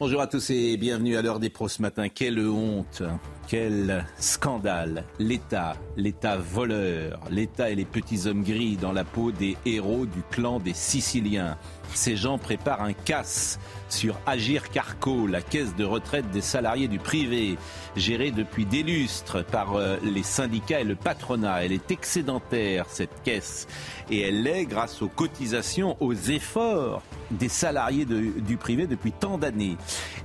Bonjour 0.00 0.20
à 0.20 0.26
tous 0.26 0.50
et 0.50 0.76
bienvenue 0.76 1.16
à 1.16 1.22
l'heure 1.22 1.38
des 1.38 1.50
pros 1.50 1.68
ce 1.68 1.80
matin. 1.82 2.08
Quelle 2.08 2.40
honte, 2.40 3.04
quel 3.46 4.04
scandale. 4.18 5.04
L'État, 5.20 5.76
l'État 5.96 6.36
voleur, 6.36 7.20
l'État 7.30 7.70
et 7.70 7.76
les 7.76 7.84
petits 7.84 8.26
hommes 8.26 8.42
gris 8.42 8.76
dans 8.76 8.90
la 8.90 9.04
peau 9.04 9.30
des 9.30 9.56
héros 9.64 10.04
du 10.04 10.22
clan 10.32 10.58
des 10.58 10.74
Siciliens. 10.74 11.56
Ces 11.94 12.16
gens 12.16 12.38
préparent 12.38 12.82
un 12.82 12.92
casse 12.92 13.58
sur 13.88 14.20
Agir 14.26 14.70
Carco, 14.70 15.26
la 15.26 15.40
caisse 15.40 15.74
de 15.74 15.84
retraite 15.84 16.30
des 16.30 16.40
salariés 16.40 16.88
du 16.88 16.98
privé, 16.98 17.56
gérée 17.96 18.30
depuis 18.30 18.66
des 18.66 18.82
lustres 18.82 19.44
par 19.44 19.74
euh, 19.74 19.96
les 20.02 20.22
syndicats 20.22 20.80
et 20.80 20.84
le 20.84 20.94
patronat. 20.94 21.64
Elle 21.64 21.72
est 21.72 21.90
excédentaire, 21.90 22.86
cette 22.88 23.22
caisse, 23.22 23.66
et 24.10 24.20
elle 24.20 24.42
l'est 24.42 24.66
grâce 24.66 25.02
aux 25.02 25.08
cotisations, 25.08 25.96
aux 26.00 26.14
efforts 26.14 27.02
des 27.30 27.48
salariés 27.48 28.06
du 28.06 28.56
privé 28.56 28.86
depuis 28.86 29.12
tant 29.12 29.38
d'années. 29.38 29.76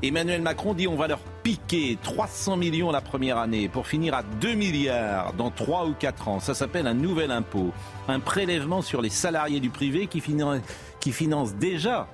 Emmanuel 0.02 0.42
Macron 0.42 0.74
dit 0.74 0.88
on 0.88 0.96
va 0.96 1.08
leur 1.08 1.20
piquer 1.44 1.98
300 2.02 2.56
millions 2.56 2.92
la 2.92 3.02
première 3.02 3.38
année 3.38 3.68
pour 3.68 3.88
finir 3.88 4.14
à 4.14 4.24
2 4.24 4.54
milliards 4.54 5.34
dans 5.34 5.52
3 5.52 5.88
ou 5.88 5.94
4 5.94 6.28
ans. 6.30 6.40
Ça 6.40 6.54
s'appelle 6.54 6.88
un 6.88 6.94
nouvel 6.94 7.32
impôt, 7.32 7.72
un 8.08 8.20
prélèvement 8.22 8.82
sur 8.82 9.02
les 9.02 9.10
salariés 9.10 9.60
du 9.60 9.70
privé 9.70 10.08
qui 10.08 10.22
finance, 10.22 10.62
qui 11.04 11.12
finance 11.12 11.54
déjà 11.56 12.08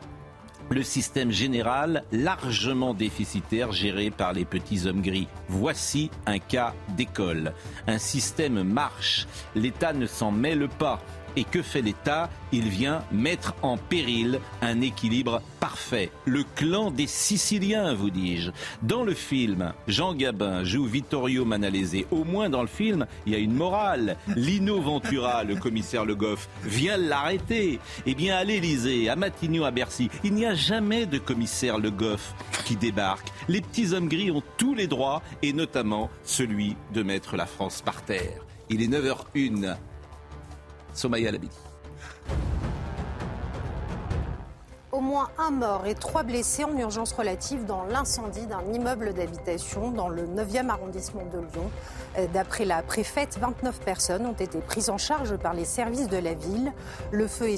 le 0.72 0.82
système 0.82 1.30
général 1.30 2.06
largement 2.12 2.96
déficitaire 2.96 3.72
géré 3.72 4.10
par 4.10 4.34
les 4.34 4.46
petits 4.46 4.88
hommes 4.88 5.04
gris. 5.04 5.28
Voici 5.48 6.10
un 6.26 6.40
cas 6.40 6.74
d'école. 6.98 7.54
Un 7.86 8.00
système 8.00 8.64
marche, 8.64 9.28
l'État 9.54 9.94
ne 9.94 10.08
s'en 10.08 10.32
mêle 10.32 10.68
pas. 10.80 11.00
Et 11.40 11.46
que 11.46 11.62
fait 11.62 11.82
l'État? 11.82 12.30
Il 12.52 12.68
vient 12.68 13.02
mettre 13.14 13.56
en 13.62 13.78
péril 13.78 14.42
un 14.62 14.82
équilibre 14.82 15.42
parfait. 15.62 16.12
Le 16.26 16.44
clan 16.44 16.92
des 16.92 17.08
Siciliens, 17.08 17.94
vous 17.94 18.10
dis-je. 18.10 18.52
Dans 18.82 19.04
le 19.04 19.14
film, 19.14 19.72
Jean 19.88 20.14
Gabin 20.14 20.66
joue 20.66 20.84
Vittorio 20.84 21.46
Manalese. 21.46 22.04
Au 22.12 22.26
moins 22.26 22.50
dans 22.50 22.62
le 22.62 22.68
film, 22.68 23.06
il 23.26 23.32
y 23.32 23.36
a 23.38 23.40
une 23.40 23.54
morale. 23.54 24.18
Lino 24.36 24.82
Ventura, 24.82 25.46
le 25.46 25.56
commissaire 25.56 26.04
Le 26.04 26.14
Goff, 26.14 26.50
vient 26.66 26.98
l'arrêter. 26.98 27.80
Eh 28.06 28.16
bien, 28.16 28.36
à 28.36 28.44
l'Élysée, 28.44 29.08
à 29.08 29.16
Matignon, 29.16 29.64
à 29.64 29.72
Bercy, 29.72 30.10
il 30.26 30.34
n'y 30.34 30.46
a 30.46 30.56
jamais 30.56 31.06
de 31.06 31.20
commissaire 31.20 31.78
Le 31.78 31.90
Goff 31.90 32.34
qui 32.66 32.76
débarque. 32.76 33.32
Les 33.48 33.62
petits 33.62 33.94
hommes 33.94 34.10
gris 34.10 34.30
ont 34.30 34.44
tous 34.58 34.76
les 34.76 34.88
droits, 34.88 35.22
et 35.42 35.54
notamment 35.54 36.10
celui 36.26 36.76
de 36.94 37.02
mettre 37.02 37.38
la 37.38 37.46
France 37.46 37.82
par 37.82 38.04
terre. 38.04 38.44
Il 38.70 38.82
est 38.82 38.88
9h01. 38.88 39.78
Au 44.92 45.02
moins 45.02 45.30
un 45.38 45.52
mort 45.52 45.86
et 45.86 45.96
trois 45.96 46.24
blessés 46.24 46.64
en 46.66 46.76
urgence 46.76 47.14
relative 47.14 47.64
dans 47.66 47.84
l'incendie 47.86 48.48
d'un 48.48 48.64
immeuble 48.74 49.14
d'habitation 49.14 49.92
dans 49.92 50.10
le 50.10 50.24
9e 50.24 50.68
arrondissement 50.68 51.26
de 51.32 51.38
Lyon. 51.38 51.72
Euh, 52.18 52.28
D'après 52.34 52.66
la 52.66 52.82
préfète, 52.82 53.38
29 53.40 53.80
personnes 53.80 54.26
ont 54.26 54.34
été 54.34 54.60
prises 54.60 54.90
en 54.90 54.98
charge 54.98 55.38
par 55.38 55.54
les 55.54 55.64
services 55.64 56.10
de 56.10 56.18
la 56.18 56.34
ville. 56.34 56.74
Le 57.12 57.28
feu 57.28 57.50
est 57.50 57.58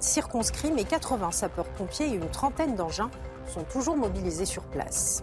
circonscrit 0.00 0.72
mais 0.74 0.84
80 0.84 1.30
sapeurs-pompiers 1.30 2.06
et 2.06 2.14
une 2.14 2.28
trentaine 2.28 2.74
d'engins 2.74 3.10
sont 3.46 3.62
toujours 3.62 3.96
mobilisés 3.96 4.46
sur 4.46 4.62
place. 4.64 5.22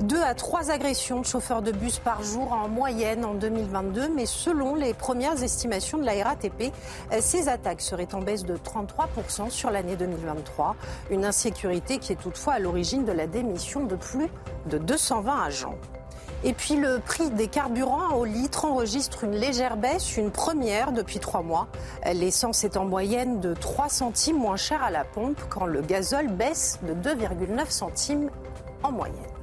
Deux 0.00 0.20
à 0.20 0.34
trois 0.34 0.72
agressions 0.72 1.20
de 1.20 1.24
chauffeurs 1.24 1.62
de 1.62 1.70
bus 1.70 2.00
par 2.00 2.20
jour 2.22 2.52
en 2.52 2.68
moyenne 2.68 3.24
en 3.24 3.34
2022, 3.34 4.08
mais 4.08 4.26
selon 4.26 4.74
les 4.74 4.92
premières 4.92 5.40
estimations 5.40 5.98
de 5.98 6.04
la 6.04 6.24
RATP, 6.24 6.72
euh, 7.12 7.18
ces 7.20 7.48
attaques 7.48 7.80
seraient 7.80 8.12
en 8.12 8.20
baisse 8.20 8.44
de 8.44 8.56
33% 8.56 9.50
sur 9.50 9.70
l'année 9.70 9.94
2023. 9.94 10.74
Une 11.10 11.24
insécurité 11.24 11.98
qui 11.98 12.12
est 12.12 12.16
toutefois 12.16 12.54
à 12.54 12.58
l'origine 12.58 13.04
de 13.04 13.12
la 13.12 13.28
démission 13.28 13.84
de 13.84 13.94
plus 13.94 14.28
de 14.66 14.78
220 14.78 15.44
agents. 15.44 15.78
Et 16.42 16.54
puis 16.54 16.74
le 16.74 16.98
prix 16.98 17.30
des 17.30 17.46
carburants 17.46 18.16
au 18.16 18.24
litre 18.24 18.64
enregistre 18.64 19.22
une 19.22 19.36
légère 19.36 19.76
baisse, 19.76 20.16
une 20.16 20.32
première 20.32 20.90
depuis 20.90 21.20
trois 21.20 21.42
mois. 21.42 21.68
L'essence 22.12 22.64
est 22.64 22.76
en 22.76 22.84
moyenne 22.84 23.40
de 23.40 23.54
3 23.54 23.88
centimes 23.88 24.38
moins 24.38 24.56
cher 24.56 24.82
à 24.82 24.90
la 24.90 25.04
pompe 25.04 25.40
quand 25.48 25.64
le 25.64 25.80
gazole 25.80 26.28
baisse 26.28 26.80
de 26.82 26.92
2,9 26.94 27.70
centimes 27.70 28.28
en 28.82 28.92
moyenne. 28.92 29.33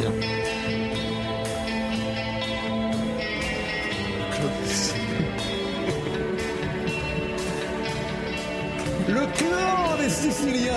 Excellent. 0.00 0.14
Le 9.08 9.26
clan 9.36 9.96
des 9.98 10.08
Siciliens, 10.08 10.72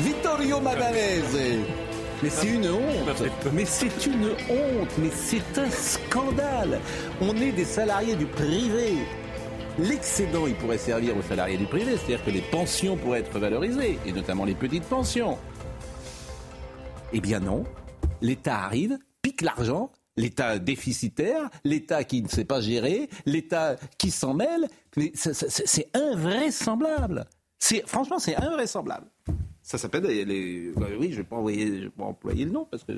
Vittorio 0.00 0.60
Madanese. 0.60 1.60
Mais 2.22 2.28
c'est 2.28 2.48
une 2.48 2.68
honte. 2.68 3.22
Mais 3.52 3.64
c'est 3.64 4.06
une 4.06 4.26
honte. 4.50 4.90
Mais 4.98 5.10
c'est 5.14 5.58
un 5.58 5.70
scandale. 5.70 6.80
On 7.22 7.34
est 7.36 7.52
des 7.52 7.64
salariés 7.64 8.16
du 8.16 8.26
privé. 8.26 8.98
L'excédent, 9.78 10.46
il 10.46 10.54
pourrait 10.54 10.78
servir 10.78 11.16
aux 11.16 11.22
salariés 11.22 11.56
du 11.56 11.64
privé, 11.64 11.92
c'est-à-dire 11.96 12.22
que 12.24 12.30
les 12.30 12.42
pensions 12.42 12.96
pourraient 12.96 13.20
être 13.20 13.38
valorisées, 13.38 13.98
et 14.04 14.12
notamment 14.12 14.44
les 14.44 14.54
petites 14.54 14.84
pensions. 14.84 15.38
Eh 17.12 17.20
bien 17.20 17.40
non. 17.40 17.64
L'État 18.22 18.58
arrive, 18.64 18.98
pique 19.22 19.42
l'argent, 19.42 19.90
l'État 20.16 20.58
déficitaire, 20.58 21.48
l'État 21.64 22.04
qui 22.04 22.22
ne 22.22 22.28
sait 22.28 22.44
pas 22.44 22.60
gérer, 22.60 23.08
l'État 23.26 23.76
qui 23.98 24.10
s'en 24.10 24.34
mêle. 24.34 24.68
C'est 24.94 25.88
invraisemblable. 25.96 27.26
C'est 27.58 27.86
franchement, 27.86 28.18
c'est 28.18 28.36
invraisemblable. 28.36 29.06
Ça 29.62 29.78
s'appelle 29.78 30.04
les. 30.04 30.72
bah 30.76 30.86
oui, 30.98 31.12
je 31.12 31.18
vais 31.18 31.24
pas 31.24 31.36
envoyer, 31.36 31.66
je 31.66 31.84
vais 31.84 31.90
pas 31.90 32.04
employer 32.04 32.44
le 32.44 32.50
nom 32.50 32.64
parce 32.68 32.82
que. 32.82 32.92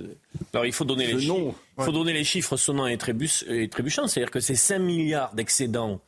Alors 0.54 0.64
il 0.64 0.72
faut 0.72 0.84
donner 0.84 1.06
les 1.06 1.18
chiffres. 1.20 1.54
Il 1.78 1.84
faut 1.84 1.92
donner 1.92 2.12
les 2.12 2.24
chiffres 2.24 2.56
sonnants 2.56 2.86
et, 2.86 2.96
trébus- 2.96 3.44
et 3.48 3.68
trébuchants. 3.68 4.06
C'est-à-dire 4.06 4.30
que 4.30 4.40
c'est 4.40 4.54
5 4.54 4.78
milliards 4.78 5.34
d'excédents 5.34 6.00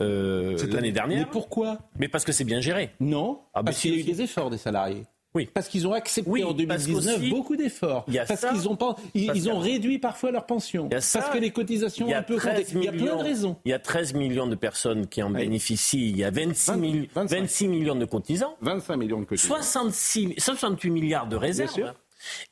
euh, 0.00 0.58
l'année 0.68 0.92
dernière. 0.92 1.20
Mais 1.26 1.30
pourquoi? 1.30 1.78
Mais 1.98 2.08
parce 2.08 2.24
que 2.24 2.32
c'est 2.32 2.44
bien 2.44 2.60
géré. 2.60 2.90
Non. 3.00 3.40
Ah, 3.54 3.62
parce 3.62 3.78
qu'il 3.80 3.94
y 3.94 3.98
a 3.98 4.00
eu 4.00 4.02
des 4.04 4.20
efforts 4.22 4.50
des 4.50 4.58
salariés. 4.58 5.04
Oui. 5.34 5.48
Parce 5.54 5.68
qu'ils 5.68 5.86
ont 5.86 5.92
accepté 5.92 6.28
Oui, 6.28 6.42
en 6.42 6.48
parce 6.48 6.58
2019 6.58 7.14
qu'aussi, 7.16 7.30
beaucoup 7.30 7.56
d'efforts. 7.56 8.04
Parce 8.26 8.44
qu'ils 8.46 8.68
ont 8.68 8.74
pas, 8.74 8.96
ils, 9.14 9.26
parce 9.26 9.38
ils 9.38 9.48
ont 9.48 9.60
a- 9.60 9.62
réduit 9.62 9.98
parfois 10.00 10.32
leurs 10.32 10.46
pensions. 10.46 10.88
Il 10.90 10.94
y 10.94 10.96
a 10.96 11.00
ça, 11.00 11.20
parce 11.20 11.32
que 11.32 11.38
les 11.38 11.50
cotisations 11.52 12.08
ont 12.08 12.14
un 12.14 12.22
peu 12.22 12.36
13 12.36 12.72
compté. 12.72 12.78
Il 12.78 12.84
y 12.84 12.88
a 12.88 12.92
plein 12.92 13.00
millions, 13.02 13.16
de 13.18 13.22
raisons. 13.22 13.56
il 13.64 13.70
y 13.70 13.72
a 13.74 13.78
13 13.78 14.14
millions 14.14 14.46
de 14.48 14.56
personnes 14.56 15.06
qui 15.06 15.22
en 15.22 15.32
Oui. 15.32 15.42
bénéficient. 15.42 16.10
Il 16.10 16.16
y 16.16 16.24
a 16.24 16.30
26, 16.30 16.70
20, 16.72 16.76
mille- 16.78 17.08
25. 17.14 17.36
26 17.40 17.68
millions 17.68 17.94
de 17.94 18.04
cotisants. 18.06 18.56
25 18.60 18.96
millions 18.96 19.20
de 19.20 19.24
cotisations. 19.24 19.54
66, 19.54 20.34
68 20.38 20.90
milliards 20.90 21.28
de 21.28 21.36
réserves. 21.36 21.70
sûr. 21.72 21.94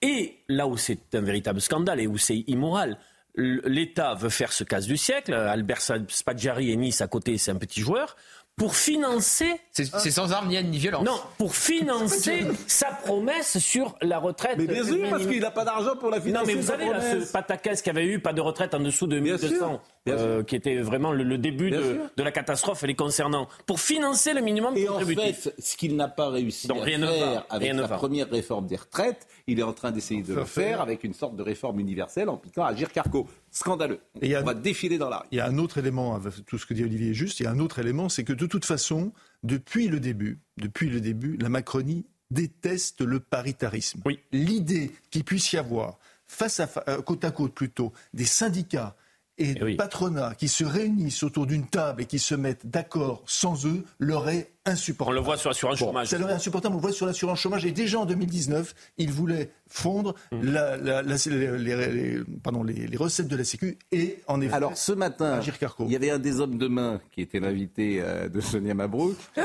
Et 0.00 0.36
là 0.48 0.66
où 0.68 0.76
c'est 0.76 1.14
un 1.14 1.20
véritable 1.20 1.60
scandale 1.60 1.98
et 2.00 2.06
où 2.06 2.16
c'est 2.16 2.44
immoral, 2.46 2.96
l'État 3.34 4.14
veut 4.14 4.30
faire 4.30 4.52
ce 4.52 4.64
casse 4.64 4.86
du 4.86 4.96
siècle. 4.96 5.32
Albert 5.34 5.80
Spaggiari 6.08 6.70
et 6.72 6.76
Nice 6.76 7.00
à 7.00 7.06
côté, 7.06 7.38
c'est 7.38 7.50
un 7.50 7.56
petit 7.56 7.80
joueur. 7.80 8.16
Pour 8.58 8.74
financer 8.76 9.60
C'est 9.72 9.84
c'est 9.98 10.10
sans 10.10 10.32
arme 10.32 10.48
ni 10.48 10.56
haine 10.56 10.68
ni 10.70 10.78
violence. 10.78 11.04
non, 11.04 11.20
pour 11.38 11.54
financer 11.54 12.44
sa 12.66 12.86
promesse 12.88 13.58
sur 13.58 13.94
la 14.02 14.18
retraite. 14.18 14.56
Mais 14.58 14.66
bien 14.66 14.84
sûr, 14.84 14.98
parce 15.10 15.26
qu'il 15.26 15.40
n'a 15.40 15.50
pas 15.50 15.64
d'argent 15.64 15.96
pour 15.96 16.10
la 16.10 16.18
Non, 16.18 16.24
financer. 16.24 16.46
mais 16.46 16.54
vous 16.54 16.62
sa 16.62 16.72
savez, 16.72 16.88
là, 16.90 17.00
ce 17.00 17.32
pataquès 17.32 17.80
qui 17.80 17.88
avait 17.90 18.04
eu 18.06 18.18
pas 18.20 18.32
de 18.32 18.40
retraite 18.40 18.74
en 18.74 18.80
dessous 18.80 19.06
de 19.06 19.18
Bien 19.20 19.34
1200, 19.36 19.56
sûr, 19.56 19.80
euh, 20.10 20.42
qui 20.42 20.56
était 20.56 20.76
vraiment 20.76 21.12
le, 21.12 21.24
le 21.24 21.38
début 21.38 21.70
de, 21.70 22.00
la 22.16 22.30
catastrophe 22.32 22.82
les 22.82 22.94
concernant, 22.94 23.48
pour 23.66 23.80
financer 23.80 24.32
le 24.34 24.40
minimum 24.40 24.76
Et 24.76 24.88
en 24.88 25.00
fait, 25.00 25.54
ce 25.58 25.76
qu'il 25.76 25.96
n'a 25.96 26.08
pas 26.08 26.28
réussi 26.30 26.68
Donc, 26.68 26.78
à 26.78 26.82
rien 26.84 26.98
faire 26.98 27.32
va, 27.32 27.46
avec 27.50 27.72
la 27.74 27.88
première 27.88 28.30
réforme 28.30 28.66
des 28.66 28.76
retraites, 28.76 29.26
il 29.46 29.58
est 29.58 29.62
en 29.62 29.72
train 29.72 29.90
d'essayer 29.90 30.22
de 30.22 30.34
le 30.34 30.44
faire 30.44 30.80
avec 30.80 31.04
une 31.04 31.14
sorte 31.14 31.36
de 31.36 31.42
réforme 31.42 31.80
universelle 31.80 32.28
en 32.28 32.36
piquant 32.36 32.64
à 32.64 32.74
Carco. 32.74 33.26
Scandaleux. 33.50 34.00
Et 34.20 34.26
il 34.26 34.30
y 34.30 34.34
a- 34.34 34.42
On 34.42 34.44
va 34.44 34.54
défiler 34.54 34.98
dans 34.98 35.08
la 35.08 35.18
rue. 35.18 35.26
Il 35.32 35.38
y 35.38 35.40
a 35.40 35.46
un 35.46 35.58
autre 35.58 35.78
élément, 35.78 36.14
avec 36.14 36.44
tout 36.46 36.58
ce 36.58 36.66
que 36.66 36.74
dit 36.74 36.84
Olivier 36.84 37.10
est 37.10 37.14
juste, 37.14 37.40
il 37.40 37.44
y 37.44 37.46
a 37.46 37.50
un 37.50 37.58
autre 37.58 37.78
élément, 37.78 38.08
c'est 38.08 38.24
que 38.24 38.32
de 38.32 38.46
toute 38.46 38.64
façon, 38.64 39.12
depuis 39.42 39.88
le 39.88 40.00
début, 40.00 40.38
depuis 40.56 40.88
le 40.90 41.00
début, 41.00 41.36
la 41.38 41.48
Macronie 41.48 42.04
déteste 42.30 43.00
le 43.00 43.20
paritarisme. 43.20 44.00
Oui. 44.04 44.20
L'idée 44.32 44.90
qu'il 45.10 45.24
puisse 45.24 45.52
y 45.52 45.56
avoir, 45.56 45.98
face 46.26 46.60
à 46.60 46.68
euh, 46.88 47.00
côte 47.02 47.24
à 47.24 47.30
côte 47.30 47.54
plutôt, 47.54 47.92
des 48.12 48.24
syndicats 48.26 48.96
et 49.38 49.54
Eh 49.56 49.62
oui. 49.64 49.76
patronat 49.76 50.34
qui 50.34 50.48
se 50.48 50.64
réunissent 50.64 51.22
autour 51.22 51.46
d'une 51.46 51.66
table 51.66 52.02
et 52.02 52.06
qui 52.06 52.18
se 52.18 52.34
mettent 52.34 52.66
d'accord 52.66 53.22
sans 53.26 53.66
eux 53.66 53.84
leur 53.98 54.28
est 54.28 54.52
On 54.68 54.72
insupportable. 54.72 55.16
le 55.18 55.22
voit 55.24 55.36
sur 55.36 55.50
l'assurance 55.50 55.78
Bon, 55.80 55.86
chômage. 55.86 56.08
ça 56.08 56.16
insupportable, 56.16 56.74
on 56.74 56.78
le 56.78 56.82
voit 56.82 56.92
sur 56.92 57.06
l'assurance 57.06 57.40
chômage. 57.40 57.64
Et 57.64 57.72
déjà 57.72 57.98
en 58.00 58.06
2019, 58.06 58.74
ils 58.98 59.10
voulaient 59.10 59.50
fondre 59.70 60.14
Mmh. 60.32 60.42
la- 60.44 60.76
la- 60.78 61.02
la- 61.02 61.16
les, 61.26 61.58
les- 61.58 61.92
les- 61.92 62.20
pardon, 62.42 62.62
les, 62.62 62.86
les 62.86 62.96
recettes 62.96 63.28
de 63.28 63.36
la 63.36 63.44
Sécu. 63.44 63.76
Et 63.92 64.18
en 64.26 64.40
effet, 64.40 64.54
Alors 64.54 64.76
ce 64.76 64.92
matin, 64.92 65.40
il 65.80 65.92
y 65.92 65.96
avait 65.96 66.10
un 66.10 66.18
des 66.18 66.40
hommes 66.40 66.56
de 66.58 66.68
main 66.68 67.00
qui 67.14 67.20
était 67.22 67.38
l'invité 67.40 68.00
euh, 68.02 68.28
de 68.28 68.40
Sonia 68.40 68.72
Mabrouk, 68.74 69.16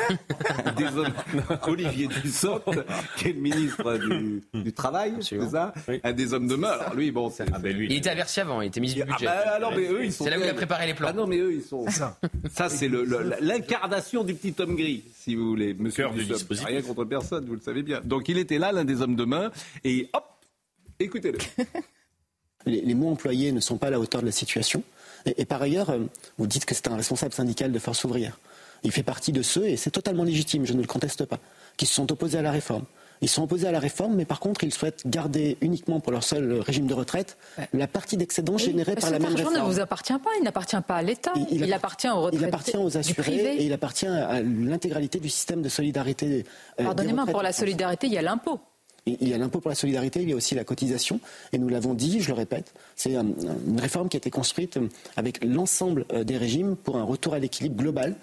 un 0.65 0.71
des 0.73 0.85
hommes, 0.85 1.13
Olivier 1.67 2.07
Dussopt, 2.07 2.69
qui 3.17 3.29
est 3.29 3.33
le 3.33 3.41
ministre 3.41 3.97
du, 3.97 4.43
du 4.53 4.73
Travail, 4.73 5.15
c'est 5.21 5.49
ça 5.49 5.73
Oui. 5.87 5.99
Un 6.03 6.13
des 6.13 6.33
hommes 6.33 6.47
de 6.47 6.55
main. 6.55 6.69
Alors 6.69 6.93
lui, 6.95 7.11
bon, 7.11 7.29
c'est... 7.29 7.43
Ah 7.53 7.59
ben 7.59 7.75
Il 7.77 7.91
était 7.93 8.09
averti 8.09 8.39
avant, 8.39 8.61
il 8.61 8.67
était 8.67 8.79
mis 8.79 8.93
du 8.93 9.01
Ah 9.01 9.05
budget. 9.05 9.25
bah, 9.25 9.43
alors, 9.55 9.71
mais 9.75 9.87
eux, 9.89 10.05
ils 10.05 10.13
sont 10.13 10.23
C'est 10.23 10.29
là 10.29 10.37
où 10.39 10.41
il 10.43 10.49
a 10.49 10.53
préparé 10.53 10.87
les 10.87 10.93
plans. 10.93 11.07
Ah 11.09 11.13
non, 11.13 11.27
mais 11.27 11.37
eux, 11.37 11.53
ils 11.53 11.61
sont. 11.63 11.89
ça. 11.89 12.17
Ça, 12.51 12.69
c'est 12.69 12.87
le- 12.87 13.03
le- 13.03 13.35
l'incarnation 13.41 14.23
du 14.23 14.33
petit 14.35 14.53
homme 14.61 14.75
gris, 14.75 15.03
si 15.13 15.35
vous 15.35 15.47
voulez. 15.47 15.73
Monsieur 15.73 16.09
du 16.09 16.25
dispositif. 16.25 16.67
Rien 16.67 16.81
contre 16.81 17.05
personne, 17.05 17.45
vous 17.45 17.53
le 17.53 17.61
savez 17.61 17.83
bien. 17.83 18.01
Donc 18.03 18.27
il 18.29 18.37
était 18.37 18.57
là, 18.57 18.71
l'un 18.71 18.85
des 18.85 19.01
hommes 19.01 19.15
de 19.15 19.25
main, 19.25 19.51
et 19.83 20.09
hop, 20.13 20.25
écoutez-le. 20.99 21.39
Les, 22.65 22.79
les 22.79 22.93
mots 22.93 23.09
employés 23.09 23.51
ne 23.51 23.59
sont 23.59 23.77
pas 23.77 23.87
à 23.87 23.89
la 23.89 23.99
hauteur 23.99 24.21
de 24.21 24.25
la 24.25 24.31
situation. 24.31 24.83
Et, 25.25 25.41
et 25.41 25.45
par 25.45 25.61
ailleurs, 25.61 25.89
euh, 25.89 25.99
vous 26.37 26.47
dites 26.47 26.63
que 26.63 26.73
c'est 26.73 26.87
un 26.87 26.95
responsable 26.95 27.33
syndical 27.33 27.73
de 27.73 27.79
Force 27.79 28.01
ouvrière. 28.05 28.39
Il 28.83 28.91
fait 28.93 29.03
partie 29.03 29.33
de 29.33 29.41
ceux, 29.41 29.67
et 29.67 29.75
c'est 29.75 29.91
totalement 29.91 30.23
légitime, 30.23 30.65
je 30.65 30.71
ne 30.71 30.79
le 30.79 30.87
conteste 30.87 31.25
pas, 31.25 31.39
qui 31.75 31.85
se 31.85 31.93
sont 31.93 32.09
opposés 32.09 32.37
à 32.37 32.41
la 32.41 32.51
réforme. 32.51 32.85
Ils 33.23 33.29
sont 33.29 33.43
opposés 33.43 33.67
à 33.67 33.71
la 33.71 33.79
réforme, 33.79 34.15
mais 34.15 34.25
par 34.25 34.39
contre, 34.39 34.63
ils 34.63 34.73
souhaitent 34.73 35.07
garder 35.07 35.57
uniquement 35.61 35.99
pour 35.99 36.11
leur 36.11 36.23
seul 36.23 36.59
régime 36.59 36.87
de 36.87 36.93
retraite 36.93 37.37
la 37.73 37.87
partie 37.87 38.17
d'excédent 38.17 38.57
générée 38.57 38.95
par 38.95 39.09
la 39.09 39.17
même 39.17 39.29
Cet 39.29 39.39
argent 39.39 39.49
ne 39.49 39.55
réforme. 39.55 39.71
vous 39.71 39.79
appartient 39.79 40.13
pas, 40.13 40.29
il 40.37 40.43
n'appartient 40.43 40.81
pas 40.85 40.95
à 40.95 41.01
l'État, 41.01 41.31
il, 41.49 41.73
appartient 41.73 42.09
aux 42.09 42.21
retraités 42.21 42.43
Il 42.43 42.47
appartient 42.47 42.77
aux 42.77 42.97
assurés 42.97 43.55
et 43.55 43.65
il 43.65 43.73
appartient 43.73 44.07
à 44.07 44.41
l'intégralité 44.41 45.19
du 45.19 45.29
système 45.29 45.61
de 45.61 45.69
solidarité. 45.69 46.45
euh, 46.79 46.83
Pardonnez-moi, 46.83 47.25
pour 47.25 47.41
la 47.41 47.53
solidarité, 47.53 48.07
il 48.07 48.13
y 48.13 48.17
a 48.17 48.21
l'impôt. 48.21 48.59
Il 49.05 49.17
il 49.21 49.27
y 49.27 49.33
a 49.33 49.37
l'impôt 49.37 49.59
pour 49.59 49.69
la 49.69 49.75
solidarité, 49.75 50.21
il 50.21 50.29
y 50.29 50.33
a 50.33 50.35
aussi 50.35 50.55
la 50.55 50.63
cotisation. 50.63 51.19
Et 51.51 51.57
nous 51.57 51.69
l'avons 51.69 51.93
dit, 51.93 52.21
je 52.21 52.29
le 52.29 52.33
répète, 52.33 52.73
c'est 52.95 53.15
euh, 53.15 53.23
une 53.67 53.79
réforme 53.79 54.09
qui 54.09 54.17
a 54.17 54.19
été 54.19 54.29
construite 54.29 54.77
euh, 54.77 54.87
avec 55.15 55.43
l'ensemble 55.43 56.05
euh, 56.13 56.23
des 56.23 56.37
régimes 56.37 56.75
pour 56.75 56.97
un 56.97 57.03
retour 57.03 57.33
à 57.33 57.39
l'équilibre 57.39 57.75
global. 57.75 58.15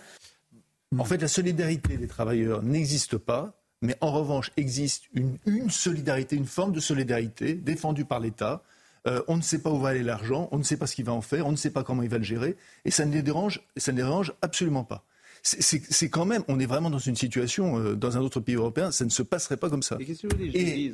En 0.99 1.05
fait, 1.05 1.19
la 1.19 1.29
solidarité 1.29 1.97
des 1.97 2.09
travailleurs 2.09 2.63
n'existe 2.63 3.17
pas, 3.17 3.60
mais 3.83 3.97
en 4.01 4.11
revanche 4.13 4.51
existe 4.57 5.05
une, 5.15 5.39
une 5.47 5.71
solidarité, 5.71 6.37
une 6.37 6.47
forme 6.47 6.73
de 6.73 6.81
solidarité 6.81 7.55
défendue 7.55 8.05
par 8.05 8.21
l'État. 8.21 8.63
Euh, 9.07 9.23
on 9.29 9.37
ne 9.39 9.43
sait 9.43 9.61
pas 9.63 9.71
où 9.71 9.79
va 9.81 9.91
aller 9.91 10.03
l'argent, 10.03 10.49
on 10.53 10.59
ne 10.59 10.63
sait 10.63 10.77
pas 10.77 10.87
ce 10.87 10.95
qu'il 10.95 11.07
va 11.07 11.13
en 11.13 11.23
faire, 11.23 11.47
on 11.47 11.53
ne 11.53 11.57
sait 11.57 11.71
pas 11.71 11.83
comment 11.85 12.03
il 12.03 12.11
va 12.11 12.19
le 12.19 12.25
gérer, 12.25 12.57
et 12.85 12.91
ça 12.91 13.07
ne 13.07 13.13
les 13.15 13.23
dérange, 13.23 13.63
ça 13.79 13.93
ne 13.93 13.97
les 13.97 14.03
dérange 14.03 14.35
absolument 14.43 14.85
pas. 14.85 15.05
C'est- 15.43 16.11
quand 16.11 16.27
même, 16.27 16.43
on 16.49 16.61
est 16.61 16.67
vraiment 16.67 16.91
dans 16.91 16.99
une 16.99 17.17
situation, 17.17 17.79
euh, 17.79 17.95
dans 17.97 18.19
un 18.19 18.21
autre 18.21 18.41
pays 18.41 18.57
européen, 18.57 18.93
ça 18.93 19.07
ne 19.07 19.11
se 19.11 19.23
passerait 19.23 19.57
pas 19.57 19.71
comme 19.71 19.83
ça. 19.83 19.97
Et 19.99 20.05
que 20.05 20.13
vous 20.37 20.43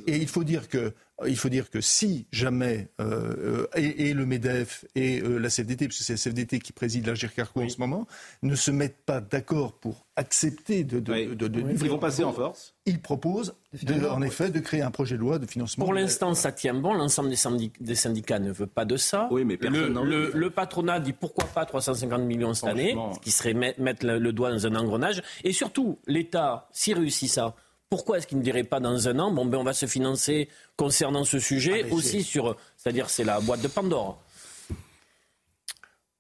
il 0.07 0.29
faut 0.29 0.45
dire 0.45 0.69
que, 0.69 0.95
il 1.27 1.37
faut 1.37 1.49
dire 1.49 1.69
que 1.69 1.81
si 1.81 2.29
jamais 2.31 2.89
euh, 3.01 3.65
euh, 3.65 3.67
et, 3.75 4.11
et 4.11 4.15
le 4.15 4.25
Medef 4.25 4.85
et 4.95 5.21
euh, 5.21 5.39
la 5.39 5.49
CFDT, 5.49 5.89
parce 5.89 5.99
que 5.99 6.05
c'est 6.05 6.13
la 6.13 6.19
CFDT 6.19 6.61
qui 6.61 6.73
préside 6.73 7.07
l'Agir 7.09 7.35
Carco 7.35 7.61
en 7.61 7.69
ce 7.69 7.79
moment, 7.81 8.07
ne 8.43 8.55
se 8.55 8.71
mettent 8.71 9.05
pas 9.05 9.21
d'accord 9.21 9.73
pour 9.81 10.06
accepter 10.17 10.83
de, 10.83 10.99
de, 10.99 11.13
Oui. 11.13 11.27
de- 11.37 11.47
de 11.49 11.61
Ils 11.61 11.67
livrer 11.67 11.89
vont 11.89 11.95
leur 11.95 12.01
passer 12.01 12.25
en 12.25 12.33
force. 12.33 12.75
Ils 12.87 13.01
proposent, 13.01 13.55
de- 13.83 14.07
en 14.07 14.23
effet, 14.23 14.49
de 14.51 14.59
créer 14.61 14.81
un 14.83 14.91
projet 14.91 15.17
de 15.17 15.21
loi 15.21 15.39
de 15.39 15.45
financement. 15.47 15.85
Pour 15.85 15.93
l'instant, 15.95 16.35
ça 16.35 16.53
tient 16.53 16.73
bon. 16.75 16.95
L'ensemble 16.95 17.29
des, 17.29 17.37
syndic- 17.37 17.83
des 17.83 17.95
syndicats 17.95 18.39
ne 18.39 18.51
veut 18.51 18.67
pas 18.67 18.85
de 18.87 18.97
ça. 18.97 19.29
Oui, 19.31 19.45
mais 19.45 19.57
personne 19.59 19.81
le, 19.83 19.89
n'en 19.91 20.05
veut. 20.05 20.09
le- 20.09 20.31
le 20.35 20.51
patronat 20.51 21.01
dit 21.01 21.13
pourquoi 21.13 21.45
pas 21.45 21.67
350 21.67 22.23
millions 22.23 22.55
cette 22.55 22.69
année, 22.71 22.97
ce 23.15 23.21
qui 23.21 23.31
serait 23.31 23.53
met- 23.55 23.75
mettre 23.79 24.07
le, 24.07 24.19
le 24.19 24.33
doigt 24.33 24.51
dans 24.51 24.67
un 24.67 24.75
engrenage. 24.75 25.23
Et 25.45 25.53
surtout, 25.53 25.99
l'État, 26.07 26.69
s'il 26.73 26.97
réussit 26.99 27.29
ça, 27.31 27.55
pourquoi 27.91 28.19
est-ce 28.19 28.27
qu'il 28.27 28.39
ne 28.39 28.43
dirait 28.43 28.65
pas 28.65 28.81
dans 28.81 29.09
un 29.09 29.19
an, 29.19 29.31
bon, 29.31 29.45
ben, 29.47 29.59
on 29.59 29.65
va 29.65 29.73
se 29.75 29.87
financer 29.87 30.49
concernant 30.77 31.25
ce 31.25 31.39
sujet 31.39 31.85
Ah, 31.91 31.95
aussi 31.95 32.23
c'est- 32.23 32.31
sur. 32.31 32.57
C'est-à-dire, 32.77 33.11
c'est 33.11 33.23
la 33.25 33.39
boîte 33.41 33.61
de 33.61 33.69
Pandore. 33.69 34.21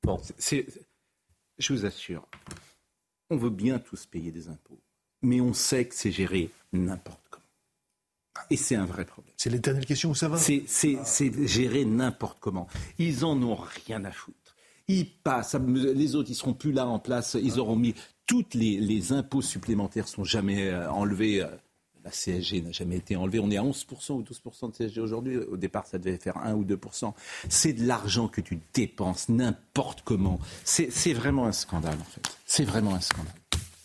Bon. 0.04 0.20
Je 1.58 1.72
vous 1.72 1.87
assure, 1.87 2.22
on 3.31 3.37
veut 3.37 3.50
bien 3.50 3.78
tous 3.78 4.06
payer 4.06 4.31
des 4.31 4.49
impôts, 4.49 4.81
mais 5.23 5.40
on 5.40 5.52
sait 5.52 5.87
que 5.87 5.94
c'est 5.94 6.12
géré 6.12 6.50
n'importe 6.73 7.23
comment. 7.31 7.44
Et 8.50 8.56
c'est 8.56 8.76
un 8.76 8.84
vrai 8.84 9.05
problème. 9.05 9.34
C'est 9.37 9.50
l'éternelle 9.50 9.87
question 9.87 10.11
où 10.11 10.14
ça 10.14 10.28
va? 10.28 10.37
C'est, 10.37 11.46
géré 11.46 11.84
n'importe 11.84 12.38
comment. 12.40 12.69
Ils 12.99 13.25
en 13.25 13.43
ont 13.43 13.56
rien 13.87 14.05
à 14.05 14.11
foutre. 14.11 14.55
Ils 14.88 15.11
passent, 15.11 15.56
les 15.56 16.14
autres, 16.14 16.31
ils 16.31 16.37
seront 16.37 16.55
plus 16.55 16.73
là 16.73 16.87
en 16.87 16.99
place. 16.99 17.37
Ils 17.40 17.58
auront 17.58 17.76
mis 17.76 17.94
toutes 18.26 18.55
les, 18.55 18.78
les 18.78 19.12
impôts 19.12 19.43
supplémentaires 19.43 20.06
sont 20.06 20.22
jamais 20.22 20.69
euh, 20.69 20.90
enlevés. 20.90 21.44
La 22.06 22.12
CSG 22.12 22.62
n'a 22.62 22.70
jamais 22.70 22.99
été 22.99 23.17
enlevée. 23.17 23.41
On 23.41 23.50
est 23.50 23.56
à 23.56 23.64
11% 23.64 24.12
ou 24.12 24.23
12% 24.23 24.70
de 24.70 24.76
CSG 24.76 25.00
aujourd'hui. 25.00 25.38
Au 25.38 25.56
départ, 25.56 25.88
ça 25.88 25.99
devait 25.99 26.19
faire 26.19 26.37
1 26.37 26.55
ou 26.55 26.64
2%. 26.64 27.12
C'est 27.49 27.73
de 27.73 27.85
l'argent 27.85 28.29
que 28.29 28.41
tu 28.41 28.61
dépenses 28.73 29.29
n'importe 29.29 30.03
comment. 30.03 30.38
C'est, 30.62 31.12
vraiment 31.12 31.47
un 31.47 31.53
scandale, 31.53 31.99
en 32.00 32.05
fait. 32.05 32.23
C'est 32.44 32.62
vraiment 32.62 32.94
un 32.94 33.00
scandale. 33.00 33.35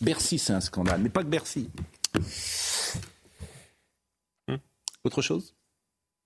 Bercy, 0.00 0.38
c'est 0.38 0.52
un 0.52 0.60
scandale. 0.60 1.00
Mais 1.02 1.08
pas 1.08 1.24
que 1.24 1.28
Bercy. 1.28 1.68
Autre 5.02 5.20
chose? 5.20 5.56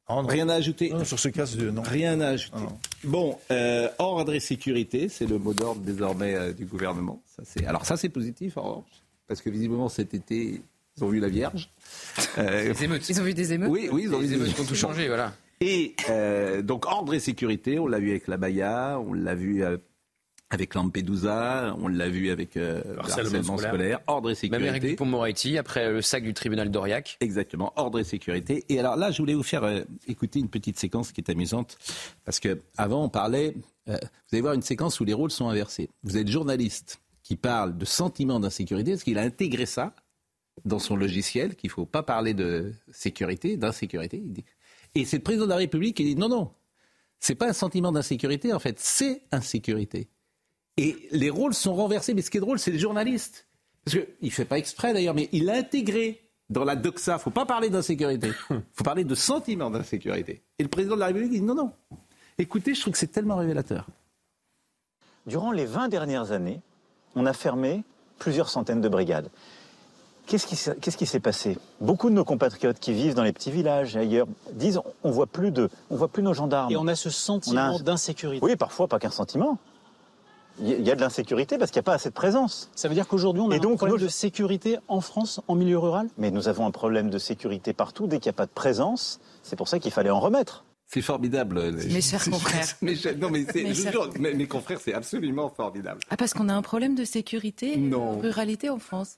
Rien 0.06 0.50
à 0.50 0.54
ajouter? 0.54 0.90
Non, 0.90 1.06
sur 1.06 1.18
ce 1.18 1.28
cas, 1.28 1.46
non. 1.72 1.80
Rien 1.80 2.20
à 2.20 2.28
ajouter. 2.28 2.58
Ah. 2.58 2.72
Bon, 3.04 3.38
euh, 3.50 3.88
ordre 3.98 4.34
et 4.34 4.40
sécurité, 4.40 5.08
c'est 5.08 5.26
le 5.26 5.38
mot 5.38 5.54
d'ordre 5.54 5.80
désormais 5.80 6.34
euh, 6.34 6.52
du 6.52 6.66
gouvernement. 6.66 7.22
Ça, 7.24 7.42
c'est... 7.46 7.64
Alors 7.64 7.86
ça, 7.86 7.96
c'est 7.96 8.10
positif, 8.10 8.58
en 8.58 8.62
revanche, 8.62 9.02
parce 9.26 9.40
que 9.40 9.48
visiblement 9.48 9.88
cet 9.88 10.12
été, 10.12 10.60
ils 10.96 11.04
ont 11.04 11.08
vu 11.08 11.20
la 11.20 11.28
Vierge. 11.28 11.70
Euh, 12.38 12.72
Les 12.72 12.84
émeutes. 12.84 13.08
Ils 13.08 13.20
ont 13.20 13.24
vu 13.24 13.34
des 13.34 13.52
émeutes 13.52 13.70
oui, 13.70 13.88
oui, 13.92 14.02
ils 14.04 14.14
ont 14.14 14.18
vu 14.18 14.26
des 14.26 14.34
émeutes 14.34 14.54
qui 14.54 14.60
ont 14.60 14.64
tout 14.64 14.74
changé, 14.74 15.06
voilà. 15.08 15.34
Et 15.60 15.94
euh, 16.10 16.62
donc 16.62 16.86
ordre 16.86 17.12
et 17.14 17.20
sécurité, 17.20 17.78
on 17.78 17.86
l'a 17.86 17.98
vu 17.98 18.10
avec 18.10 18.26
la 18.26 18.36
Baïa, 18.38 18.98
on 19.06 19.12
l'a 19.12 19.34
vu 19.34 19.62
euh, 19.62 19.76
avec 20.50 20.74
Lampedusa, 20.74 21.74
on 21.80 21.88
l'a 21.88 22.08
vu 22.08 22.30
avec 22.30 22.56
euh, 22.56 22.82
le 22.86 22.98
Harcèlement 23.00 23.42
scolaire. 23.42 23.68
scolaire. 23.70 24.00
Ordre 24.06 24.30
et 24.30 24.48
Même 24.48 24.60
Eric 24.62 24.74
sécurité. 24.74 24.88
Dupont-Moretti, 24.90 25.58
après 25.58 25.90
le 25.90 26.00
sac 26.02 26.22
du 26.22 26.34
tribunal 26.34 26.70
d'Aurillac. 26.70 27.16
Exactement, 27.20 27.72
ordre 27.76 27.98
et 27.98 28.04
sécurité. 28.04 28.64
Et 28.68 28.78
alors 28.78 28.96
là, 28.96 29.10
je 29.10 29.18
voulais 29.18 29.34
vous 29.34 29.42
faire 29.42 29.64
euh, 29.64 29.80
écouter 30.06 30.38
une 30.38 30.48
petite 30.48 30.78
séquence 30.78 31.12
qui 31.12 31.20
est 31.20 31.30
amusante, 31.30 31.76
parce 32.24 32.38
que 32.40 32.60
avant 32.76 33.04
on 33.04 33.08
parlait, 33.08 33.54
euh, 33.88 33.96
vous 34.00 34.34
allez 34.34 34.42
voir 34.42 34.54
une 34.54 34.62
séquence 34.62 35.00
où 35.00 35.04
les 35.04 35.14
rôles 35.14 35.30
sont 35.30 35.48
inversés. 35.48 35.88
Vous 36.04 36.16
êtes 36.16 36.28
journaliste 36.28 37.00
qui 37.22 37.36
parle 37.36 37.76
de 37.76 37.84
sentiment 37.84 38.38
d'insécurité, 38.40 38.92
parce 38.92 39.02
qu'il 39.04 39.18
a 39.18 39.22
intégré 39.22 39.66
ça 39.66 39.94
dans 40.66 40.78
son 40.78 40.96
logiciel, 40.96 41.56
qu'il 41.56 41.68
ne 41.68 41.72
faut 41.72 41.86
pas 41.86 42.02
parler 42.02 42.34
de 42.34 42.74
sécurité, 42.90 43.56
d'insécurité. 43.56 44.22
Et 44.94 45.04
c'est 45.04 45.18
le 45.18 45.22
président 45.22 45.44
de 45.44 45.50
la 45.50 45.56
République 45.56 45.96
qui 45.96 46.04
dit 46.04 46.16
non, 46.16 46.28
non, 46.28 46.50
c'est 47.20 47.34
pas 47.34 47.48
un 47.48 47.52
sentiment 47.52 47.92
d'insécurité, 47.92 48.52
en 48.52 48.58
fait, 48.58 48.78
c'est 48.78 49.22
insécurité. 49.32 50.08
Et 50.76 51.08
les 51.12 51.30
rôles 51.30 51.54
sont 51.54 51.74
renversés, 51.74 52.12
mais 52.12 52.20
ce 52.20 52.30
qui 52.30 52.36
est 52.36 52.40
drôle, 52.40 52.58
c'est 52.58 52.72
les 52.72 52.78
journalistes. 52.78 53.46
Parce 53.84 53.96
qu'il 53.96 54.06
ne 54.20 54.30
fait 54.30 54.44
pas 54.44 54.58
exprès 54.58 54.92
d'ailleurs, 54.92 55.14
mais 55.14 55.28
il 55.32 55.48
a 55.48 55.54
intégré 55.54 56.20
dans 56.50 56.64
la 56.64 56.76
doxa, 56.76 57.12
il 57.12 57.14
ne 57.14 57.20
faut 57.20 57.30
pas 57.30 57.46
parler 57.46 57.70
d'insécurité, 57.70 58.30
il 58.50 58.62
faut 58.72 58.84
parler 58.84 59.04
de 59.04 59.14
sentiment 59.14 59.70
d'insécurité. 59.70 60.42
Et 60.58 60.62
le 60.62 60.68
président 60.68 60.94
de 60.94 61.00
la 61.00 61.06
République 61.06 61.30
dit 61.30 61.40
non, 61.40 61.54
non. 61.54 61.72
Écoutez, 62.38 62.74
je 62.74 62.80
trouve 62.80 62.92
que 62.92 62.98
c'est 62.98 63.06
tellement 63.06 63.36
révélateur. 63.36 63.86
Durant 65.26 65.52
les 65.52 65.64
20 65.64 65.88
dernières 65.88 66.32
années, 66.32 66.60
on 67.14 67.26
a 67.26 67.32
fermé 67.32 67.82
plusieurs 68.18 68.48
centaines 68.48 68.80
de 68.80 68.88
brigades. 68.88 69.30
Qu'est-ce 70.26 70.46
qui, 70.46 70.56
s'est- 70.56 70.76
qu'est-ce 70.80 70.96
qui 70.96 71.06
s'est 71.06 71.20
passé? 71.20 71.56
Beaucoup 71.80 72.10
de 72.10 72.14
nos 72.14 72.24
compatriotes 72.24 72.80
qui 72.80 72.92
vivent 72.92 73.14
dans 73.14 73.22
les 73.22 73.32
petits 73.32 73.50
villages 73.52 73.94
et 73.96 74.00
ailleurs 74.00 74.26
disent 74.52 74.80
on 75.04 75.10
voit 75.10 75.26
plus 75.28 75.52
de, 75.52 75.68
on 75.90 75.96
voit 75.96 76.08
plus 76.08 76.22
nos 76.22 76.34
gendarmes. 76.34 76.72
Et 76.72 76.76
on 76.76 76.88
a 76.88 76.96
ce 76.96 77.10
sentiment 77.10 77.60
a 77.60 77.64
un- 77.66 77.78
d'insécurité. 77.80 78.44
Oui, 78.44 78.56
parfois 78.56 78.88
pas 78.88 78.98
qu'un 78.98 79.10
sentiment. 79.10 79.58
Il 80.58 80.68
y 80.86 80.90
a- 80.90 80.94
de 80.96 81.00
l'insécurité 81.00 81.58
parce 81.58 81.70
qu'il 81.70 81.78
n'y 81.78 81.84
a 81.84 81.90
pas 81.90 81.94
assez 81.94 82.08
de 82.08 82.14
présence. 82.14 82.70
Ça 82.74 82.88
veut 82.88 82.94
dire 82.94 83.06
qu'aujourd'hui, 83.06 83.42
on 83.42 83.50
a 83.50 83.54
Et 83.54 83.58
un 83.58 83.60
donc, 83.60 83.76
problème 83.76 83.98
nos- 83.98 84.02
de 84.04 84.08
sécurité 84.08 84.78
en 84.88 85.00
France, 85.02 85.40
en 85.48 85.54
milieu 85.54 85.78
rural? 85.78 86.08
Mais 86.18 86.30
nous 86.30 86.48
avons 86.48 86.66
un 86.66 86.70
problème 86.70 87.10
de 87.10 87.18
sécurité 87.18 87.72
partout. 87.74 88.06
Dès 88.06 88.18
qu'il 88.18 88.30
n'y 88.30 88.34
a 88.34 88.38
pas 88.38 88.46
de 88.46 88.50
présence, 88.50 89.20
c'est 89.42 89.54
pour 89.56 89.68
ça 89.68 89.78
qu'il 89.78 89.92
fallait 89.92 90.10
en 90.10 90.18
remettre. 90.18 90.64
C'est 90.88 91.02
formidable. 91.02 91.60
les- 91.70 91.92
Mes 91.94 92.00
chers 92.00 92.24
confrères. 92.30 92.66
Mes 92.80 92.96
chers- 92.96 93.18
non, 93.18 93.28
mais 93.28 93.40
Mes 93.54 93.60
je 93.62 93.74
vous 93.74 93.82
chers 93.82 93.92
jure, 93.92 94.10
mes, 94.18 94.34
mes 94.34 94.46
confrères, 94.46 94.80
c'est 94.80 94.94
absolument 94.94 95.50
formidable. 95.54 96.00
Ah, 96.10 96.16
parce 96.16 96.32
qu'on 96.32 96.48
a 96.48 96.54
un 96.54 96.62
problème 96.62 96.94
de 96.94 97.04
sécurité 97.04 97.76
Non. 97.76 98.10
en 98.12 98.18
ruralité 98.18 98.70
en 98.70 98.78
France. 98.78 99.16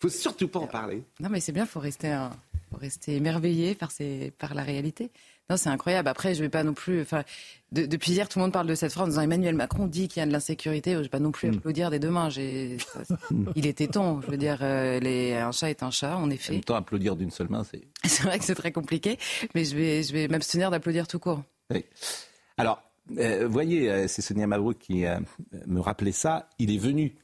Faut 0.00 0.08
surtout 0.08 0.48
pas 0.48 0.60
en 0.60 0.66
parler. 0.66 1.02
Non, 1.20 1.28
mais 1.30 1.40
c'est 1.40 1.52
bien, 1.52 1.64
il 1.64 1.68
faut 1.68 1.80
rester, 1.80 2.08
un- 2.08 2.30
faut 2.70 2.76
rester 2.78 3.16
émerveillé 3.16 3.74
par, 3.74 3.90
ces, 3.90 4.32
par 4.38 4.54
la 4.54 4.62
réalité. 4.62 5.10
Non, 5.50 5.56
c'est 5.58 5.68
incroyable. 5.68 6.08
Après, 6.08 6.34
je 6.34 6.42
vais 6.42 6.48
pas 6.48 6.62
non 6.64 6.72
plus. 6.72 7.02
Enfin, 7.02 7.22
de- 7.70 7.84
depuis 7.84 8.12
hier, 8.12 8.28
tout 8.30 8.38
le 8.38 8.44
monde 8.44 8.52
parle 8.52 8.66
de 8.66 8.74
cette 8.74 8.92
phrase 8.92 9.04
en 9.06 9.08
disant 9.10 9.20
Emmanuel 9.22 9.54
Macron 9.54 9.86
dit 9.86 10.08
qu'il 10.08 10.20
y 10.20 10.22
a 10.22 10.26
de 10.26 10.32
l'insécurité. 10.32 10.92
Je 10.94 11.00
vais 11.00 11.08
pas 11.10 11.18
non 11.18 11.32
plus 11.32 11.50
Hmm. 11.50 11.54
applaudir 11.58 11.90
des 11.90 11.98
deux 11.98 12.08
mains. 12.10 12.30
J'ai- 12.30 12.78
ça- 12.78 13.02
il 13.54 13.66
était 13.66 13.86
temps. 13.86 14.22
Je 14.22 14.30
veux 14.30 14.38
dire, 14.38 14.58
euh, 14.62 14.98
les- 15.00 15.34
un 15.34 15.52
chat 15.52 15.68
est 15.70 15.82
un 15.82 15.90
chat, 15.90 16.16
en 16.16 16.22
En 16.24 16.30
effet. 16.30 16.54
même 16.54 16.64
temps, 16.64 16.76
applaudir 16.76 17.14
d'une 17.16 17.30
seule 17.30 17.48
main, 17.50 17.62
c'est. 17.62 17.82
C'est 18.04 18.22
vrai 18.22 18.38
que 18.38 18.44
c'est 18.44 18.54
très 18.54 18.72
compliqué, 18.72 19.18
mais 19.54 19.64
je 19.66 19.76
vais, 19.76 20.02
je 20.02 20.12
vais 20.14 20.28
m'abstenir 20.28 20.70
d'applaudir 20.70 21.06
tout 21.06 21.18
court. 21.18 21.42
Oui. 21.70 21.84
Alors, 22.56 22.82
euh, 23.18 23.46
voyez, 23.46 23.90
euh, 23.90 24.08
c'est 24.08 24.22
Sonia 24.22 24.46
Mabrouk 24.46 24.78
qui 24.78 25.04
euh, 25.04 25.18
me 25.66 25.80
rappelait 25.80 26.12
ça. 26.12 26.48
Il 26.58 26.70
est 26.74 26.78
venu, 26.78 27.14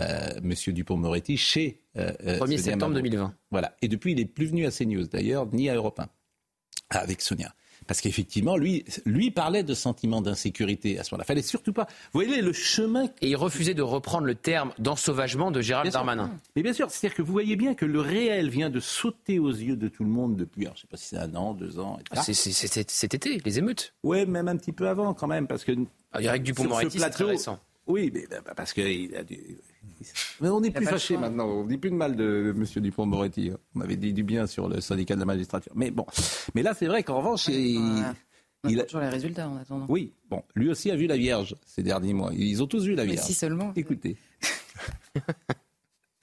euh, 0.00 0.40
Monsieur 0.42 0.72
Dupont-Moretti, 0.72 1.36
chez 1.36 1.80
euh, 1.96 2.12
euh, 2.26 2.36
1er 2.36 2.38
Sonia 2.38 2.58
septembre 2.58 2.94
Mabrouk. 2.94 3.10
2020. 3.10 3.34
Voilà. 3.50 3.76
Et 3.82 3.88
depuis, 3.88 4.12
il 4.12 4.16
n'est 4.16 4.24
plus 4.24 4.46
venu 4.46 4.66
à 4.66 4.70
CNews, 4.70 5.06
d'ailleurs, 5.06 5.46
ni 5.52 5.68
à 5.70 5.74
Europe 5.74 6.00
1, 6.00 6.08
avec 6.90 7.20
Sonia. 7.20 7.54
Parce 7.86 8.00
qu'effectivement, 8.00 8.56
lui, 8.56 8.82
lui 9.04 9.30
parlait 9.30 9.62
de 9.62 9.74
sentiment 9.74 10.22
d'insécurité 10.22 10.98
à 10.98 11.04
ce 11.04 11.12
moment-là. 11.12 11.24
Fallait 11.24 11.42
surtout 11.42 11.74
pas. 11.74 11.86
Vous 12.14 12.20
voyez 12.24 12.40
le 12.40 12.54
chemin. 12.54 13.04
Et 13.20 13.28
il 13.28 13.36
refusait 13.36 13.74
de 13.74 13.82
reprendre 13.82 14.26
le 14.26 14.34
terme 14.34 14.72
d'ensauvagement 14.78 15.50
de 15.50 15.60
Gérald 15.60 15.84
Bien 15.84 15.90
sûr. 15.90 15.98
Darmanin. 15.98 16.30
Mais 16.56 16.62
bien 16.62 16.72
sûr, 16.72 16.90
c'est-à-dire 16.90 17.14
que 17.14 17.20
vous 17.20 17.32
voyez 17.32 17.56
bien 17.56 17.74
que 17.74 17.84
le 17.84 18.00
réel 18.00 18.48
vient 18.48 18.70
de 18.70 18.80
sauter 18.80 19.38
aux 19.38 19.50
yeux 19.50 19.76
de 19.76 19.88
tout 19.88 20.02
le 20.02 20.08
monde 20.08 20.34
depuis, 20.34 20.62
alors, 20.64 20.76
je 20.76 20.78
ne 20.78 20.82
sais 20.82 20.88
pas 20.88 20.96
si 20.96 21.08
c'est 21.08 21.18
un 21.18 21.34
an, 21.34 21.52
deux 21.52 21.78
ans, 21.78 21.98
etc. 22.00 22.12
Ah, 22.16 22.22
c'est- 22.22 22.32
c'est- 22.32 22.52
c'est- 22.52 22.68
c'est 22.72 22.90
cet 22.90 23.12
été, 23.12 23.38
les 23.44 23.58
émeutes. 23.58 23.92
Ouais, 24.02 24.24
même 24.24 24.48
un 24.48 24.56
petit 24.56 24.72
peu 24.72 24.88
avant 24.88 25.12
quand 25.12 25.26
même, 25.26 25.46
parce 25.46 25.64
que 25.64 25.72
Ah, 26.12 26.22
Eric 26.22 26.42
Dupond-Moretti, 26.44 26.92
ce 26.98 27.04
c'est 27.04 27.10
très 27.10 27.18
plateau- 27.24 27.26
récent. 27.32 27.58
Oui, 27.86 28.10
mais 28.14 28.24
bah, 28.30 28.54
parce 28.56 28.72
que 28.72 28.80
il 28.80 29.14
a 29.14 29.24
dû- 29.24 29.58
Mais 30.40 30.48
on 30.48 30.60
n'est 30.60 30.70
plus 30.70 30.84
fâché 30.86 31.16
maintenant. 31.16 31.46
On 31.46 31.64
dit 31.64 31.78
plus 31.78 31.90
de 31.90 31.96
mal 31.96 32.16
de 32.16 32.54
M. 32.56 32.64
Dupont-Moretti. 32.82 33.52
On 33.74 33.80
avait 33.80 33.96
dit 33.96 34.12
du 34.12 34.22
bien 34.22 34.46
sur 34.46 34.68
le 34.68 34.80
syndicat 34.80 35.14
de 35.14 35.20
la 35.20 35.26
magistrature. 35.26 35.72
Mais 35.74 35.90
bon, 35.90 36.04
mais 36.54 36.62
là 36.62 36.74
c'est 36.74 36.86
vrai 36.86 37.02
qu'en 37.02 37.18
revanche, 37.18 37.48
il. 37.48 37.78
On 38.66 38.68
il 38.70 38.76
attend 38.76 38.82
a- 38.82 38.86
toujours 38.86 39.00
les 39.02 39.08
résultats 39.08 39.48
en 39.48 39.56
attendant. 39.56 39.86
oui, 39.90 40.12
bon, 40.30 40.42
lui 40.54 40.70
aussi 40.70 40.90
a 40.90 40.96
vu 40.96 41.06
la 41.06 41.16
Vierge 41.18 41.54
ces 41.66 41.82
derniers 41.82 42.14
mois. 42.14 42.30
Ils 42.34 42.62
ont 42.62 42.66
tous 42.66 42.84
vu 42.84 42.94
la 42.94 43.04
Mais 43.04 43.12
Vierge. 43.12 43.26
si 43.26 43.34
seulement. 43.34 43.72
Écoutez. 43.76 44.16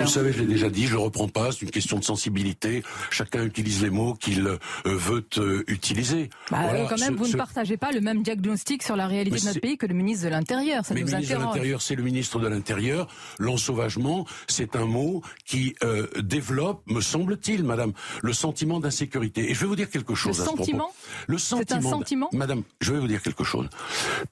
Vous 0.04 0.10
savez, 0.10 0.34
je 0.34 0.40
l'ai 0.40 0.46
déjà 0.46 0.70
dit, 0.70 0.86
je 0.88 0.94
le 0.94 1.00
reprends 1.00 1.28
pas, 1.28 1.52
c'est 1.52 1.62
une 1.62 1.72
question 1.72 1.98
de 2.00 2.04
sensibilité. 2.04 2.84
Chacun 3.10 3.44
utilise 3.44 3.82
les 3.82 3.90
mots 3.90 4.14
qu'il 4.14 4.46
euh, 4.48 4.58
veut 4.86 5.26
euh, 5.38 5.64
utiliser. 5.68 6.30
Bah, 6.50 6.60
Voilà, 6.64 6.86
quand 6.90 7.00
même, 7.00 7.14
ce- 7.14 7.18
vous 7.18 7.26
ce- 7.26 7.34
ne 7.34 7.38
partagez 7.38 7.78
pas 7.78 7.92
le 7.92 8.02
même 8.02 8.24
diagnostic 8.24 8.84
sur 8.84 8.96
la 8.96 9.08
réalité 9.08 9.36
Mais 9.36 9.40
de 9.42 9.46
notre 9.46 9.60
pays 9.62 9.78
que 9.78 9.86
le 9.86 9.94
ministre 9.94 10.26
de 10.26 10.30
l'Intérieur. 10.30 10.86
Ça 10.86 10.94
Mais 10.94 11.02
nous 11.02 11.08
ministre 11.08 11.36
de 11.38 11.40
l'Intérieur, 11.44 11.82
c'est 11.82 11.96
le 11.96 12.04
ministre 12.04 12.40
de 12.40 12.48
l'Intérieur. 12.48 13.08
L'ensauvagement, 13.40 14.26
c'est 14.48 14.76
un 14.76 14.86
mot 14.86 15.22
qui 15.46 15.76
euh, 15.84 16.08
développe, 16.22 16.82
me 16.88 17.02
semble-t-il, 17.02 17.64
madame, 17.64 17.94
le 18.22 18.34
sentiment 18.34 18.80
d'insécurité. 18.80 19.50
Et 19.52 19.54
je 19.54 19.60
vais 19.62 19.68
vous 19.68 19.76
dire 19.76 19.90
quelque 19.90 20.16
chose 20.16 20.40
à 20.40 20.44
ce 20.44 20.48
propos. 20.48 20.64
sentiment 20.64 20.92
Le 21.28 21.38
C'est 21.38 21.56
un 21.56 21.58
sentiment. 21.82 21.90
sentiment 21.92 22.30
Madame, 22.34 22.64
je 22.80 22.94
vais 22.94 23.00
vous 23.00 23.08
dire 23.08 23.22
quelque 23.22 23.44
chose. 23.44 23.68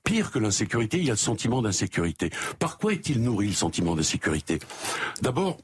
Pire 0.04 0.32
que 0.32 0.40
l'insécurité, 0.40 0.98
il 0.98 1.06
y 1.06 1.10
a 1.10 1.14
le 1.14 1.18
sentiment 1.18 1.62
d'insécurité. 1.62 2.30
Par 2.60 2.78
quoi 2.78 2.94
est-il 2.94 3.22
nourri 3.22 3.48
le 3.48 3.54
sentiment 3.54 3.96
d'insécurité? 3.96 4.60
D'abord, 5.22 5.58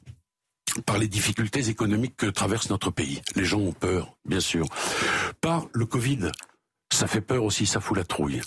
par 0.84 0.98
les 0.98 1.08
difficultés 1.08 1.68
économiques 1.68 2.16
que 2.16 2.26
traverse 2.26 2.70
notre 2.70 2.90
pays. 2.90 3.22
Les 3.34 3.44
gens 3.44 3.60
ont 3.60 3.72
peur, 3.72 4.16
bien 4.24 4.40
sûr. 4.40 4.66
Par 5.40 5.66
le 5.72 5.86
Covid. 5.86 6.30
Ça 6.92 7.08
fait 7.08 7.20
peur 7.20 7.42
aussi, 7.42 7.66
ça 7.66 7.80
fout 7.80 7.96
la 7.96 8.04
trouille. 8.04 8.40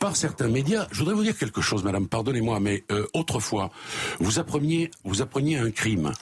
Par 0.00 0.16
certains 0.16 0.48
médias, 0.48 0.88
je 0.90 1.00
voudrais 1.00 1.14
vous 1.14 1.22
dire 1.22 1.36
quelque 1.36 1.60
chose, 1.60 1.84
madame, 1.84 2.08
pardonnez-moi, 2.08 2.58
mais 2.58 2.84
euh, 2.90 3.06
autrefois, 3.12 3.70
vous 4.18 4.38
appreniez, 4.38 4.90
vous 5.04 5.20
appreniez 5.22 5.58
un 5.58 5.70
crime. 5.70 6.12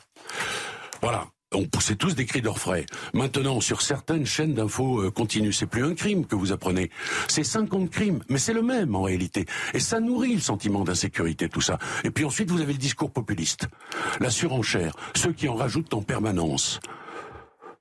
Voilà. 1.01 1.27
On 1.55 1.67
poussait 1.67 1.95
tous 1.97 2.15
des 2.15 2.27
cris 2.27 2.43
d'orfraie. 2.43 2.85
Maintenant, 3.13 3.61
sur 3.61 3.81
certaines 3.81 4.27
chaînes 4.27 4.55
d'infos 4.55 5.03
euh, 5.03 5.11
continues, 5.11 5.53
c'est 5.53 5.67
plus 5.67 5.85
un 5.85 5.95
crime 5.95 6.27
que 6.27 6.35
vous 6.35 6.53
apprenez. 6.53 6.91
C'est 7.29 7.45
50 7.45 7.91
crimes, 7.91 8.21
mais 8.29 8.39
c'est 8.39 8.53
le 8.53 8.63
même 8.63 8.95
en 8.95 9.03
réalité. 9.03 9.47
Et 9.73 9.81
ça 9.81 10.01
nourrit 10.01 10.35
le 10.35 10.41
sentiment 10.41 10.85
d'insécurité, 10.85 11.49
tout 11.49 11.61
ça. 11.61 11.79
Et 12.03 12.11
puis 12.11 12.25
ensuite, 12.25 12.51
vous 12.51 12.61
avez 12.61 12.73
le 12.73 12.79
discours 12.79 13.11
populiste, 13.11 13.69
la 14.21 14.31
surenchère, 14.31 14.95
ceux 15.15 15.33
qui 15.33 15.49
en 15.49 15.55
rajoutent 15.55 15.95
en 15.95 16.03
permanence. 16.03 16.81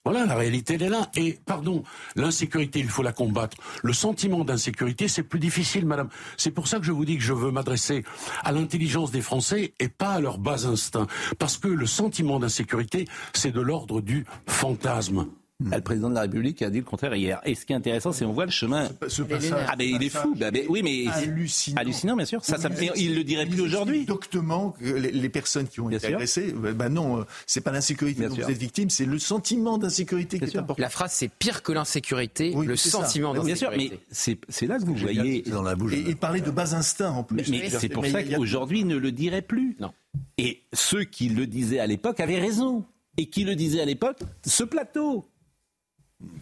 Voilà, 0.05 0.25
la 0.25 0.35
réalité, 0.35 0.73
elle 0.73 0.83
est 0.83 0.89
là. 0.89 1.09
Et, 1.15 1.39
pardon, 1.45 1.83
l'insécurité, 2.17 2.79
il 2.79 2.89
faut 2.89 3.03
la 3.03 3.13
combattre. 3.13 3.55
Le 3.83 3.93
sentiment 3.93 4.43
d'insécurité, 4.43 5.07
c'est 5.07 5.23
plus 5.23 5.39
difficile, 5.39 5.85
madame. 5.85 6.09
C'est 6.35 6.51
pour 6.51 6.67
ça 6.67 6.79
que 6.79 6.85
je 6.85 6.91
vous 6.91 7.05
dis 7.05 7.17
que 7.17 7.23
je 7.23 7.31
veux 7.31 7.51
m'adresser 7.51 8.03
à 8.43 8.51
l'intelligence 8.51 9.11
des 9.11 9.21
Français 9.21 9.73
et 9.79 9.87
pas 9.87 10.11
à 10.11 10.19
leur 10.19 10.39
bas 10.39 10.65
instinct. 10.65 11.07
Parce 11.39 11.57
que 11.57 11.69
le 11.69 11.85
sentiment 11.85 12.37
d'insécurité, 12.39 13.07
c'est 13.33 13.51
de 13.51 13.61
l'ordre 13.61 14.01
du 14.01 14.25
fantasme. 14.45 15.27
Le 15.63 15.81
président 15.81 16.09
de 16.09 16.15
la 16.15 16.21
République 16.21 16.61
a 16.61 16.69
dit 16.69 16.79
le 16.79 16.83
contraire 16.83 17.15
hier. 17.15 17.39
Et 17.45 17.55
ce 17.55 17.65
qui 17.65 17.73
est 17.73 17.75
intéressant, 17.75 18.11
c'est 18.11 18.25
on 18.25 18.33
voit 18.33 18.45
le 18.45 18.51
chemin. 18.51 18.89
Ce 19.07 19.21
passage- 19.21 19.65
Ah, 19.67 19.75
mais 19.77 19.87
il 19.89 20.01
est 20.03 20.09
fou. 20.09 20.35
Bah, 20.37 20.49
mais- 20.51 20.65
oui, 20.69 20.81
mais 20.83 21.07
hallucinant. 21.11 21.77
hallucinant, 21.81 22.15
bien 22.15 22.25
sûr. 22.25 22.43
Ça, 22.43 22.57
ça, 22.57 22.69
mais 22.69 22.89
il 22.95 23.15
le 23.15 23.23
dirait 23.23 23.45
plus 23.45 23.61
aujourd'hui. 23.61 24.05
Doctement, 24.05 24.71
que 24.71 24.85
les, 24.85 25.11
les 25.11 25.29
personnes 25.29 25.67
qui 25.67 25.79
ont 25.79 25.87
Bien 25.87 25.97
été 25.97 26.07
sûr. 26.07 26.15
agressées, 26.17 26.53
ben 26.55 26.73
ben 26.73 26.89
non, 26.89 27.19
euh, 27.19 27.23
c'est 27.45 27.61
pas 27.61 27.71
l'insécurité 27.71 28.19
Bien 28.21 28.29
dont 28.29 28.35
sûr. 28.35 28.45
vous 28.45 28.51
êtes 28.51 28.57
victime, 28.57 28.89
c'est 28.89 29.05
le 29.05 29.19
sentiment 29.19 29.77
d'insécurité 29.77 30.39
qui 30.39 30.45
est 30.45 30.57
important. 30.57 30.81
La 30.81 30.89
phrase, 30.89 31.11
c'est 31.13 31.29
pire 31.29 31.63
que 31.63 31.71
l'insécurité, 31.71 32.51
Oui, 32.55 32.65
le 32.65 32.75
sentiment 32.75 33.33
Bien 33.33 33.55
sûr, 33.55 33.69
d'insécurité. 33.69 33.99
mais 34.09 34.37
c'est 34.49 34.67
là 34.67 34.77
que 34.79 34.85
vous 34.85 34.95
voyez. 34.95 35.43
dans 35.43 35.61
la 35.63 35.75
bouche. 35.75 35.93
Et, 35.93 36.09
et 36.11 36.15
parler 36.15 36.41
de 36.41 36.51
bas 36.51 36.73
instinct 36.75 37.11
en 37.11 37.23
plus. 37.23 37.49
Mais, 37.49 37.59
mais 37.63 37.69
c'est 37.69 37.89
pour 37.89 38.03
Mais 38.03 38.11
ça 38.11 38.21
il 38.21 38.35
qu'aujourd'hui, 38.35 38.79
il 38.81 38.87
ne 38.87 38.97
le 38.97 39.11
dirait 39.11 39.41
plus. 39.41 39.75
Non. 39.79 39.91
Et 40.37 40.61
ceux 40.73 41.03
qui 41.03 41.29
le 41.29 41.47
disaient 41.47 41.79
à 41.79 41.87
l'époque 41.87 42.19
avaient 42.19 42.39
raison. 42.39 42.83
Et 43.17 43.27
qui 43.27 43.43
le 43.43 43.53
disaient 43.55 43.81
à 43.81 43.85
l'époque, 43.85 44.17
ce 44.43 44.63
plateau, 44.63 45.25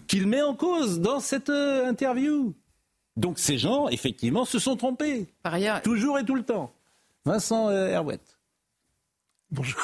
qu'il 0.08 0.28
met 0.28 0.42
en 0.42 0.54
cause 0.56 1.00
dans 1.00 1.20
cette 1.20 1.50
euh, 1.50 1.88
interview. 1.88 2.54
Donc 3.18 3.40
ces 3.40 3.58
gens, 3.58 3.88
effectivement, 3.90 4.46
se 4.46 4.60
sont 4.60 4.76
trompés. 4.76 5.28
Par 5.44 5.54
ailleurs, 5.54 5.82
Toujours 5.82 6.18
et 6.20 6.26
tout 6.26 6.36
le 6.36 6.44
temps. 6.44 6.72
Vincent 7.26 7.70
euh, 7.70 7.88
Herouette. 7.88 8.38
Bonjour. 9.52 9.82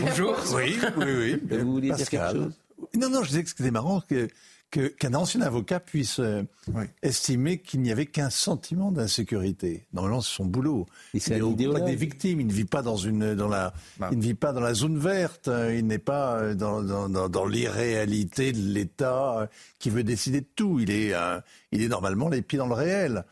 Bonjour. 0.00 0.36
Oui, 0.54 0.78
oui, 0.96 1.04
oui. 1.06 1.58
Vous 1.58 1.72
vouliez 1.72 1.88
dire 1.90 1.98
Pascal. 1.98 2.32
quelque 2.32 2.42
chose? 2.42 2.54
Non, 2.94 3.08
non, 3.08 3.22
je 3.22 3.28
disais 3.28 3.44
que 3.44 3.50
c'était 3.50 3.70
marrant 3.70 4.00
que 4.00 4.28
que- 4.70 4.88
qu'un 4.88 5.14
ancien 5.14 5.40
avocat 5.42 5.80
puisse 5.80 6.18
euh, 6.18 6.42
Oui. 6.74 6.84
estimer 7.02 7.58
qu'il 7.58 7.80
n'y 7.82 7.92
avait 7.92 8.06
qu'un 8.06 8.30
sentiment 8.30 8.90
d'insécurité. 8.92 9.86
Normalement, 9.92 10.20
c'est 10.20 10.34
son 10.34 10.44
boulot. 10.44 10.86
Et 11.14 11.20
c'est 11.20 11.32
il 11.34 11.36
est 11.38 11.40
un 11.40 11.44
au 11.44 11.52
idéologue. 11.52 11.78
contact 11.78 11.90
des 11.90 11.96
victimes. 12.04 12.40
Il 12.40 12.46
ne 12.48 12.52
vit 12.52 12.64
pas 12.64 12.82
dans 12.82 12.96
une 12.96 13.34
dans 13.34 13.48
la 13.48 13.72
Bah. 13.98 14.08
il 14.12 14.18
ne 14.18 14.22
vit 14.22 14.34
pas 14.34 14.52
dans 14.52 14.60
la 14.60 14.74
zone 14.74 14.98
verte. 14.98 15.48
euh, 15.48 15.74
Il 15.76 15.86
n'est 15.86 15.98
pas 15.98 16.36
euh, 16.40 16.54
dans 16.54 16.82
dans, 16.82 17.08
dans, 17.08 17.28
dans 17.28 17.46
l'irréalité 17.46 18.52
de 18.52 18.60
l'État 18.72 19.40
euh, 19.40 19.46
qui 19.78 19.90
veut 19.90 20.04
décider 20.04 20.40
de 20.40 20.46
tout. 20.56 20.80
Il 20.80 20.90
est 20.90 21.14
euh, 21.14 21.38
il 21.72 21.82
est 21.82 21.88
normalement 21.88 22.28
les 22.28 22.42
pieds 22.42 22.58
dans 22.58 22.68
le 22.68 22.74
réel. 22.74 23.24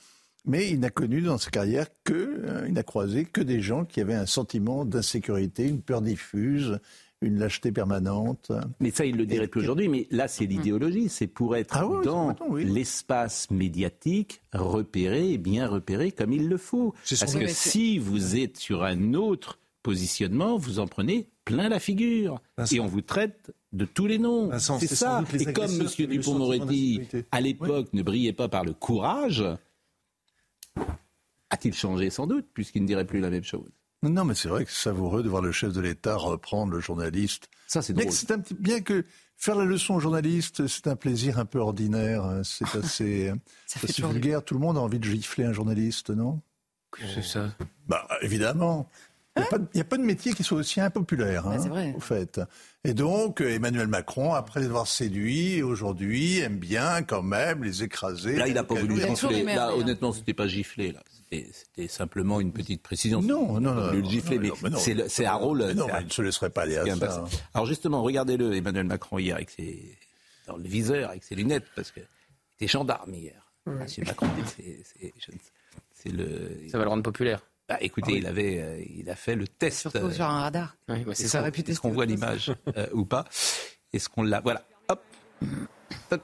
Mais 0.46 0.68
il 0.68 0.78
n'a 0.80 0.90
connu 0.90 1.22
dans 1.22 1.38
sa 1.38 1.48
carrière 1.48 1.86
que, 2.04 2.12
euh, 2.12 2.64
il 2.68 2.74
n'a 2.74 2.82
croisé 2.82 3.24
que 3.24 3.40
des 3.40 3.62
gens 3.62 3.86
qui 3.86 4.02
avaient 4.02 4.12
un 4.14 4.26
sentiment 4.26 4.84
d'insécurité, 4.84 5.66
une 5.66 5.80
peur 5.80 6.02
diffuse, 6.02 6.80
une 7.24 7.38
lâcheté 7.38 7.72
permanente. 7.72 8.52
Mais 8.80 8.90
ça, 8.90 9.04
il 9.04 9.16
le 9.16 9.26
dirait 9.26 9.48
plus 9.48 9.62
aujourd'hui. 9.62 9.88
Mais 9.88 10.06
là, 10.10 10.28
c'est 10.28 10.46
l'idéologie. 10.46 11.08
C'est 11.08 11.26
pour 11.26 11.56
être 11.56 11.76
Ah 11.76 11.86
oui, 11.86 12.04
dans 12.04 12.36
oui. 12.48 12.64
l'espace 12.64 13.50
médiatique 13.50 14.42
repéré 14.52 15.32
et 15.32 15.38
bien 15.38 15.66
repéré 15.66 16.12
comme 16.12 16.32
il 16.32 16.48
le 16.48 16.56
faut. 16.56 16.94
Parce 17.18 17.34
que 17.34 17.46
si 17.46 17.98
vous 17.98 18.36
êtes 18.36 18.56
sur 18.58 18.84
un 18.84 19.14
autre 19.14 19.58
positionnement, 19.82 20.56
vous 20.56 20.78
en 20.78 20.86
prenez 20.86 21.28
plein 21.44 21.68
la 21.68 21.78
figure. 21.78 22.40
Vincent. 22.56 22.76
Et 22.76 22.80
on 22.80 22.86
vous 22.86 23.02
traite 23.02 23.52
de 23.72 23.84
tous 23.84 24.06
les 24.06 24.18
noms. 24.18 24.48
Vincent, 24.48 24.78
C'est 24.78 24.86
ça. 24.86 25.22
Et 25.38 25.52
comme 25.52 25.70
M. 25.70 25.86
Dupont-Moretti, 26.08 27.02
à 27.32 27.40
l'époque, 27.40 27.88
ne 27.92 28.02
brillait 28.02 28.32
pas 28.32 28.48
par 28.48 28.64
le 28.64 28.72
courage, 28.72 29.44
a-t-il 31.50 31.74
changé 31.74 32.10
sans 32.10 32.26
doute, 32.26 32.46
puisqu'il 32.54 32.82
ne 32.82 32.86
dirait 32.86 33.06
plus 33.06 33.20
la 33.20 33.30
même 33.30 33.44
chose? 33.44 33.68
Non, 34.08 34.25
mais 34.25 34.34
c'est 34.34 34.49
vrai 34.49 34.64
que 34.64 34.70
c'est 34.70 34.82
savoureux 34.84 35.23
de 35.23 35.28
voir 35.28 35.42
le 35.42 35.52
chef 35.52 35.73
de 35.73 35.80
l'État 35.80 36.16
reprendre 36.16 36.73
le 36.73 36.80
journaliste. 36.80 37.49
Ça, 37.66 37.82
c'est 37.82 37.92
Bien 37.94 38.06
que, 38.06 38.12
c'est 38.12 38.30
un 38.30 38.38
petit- 38.38 38.54
bien 38.54 38.80
que 38.80 39.04
faire 39.37 39.56
la 39.56 39.64
leçon 39.64 39.94
aux 39.94 40.00
journalistes, 40.00 40.66
c'est 40.66 40.87
un 40.87 40.96
plaisir 40.96 41.38
un 41.38 41.44
peu 41.44 41.58
ordinaire. 41.58 42.25
hein. 42.25 42.42
C'est 42.44 42.64
assez, 42.76 43.32
du- 43.92 44.02
vulgaire. 44.02 44.44
Tout 44.44 44.54
le 44.54 44.61
monde 44.61 44.76
a 44.76 44.80
envie 44.80 44.99
de 44.99 45.04
gifler 45.04 45.44
un 45.44 45.52
journaliste, 45.52 46.11
non? 46.11 46.40
C'est 47.14 47.25
ça. 47.25 47.50
Bah, 47.88 48.06
évidemment. 48.23 48.88
Il 49.36 49.40
n'y 49.40 49.46
a, 49.46 49.50
pas 49.50 49.58
de- 49.58 49.66
il 49.74 49.78
y 49.78 49.80
a 49.80 49.84
pas 49.84 49.96
de 49.96 50.02
métier 50.02 50.32
qui 50.32 50.44
soit 50.44 50.58
aussi 50.58 50.80
impopulaire, 50.80 51.46
hein, 51.48 51.58
c'est 51.60 51.68
vrai. 51.68 51.92
au 51.96 52.00
fait. 52.00 52.40
Et 52.84 52.94
donc, 52.94 53.40
Emmanuel 53.40 53.88
Macron, 53.88 54.32
après 54.32 54.60
les 54.60 54.66
avoir 54.66 54.86
séduits, 54.86 55.60
aujourd'hui, 55.60 56.38
aime 56.38 56.58
bien 56.58 57.02
quand 57.02 57.22
même 57.22 57.64
les 57.64 57.82
écraser. 57.82 58.36
Là, 58.36 58.46
il 58.46 58.54
n'a 58.54 58.62
pas 58.62 58.76
voulu 58.76 59.00
gifler. 59.00 59.42
Là, 59.42 59.68
rire. 59.68 59.78
honnêtement, 59.78 60.12
c'était 60.12 60.34
pas 60.34 60.46
gifler. 60.46 60.92
Là, 60.92 61.02
c'était 61.32 61.88
simplement 61.88 62.40
une 62.40 62.52
petite 62.52 62.80
précision. 62.80 63.20
Non, 63.22 63.58
non, 63.58 63.60
Il 63.60 63.66
a 63.66 63.70
non. 63.86 63.90
le 63.92 64.04
gifler, 64.04 64.38
non, 64.38 64.54
mais 64.62 64.70
mais 64.70 65.08
c'est 65.08 65.26
un 65.26 65.34
rôle. 65.34 65.64
Mais 65.66 65.74
non, 65.74 65.86
mais 65.88 66.02
il 66.02 66.06
ne 66.06 66.10
se 66.12 66.22
laisserait 66.22 66.50
pas 66.50 66.62
aller 66.62 66.76
à 66.76 66.86
ça. 66.86 66.96
passé. 66.96 67.36
Alors 67.54 67.66
justement, 67.66 68.02
regardez-le, 68.04 68.54
Emmanuel 68.54 68.84
Macron 68.86 69.18
hier 69.18 69.34
avec 69.34 69.50
ses 69.50 69.98
dans 70.46 70.56
le 70.56 70.62
viseur, 70.62 71.10
avec 71.10 71.24
ses 71.24 71.34
lunettes, 71.34 71.64
parce 71.74 71.90
que 71.90 71.98
il 72.00 72.64
était 72.64 72.68
gendarme 72.68 73.12
hier. 73.14 73.50
Monsieur 73.66 74.04
Macron, 74.04 74.28
c'est 75.92 76.12
le. 76.12 76.52
Ça 76.70 76.78
va 76.78 76.84
le 76.84 76.90
rendre 76.90 77.02
populaire. 77.02 77.40
Bah, 77.68 77.78
écoutez, 77.80 78.18
il 78.18 78.26
avait, 78.26 78.61
euh, 78.61 78.83
il 78.94 79.09
a 79.09 79.16
fait 79.16 79.35
le 79.35 79.49
test. 79.49 79.80
surtout 79.80 79.99
euh, 79.99 80.12
sur 80.12 80.25
un 80.26 80.40
radar. 80.40 80.76
Oui, 80.88 80.97
ouais, 81.06 81.14
c'est 81.14 81.23
est-ce 81.25 81.33
ça. 81.33 81.50
qu'on- 81.50 81.62
Est-ce 81.62 81.80
qu'on 81.80 81.90
voit 81.92 82.04
l'image 82.06 82.52
euh, 82.76 82.87
ou 82.92 83.04
pas 83.06 83.25
Est-ce 83.92 84.09
qu'on 84.11 84.23
l'a 84.23 84.40
Voilà. 84.40 84.62
Hop. 84.88 85.02
Hop. 86.11 86.23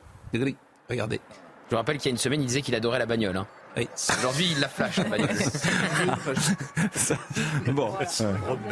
Regardez. 0.89 1.21
Je 1.67 1.71
vous 1.71 1.77
rappelle 1.77 1.99
qu'il 1.99 2.07
y 2.07 2.09
a 2.09 2.11
une 2.11 2.19
semaine, 2.19 2.43
il 2.43 2.47
disait 2.47 2.63
qu'il 2.63 2.75
adorait 2.75 2.99
la 2.99 3.07
bagnole. 3.07 3.37
hein. 3.37 3.47
Oui. 3.77 3.89
Aujourd'hui, 4.19 4.49
il 4.53 4.61
la 4.61 4.69
flash, 4.69 4.97
la 4.99 5.05
bagnole. 5.05 5.29
Bon. 7.73 7.93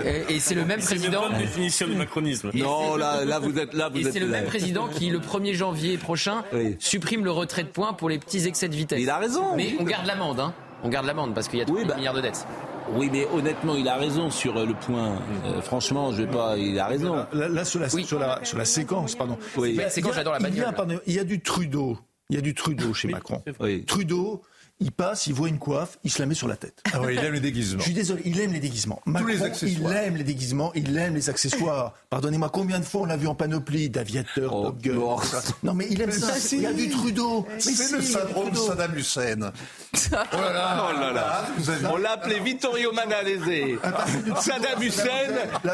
Et, 0.04 0.34
et 0.34 0.40
c'est 0.40 0.54
le 0.56 0.64
même 0.64 0.80
président. 0.80 1.30
définition 1.30 1.86
du 1.86 1.94
macronisme. 1.94 2.50
Non, 2.54 2.94
c'est- 2.94 2.98
là, 2.98 3.24
là, 3.24 3.38
vous 3.38 3.56
êtes 3.58 3.74
là, 3.74 3.88
vous 3.88 3.98
Et 3.98 4.06
êtes. 4.06 4.12
c'est 4.12 4.18
le 4.20 4.26
même 4.26 4.46
président 4.46 4.88
qui, 4.88 5.10
le 5.10 5.20
1er 5.20 5.54
janvier 5.54 5.96
prochain, 5.98 6.44
Oui. 6.52 6.76
supprime 6.80 7.24
le 7.24 7.30
retrait 7.30 7.62
de 7.62 7.68
points 7.68 7.92
pour 7.92 8.08
les 8.08 8.18
petits 8.18 8.46
excès 8.46 8.68
de 8.68 8.74
vitesse. 8.74 8.98
Il 9.00 9.10
a 9.10 9.18
raison. 9.18 9.54
Mais 9.56 9.74
on 9.78 9.84
garde 9.84 10.06
l'amende. 10.06 10.40
Hein. 10.40 10.54
On 10.84 10.88
garde 10.88 11.06
l'amende 11.06 11.34
parce 11.34 11.48
qu'il 11.48 11.58
y 11.58 11.62
a 11.62 11.64
3 11.64 11.96
milliards 11.96 12.14
de 12.14 12.20
dettes. 12.20 12.46
Oui, 12.92 13.10
mais 13.12 13.26
honnêtement, 13.26 13.74
il 13.74 13.86
a 13.88 13.96
raison 13.96 14.30
sur 14.30 14.56
euh, 14.56 14.64
le 14.64 14.74
point. 14.74 15.20
Euh, 15.44 15.60
franchement, 15.60 16.12
je 16.12 16.22
vais 16.22 16.30
pas. 16.30 16.56
Il 16.56 16.78
a 16.78 16.86
raison. 16.86 17.26
Là, 17.32 17.48
là, 17.48 17.64
sur, 17.64 17.80
la, 17.80 17.88
sur, 17.88 18.18
la, 18.18 18.44
sur 18.44 18.56
la 18.56 18.64
séquence, 18.64 19.14
pardon. 19.14 19.36
Oui. 19.56 19.74
La 19.74 19.90
séquence, 19.90 20.14
j'adore 20.14 20.32
la 20.34 20.38
il 20.38 20.42
y, 20.42 20.46
a, 20.46 20.50
bagnole. 20.50 20.74
pardon, 20.74 21.00
il 21.06 21.14
y 21.14 21.18
a 21.18 21.24
du 21.24 21.40
Trudeau. 21.40 21.98
Il 22.30 22.36
y 22.36 22.38
a 22.38 22.42
du 22.42 22.54
Trudeau 22.54 22.92
chez 22.94 23.08
Macron. 23.08 23.42
Trudeau, 23.86 24.42
il 24.80 24.92
passe, 24.92 25.26
il 25.26 25.34
voit 25.34 25.48
une 25.48 25.58
coiffe, 25.58 25.98
il 26.04 26.10
se 26.10 26.20
la 26.20 26.26
met 26.26 26.34
sur 26.34 26.46
la 26.48 26.56
tête. 26.56 26.82
Ah 26.92 27.00
ouais, 27.00 27.14
il 27.14 27.24
aime 27.24 27.32
les 27.34 27.40
déguisements. 27.40 27.80
Je 27.80 27.84
suis 27.86 27.94
désolé, 27.94 28.22
il 28.24 28.38
aime 28.40 28.52
les 28.52 28.60
déguisements. 28.60 29.00
Macron, 29.06 29.26
les 29.28 29.42
accessoires. 29.42 29.92
Il 29.92 29.96
aime 29.98 30.16
les 30.16 30.24
déguisements, 30.24 30.72
il 30.74 30.96
aime 30.96 31.14
les 31.14 31.28
accessoires. 31.30 31.94
Pardonnez-moi, 32.10 32.48
combien 32.50 32.78
de 32.78 32.84
fois 32.84 33.02
on 33.02 33.04
l'a 33.06 33.16
vu 33.16 33.26
en 33.26 33.34
panoplie 33.34 33.90
d'aviateur, 33.90 34.54
Oh. 34.54 34.74
Non 35.62 35.74
mais 35.74 35.86
il 35.90 36.00
aime 36.00 36.10
ça. 36.12 36.34
Il 36.52 36.62
y 36.62 36.66
a 36.66 36.72
du 36.72 36.88
Trudeau. 36.88 37.46
Mais 37.48 37.60
C'est 37.60 37.72
si, 37.72 37.92
le 37.92 38.02
syndrome 38.02 38.50
Trudeau. 38.52 38.66
Saddam 38.68 38.96
Hussein. 38.96 39.52
Oh 40.32 40.36
là 40.36 41.12
là. 41.12 41.46
vous 41.56 41.70
avez- 41.70 41.86
On 41.86 41.96
l'a 41.96 42.12
appelé 42.12 42.38
Vittorio 42.40 42.92
Manalese. 42.92 43.78
Saddam 44.40 44.82
Hussein. 44.82 45.04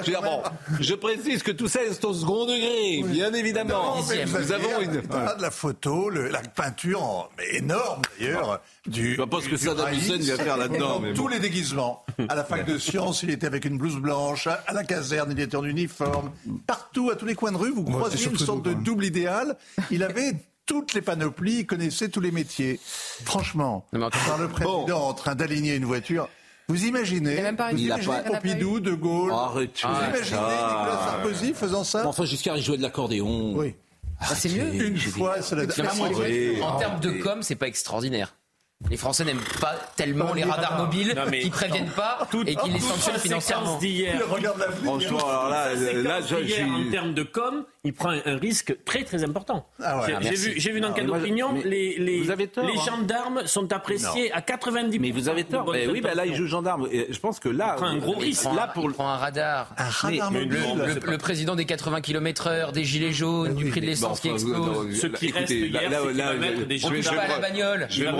Je, 0.06 0.12
bon, 0.22 0.42
je 0.80 0.94
précise 0.94 1.42
que 1.42 1.50
tout 1.52 1.68
ça 1.68 1.82
est 1.82 2.04
au 2.04 2.14
second 2.14 2.46
degré, 2.46 3.02
bien 3.06 3.32
évidemment. 3.34 3.96
Non, 3.96 4.02
mais 4.08 4.24
vous 4.24 4.38
Nous 4.38 4.52
avons 4.52 4.80
une. 4.80 4.92
de 4.92 5.02
la 5.42 5.50
photo, 5.50 6.08
le- 6.10 6.28
la 6.28 6.40
peinture 6.40 7.02
en- 7.02 7.28
mais 7.38 7.56
énorme 7.58 8.02
d'ailleurs. 8.18 8.60
Du, 8.94 9.12
Je 9.12 9.16
vois 9.16 9.26
pas 9.28 9.40
ce 9.40 9.48
que 9.48 9.56
Saddam. 9.56 9.92
Hussein 9.92 10.16
vient 10.16 10.36
faire 10.36 10.56
là-dedans, 10.56 11.02
Tous 11.14 11.22
bon. 11.22 11.28
les 11.28 11.38
déguisements. 11.40 12.04
À 12.28 12.34
la 12.34 12.44
fac 12.44 12.64
de 12.66 12.78
sciences, 12.78 13.22
il 13.22 13.30
était 13.30 13.46
avec 13.46 13.64
une 13.64 13.76
blouse 13.78 13.96
blanche. 13.96 14.46
À 14.46 14.72
la 14.72 14.84
caserne, 14.84 15.32
il 15.32 15.40
était 15.40 15.56
en 15.56 15.64
uniforme. 15.64 16.30
Partout, 16.66 17.10
à 17.10 17.16
tous 17.16 17.26
les 17.26 17.34
coins 17.34 17.52
de 17.52 17.56
rue, 17.56 17.72
vous 17.72 17.84
croisez 17.84 18.24
une 18.24 18.38
sorte 18.38 18.62
de 18.62 18.72
double 18.72 19.04
idéal. 19.04 19.56
Il 19.90 20.02
avait 20.02 20.32
toutes 20.66 20.94
les 20.94 21.02
panoplies, 21.02 21.60
il 21.60 21.66
connaissait 21.66 22.08
tous 22.08 22.20
les 22.20 22.30
métiers. 22.30 22.80
Franchement, 23.24 23.84
par 23.92 24.38
le 24.38 24.48
président 24.48 25.08
en 25.08 25.12
train 25.14 25.34
d'aligner 25.34 25.74
une 25.76 25.84
voiture. 25.84 26.28
Vous 26.68 26.86
imaginez, 26.86 27.34
Il 27.34 27.38
a 27.40 27.42
même 27.42 27.56
pas 27.56 27.70
vous. 27.72 27.76
Il 27.76 27.92
a 27.92 27.96
imaginez 27.96 28.16
pas- 28.22 28.30
Pompidou, 28.30 28.80
De 28.80 28.94
Gaulle, 28.94 29.32
Arrêtez 29.32 29.86
vous 29.86 29.94
imaginez 29.94 30.24
ça. 30.24 30.36
Nicolas 30.36 31.00
Sarkozy 31.04 31.52
faisant 31.52 31.84
ça 31.84 32.06
Enfin, 32.08 32.24
Giscard, 32.24 32.56
il 32.56 32.62
jouait 32.62 32.78
de 32.78 32.82
l'accordéon. 32.82 33.52
Oui. 33.54 33.74
c'est 34.34 34.48
mieux. 34.48 34.86
Une 34.86 34.96
fois, 34.96 35.42
ça 35.42 35.56
l'a 35.56 35.64
Oui. 35.64 36.62
En 36.62 36.78
termes 36.78 37.00
de 37.00 37.10
com, 37.22 37.42
c'est 37.42 37.56
pas 37.56 37.66
extraordinaire. 37.68 38.34
Les 38.90 38.98
Français 38.98 39.24
n'aiment 39.24 39.40
pas 39.62 39.76
tellement 39.96 40.34
les 40.34 40.44
radars 40.44 40.76
mobiles 40.78 41.14
Non, 41.16 41.30
qui 41.30 41.48
préviennent 41.48 41.88
pas 41.90 42.28
et 42.46 42.54
qui 42.54 42.70
les 42.70 42.80
sanctionnent 42.80 43.18
financièrement. 43.18 43.78
d'hier. 43.78 44.20
Franchement, 44.84 45.26
alors 45.28 45.48
là, 45.48 45.68
là, 45.74 46.20
je, 46.20 46.34
en 46.64 46.90
termes 46.90 47.14
de 47.14 47.22
com, 47.22 47.64
il 47.84 47.94
prend 47.94 48.10
un 48.10 48.36
risque 48.36 48.76
très 48.84 49.02
très 49.04 49.24
important. 49.24 49.66
Ah 49.82 50.00
ouais, 50.00 50.14
J'ai- 50.20 50.34
vu, 50.34 50.54
j'ai 50.60 50.72
vu 50.72 50.78
une 50.78 50.84
enquête 50.84 51.06
moi, 51.06 51.16
je- 51.18 51.22
d'opinion, 51.22 51.54
les, 51.64 51.96
les, 51.98 52.20
vous 52.20 52.30
avez 52.30 52.46
tort, 52.48 52.66
les 52.66 52.78
hein. 52.78 52.82
gendarmes 52.86 53.46
sont 53.46 53.72
appréciés 53.72 54.30
à 54.32 54.42
90 54.42 54.98
Mais 54.98 55.12
vous 55.12 55.28
avez 55.30 55.44
tort. 55.44 55.70
Mais 55.72 55.86
oui, 55.86 56.00
bah 56.02 56.14
là, 56.14 56.26
il 56.26 56.34
joue 56.34 56.46
gendarme. 56.46 56.86
Et 56.92 57.06
je 57.10 57.18
pense 57.18 57.40
que 57.40 57.48
là, 57.48 57.74
prend 57.74 57.86
un 57.86 57.96
gros 57.96 58.14
euh, 58.14 58.18
risque. 58.18 58.44
Là, 58.54 58.70
pour 58.74 58.84
Il 58.84 58.88
le. 58.88 58.92
prend 58.92 59.08
un 59.08 59.16
radar. 59.16 59.68
Un 59.78 59.88
radar 59.88 60.30
Mais- 60.30 60.40
mobile. 60.44 60.60
non, 60.60 60.76
Le, 60.76 60.94
le 61.12 61.18
président 61.18 61.54
des 61.56 61.64
80 61.64 62.00
km 62.02 62.48
heure, 62.48 62.72
des 62.72 62.84
gilets 62.84 63.12
jaunes, 63.12 63.54
du 63.54 63.70
prix 63.70 63.80
de 63.80 63.86
l'essence 63.86 64.20
qui 64.20 64.28
explose. 64.28 64.94
Ce 65.00 65.06
qui 65.06 65.30
reste 65.30 65.50
hier, 65.50 65.80
c'est 65.80 66.66
des 66.66 66.82
pas 67.02 67.22
à 67.22 67.28
la 67.28 67.36
me- 67.36 67.40
bagnole. 67.40 67.86
Je 67.88 68.04
vais, 68.04 68.10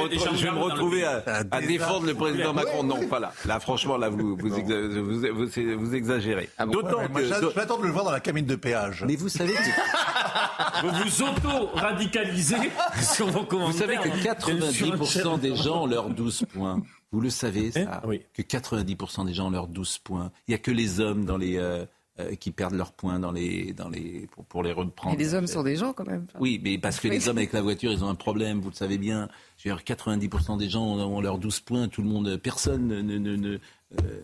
me 0.55 0.61
retrouver- 0.61 1.01
je 1.01 1.31
à, 1.31 1.45
à 1.51 1.61
défendre 1.61 2.07
le 2.07 2.15
président 2.15 2.53
Macron. 2.53 2.83
Non, 2.83 3.07
pas 3.09 3.21
là. 3.21 3.33
Là, 3.47 3.61
franchement, 3.61 3.97
là, 3.97 4.09
vous, 4.09 4.37
vous, 4.37 4.49
exa- 4.59 4.99
vous, 5.01 5.21
vous- 5.35 5.79
vous 5.87 5.95
exagérez. 5.95 6.49
Ah 6.59 6.67
bon 6.67 6.73
D'autant 6.73 6.99
Ouais, 7.01 7.09
que. 7.23 7.25
j'a- 7.27 7.41
j'attends 7.55 7.79
de 7.79 7.85
le 7.87 7.91
voir 7.93 8.05
dans 8.05 8.11
la 8.13 8.21
cabine 8.21 8.47
de 8.47 8.57
péage. 8.57 9.05
Mais 9.07 9.17
vous 9.17 9.29
savez 9.29 9.53
que, 9.55 9.59
Vous 10.83 10.91
vous 10.91 11.23
auto-radicalisez 11.23 12.57
sur 13.15 13.27
vos 13.27 13.41
vous 13.41 13.47
commentaires. 13.47 13.79
savez 13.81 13.97
que 13.97 14.09
hein. 14.09 14.35
90% 14.35 15.39
des 15.41 15.57
gens 15.57 15.83
ont 15.83 15.87
leurs 15.87 16.11
12 16.11 16.45
points. 16.53 16.81
Vous 17.13 17.21
le 17.21 17.31
savez, 17.31 17.71
ça 17.71 17.81
Hein 17.81 18.01
Oui. 18.07 18.23
Que 18.35 18.43
90% 18.43 19.25
des 19.27 19.35
gens 19.35 19.47
ont 19.47 19.51
leurs 19.51 19.69
12 19.69 19.99
points. 19.99 20.31
Il 20.49 20.51
n'y 20.51 20.55
a 20.55 20.59
que 20.59 20.71
les 20.71 21.01
hommes 21.01 21.25
dans 21.25 21.37
les, 21.37 21.57
euh, 21.59 21.85
euh, 22.21 22.35
qui 22.37 22.51
perdent 22.53 22.75
leurs 22.75 22.93
points 22.93 23.19
dans 23.19 23.33
les, 23.33 23.73
dans 23.73 23.89
les, 23.89 24.29
pour, 24.33 24.45
pour 24.45 24.63
les 24.63 24.73
reprendre. 24.73 25.15
Et 25.15 25.19
les 25.19 25.35
hommes 25.35 25.47
sont 25.49 25.63
des 25.63 25.77
gens 25.77 25.93
quand 25.93 26.07
même. 26.07 26.27
Oui, 26.39 26.61
mais 26.63 26.79
parce 26.79 27.01
que 27.01 27.09
les 27.09 27.29
hommes 27.29 27.39
avec 27.39 27.53
la 27.53 27.63
voiture, 27.63 27.91
ils 27.93 28.05
ont 28.05 28.09
un 28.09 28.15
problème, 28.15 28.61
vous 28.61 28.71
le 28.71 28.75
savez 28.77 28.99
bien. 28.99 29.29
Je 29.59 29.69
veux 29.69 29.75
dire, 29.77 29.85
90% 29.97 30.57
des 30.59 30.69
gens 30.69 30.85
ont, 30.85 31.01
ont 31.17 31.21
leurs 31.21 31.39
12 31.39 31.61
points, 31.61 31.89
tout 31.89 32.03
le 32.03 32.09
monde, 32.09 32.37
personne 32.37 32.87
ne, 32.87 33.01
ne, 33.03 33.19
ne, 33.19 33.37
ne, 33.37 33.59
euh, 34.01 34.21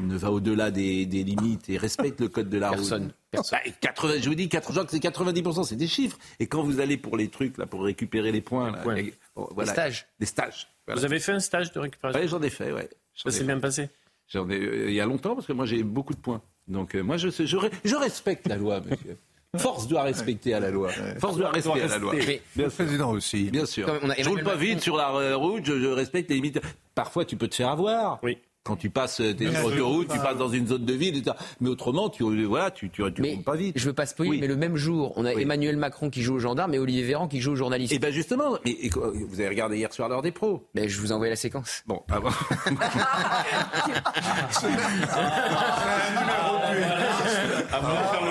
ne 0.00 0.16
va 0.16 0.30
au-delà 0.30 0.70
des, 0.70 1.06
des 1.06 1.24
limites 1.24 1.68
et 1.70 1.76
respecte 1.78 2.20
le 2.20 2.28
code 2.28 2.48
de 2.48 2.58
la 2.58 2.70
Personne. 2.70 3.12
route. 3.32 3.44
Bah, 3.52 3.58
80, 3.80 4.14
je 4.20 4.28
vous 4.28 4.34
dis, 4.34 4.48
80, 4.48 4.68
je 4.68 4.74
crois 4.74 4.84
que 4.84 4.90
c'est 4.90 4.98
90%, 4.98 5.64
c'est 5.64 5.76
des 5.76 5.86
chiffres. 5.86 6.18
Et 6.38 6.46
quand 6.46 6.62
vous 6.62 6.80
allez 6.80 6.96
pour 6.96 7.16
les 7.16 7.28
trucs, 7.28 7.56
là, 7.58 7.66
pour 7.66 7.82
récupérer 7.82 8.32
les 8.32 8.40
points, 8.40 8.72
là, 8.72 8.78
points. 8.78 8.96
et- 8.96 9.14
bon, 9.36 9.48
voilà, 9.52 9.70
Des 9.70 9.74
stages. 9.74 10.06
Des 10.18 10.26
stages. 10.26 10.68
Voilà. 10.86 11.00
Vous 11.00 11.04
avez 11.06 11.18
fait 11.20 11.32
un 11.32 11.40
stage 11.40 11.72
de 11.72 11.78
récupération? 11.78 12.20
Ouais, 12.20 12.28
j'en 12.28 12.42
ai 12.42 12.50
fait, 12.50 12.72
ouais. 12.72 12.88
Ça 13.14 13.30
s'est 13.30 13.44
bien 13.44 13.58
passé 13.60 13.88
J'en 14.28 14.48
ai, 14.48 14.58
euh, 14.60 14.88
il 14.90 14.94
y 14.94 15.00
a 15.00 15.06
longtemps, 15.06 15.34
parce 15.34 15.46
que 15.46 15.52
moi 15.52 15.66
j'ai 15.66 15.82
beaucoup 15.82 16.14
de 16.14 16.18
points. 16.20 16.40
Donc 16.70 16.94
euh, 16.94 17.02
moi 17.02 17.16
je, 17.16 17.28
sais- 17.28 17.46
je, 17.46 17.56
je 17.84 17.96
respecte 17.96 18.46
la 18.48 18.56
loi, 18.56 18.80
monsieur. 18.80 19.16
Force 19.56 19.88
doit 19.88 20.02
respecter 20.04 20.54
à 20.54 20.60
la 20.60 20.70
loi. 20.70 20.90
Force 21.18 21.36
doit 21.36 21.50
respecter 21.50 21.82
à 21.82 21.88
la 21.88 21.98
loi. 21.98 22.14
Mais 22.14 22.40
Bien 22.54 22.64
Le 22.66 22.70
sûr. 22.70 22.84
président 22.84 23.10
aussi. 23.10 23.50
Bien 23.50 23.66
sûr. 23.66 23.84
Comme 23.86 23.98
on 24.04 24.10
a 24.10 24.14
je 24.16 24.28
roule 24.28 24.44
pas 24.44 24.54
vite 24.54 24.80
sur 24.80 24.96
la 24.96 25.10
euh, 25.10 25.36
route, 25.36 25.64
je, 25.66 25.76
je 25.80 25.86
respecte 25.88 26.30
les 26.30 26.36
limites. 26.36 26.60
Parfois, 26.94 27.24
tu 27.24 27.36
peux 27.36 27.48
te 27.48 27.56
faire 27.56 27.68
avoir. 27.70 28.20
Oui. 28.22 28.38
Quand 28.62 28.76
tu 28.76 28.90
passes 28.90 29.22
euh, 29.22 29.32
tes 29.32 29.48
autoroutes, 29.64 30.08
tu 30.12 30.18
passes 30.18 30.36
dans 30.36 30.50
une 30.50 30.66
zone 30.66 30.84
de 30.84 30.92
ville, 30.92 31.16
etc. 31.16 31.34
Mais 31.60 31.70
autrement, 31.70 32.10
tu 32.10 32.24
euh, 32.24 32.44
voilà, 32.46 32.70
tu 32.70 32.90
tu, 32.90 33.02
tu 33.14 33.22
Mais 33.22 33.32
roules 33.36 33.42
pas 33.42 33.56
vite. 33.56 33.72
je 33.78 33.86
veux 33.86 33.94
pas 33.94 34.04
spoiler, 34.04 34.32
Oui. 34.32 34.38
mais 34.38 34.48
le 34.48 34.56
même 34.56 34.76
jour, 34.76 35.14
on 35.16 35.24
a 35.24 35.32
Oui. 35.32 35.40
Emmanuel 35.42 35.78
Macron 35.78 36.10
qui 36.10 36.20
joue 36.22 36.34
aux 36.34 36.38
gendarmes 36.40 36.74
et 36.74 36.78
Olivier 36.78 37.02
Véran 37.02 37.26
qui 37.26 37.40
joue 37.40 37.52
aux 37.52 37.56
journalistes. 37.56 37.94
Et 37.94 37.98
ben 37.98 38.12
justement, 38.12 38.58
et, 38.66 38.84
et 38.84 38.90
quoi, 38.90 39.12
vous 39.14 39.40
avez 39.40 39.48
regardé 39.48 39.78
hier 39.78 39.90
soir 39.94 40.10
l'heure 40.10 40.20
des 40.20 40.30
pros. 40.30 40.68
Ben, 40.74 40.86
je 40.86 41.00
vous 41.00 41.08
ai 41.10 41.12
envoyé 41.12 41.30
la 41.30 41.36
séquence. 41.36 41.82
Bon, 41.86 42.02
ah 42.10 42.20
bon. 42.20 42.28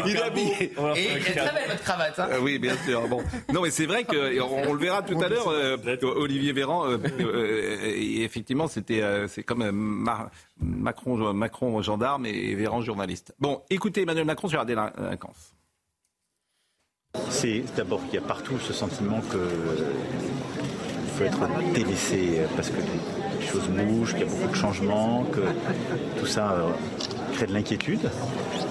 Il 0.05 0.15
est 0.15 0.21
habillé. 0.21 0.53
Et 0.63 0.71
elle 1.05 1.17
est 1.17 1.21
très 1.21 1.33
belle 1.53 1.69
votre 1.69 1.83
cravate. 1.83 2.19
Hein. 2.19 2.27
Euh, 2.31 2.39
oui, 2.41 2.59
bien 2.59 2.75
sûr. 2.85 3.07
Bon, 3.07 3.21
non, 3.53 3.61
mais 3.61 3.69
c'est 3.69 3.85
vrai 3.85 4.03
que 4.03 4.39
on, 4.41 4.69
on 4.69 4.73
le 4.73 4.79
verra 4.79 5.01
tout 5.01 5.19
à 5.21 5.27
l'heure. 5.27 5.47
euh, 5.49 5.77
Olivier 6.03 6.53
Véran, 6.53 6.87
euh, 6.87 6.97
euh, 7.19 7.77
et 7.85 8.23
effectivement, 8.23 8.67
c'était 8.67 9.01
euh, 9.01 9.27
c'est 9.27 9.43
comme 9.43 9.61
euh, 9.61 9.71
Macron, 10.59 11.33
Macron 11.33 11.81
gendarme 11.81 12.25
et 12.25 12.55
Véran 12.55 12.81
journaliste. 12.81 13.33
Bon, 13.39 13.61
écoutez 13.69 14.01
Emmanuel 14.01 14.25
Macron 14.25 14.47
sur 14.47 14.59
la 14.59 14.65
délinquance. 14.65 15.55
C'est 17.29 17.63
d'abord 17.75 18.03
qu'il 18.05 18.15
y 18.15 18.17
a 18.17 18.21
partout 18.21 18.59
ce 18.59 18.73
sentiment 18.73 19.21
que 19.21 19.37
il 21.03 21.09
faut 21.17 21.23
être 21.23 21.73
délaissé 21.73 22.41
parce 22.55 22.69
que 22.69 22.77
les 23.39 23.45
choses 23.45 23.67
bougent, 23.67 24.11
qu'il 24.11 24.21
y 24.21 24.23
a 24.23 24.31
beaucoup 24.31 24.47
de 24.47 24.55
changements, 24.55 25.25
que 25.25 25.41
tout 26.19 26.25
ça 26.25 26.51
euh, 26.51 26.69
crée 27.33 27.47
de 27.47 27.53
l'inquiétude. 27.53 28.09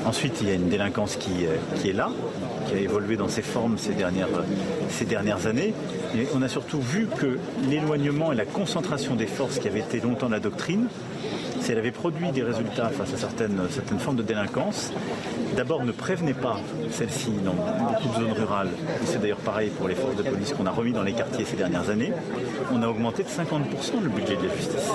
Ensuite, 0.07 0.41
il 0.41 0.49
y 0.49 0.51
a 0.51 0.55
une 0.55 0.69
délinquance 0.69 1.17
qui, 1.17 1.47
euh, 1.47 1.57
est 1.85 1.93
là, 1.93 2.11
qui 2.67 2.75
a 2.75 2.79
évolué 2.79 3.17
dans 3.17 3.29
ses 3.29 3.43
formes 3.43 3.77
ces 3.79 3.93
dernières, 3.93 5.47
années. 5.47 5.75
On 6.35 6.43
a 6.43 6.49
surtout 6.49 6.81
vu 6.81 7.07
que 7.07 7.39
l'éloignement 7.69 8.33
et 8.33 8.37
la 8.37 8.47
concentration 8.47 9.15
des 9.15 9.27
forces 9.27 9.59
qui 9.59 9.69
avaient 9.69 9.81
été 9.81 10.01
longtemps 10.01 10.29
la 10.29 10.41
doctrine, 10.41 10.89
si 11.61 11.73
elle 11.73 11.79
avait 11.79 11.91
produit 11.91 12.31
des 12.31 12.43
résultats 12.43 12.89
face 12.89 13.13
à 13.15 13.17
certaines, 13.17 13.61
certaines 13.71 13.99
formes 13.99 14.17
de 14.17 14.23
délinquance, 14.23 14.93
d'abord 15.57 15.85
ne 15.85 15.93
prévenait 15.93 16.35
pas 16.35 16.59
celles-ci 16.91 17.31
dans 17.45 17.53
beaucoup 17.53 18.09
de 18.09 18.15
zones 18.15 18.33
rurales. 18.33 18.71
Et 19.03 19.07
C'est 19.07 19.21
d'ailleurs 19.21 19.39
pareil 19.39 19.71
pour 19.71 19.89
les 19.89 19.95
forces 19.95 20.17
de 20.17 20.23
police 20.23 20.53
qu'on 20.53 20.67
a 20.67 20.71
remis 20.71 20.93
dans 20.93 21.03
les 21.03 21.13
quartiers 21.13 21.45
ces 21.45 21.57
dernières 21.57 21.91
années. 21.91 22.13
On 22.73 22.83
a 22.83 22.89
augmenté 22.89 23.23
de 23.23 23.29
50% 23.29 24.03
le 24.03 24.09
budget 24.09 24.37
de 24.37 24.47
la 24.47 24.55
justice, 24.55 24.89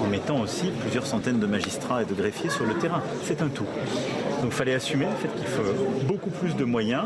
en 0.00 0.06
mettant 0.06 0.40
aussi 0.40 0.70
plusieurs 0.80 1.06
centaines 1.06 1.38
de 1.38 1.46
magistrats 1.46 2.02
et 2.02 2.04
de 2.04 2.14
greffiers 2.14 2.50
sur 2.50 2.66
le 2.66 2.74
terrain. 2.74 3.02
C'est 3.24 3.42
un 3.42 3.48
tout. 3.48 3.66
Donc 4.42 4.50
il 4.50 4.56
fallait 4.56 4.74
assumer 4.74 5.06
le 5.06 5.16
fait 5.16 5.34
qu'il 5.36 5.46
faut 5.46 6.06
beaucoup 6.06 6.30
plus 6.30 6.56
de 6.56 6.64
moyens 6.64 7.04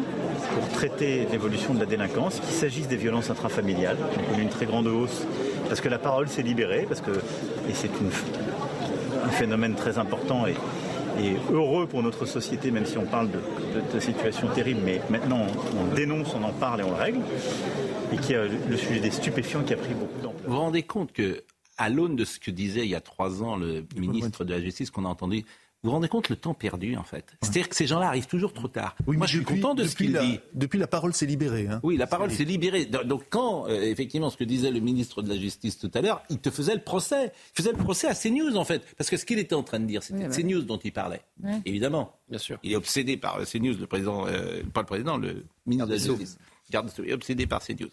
pour 0.55 0.69
traiter 0.71 1.29
l'évolution 1.31 1.75
de 1.75 1.81
la 1.81 1.87
délinquance, 1.87 2.41
qu'il 2.41 2.55
s'agisse 2.55 2.89
des 2.89 2.97
violences 2.97 3.31
intrafamiliales, 3.31 3.99
qui 4.13 4.19
ont 4.19 4.31
connu 4.31 4.43
une 4.43 4.49
très 4.49 4.65
grande 4.65 4.87
hausse, 4.87 5.27
parce 5.69 5.81
que 5.81 5.89
la 5.89 5.99
parole 5.99 6.29
s'est 6.29 6.43
libérée, 6.43 6.87
parce 6.89 7.01
que, 7.01 7.11
et 7.11 7.75
c'est 7.75 7.91
une, 8.01 8.11
un 9.27 9.31
phénomène 9.31 9.75
très 9.75 9.99
important 9.99 10.47
et, 10.47 10.55
et 11.23 11.37
heureux 11.53 11.87
pour 11.87 12.03
notre 12.03 12.27
société, 12.27 12.71
même 12.71 12.87
si 12.87 12.99
on 12.99 13.07
parle 13.07 13.31
de, 13.31 13.39
de, 13.39 13.95
de 13.95 14.01
situations 14.01 14.49
terribles, 14.49 14.83
mais 14.85 15.01
maintenant 15.11 15.47
on, 15.47 15.81
on 15.83 15.95
dénonce, 15.95 16.35
on 16.35 16.45
en 16.45 16.53
parle 16.53 16.81
et 16.81 16.85
on 16.85 16.91
le 16.91 16.97
règle, 16.97 17.21
et 18.13 18.17
qu'il 18.19 18.33
y 18.33 18.39
a 18.39 18.45
le 18.45 18.77
sujet 18.77 19.01
des 19.01 19.11
stupéfiants 19.11 19.63
qui 19.63 19.75
a 19.75 19.77
pris 19.77 19.95
beaucoup 19.95 20.21
d'ampleur. 20.23 20.43
Vous 20.47 20.55
vous 20.55 20.61
rendez 20.61 20.83
compte 20.83 21.13
que, 21.13 21.43
à 21.79 21.89
l'aune 21.91 22.17
de 22.17 22.25
ce 22.25 22.39
que 22.39 22.51
disait 22.51 22.85
il 22.85 22.91
y 22.91 22.95
a 22.95 23.01
trois 23.01 23.43
ans 23.43 23.57
le 23.57 23.85
ministre 23.97 24.45
de 24.45 24.53
la 24.53 24.61
Justice 24.61 24.91
qu'on 24.91 25.05
a 25.05 25.09
entendu, 25.09 25.45
vous 25.87 25.91
vous 25.93 25.95
rendez 25.97 26.09
compte 26.09 26.29
le 26.29 26.37
temps 26.37 26.53
perdu 26.55 26.97
en 26.97 27.05
fait 27.05 27.25
C'est-à-dire 27.41 27.69
que 27.69 27.77
ces 27.77 27.87
gens-là 27.87 28.09
arrivent 28.09 28.27
toujours 28.27 28.53
trop 28.53 28.69
tard. 28.69 28.97
Oui, 29.07 29.17
Moi, 29.17 29.27
je 29.27 29.33
suis 29.37 29.41
depuis- 29.41 29.61
content 29.61 29.75
de 29.75 29.85
ce 29.85 29.97
qu'il 29.97 30.13
la- 30.13 30.23
dit. 30.25 30.41
Depuis, 30.55 30.79
la 30.79 30.87
parole 30.87 31.15
s'est 31.15 31.27
libérée. 31.27 31.69
hein. 31.71 31.81
Oui, 31.83 31.97
la 31.97 32.07
parole 32.07 32.31
s'est 32.31 32.45
libérée. 32.45 32.85
Do- 32.87 33.05
Donc 33.05 33.25
quand, 33.31 33.67
euh, 33.69 33.81
effectivement, 33.83 34.29
ce 34.31 34.37
que 34.37 34.45
disait 34.45 34.71
le 34.71 34.81
ministre 34.81 35.23
de 35.23 35.29
la 35.29 35.37
Justice 35.37 35.79
tout 35.79 35.91
à 35.95 36.01
l'heure, 36.01 36.23
il 36.29 36.39
te 36.39 36.51
faisait 36.51 36.75
le 36.75 36.83
procès. 36.83 37.33
Il 37.55 37.57
faisait 37.63 37.73
le 37.73 37.79
procès 37.79 38.07
à 38.09 38.15
CNews, 38.15 38.57
en 38.57 38.65
fait. 38.65 38.83
Parce 38.99 39.09
que 39.11 39.17
ce 39.17 39.25
qu'il 39.25 39.39
était 39.39 39.55
en 39.55 39.63
train 39.63 39.79
de 39.81 39.87
dire, 39.87 40.03
c'était 40.03 40.27
Oui, 40.27 40.29
ouais. 40.29 40.43
CNews 40.43 40.63
dont 40.63 40.79
il 40.79 40.93
parlait. 40.93 41.23
Ouais. 41.43 41.61
Évidemment. 41.65 42.13
Bien 42.29 42.39
sûr. 42.39 42.59
Il 42.65 42.73
est 42.73 42.77
obsédé 42.77 43.17
par 43.17 43.37
euh, 43.39 43.45
CNews, 43.45 43.77
le 43.79 43.87
président, 43.87 44.27
euh, 44.27 44.63
pas 44.75 44.81
le 44.81 44.87
président, 44.87 45.17
le 45.17 45.45
ministre 45.67 45.87
de 45.89 45.93
la 45.95 45.99
Justice. 45.99 46.39
Garde 46.69 46.91
est 47.07 47.13
obsédé 47.13 47.47
par 47.47 47.63
ces 47.63 47.75
news. 47.77 47.89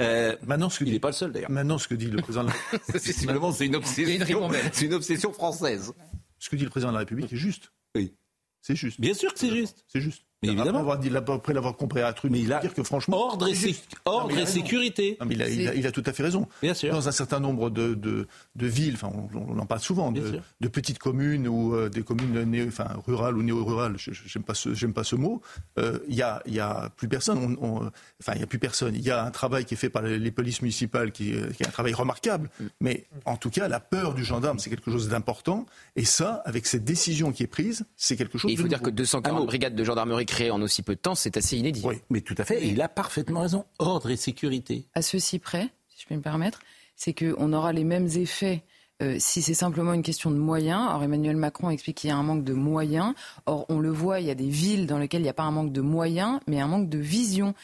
Euh, 0.00 0.34
Maintenant, 0.46 0.70
ce 0.70 0.78
que 0.78 0.84
il 0.84 0.92
n'est 0.92 0.98
pas 0.98 1.08
le 1.08 1.12
seul 1.14 1.30
d'ailleurs. 1.32 1.50
Maintenant, 1.50 1.76
ce 1.76 1.88
que 1.88 1.94
dit 1.94 2.06
le 2.06 2.22
président, 2.22 2.44
de 2.44 2.48
la- 2.48 2.78
Visiblement, 2.98 3.52
c'est 3.52 3.66
une 3.66 3.76
obsession. 3.76 4.50
C'est 4.72 4.86
une 4.86 4.94
obsession 4.94 5.32
française. 5.32 5.92
Ce 6.38 6.48
que 6.48 6.56
dit 6.56 6.64
le 6.64 6.70
président 6.70 6.90
de 6.90 6.94
la 6.94 7.00
République 7.00 7.32
est 7.32 7.36
juste. 7.36 7.72
Oui. 7.94 8.14
C'est 8.60 8.76
juste. 8.76 9.00
Bien 9.00 9.14
sûr 9.14 9.32
que 9.32 9.38
c'est 9.38 9.50
juste. 9.50 9.84
C'est 9.88 10.00
juste. 10.00 10.24
Mais 10.42 10.50
évidemment. 10.50 10.88
après 11.34 11.52
l'avoir 11.52 11.76
compris 11.76 12.00
à 12.00 12.12
truc, 12.12 12.30
Mais 12.30 12.40
il 12.40 12.52
a- 12.52 12.60
dire 12.60 12.72
que 12.74 12.82
franchement, 12.82 13.16
Ordre 13.16 13.48
et, 13.48 13.54
sé- 13.54 13.74
ordre 14.04 14.34
Non, 14.36 14.46
sécurité. 14.46 15.16
Non, 15.20 15.26
mais 15.26 15.34
il, 15.34 15.42
a, 15.42 15.48
il 15.48 15.68
a- 15.68 15.74
il 15.74 15.86
a 15.86 15.90
tout 15.92 16.02
à 16.06 16.12
fait 16.12 16.22
raison. 16.22 16.46
Bien 16.62 16.74
sûr. 16.74 16.92
Dans 16.92 17.08
un 17.08 17.12
certain 17.12 17.40
nombre 17.40 17.70
de, 17.70 17.94
de, 17.94 18.28
de 18.54 18.66
villes, 18.66 18.94
enfin, 18.94 19.10
on, 19.34 19.54
on 19.56 19.58
en 19.58 19.66
parle 19.66 19.80
souvent, 19.80 20.12
de, 20.12 20.40
petites 20.68 20.98
communes 20.98 21.48
ou 21.48 21.74
euh, 21.74 21.88
des 21.88 22.02
communes 22.02 22.42
néo, 22.44 22.66
enfin, 22.68 22.86
rurales 23.06 23.36
ou 23.36 23.42
néo-rurales, 23.42 23.96
j'aime 23.98 24.42
pas 24.44 24.54
ce, 24.54 24.74
j'aime 24.74 24.92
pas 24.92 25.02
ce 25.04 25.16
mot. 25.16 25.42
euh, 25.78 25.98
Il 26.08 26.14
y, 26.14 26.22
a, 26.22 26.42
il 26.46 26.54
y 26.54 26.60
a 26.60 26.90
plus 26.96 27.08
personne. 27.08 27.56
On- 27.60 27.66
on- 27.66 27.90
enfin, 28.20 28.32
il 28.34 28.40
y 28.40 28.44
a 28.44 28.46
plus 28.46 28.58
personne. 28.60 28.94
Il 28.94 29.02
y 29.02 29.10
a 29.10 29.24
un 29.24 29.30
travail 29.32 29.64
qui 29.64 29.74
est 29.74 29.76
fait 29.78 29.90
par 29.90 30.02
les, 30.02 30.18
les 30.18 30.30
polices 30.30 30.62
municipales, 30.62 31.10
qui, 31.10 31.34
euh, 31.34 31.50
qui 31.50 31.62
est 31.64 31.66
un 31.66 31.70
travail 31.72 31.94
remarquable. 31.94 32.48
Mais 32.80 33.06
en 33.24 33.36
tout 33.36 33.50
cas, 33.50 33.66
la 33.66 33.80
peur 33.80 34.14
du 34.14 34.24
gendarme, 34.24 34.58
c'est 34.60 34.70
quelque 34.70 34.90
chose 34.92 35.08
d'important. 35.08 35.66
Et 35.96 36.04
ça, 36.04 36.42
avec 36.44 36.66
cette 36.66 36.84
décision 36.84 37.32
qui 37.32 37.42
est 37.42 37.46
prise, 37.48 37.84
c'est 37.96 38.16
quelque 38.16 38.38
chose. 38.38 38.50
Et 38.50 38.54
il 38.54 38.56
faut 38.56 38.62
de 38.64 38.68
dire 38.68 38.78
nouveau. 38.78 38.90
que 38.90 38.96
240 38.96 39.46
brigades 39.46 39.74
de 39.74 39.82
gendarmerie 39.84 40.26
créées 40.28 40.50
en 40.50 40.62
aussi 40.62 40.82
peu 40.82 40.94
de 40.94 41.00
temps, 41.00 41.14
c'est 41.14 41.36
assez 41.36 41.56
inédit. 41.56 41.82
Oui. 41.84 41.96
Mais 42.10 42.20
tout 42.20 42.34
à 42.38 42.44
fait. 42.44 42.62
Et 42.62 42.68
il 42.68 42.80
a 42.80 42.88
parfaitement 42.88 43.40
raison. 43.40 43.64
Ordre 43.78 44.10
et 44.10 44.16
sécurité. 44.16 44.86
à 44.94 45.02
ceci 45.02 45.38
près, 45.38 45.70
si 45.88 46.02
je 46.02 46.06
peux 46.06 46.14
me 46.14 46.22
permettre, 46.22 46.60
c'est 46.94 47.14
qu'on 47.14 47.52
aura 47.52 47.72
les 47.72 47.84
mêmes 47.84 48.08
effets 48.14 48.62
euh, 49.00 49.16
si 49.18 49.42
c'est 49.42 49.54
simplement 49.54 49.92
une 49.92 50.02
question 50.02 50.30
de 50.30 50.36
moyens. 50.36 50.88
Or, 50.90 51.02
Emmanuel 51.02 51.36
Macron 51.36 51.70
explique 51.70 51.98
qu'il 51.98 52.08
y 52.08 52.12
a 52.12 52.16
un 52.16 52.22
manque 52.22 52.42
de 52.42 52.52
moyens. 52.52 53.14
Or, 53.46 53.64
on 53.68 53.78
le 53.78 53.90
voit, 53.90 54.20
il 54.20 54.26
y 54.26 54.30
a 54.30 54.34
des 54.34 54.48
villes 54.48 54.86
dans 54.86 54.98
lesquelles 54.98 55.20
il 55.20 55.24
n'y 55.24 55.30
a 55.30 55.34
pas 55.34 55.44
un 55.44 55.52
manque 55.52 55.72
de 55.72 55.80
moyens, 55.80 56.40
mais 56.48 56.60
un 56.60 56.66
manque 56.66 56.88
de 56.88 56.98
vision. 56.98 57.54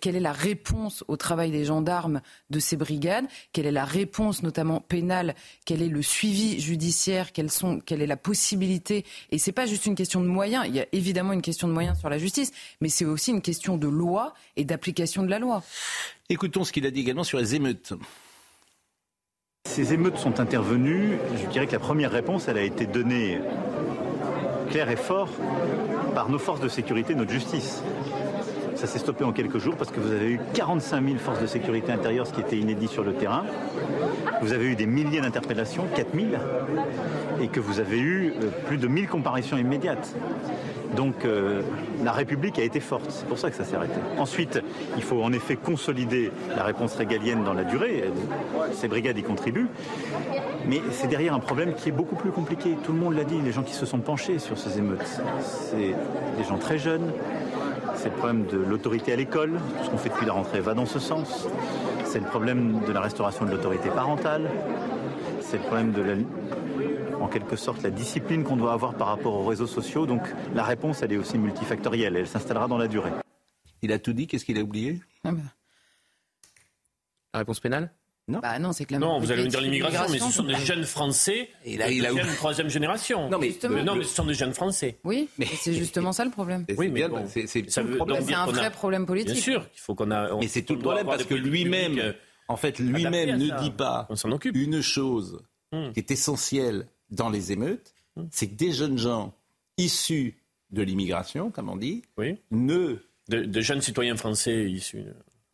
Quelle 0.00 0.14
est 0.14 0.20
la 0.20 0.32
réponse 0.32 1.04
au 1.08 1.16
travail 1.16 1.50
des 1.50 1.64
gendarmes 1.64 2.20
de 2.50 2.58
ces 2.60 2.76
brigades? 2.76 3.26
Quelle 3.52 3.66
est 3.66 3.72
la 3.72 3.84
réponse, 3.84 4.42
notamment 4.42 4.80
pénale? 4.80 5.34
Quel 5.64 5.82
est 5.82 5.88
le 5.88 6.02
suivi 6.02 6.60
judiciaire? 6.60 7.32
Quelles 7.32 7.50
sont, 7.50 7.80
Quelle 7.80 8.02
est 8.02 8.06
la 8.06 8.16
possibilité? 8.16 9.04
Et 9.32 9.38
c'est 9.38 9.52
pas 9.52 9.66
juste 9.66 9.86
une 9.86 9.96
question 9.96 10.20
de 10.20 10.28
moyens. 10.28 10.64
Il 10.68 10.76
y 10.76 10.80
a 10.80 10.86
évidemment 10.92 11.32
une 11.32 11.42
question 11.42 11.66
de 11.66 11.72
moyens 11.72 11.98
sur 11.98 12.08
la 12.08 12.18
justice, 12.18 12.52
mais 12.80 12.88
c'est 12.88 13.04
aussi 13.04 13.32
une 13.32 13.42
question 13.42 13.76
de 13.76 13.88
loi 13.88 14.34
et 14.56 14.64
d'application 14.64 15.24
de 15.24 15.28
la 15.28 15.40
loi. 15.40 15.62
Écoutons 16.28 16.62
ce 16.62 16.72
qu'il 16.72 16.86
a 16.86 16.90
dit 16.90 17.00
également 17.00 17.24
sur 17.24 17.38
les 17.38 17.54
émeutes. 17.56 17.94
Ces 19.66 19.92
émeutes 19.92 20.18
sont 20.18 20.38
intervenues, 20.38 21.18
je 21.36 21.46
dirais 21.46 21.66
que 21.66 21.72
la 21.72 21.80
première 21.80 22.12
réponse, 22.12 22.46
elle 22.46 22.58
a 22.58 22.62
été 22.62 22.86
donnée 22.86 23.40
claire 24.70 24.88
et 24.88 24.96
fort 24.96 25.28
par 26.14 26.28
nos 26.28 26.38
forces 26.38 26.60
de 26.60 26.68
sécurité, 26.68 27.14
notre 27.16 27.32
justice. 27.32 27.82
Ça 28.84 28.90
s'est 28.90 28.98
stoppé 28.98 29.24
en 29.24 29.32
quelques 29.32 29.56
jours 29.56 29.76
parce 29.78 29.90
que 29.90 29.98
vous 29.98 30.12
avez 30.12 30.32
eu 30.32 30.40
45 30.52 31.06
000 31.06 31.18
forces 31.18 31.40
de 31.40 31.46
sécurité 31.46 31.90
intérieure, 31.90 32.26
ce 32.26 32.34
qui 32.34 32.42
était 32.42 32.58
inédit 32.58 32.86
sur 32.86 33.02
le 33.02 33.14
terrain. 33.14 33.44
Vous 34.42 34.52
avez 34.52 34.66
eu 34.66 34.76
des 34.76 34.84
milliers 34.84 35.22
d'interpellations, 35.22 35.86
4 35.96 36.08
000, 36.14 36.26
et 37.40 37.48
que 37.48 37.60
vous 37.60 37.80
avez 37.80 37.98
eu 37.98 38.34
euh, 38.42 38.50
plus 38.66 38.76
de 38.76 38.86
1000 38.86 39.08
comparaisons 39.08 39.56
immédiates. 39.56 40.14
Donc 40.94 41.24
euh, 41.24 41.62
la 42.04 42.12
République 42.12 42.58
a 42.58 42.62
été 42.62 42.78
forte, 42.78 43.06
c'est 43.08 43.26
pour 43.26 43.38
ça 43.38 43.48
que 43.48 43.56
ça 43.56 43.64
s'est 43.64 43.74
arrêté. 43.74 43.94
Ensuite, 44.18 44.62
il 44.98 45.02
faut 45.02 45.22
en 45.22 45.32
effet 45.32 45.56
consolider 45.56 46.30
la 46.54 46.64
réponse 46.64 46.94
régalienne 46.94 47.42
dans 47.42 47.54
la 47.54 47.64
durée. 47.64 48.04
Ces 48.74 48.88
brigades 48.88 49.16
y 49.16 49.22
contribuent. 49.22 49.68
Mais 50.68 50.82
c'est 50.92 51.08
derrière 51.08 51.32
un 51.32 51.40
problème 51.40 51.72
qui 51.72 51.88
est 51.88 51.92
beaucoup 51.92 52.16
plus 52.16 52.32
compliqué. 52.32 52.76
Tout 52.84 52.92
le 52.92 52.98
monde 52.98 53.14
l'a 53.14 53.24
dit, 53.24 53.40
les 53.40 53.52
gens 53.52 53.62
qui 53.62 53.72
se 53.72 53.86
sont 53.86 54.00
penchés 54.00 54.38
sur 54.38 54.58
ces 54.58 54.76
émeutes. 54.76 55.22
C'est 55.40 55.94
des 56.36 56.44
gens 56.46 56.58
très 56.58 56.76
jeunes. 56.76 57.12
C'est 58.04 58.10
le 58.10 58.16
problème 58.16 58.44
de 58.44 58.58
l'autorité 58.58 59.14
à 59.14 59.16
l'école. 59.16 59.52
Tout 59.78 59.84
ce 59.84 59.88
qu'on 59.88 59.96
fait 59.96 60.10
depuis 60.10 60.26
la 60.26 60.34
rentrée 60.34 60.60
va 60.60 60.74
dans 60.74 60.84
ce 60.84 60.98
sens. 60.98 61.48
C'est 62.04 62.18
le 62.18 62.26
problème 62.26 62.84
de 62.86 62.92
la 62.92 63.00
restauration 63.00 63.46
de 63.46 63.50
l'autorité 63.50 63.88
parentale. 63.88 64.50
C'est 65.40 65.56
le 65.56 65.62
problème 65.62 65.92
de 65.92 66.02
la, 66.02 66.14
en 67.18 67.28
quelque 67.28 67.56
sorte 67.56 67.82
la 67.82 67.88
discipline 67.88 68.44
qu'on 68.44 68.56
doit 68.56 68.74
avoir 68.74 68.92
par 68.94 69.06
rapport 69.06 69.32
aux 69.32 69.46
réseaux 69.46 69.66
sociaux. 69.66 70.04
Donc 70.04 70.20
la 70.54 70.64
réponse, 70.64 71.02
elle 71.02 71.14
est 71.14 71.16
aussi 71.16 71.38
multifactorielle. 71.38 72.16
Elle 72.16 72.28
s'installera 72.28 72.68
dans 72.68 72.76
la 72.76 72.88
durée. 72.88 73.12
Il 73.80 73.90
a 73.90 73.98
tout 73.98 74.12
dit. 74.12 74.26
Qu'est-ce 74.26 74.44
qu'il 74.44 74.58
a 74.58 74.62
oublié? 74.62 75.00
Ah. 75.24 75.30
La 77.32 77.38
réponse 77.38 77.58
pénale? 77.58 77.90
Non. 78.26 78.38
Bah 78.38 78.58
non, 78.58 78.72
c'est 78.72 78.86
que 78.86 78.92
la 78.94 78.98
Non, 79.00 79.18
vous 79.18 79.30
allez 79.30 79.44
me 79.44 79.48
dire 79.48 79.60
l'immigration, 79.60 80.06
mais 80.10 80.18
ce 80.18 80.30
sont 80.30 80.44
des 80.44 80.54
jeunes 80.56 80.84
Français 80.84 81.50
Et 81.66 81.76
là, 81.76 81.88
de 81.88 81.92
il 81.92 82.06
a- 82.06 82.08
deuxième, 82.08 82.34
troisième 82.36 82.68
génération. 82.70 83.28
Non, 83.28 83.38
mais- 83.38 83.48
Justement. 83.48 83.76
Euh, 83.78 83.82
non, 83.82 83.96
mais 83.96 84.04
ce 84.04 84.14
sont 84.14 84.24
des 84.24 84.32
jeunes 84.32 84.54
Français. 84.54 84.98
Oui, 85.04 85.28
Mais- 85.36 85.44
c'est 85.46 85.74
justement 85.74 86.12
ça 86.12 86.24
le 86.24 86.30
problème. 86.30 86.64
Oui, 86.70 86.74
c'est 86.86 86.88
mais 86.88 87.08
bon, 87.08 87.26
c'est- 87.28 87.78
un 87.78 88.46
vrai 88.46 88.70
problème 88.70 89.04
politique. 89.04 89.34
Bien 89.34 89.42
sûr 89.42 89.70
qu'il 89.70 89.80
faut 89.80 89.94
qu'on 89.94 90.10
a. 90.10 90.32
on- 90.32 90.40
Mais 90.40 90.48
c'est 90.48 90.62
tout 90.62 90.74
le 90.74 90.80
problème 90.80 91.04
parce 91.04 91.24
que 91.24 91.34
lui-même, 91.34 91.98
euh, 91.98 92.12
en 92.48 92.56
fait, 92.56 92.78
lui-même 92.78 93.36
ne 93.38 93.48
ça. 93.48 93.56
dit 93.56 93.70
pas 93.70 94.06
On 94.08 94.16
s'en 94.16 94.32
occupe. 94.32 94.56
une 94.56 94.80
chose 94.80 95.42
Hmm. 95.72 95.92
qui 95.92 96.00
est 96.00 96.10
essentielle 96.10 96.86
dans 97.10 97.28
les 97.28 97.52
émeutes, 97.52 97.92
Hmm. 98.16 98.24
c'est 98.30 98.48
que 98.48 98.54
des 98.54 98.72
jeunes 98.72 98.96
gens 98.96 99.34
issus 99.76 100.38
de 100.70 100.82
l'immigration, 100.82 101.50
comme 101.50 101.68
on 101.68 101.76
dit, 101.76 102.02
Oui. 102.16 102.36
ne 102.50 102.96
De, 103.30 103.40
de 103.42 103.60
jeunes 103.62 103.80
citoyens 103.80 104.16
français 104.16 104.70
issus. 104.70 105.04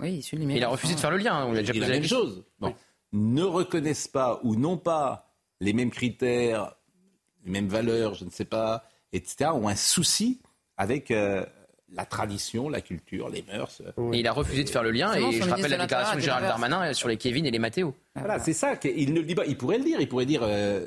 Oui, 0.00 0.12
issu 0.14 0.36
de 0.36 0.42
Il 0.42 0.64
a 0.64 0.68
refusé 0.68 0.94
de 0.94 1.00
faire 1.00 1.10
le 1.10 1.18
lien, 1.18 1.44
on 1.46 1.52
l'a 1.52 1.60
déjà 1.60 1.72
la 1.72 1.78
posé 1.80 1.86
la 1.88 1.92
même 1.94 2.00
question. 2.02 2.18
chose. 2.18 2.44
Bon. 2.58 2.74
Ne 3.12 3.42
reconnaissent 3.42 4.08
pas 4.08 4.40
ou 4.44 4.54
n'ont 4.56 4.76
pas 4.76 5.32
les 5.60 5.72
mêmes 5.72 5.90
critères, 5.90 6.74
les 7.44 7.50
mêmes 7.50 7.68
valeurs, 7.68 8.14
je 8.14 8.24
ne 8.24 8.30
sais 8.30 8.44
pas, 8.44 8.84
etc., 9.12 9.50
ont 9.52 9.68
un 9.68 9.76
souci 9.76 10.40
avec 10.76 11.10
euh, 11.10 11.44
la 11.92 12.04
tradition, 12.04 12.68
la 12.68 12.80
culture, 12.80 13.28
les 13.28 13.42
mœurs. 13.42 13.82
Et 14.12 14.20
il 14.20 14.26
a 14.26 14.32
refusé 14.32 14.64
de 14.64 14.68
faire 14.70 14.82
le 14.82 14.92
lien. 14.92 15.12
Et 15.14 15.32
je 15.32 15.42
rappelle 15.48 15.70
la 15.70 15.78
déclaration 15.78 16.16
de 16.16 16.20
Gérald. 16.20 16.46
Darmanin 16.46 16.92
sur 16.92 17.08
les 17.08 17.16
Kevin 17.16 17.44
et 17.46 17.50
les 17.50 17.58
Mathéo. 17.58 17.94
Voilà, 18.14 18.38
c'est 18.38 18.52
ça. 18.52 18.76
qu'il 18.76 19.12
ne 19.12 19.20
le 19.20 19.26
dit 19.26 19.34
pas. 19.34 19.44
Il 19.46 19.56
pourrait 19.58 19.78
le 19.78 19.84
dire. 19.84 20.00
Il 20.00 20.08
pourrait 20.08 20.26
dire. 20.26 20.42
euh, 20.44 20.86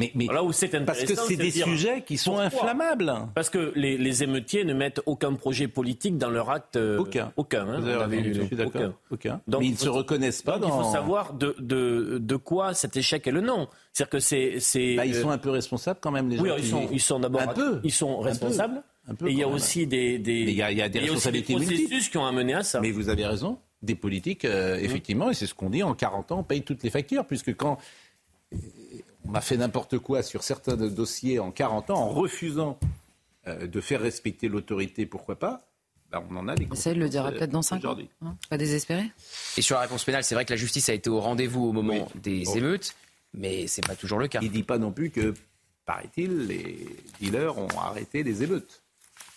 mais, 0.00 0.10
mais 0.14 0.26
Là 0.26 0.42
où 0.42 0.52
c'est 0.52 0.68
parce 0.68 0.98
que 0.98 1.04
intéressant, 1.04 1.22
c'est 1.28 1.36
de 1.36 1.42
des 1.42 1.50
sujets 1.50 2.02
qui 2.02 2.16
sont 2.16 2.30
pourquoi 2.32 2.46
inflammables. 2.46 3.14
Parce 3.34 3.50
que 3.50 3.72
les, 3.76 3.96
les 3.98 4.22
émeutiers 4.24 4.64
ne 4.64 4.74
mettent 4.74 5.00
aucun 5.06 5.34
projet 5.34 5.68
politique 5.68 6.18
dans 6.18 6.30
leur 6.30 6.50
acte. 6.50 6.76
euh, 6.76 6.98
Aucun. 6.98 7.32
Aucun. 7.36 7.68
hein, 7.68 7.80
Vous 7.80 7.86
avez 7.86 7.96
on 7.96 8.00
avait 8.00 8.16
raison, 8.16 8.28
lu, 8.28 8.34
je 8.34 8.42
suis 8.42 8.56
d'accord. 8.56 8.80
aucun. 8.82 8.94
Aucun. 9.10 9.40
Donc, 9.46 9.60
mais 9.60 9.66
ils 9.66 9.70
il 9.70 9.74
ne 9.74 9.78
se 9.78 9.88
reconnaissent 9.88 10.42
pas 10.42 10.58
Donc, 10.58 10.70
dans. 10.70 10.80
il 10.80 10.84
faut 10.84 10.90
savoir 10.92 11.34
de, 11.34 11.54
de, 11.60 12.18
de 12.20 12.36
quoi 12.36 12.74
cet 12.74 12.96
échec 12.96 13.26
est 13.26 13.30
le 13.30 13.40
nom. 13.42 13.68
C'est-à-dire 13.92 14.10
que 14.10 14.18
c'est. 14.20 14.60
c'est, 14.60 14.94
Bah, 14.96 15.06
ils 15.06 15.14
euh, 15.16 15.22
sont 15.22 15.30
un 15.30 15.38
peu 15.38 15.50
responsables 15.50 16.00
quand 16.02 16.10
même 16.10 16.28
les 16.28 16.38
Oui, 16.40 16.48
gens. 16.48 16.56
ils 16.56 16.64
sont, 16.66 16.88
ils 16.92 17.00
sont 17.00 17.20
d'abord 17.20 17.42
Un 17.42 17.48
peu. 17.48 17.80
ils 17.84 17.92
sont 17.92 18.18
responsables. 18.20 18.82
Un 19.08 19.14
peu 19.14 19.28
et 19.28 19.32
il 19.32 19.38
y 19.38 19.42
a 19.42 19.48
aussi 19.48 19.86
des, 19.86 20.18
des, 20.18 20.40
il 20.40 20.50
y 20.54 20.62
a- 20.62 20.70
il 20.70 20.78
y 20.78 20.82
a 20.82 20.88
des 20.88 20.98
aussi 21.00 21.06
des 21.06 21.10
responsabilités 21.14 21.54
multiples. 21.54 21.80
processus 21.82 22.08
qui 22.10 22.18
ont 22.18 22.26
amené 22.26 22.54
à 22.54 22.62
ça. 22.62 22.80
Mais 22.80 22.90
vous 22.90 23.08
avez 23.08 23.26
raison. 23.26 23.58
Des 23.82 23.94
politiques, 23.94 24.44
euh, 24.44 24.76
Mmh. 24.76 24.84
effectivement, 24.84 25.30
et 25.30 25.34
c'est 25.34 25.46
ce 25.46 25.54
qu'on 25.54 25.70
dit, 25.70 25.82
en 25.82 25.94
40 25.94 26.32
ans, 26.32 26.40
on 26.40 26.42
paye 26.42 26.62
toutes 26.62 26.82
les 26.82 26.90
factures, 26.90 27.24
puisque 27.24 27.56
quand 27.56 27.78
on 29.28 29.34
a 29.34 29.40
fait 29.40 29.56
n'importe 29.56 29.98
quoi 29.98 30.22
sur 30.22 30.42
certains 30.42 30.76
dossiers 30.76 31.38
en 31.38 31.50
40 31.50 31.90
ans, 31.90 31.98
en 31.98 32.08
refusant 32.10 32.78
euh, 33.46 33.66
de 33.66 33.80
faire 33.80 34.00
respecter 34.00 34.48
l'autorité, 34.48 35.06
pourquoi 35.06 35.38
pas, 35.38 35.62
bah, 36.10 36.22
on 36.30 36.36
en 36.36 36.48
a 36.48 36.54
des 36.56 36.66
Essaye 36.72 36.94
de 36.94 37.00
le 37.00 37.08
dire 37.08 37.22
conséquences, 37.22 37.38
peut-être 37.38 37.50
dans 37.52 37.58
euh, 37.58 37.62
5 37.62 37.76
ans. 37.76 37.78
aujourd'hui. 37.78 38.08
hein. 38.24 38.36
Pas 38.48 38.58
désespéré 38.58 39.04
Et 39.56 39.62
sur 39.62 39.76
la 39.76 39.82
réponse 39.82 40.04
pénale, 40.04 40.24
c'est 40.24 40.34
vrai 40.34 40.44
que 40.44 40.52
la 40.52 40.56
justice 40.56 40.88
a 40.88 40.94
été 40.94 41.08
au 41.08 41.20
rendez-vous 41.20 41.64
au 41.66 41.72
moment 41.72 42.08
Oui. 42.14 42.20
des 42.20 42.42
Bon. 42.44 42.54
émeutes, 42.56 42.94
mais 43.34 43.66
c'est 43.68 43.86
pas 43.86 43.94
toujours 43.96 44.18
le 44.18 44.26
cas. 44.28 44.40
Il 44.42 44.48
ne 44.48 44.52
dit 44.54 44.62
pas 44.64 44.78
non 44.78 44.90
plus 44.90 45.10
que, 45.10 45.34
paraît-il, 45.86 46.46
les 46.46 46.86
dealers 47.20 47.56
ont 47.58 47.68
arrêté 47.78 48.22
les 48.22 48.42
émeutes. 48.42 48.82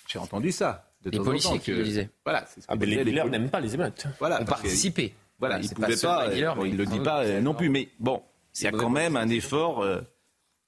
J'ai 0.07 0.19
entendu 0.19 0.51
ça. 0.51 0.89
De 1.03 1.09
Les 1.11 1.17
temps 1.17 1.23
en 1.23 1.25
policiers 1.25 1.51
temps, 1.51 1.57
qui 1.59 1.71
que- 1.71 1.77
le 1.77 1.83
disaient. 1.83 2.09
Voilà, 2.25 2.45
c'est 2.47 2.61
ce 2.61 2.67
que 2.67 2.71
Ah, 2.73 2.75
ben, 2.77 2.89
les 2.89 3.03
dealers 3.03 3.27
n'aiment 3.27 3.49
pas 3.49 3.59
les 3.59 3.73
émeutes. 3.75 4.07
Voilà, 4.19 4.37
On 4.41 4.45
parce 4.45 4.61
que- 4.61 4.67
participait. 4.67 5.13
Voilà, 5.39 5.57
Mais 5.57 5.65
il 5.65 5.67
c'est 5.67 5.77
ne 5.77 5.83
pouvait 5.83 5.97
seulement 5.97 6.15
pas, 6.17 6.27
bon, 6.55 6.63
mais 6.63 6.69
il 6.69 6.73
ne 6.73 6.77
le 6.77 6.85
dit 6.85 6.99
pas 7.03 7.23
euh, 7.25 7.41
non 7.41 7.53
plus, 7.53 7.67
mais 7.69 7.89
bon, 7.99 8.23
il 8.59 8.63
y 8.63 8.67
a 8.67 8.71
quand 8.71 8.89
même 8.89 9.15
un 9.17 9.29
effort 9.29 9.81
euh, 9.81 10.01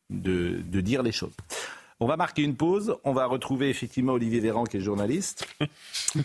de, 0.10 0.62
de 0.66 0.82
dire 0.82 1.04
les 1.04 1.12
choses. 1.12 1.34
On 2.00 2.08
va 2.08 2.18
marquer 2.18 2.42
une 2.44 2.56
pause. 2.56 2.96
On 3.06 3.14
va 3.14 3.26
retrouver 3.26 3.70
effectivement 3.70 4.14
Olivier 4.14 4.40
Véran, 4.42 4.66
qui 4.66 4.78
est 4.78 4.82
journaliste. 4.82 5.48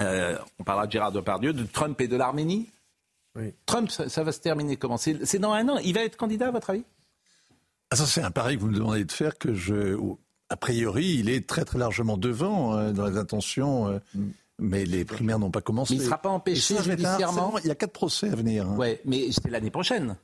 Euh, 0.03 0.38
on 0.61 0.62
parlera 0.62 0.87
de 0.87 0.92
Gérard 0.92 1.11
Depardieu, 1.11 1.53
de 1.53 1.64
Trump 1.64 2.01
et 2.01 2.07
de 2.07 2.14
l'Arménie. 2.16 2.68
Oui. 3.35 3.53
Trump, 3.66 3.90
ça, 3.90 4.09
ça 4.09 4.23
va 4.23 4.31
se 4.31 4.38
terminer 4.38 4.77
comment? 4.77 4.96
C'est 4.96 5.38
dans 5.40 5.51
un 5.53 5.68
an. 5.68 5.79
Il 5.79 5.94
va 5.94 6.03
être 6.05 6.16
candidat, 6.16 6.46
à 6.46 6.51
votre 6.53 6.70
avis? 6.70 6.85
Ah, 7.90 7.96
ça, 7.96 8.07
c'est 8.07 8.23
un 8.23 8.31
pari 8.31 8.55
que 8.57 8.61
vous 8.61 8.68
me 8.68 8.77
demandez 8.77 9.05
de 9.05 9.11
faire 9.11 9.37
que 9.37 9.53
je. 9.53 9.99
A 10.49 10.57
priori, 10.57 11.16
il 11.18 11.29
est 11.29 11.44
très 11.49 11.64
très 11.64 11.77
largement 11.79 12.16
devant 12.16 12.77
euh, 12.77 12.92
dans 12.92 13.07
les 13.07 13.16
intentions, 13.16 13.88
euh, 13.88 13.99
mais 14.61 14.85
les 14.85 15.05
primaires 15.05 15.40
n'ont 15.40 15.51
pas 15.51 15.61
commencé. 15.61 15.94
Mais 15.94 15.99
il 15.99 16.03
ne 16.03 16.07
sera 16.07 16.18
pas 16.18 16.29
empêché 16.29 16.81
judiciairement. 16.81 17.59
Il 17.59 17.66
y 17.66 17.70
a 17.73 17.75
quatre 17.75 17.92
procès 17.92 18.31
à 18.31 18.37
venir. 18.37 18.68
hein. 18.68 18.77
Ouais, 18.77 19.01
mais 19.05 19.33
c'est 19.33 19.49
l'année 19.51 19.70
prochaine. 19.70 20.16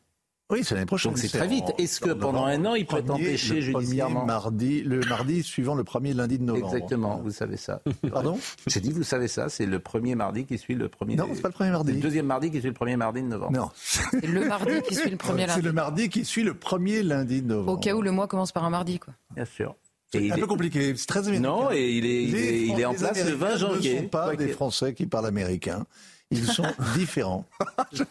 Oui, 0.49 0.61
c'est 0.63 0.75
l'année 0.77 0.87
prochaine. 0.87 1.11
Donc 1.11 1.19
c'est 1.19 1.27
très 1.37 1.49
vite. 1.49 1.65
Est-ce 1.77 1.99
que 2.01 2.11
en 2.11 2.17
pendant 2.19 2.45
un 2.45 2.65
an, 2.67 2.75
il 2.77 2.87
peut 2.87 2.99
être 2.99 3.11
empêché 3.11 3.61
judiciairement 3.61 4.25
mardi, 4.25 4.81
Le 4.83 5.01
mardi 5.01 5.43
suivant 5.43 5.75
le 5.75 5.83
premier 5.83 6.13
lundi 6.15 6.39
de 6.39 6.45
novembre. 6.45 6.67
Exactement, 6.73 7.17
vous 7.17 7.33
savez 7.33 7.57
ça. 7.57 7.81
Pardon? 8.13 8.39
J'ai 8.69 8.79
dit, 8.81 8.93
vous 8.93 9.03
savez 9.03 9.27
ça, 9.27 9.49
c'est 9.49 9.67
le 9.67 9.81
premier 9.81 10.15
mardi 10.15 10.45
qui 10.45 10.57
suit 10.57 10.75
le 10.77 10.89
premier. 10.89 11.17
Non, 11.17 11.27
c'est 11.35 11.41
pas 11.43 11.49
le 11.49 11.55
premier 11.55 11.71
mardi. 11.73 11.91
C'est 11.91 11.97
le 11.97 12.03
deuxième 12.03 12.27
mardi 12.27 12.53
qui 12.53 12.59
suit 12.61 12.69
le 12.69 12.75
premier 12.75 12.97
mardi 12.97 13.23
de 13.23 13.27
novembre. 13.27 13.53
Non. 13.53 13.71
C'est 13.77 14.25
le 14.25 14.47
mardi 14.47 14.83
qui 14.89 14.95
suit 14.95 15.11
le 15.11 15.17
premier 15.17 15.43
C'est 15.43 15.49
lundi. 15.49 15.63
le 15.63 15.73
mardi 15.73 16.09
qui 16.11 16.25
suit 16.25 16.45
le 16.45 16.55
premier 16.55 17.03
lundi 17.03 17.43
de 17.43 17.49
novembre. 17.49 17.73
Au 17.73 17.77
cas 17.79 17.95
où 17.95 18.03
le 18.03 18.13
mois 18.13 18.29
commence 18.29 18.53
par 18.53 18.65
un 18.65 18.71
mardi, 18.71 19.01
quoi. 19.01 19.15
Bien 19.35 19.45
sûr. 19.47 19.75
C'est 20.13 20.31
un 20.31 20.37
peu 20.37 20.43
est- 20.45 20.47
compliqué, 20.47 20.95
c'est 20.97 21.07
très 21.07 21.27
américain. 21.27 21.43
Non, 21.49 21.73
et 21.73 21.91
il 21.91 22.07
est, 22.07 22.23
il 22.23 22.37
est, 22.37 22.61
il 22.69 22.79
est 22.81 22.85
en 22.85 22.93
les 22.93 22.99
place 22.99 23.25
le 23.25 23.33
20 23.33 23.47
Américains 23.47 23.57
janvier. 23.67 23.95
ne 23.97 24.01
sont 24.03 24.09
pas 24.09 24.25
Quoi 24.27 24.37
des 24.37 24.49
Français 24.49 24.95
qui 24.95 25.07
parlent 25.07 25.27
américain. 25.27 25.85
Ils 26.31 26.45
sont 26.47 26.63
différents. 26.95 27.45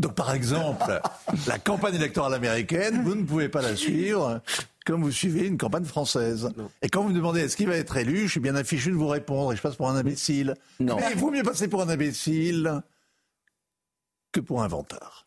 Donc, 0.00 0.14
par 0.14 0.32
exemple, 0.34 1.00
la 1.46 1.58
campagne 1.58 1.94
électorale 1.94 2.34
américaine, 2.34 3.02
vous 3.04 3.14
ne 3.14 3.24
pouvez 3.24 3.48
pas 3.48 3.60
la 3.62 3.76
suivre 3.76 4.40
comme 4.86 5.02
vous 5.02 5.12
suivez 5.12 5.46
une 5.46 5.58
campagne 5.58 5.84
française. 5.84 6.50
Et 6.82 6.88
quand 6.88 7.02
vous 7.02 7.10
me 7.10 7.14
demandez 7.14 7.40
est-ce 7.40 7.56
qu'il 7.56 7.68
va 7.68 7.76
être 7.76 7.96
élu, 7.96 8.22
je 8.26 8.32
suis 8.32 8.40
bien 8.40 8.56
affiché 8.56 8.90
de 8.90 8.94
vous 8.96 9.08
répondre 9.08 9.52
et 9.52 9.56
je 9.56 9.60
passe 9.62 9.76
pour 9.76 9.88
un 9.88 9.94
imbécile. 9.94 10.54
Non. 10.80 10.96
Mais 10.96 11.04
il 11.12 11.18
vaut 11.18 11.30
mieux 11.30 11.42
passer 11.42 11.68
pour 11.68 11.82
un 11.82 11.88
imbécile 11.88 12.82
que 14.32 14.40
pour 14.40 14.62
un 14.62 14.68
vantard. 14.68 15.24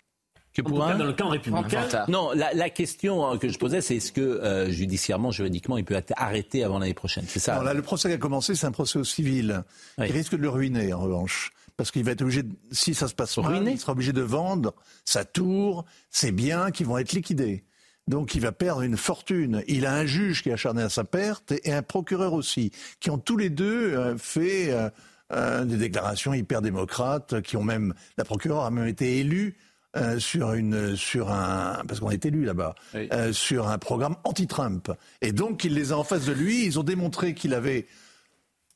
Que 0.54 0.62
En 0.62 0.66
tout 0.66 0.78
cas, 0.78 0.96
dans 0.96 1.06
le 1.06 1.14
camp 1.14 1.30
républicain, 1.30 1.88
Non, 2.10 2.32
la, 2.34 2.54
la 2.54 2.70
question 2.70 3.26
hein, 3.28 3.38
que 3.38 3.50
je 3.50 3.58
posais, 3.58 3.82
c'est 3.82 3.96
est-ce 3.96 4.12
que 4.12 4.22
euh, 4.22 4.70
judiciairement, 4.70 5.32
juridiquement, 5.32 5.78
il 5.78 5.86
peut 5.86 5.96
être 5.96 6.14
arrêté 6.16 6.64
avant 6.64 6.78
l'année 6.80 6.94
prochaine? 6.94 7.26
C'est 7.28 7.40
ça 7.40 7.56
Non, 7.56 7.62
là, 7.62 7.74
le 7.74 7.82
procès 7.82 8.10
qui 8.10 8.16
a 8.16 8.18
commencé, 8.20 8.54
c'est 8.56 8.68
un 8.68 8.72
procès 8.72 9.00
au 9.00 9.04
civil. 9.04 9.64
Oui. 9.98 10.06
Il 10.10 10.12
risque 10.14 10.34
de 10.34 10.42
le 10.42 10.50
ruiner, 10.50 10.94
en 10.94 11.00
revanche. 11.00 11.52
Parce 11.78 11.90
qu'il 11.92 12.04
va 12.04 12.12
être 12.12 12.22
obligé, 12.22 12.44
de- 12.44 12.56
si 12.72 12.94
ça 12.94 13.08
se 13.08 13.16
passe 13.16 13.38
mal, 13.38 13.56
il 13.74 13.80
sera 13.80 13.92
obligé 13.94 14.14
de 14.14 14.22
vendre 14.22 14.74
sa 15.06 15.26
tour, 15.26 15.86
ses 16.12 16.32
biens 16.32 16.70
qui 16.72 16.84
vont 16.84 16.98
être 16.98 17.14
liquidés. 17.14 17.64
Donc 18.08 18.36
il 18.36 18.42
va 18.42 18.52
perdre 18.52 18.82
une 18.82 18.98
fortune. 18.98 19.64
Il 19.68 19.86
a 19.86 19.94
un 19.96 20.06
juge 20.06 20.44
qui 20.44 20.50
est 20.50 20.54
acharné 20.54 20.82
à 20.84 20.90
sa 20.90 21.04
perte 21.04 21.54
et 21.64 21.72
un 21.74 21.82
procureur 21.82 22.34
aussi, 22.34 22.72
qui 23.00 23.10
ont 23.10 23.18
tous 23.18 23.38
les 23.38 23.50
deux 23.50 23.94
euh, 23.94 24.18
fait 24.18 24.72
euh, 24.72 24.90
euh, 25.32 25.64
des 25.66 25.78
déclarations 25.78 26.34
hyper 26.34 26.62
démocrates, 26.62 27.42
qui 27.42 27.58
ont 27.58 27.64
même, 27.64 27.94
la 28.18 28.26
procureure 28.26 28.66
a 28.66 28.72
même 28.72 28.88
été 28.88 29.20
élue 29.20 29.56
euh, 29.96 30.20
sur 30.20 30.54
une 30.54 30.96
sur 30.96 31.32
un 31.32 31.84
parce 31.88 32.00
qu'on 32.00 32.10
est 32.10 32.26
élu 32.26 32.44
là-bas 32.46 32.74
Oui. 32.96 33.08
euh, 33.14 33.32
sur 33.32 33.68
un 33.68 33.78
programme 33.78 34.16
anti-Trump 34.24 34.92
et 35.22 35.32
donc 35.32 35.64
il 35.66 35.76
les 35.76 35.92
a 35.92 35.98
en 36.00 36.04
face 36.04 36.26
de 36.26 36.34
lui 36.34 36.66
ils 36.66 36.80
ont 36.80 36.84
démontré 36.84 37.36
qu'il 37.36 37.54
avait 37.54 37.86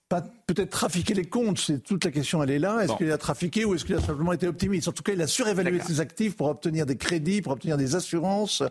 pas 0.10 0.22
peut-être 0.22 0.70
trafiqué 0.70 1.14
les 1.14 1.26
comptes, 1.26 1.60
c'est 1.60 1.80
toute 1.84 2.06
la 2.06 2.12
question, 2.12 2.42
elle 2.42 2.52
est 2.52 2.60
là. 2.60 2.80
Est-ce 2.82 2.88
Bon. 2.88 2.98
qu'il 2.98 3.12
a 3.12 3.18
trafiqué 3.18 3.66
ou 3.66 3.76
est-ce 3.76 3.84
qu'il 3.86 3.96
a 3.96 4.02
simplement 4.02 4.34
été 4.34 4.48
optimiste? 4.48 4.88
En 4.88 4.92
tout 4.94 5.04
cas, 5.04 5.14
il 5.14 5.22
a 5.22 5.28
surévalué 5.28 5.82
ses 5.82 6.00
actifs 6.00 6.36
pour 6.36 6.48
obtenir 6.48 6.86
des 6.86 6.96
crédits, 6.98 7.42
pour 7.42 7.52
obtenir 7.54 7.78
des 7.78 7.96
assurances 7.96 8.64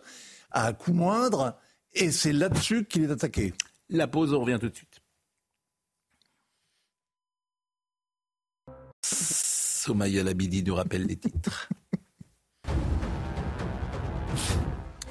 à 0.51 0.73
coût 0.73 0.93
moindre, 0.95 1.55
et 1.93 2.11
c'est 2.11 2.33
là-dessus 2.33 2.85
qu'il 2.85 3.05
est 3.05 3.11
attaqué. 3.11 3.53
La 3.91 4.07
pause, 4.07 4.33
on 4.33 4.41
revient 4.41 4.59
tout 4.61 4.69
de 4.69 4.75
suite. 4.75 5.01
Somaïa 9.05 10.23
Labidi 10.25 10.63
nous 10.65 10.75
rappelle 10.75 11.07
les 11.07 11.17
titres. 11.17 11.69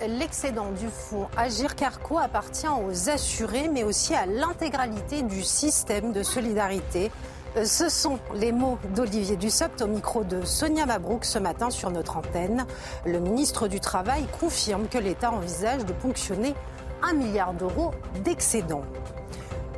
L'excédent 0.08 0.72
du 0.72 0.88
fonds 0.88 1.28
Agir 1.36 1.76
Carco 1.76 2.20
appartient 2.20 2.68
aux 2.68 3.10
assurés, 3.10 3.70
mais 3.70 3.84
aussi 3.84 4.14
à 4.14 4.28
l'intégralité 4.28 5.24
du 5.24 5.42
système 5.42 6.12
de 6.12 6.22
solidarité. 6.22 7.12
Euh, 7.58 7.66
Ce 7.66 7.90
sont 7.90 8.20
les 8.36 8.52
mots 8.52 8.78
d'Olivier 8.96 9.36
Dussopt 9.36 9.82
au 9.82 9.88
micro 9.88 10.24
de 10.24 10.46
Sonia 10.46 10.86
Mabrouk 10.86 11.26
ce 11.26 11.40
matin 11.40 11.72
sur 11.72 11.90
notre 11.90 12.18
antenne. 12.18 12.68
Le 13.06 13.20
ministre 13.20 13.68
du 13.68 13.80
Travail 13.80 14.28
confirme 14.40 14.88
que 14.88 15.00
l'État 15.00 15.32
envisage 15.32 15.86
de 15.86 15.94
ponctionner 15.94 16.54
un 17.02 17.14
milliard 17.14 17.54
d'euros 17.54 17.92
d'excédent. 18.24 18.84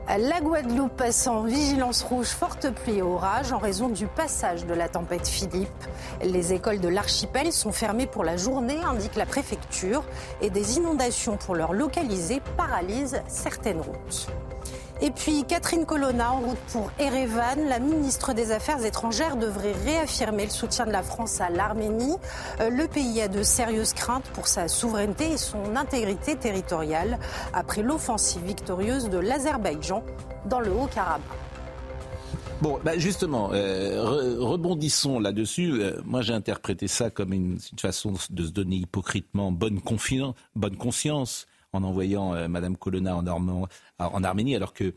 La 0.09 0.39
Guadeloupe 0.39 0.95
passe 0.95 1.27
en 1.27 1.43
vigilance 1.43 2.01
rouge 2.01 2.27
forte 2.27 2.69
pluie 2.71 2.99
et 2.99 3.01
orage 3.01 3.51
en 3.51 3.57
raison 3.57 3.89
du 3.89 4.07
passage 4.07 4.65
de 4.65 4.73
la 4.73 4.87
tempête 4.87 5.27
Philippe. 5.27 5.67
Les 6.23 6.53
écoles 6.53 6.79
de 6.79 6.87
l'archipel 6.87 7.51
sont 7.51 7.73
fermées 7.73 8.07
pour 8.07 8.23
la 8.23 8.37
journée, 8.37 8.77
indique 8.85 9.15
la 9.15 9.25
préfecture, 9.25 10.03
et 10.41 10.49
des 10.49 10.77
inondations 10.77 11.35
pour 11.35 11.55
leur 11.55 11.73
localiser 11.73 12.41
paralysent 12.55 13.21
certaines 13.27 13.81
routes. 13.81 14.27
Et 14.99 15.12
puis 15.12 15.43
Catherine 15.47 15.86
Colonna 15.86 16.33
en 16.33 16.39
route 16.39 16.57
pour 16.71 16.91
Erevan, 16.97 17.67
la 17.67 17.79
ministre 17.79 18.33
des 18.33 18.51
Affaires 18.51 18.83
étrangères 18.83 19.36
devrait 19.38 19.75
réaffirmer 19.86 20.45
le 20.45 20.49
soutien 20.49 20.86
de 20.88 20.91
la 20.91 21.03
France 21.03 21.39
à 21.39 21.49
l'Arménie. 21.49 22.15
Euh, 22.62 22.69
Le 22.71 22.88
pays 22.88 23.21
a 23.21 23.27
de 23.27 23.43
sérieuses 23.43 23.93
craintes 23.93 24.25
pour 24.33 24.47
sa 24.47 24.67
souveraineté 24.67 25.33
et 25.33 25.38
son 25.38 25.75
intégrité 25.75 26.36
territoriale 26.36 27.19
après 27.53 27.83
l'offensive 27.83 28.43
victorieuse 28.43 29.10
de 29.10 29.19
l'Azerbaïdjan 29.19 30.03
dans 30.45 30.60
le 30.62 30.71
Haut-Karabakh. 30.71 31.21
Bon, 32.60 32.79
bah 32.83 32.97
justement, 32.97 33.51
euh, 33.53 34.03
re- 34.03 34.39
rebondissons 34.39 35.19
là-dessus. 35.19 35.73
Euh, 35.79 36.01
moi, 36.05 36.21
j'ai 36.21 36.33
interprété 36.33 36.88
ça 36.88 37.12
comme 37.12 37.33
une, 37.33 37.60
façon 37.79 38.13
de 38.31 38.45
se 38.45 38.51
donner 38.51 38.77
hypocritement 38.77 39.51
bonne, 39.51 39.79
bonne 40.55 40.75
conscience 40.75 41.45
en 41.77 41.83
envoyant 41.83 42.33
euh, 42.33 42.47
Madame 42.47 42.75
Colonna 42.75 43.15
en, 43.15 43.25
Arme- 43.25 43.67
en 43.99 44.23
Arménie, 44.23 44.55
alors 44.55 44.73
que 44.73 44.93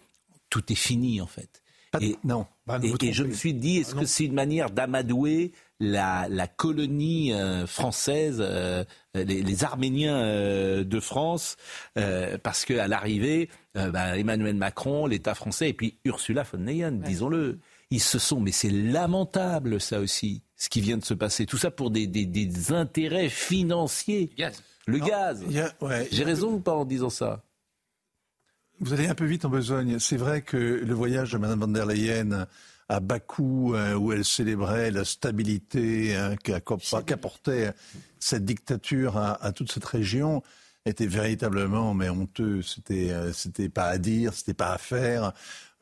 tout 0.48 0.72
est 0.72 0.76
fini 0.76 1.20
en 1.20 1.26
fait. 1.26 1.62
Et, 2.00 2.16
non. 2.22 2.46
Bah, 2.66 2.78
et, 2.82 3.12
je 3.12 3.24
me 3.24 3.32
suis 3.32 3.52
dit, 3.52 3.78
est-ce 3.78 3.96
que 3.96 4.04
c'est 4.04 4.24
une 4.24 4.32
manière 4.32 4.70
d'amadouer 4.70 5.50
la, 5.80 6.28
la 6.28 6.46
colonie 6.46 7.32
euh, 7.32 7.66
française, 7.66 8.36
euh, 8.40 8.84
les, 9.14 9.42
les 9.42 9.64
Arméniens 9.64 10.22
euh, 10.22 10.84
de 10.84 11.00
France, 11.00 11.56
euh, 11.98 12.38
parce 12.38 12.64
qu'à 12.64 12.86
l'arrivée, 12.86 13.48
euh, 13.76 13.90
bah, 13.90 14.16
Emmanuel 14.16 14.54
Macron, 14.54 15.06
l'État 15.06 15.34
français, 15.34 15.70
et 15.70 15.72
puis 15.72 15.98
Ursula 16.04 16.44
von 16.44 16.58
der 16.58 16.66
Leyen, 16.74 16.92
disons-le, 16.92 17.58
ils 17.90 18.00
se 18.00 18.20
sont, 18.20 18.40
mais 18.40 18.52
c'est 18.52 18.70
lamentable 18.70 19.80
ça 19.80 19.98
aussi, 19.98 20.42
ce 20.56 20.68
qui 20.68 20.80
vient 20.80 20.98
de 20.98 21.04
se 21.04 21.14
passer. 21.14 21.44
Tout 21.44 21.58
ça 21.58 21.72
pour 21.72 21.90
des, 21.90 22.06
des, 22.06 22.24
des 22.24 22.72
intérêts 22.72 23.28
financiers. 23.30 24.30
Gaz. 24.38 24.62
Le 24.86 24.98
Non, 24.98 25.06
gaz. 25.06 25.42
ouais, 25.80 26.08
J'ai 26.10 26.24
raison 26.24 26.52
ou 26.54 26.60
pas 26.60 26.72
en 26.74 26.84
disant 26.84 27.10
ça? 27.10 27.42
Vous 28.80 28.92
allez 28.94 29.06
un 29.08 29.14
peu 29.14 29.26
vite 29.26 29.44
en 29.44 29.50
besogne. 29.50 29.98
C'est 29.98 30.16
vrai 30.16 30.40
que 30.42 30.56
le 30.56 30.94
voyage 30.94 31.32
de 31.32 31.38
Mme 31.38 31.60
van 31.60 31.68
der 31.68 31.86
Leyen 31.86 32.46
à 32.88 33.00
Bakou, 33.00 33.74
euh, 33.74 33.94
où 33.94 34.12
elle 34.12 34.24
célébrait 34.24 34.90
la 34.90 35.04
stabilité 35.04 36.16
hein, 36.16 36.34
qu'a- 36.36 36.60
qu'apportait 36.60 37.72
cette 38.18 38.44
dictature 38.44 39.16
à, 39.18 39.44
à 39.44 39.52
toute 39.52 39.70
cette 39.70 39.84
région, 39.84 40.42
était 40.86 41.06
véritablement 41.06 41.92
mais 41.92 42.08
honteux. 42.08 42.62
C'était 42.62 43.10
euh, 43.10 43.32
c'était 43.34 43.68
pas 43.68 43.84
à 43.84 43.98
dire, 43.98 44.32
c'était 44.32 44.54
pas 44.54 44.72
à 44.72 44.78
faire. 44.78 45.32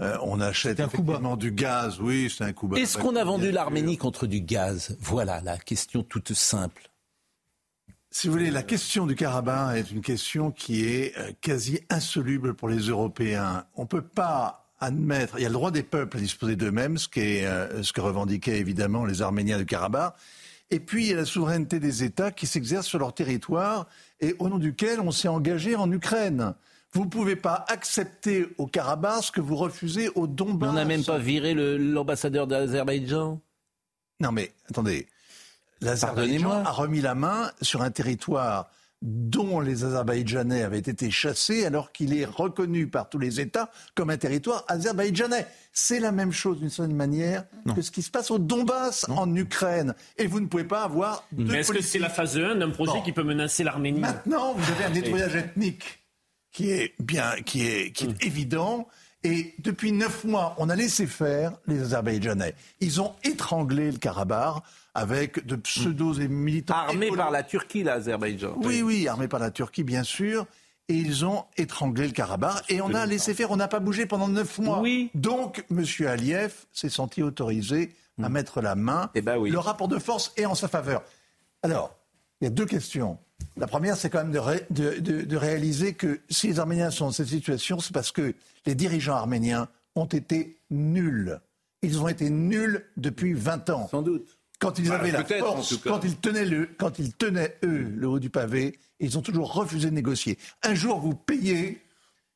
Euh, 0.00 0.16
on 0.22 0.40
achète 0.40 0.80
effectivement 0.80 1.37
du 1.37 1.52
gaz, 1.52 2.00
oui, 2.00 2.32
c'est 2.37 2.44
un 2.44 2.52
coup 2.52 2.66
bas. 2.66 2.78
Est-ce 2.78 2.98
qu'on 2.98 3.14
a 3.16 3.24
vendu 3.24 3.52
l'Arménie 3.52 3.96
contre 3.96 4.26
du 4.26 4.40
gaz? 4.40 4.96
Voilà 5.00 5.40
la 5.40 5.56
question 5.56 6.02
toute 6.02 6.34
simple. 6.34 6.90
Si 8.11 8.27
vous 8.27 8.33
voulez, 8.33 8.51
la 8.51 8.62
question 8.62 9.07
du 9.07 9.14
Karabakh 9.14 9.77
est 9.77 9.90
une 9.90 10.01
question 10.01 10.51
qui 10.51 10.87
est 10.87 11.16
euh, 11.18 11.33
quasi 11.42 11.81
insoluble 11.90 12.55
pour 12.55 12.68
les 12.68 12.79
Européens. 12.79 13.64
On 13.77 13.83
ne 13.83 13.87
peut 13.87 14.03
pas 14.03 14.66
admettre, 14.81 15.35
il 15.38 15.42
y 15.42 15.44
a 15.44 15.49
le 15.49 15.55
droit 15.55 15.71
des 15.71 15.83
peuples 15.83 16.16
à 16.16 16.21
disposer 16.21 16.57
d'eux-mêmes, 16.57 16.97
ce, 16.97 17.09
qui 17.09 17.21
est, 17.21 17.47
euh, 17.47 17.83
ce 17.83 17.92
que 17.92 18.01
revendiquaient 18.01 18.59
évidemment 18.59 19.05
les 19.05 19.21
Arméniens 19.21 19.59
du 19.59 19.66
Karabakh. 19.66 20.14
Et 20.71 20.81
puis, 20.81 21.05
il 21.05 21.11
y 21.11 21.12
a 21.12 21.16
la 21.16 21.25
souveraineté 21.25 21.81
des 21.81 22.03
États 22.05 22.31
qui 22.31 22.47
s'exercent 22.47 22.87
sur 22.87 22.99
leur 22.99 23.14
territoire 23.14 23.87
et 24.21 24.35
au 24.38 24.49
nom 24.49 24.59
duquel 24.59 25.01
on 25.01 25.11
s'est 25.11 25.29
engagé 25.29 25.77
en 25.77 25.90
Ukraine. 25.92 26.55
Vous 26.92 27.05
ne 27.05 27.11
pouvez 27.11 27.37
pas 27.37 27.66
accepter 27.68 28.49
au 28.57 28.66
Karabakh 28.66 29.25
ce 29.25 29.33
que 29.33 29.40
vous 29.42 29.57
refusez 29.57 30.09
au 30.14 30.27
Mais 30.27 30.35
Donbass. 30.35 30.71
on 30.71 30.75
n'a 30.75 30.85
même 30.87 31.05
pas 31.05 31.18
viré 31.18 31.55
l'ambassadeur 31.55 32.47
d'Azerbaïdjan? 32.47 33.40
Non 34.21 34.33
mais 34.33 34.53
attendez, 34.68 35.07
l'Azerbaïdjan 35.80 36.64
a 36.64 36.70
remis 36.70 37.00
la 37.00 37.14
main 37.14 37.50
sur 37.62 37.82
un 37.82 37.90
territoire 37.90 38.70
dont 39.00 39.60
les 39.60 39.84
Azerbaïdjanais 39.84 40.64
avaient 40.64 40.78
été 40.78 41.08
chassés 41.12 41.64
alors 41.64 41.92
qu'il 41.92 42.18
est 42.18 42.24
reconnu 42.24 42.88
par 42.88 43.08
tous 43.08 43.20
les 43.20 43.40
États 43.40 43.70
comme 43.94 44.10
un 44.10 44.16
territoire 44.16 44.64
azerbaïdjanais. 44.66 45.46
C'est 45.72 46.00
la 46.00 46.10
même 46.10 46.32
chose 46.32 46.58
d'une 46.58 46.68
certaine 46.70 46.96
manière 46.96 47.44
que 47.76 47.80
ce 47.82 47.92
qui 47.92 48.02
se 48.02 48.10
passe 48.10 48.32
au 48.32 48.38
Donbass 48.40 49.06
en 49.08 49.32
Ukraine. 49.36 49.94
Et 50.16 50.26
vous 50.26 50.40
ne 50.40 50.46
pouvez 50.46 50.64
pas 50.64 50.82
avoir 50.82 51.22
deux 51.30 51.44
Mais 51.52 51.58
est-ce 51.60 51.70
que 51.72 51.80
c'est 51.80 52.00
la 52.00 52.08
phase 52.10 52.36
1 52.36 52.56
d'un 52.56 52.70
projet 52.70 52.90
Bon. 52.94 53.02
qui 53.02 53.12
peut 53.12 53.22
menacer 53.22 53.62
l'Arménie 53.62 54.00
Maintenant, 54.00 54.54
vous 54.54 54.72
avez 54.72 54.84
un 54.86 54.90
nettoyage 54.90 55.36
ethnique 55.36 56.00
qui 56.50 56.70
est 56.72 56.94
bien, 56.98 57.30
qui 57.46 57.68
est, 57.68 57.92
qui 57.92 58.06
est 58.06 58.08
Hum. 58.08 58.14
évident. 58.22 58.88
Et 59.22 59.54
depuis 59.60 59.92
neuf 59.92 60.24
mois, 60.24 60.54
on 60.58 60.68
a 60.68 60.74
laissé 60.76 61.06
faire 61.06 61.52
les 61.68 61.80
Azerbaïdjanais. 61.82 62.54
Ils 62.80 63.00
ont 63.00 63.14
étranglé 63.22 63.92
le 63.92 63.98
Karabakh 63.98 64.56
avec 64.98 65.46
de 65.46 65.56
pseudos 65.56 66.18
et 66.20 66.28
militants. 66.28 66.74
Armé 66.74 67.06
écolos. 67.06 67.22
par 67.22 67.30
la 67.30 67.42
Turquie, 67.42 67.82
l'Azerbaïdjan. 67.82 68.54
Oui, 68.62 68.82
oui, 68.82 69.08
armés 69.08 69.28
par 69.28 69.40
la 69.40 69.50
Turquie, 69.50 69.84
bien 69.84 70.02
sûr. 70.02 70.46
Et 70.90 70.94
ils 70.94 71.24
ont 71.26 71.44
étranglé 71.58 72.06
le 72.06 72.12
Karabakh. 72.12 72.64
Et 72.70 72.80
on 72.80 72.94
a 72.94 73.04
laissé 73.04 73.34
faire, 73.34 73.50
on 73.50 73.56
n'a 73.56 73.68
pas 73.68 73.80
bougé 73.80 74.06
pendant 74.06 74.28
neuf 74.28 74.58
mois. 74.58 74.80
Oui. 74.80 75.11
Donc, 75.14 75.64
M. 75.70 75.84
Aliyev 76.06 76.52
s'est 76.72 76.88
senti 76.88 77.22
autorisé 77.22 77.94
à 78.22 78.28
mettre 78.28 78.61
la 78.62 78.74
main. 78.74 79.11
Eh 79.14 79.20
ben 79.20 79.37
oui. 79.37 79.50
Le 79.50 79.58
rapport 79.58 79.88
de 79.88 79.98
force 79.98 80.32
est 80.37 80.46
en 80.46 80.54
sa 80.54 80.66
faveur. 80.66 81.02
Alors, 81.62 81.94
il 82.40 82.44
y 82.44 82.46
a 82.46 82.50
deux 82.50 82.64
questions. 82.66 83.18
La 83.56 83.66
première, 83.66 83.96
c'est 83.96 84.08
quand 84.11 84.18
même 84.18 84.32
de, 84.32 84.38
ré- 84.38 84.66
de- 84.70 84.98
de- 84.98 85.22
de 85.22 85.37
réaliser 85.37 85.92
que 85.92 86.20
si 86.30 86.48
les 86.48 86.58
Arméniens 86.58 86.90
sont 86.90 87.06
dans 87.06 87.12
cette 87.12 87.28
situation, 87.28 87.78
c'est 87.80 87.92
parce 87.92 88.11
que 88.11 88.34
les 88.66 88.74
dirigeants 88.74 89.14
arméniens 89.14 89.68
ont 89.94 90.06
été 90.06 90.56
nuls. 90.70 91.38
Ils 91.82 92.00
ont 92.00 92.08
été 92.08 92.30
nuls 92.30 92.84
depuis 92.96 93.34
20 93.34 93.70
ans. 93.70 93.88
Sans 93.88 94.02
doute. 94.02 94.38
Quand 94.59 94.79
ils 94.79 94.88
Bah, 94.88 94.97
avaient 94.97 95.12
la 95.12 95.25
force, 95.25 95.77
quand 95.79 96.03
ils 96.05 96.16
tenaient 96.16 96.44
le, 96.44 96.66
quand 96.79 96.99
ils 96.99 97.12
tenaient 97.12 97.57
eux 97.64 97.92
le 97.94 98.09
haut 98.09 98.18
du 98.18 98.29
pavé, 98.31 98.79
ils 98.99 99.16
ont 99.16 99.23
toujours 99.23 99.53
refusé 99.53 99.88
de 99.90 99.94
négocier. 99.94 100.37
Un 100.62 100.75
jour 100.75 100.99
vous 101.01 101.14
payez, 101.14 101.81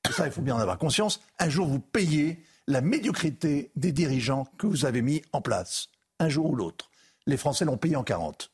et 0.09 0.13
ça 0.13 0.27
il 0.27 0.33
faut 0.33 0.43
bien 0.43 0.55
en 0.55 0.59
avoir 0.61 0.79
conscience, 0.79 1.21
un 1.41 1.49
jour 1.49 1.67
vous 1.67 1.81
payez 1.81 2.39
la 2.69 2.81
médiocrité 2.81 3.71
des 3.75 3.91
dirigeants 3.91 4.47
que 4.59 4.69
vous 4.69 4.85
avez 4.85 5.03
mis 5.03 5.23
en 5.33 5.41
place, 5.41 5.89
un 6.21 6.29
jour 6.29 6.47
ou 6.51 6.55
l'autre. 6.55 6.91
Les 7.27 7.37
Français 7.37 7.65
l'ont 7.65 7.77
payé 7.77 7.97
en 7.97 8.05
40. 8.05 8.51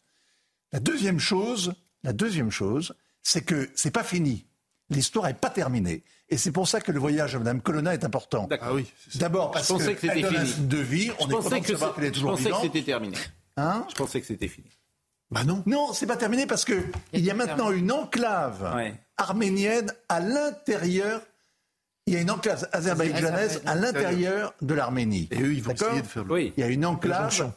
La 0.72 0.80
deuxième 0.80 1.18
chose, 1.18 1.74
la 2.04 2.12
deuxième 2.14 2.50
chose, 2.50 2.94
c'est 3.22 3.42
que 3.42 3.68
c'est 3.74 3.90
pas 3.90 4.04
fini. 4.04 4.46
L'histoire 4.90 5.26
n'est 5.26 5.34
pas 5.34 5.50
terminée. 5.50 6.02
Et 6.30 6.38
c'est 6.38 6.52
pour 6.52 6.66
ça 6.68 6.80
que 6.80 6.92
le 6.92 6.98
voyage 6.98 7.34
de 7.34 7.38
Mme 7.38 7.60
Colonna 7.60 7.92
est 7.92 8.04
important. 8.04 8.48
Ah 8.60 8.72
oui. 8.74 8.86
D'abord 9.16 9.48
Je 9.48 9.52
parce 9.52 9.68
qu'elle 9.68 9.80
c'était 9.98 10.20
donne 10.22 10.36
un 10.36 10.40
fini. 10.40 10.50
signe 10.52 10.68
de 10.68 10.78
vie. 10.78 11.10
On 11.18 11.28
Je 11.28 11.56
est 11.56 11.60
de 11.60 11.66
savoir 11.66 11.94
qu'elle 11.94 12.04
est 12.04 12.08
je 12.08 12.12
toujours 12.14 12.30
pensais 12.32 12.50
que 12.50 12.56
c'était 12.62 12.82
terminé. 12.82 13.16
Hein 13.58 13.86
Je 13.90 13.94
pensais 13.94 14.20
que 14.20 14.26
c'était 14.26 14.48
fini. 14.48 14.70
Bah 15.30 15.44
non. 15.44 15.62
Non, 15.66 15.92
c'est 15.92 16.06
pas 16.06 16.16
terminé 16.16 16.46
parce 16.46 16.64
que 16.64 16.80
il 17.12 17.24
y 17.24 17.30
a 17.30 17.34
maintenant 17.34 17.70
une 17.70 17.92
enclave 17.92 18.72
Ouais. 18.74 18.94
arménienne 19.16 19.92
à 20.08 20.20
l'intérieur. 20.20 21.20
Il 22.06 22.14
y 22.14 22.16
a 22.16 22.20
une 22.20 22.30
enclave 22.30 22.66
azerbaïdjanaise 22.72 23.60
à 23.66 23.74
l'intérieur 23.74 24.54
de 24.62 24.72
l'Arménie. 24.72 25.28
Et 25.30 25.42
eux, 25.42 25.52
ils 25.52 25.62
vont 25.62 25.72
essayer 25.74 26.00
de 26.00 26.06
faire 26.06 26.24
le. 26.24 26.32
Oui. 26.32 26.52
Il 26.56 26.60
y 26.60 26.64
a 26.64 26.68
une 26.68 26.86
enclave 26.86 27.52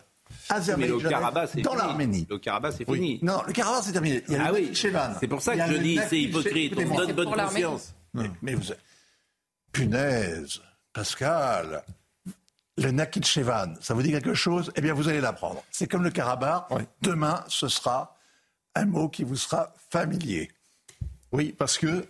azerbaïdjanaise 0.49 1.55
dans 1.63 1.75
l'Arménie. 1.75 2.27
Le 2.29 2.37
Karabakh, 2.39 2.73
c'est 2.77 2.89
Oui. 2.89 2.97
fini. 2.97 3.19
Non, 3.21 3.41
le 3.47 3.53
Karabakh, 3.53 3.83
c'est 3.85 3.93
terminé. 3.93 4.23
Il 4.27 4.33
y 4.33 4.37
a 4.37 4.43
Ah 4.47 4.51
le 4.51 4.55
oui. 4.55 4.71
C'est 5.19 5.27
pour 5.27 5.41
ça 5.41 5.55
que 5.55 5.71
je 5.73 5.77
dis, 5.77 5.99
c'est 6.09 6.19
hypocrite. 6.19 6.73
On 6.77 6.95
donne 6.97 7.13
bonne 7.13 7.31
conscience. 7.33 7.93
Mais, 8.13 8.29
mais 8.41 8.55
vous... 8.55 8.73
Punaise, 9.71 10.59
Pascal, 10.91 11.83
le 12.77 12.91
Nakhitchevan, 12.91 13.73
ça 13.81 13.93
vous 13.93 14.01
dit 14.01 14.11
quelque 14.11 14.33
chose? 14.33 14.71
Eh 14.75 14.81
bien, 14.81 14.93
vous 14.93 15.07
allez 15.09 15.21
l'apprendre. 15.21 15.63
C'est 15.71 15.87
comme 15.87 16.03
le 16.03 16.09
Karabakh. 16.11 16.65
Demain, 17.01 17.43
ce 17.47 17.67
sera 17.67 18.17
un 18.75 18.85
mot 18.85 19.09
qui 19.09 19.23
vous 19.23 19.35
sera 19.35 19.73
familier. 19.89 20.49
Oui, 21.31 21.53
parce 21.57 21.77
que 21.77 22.05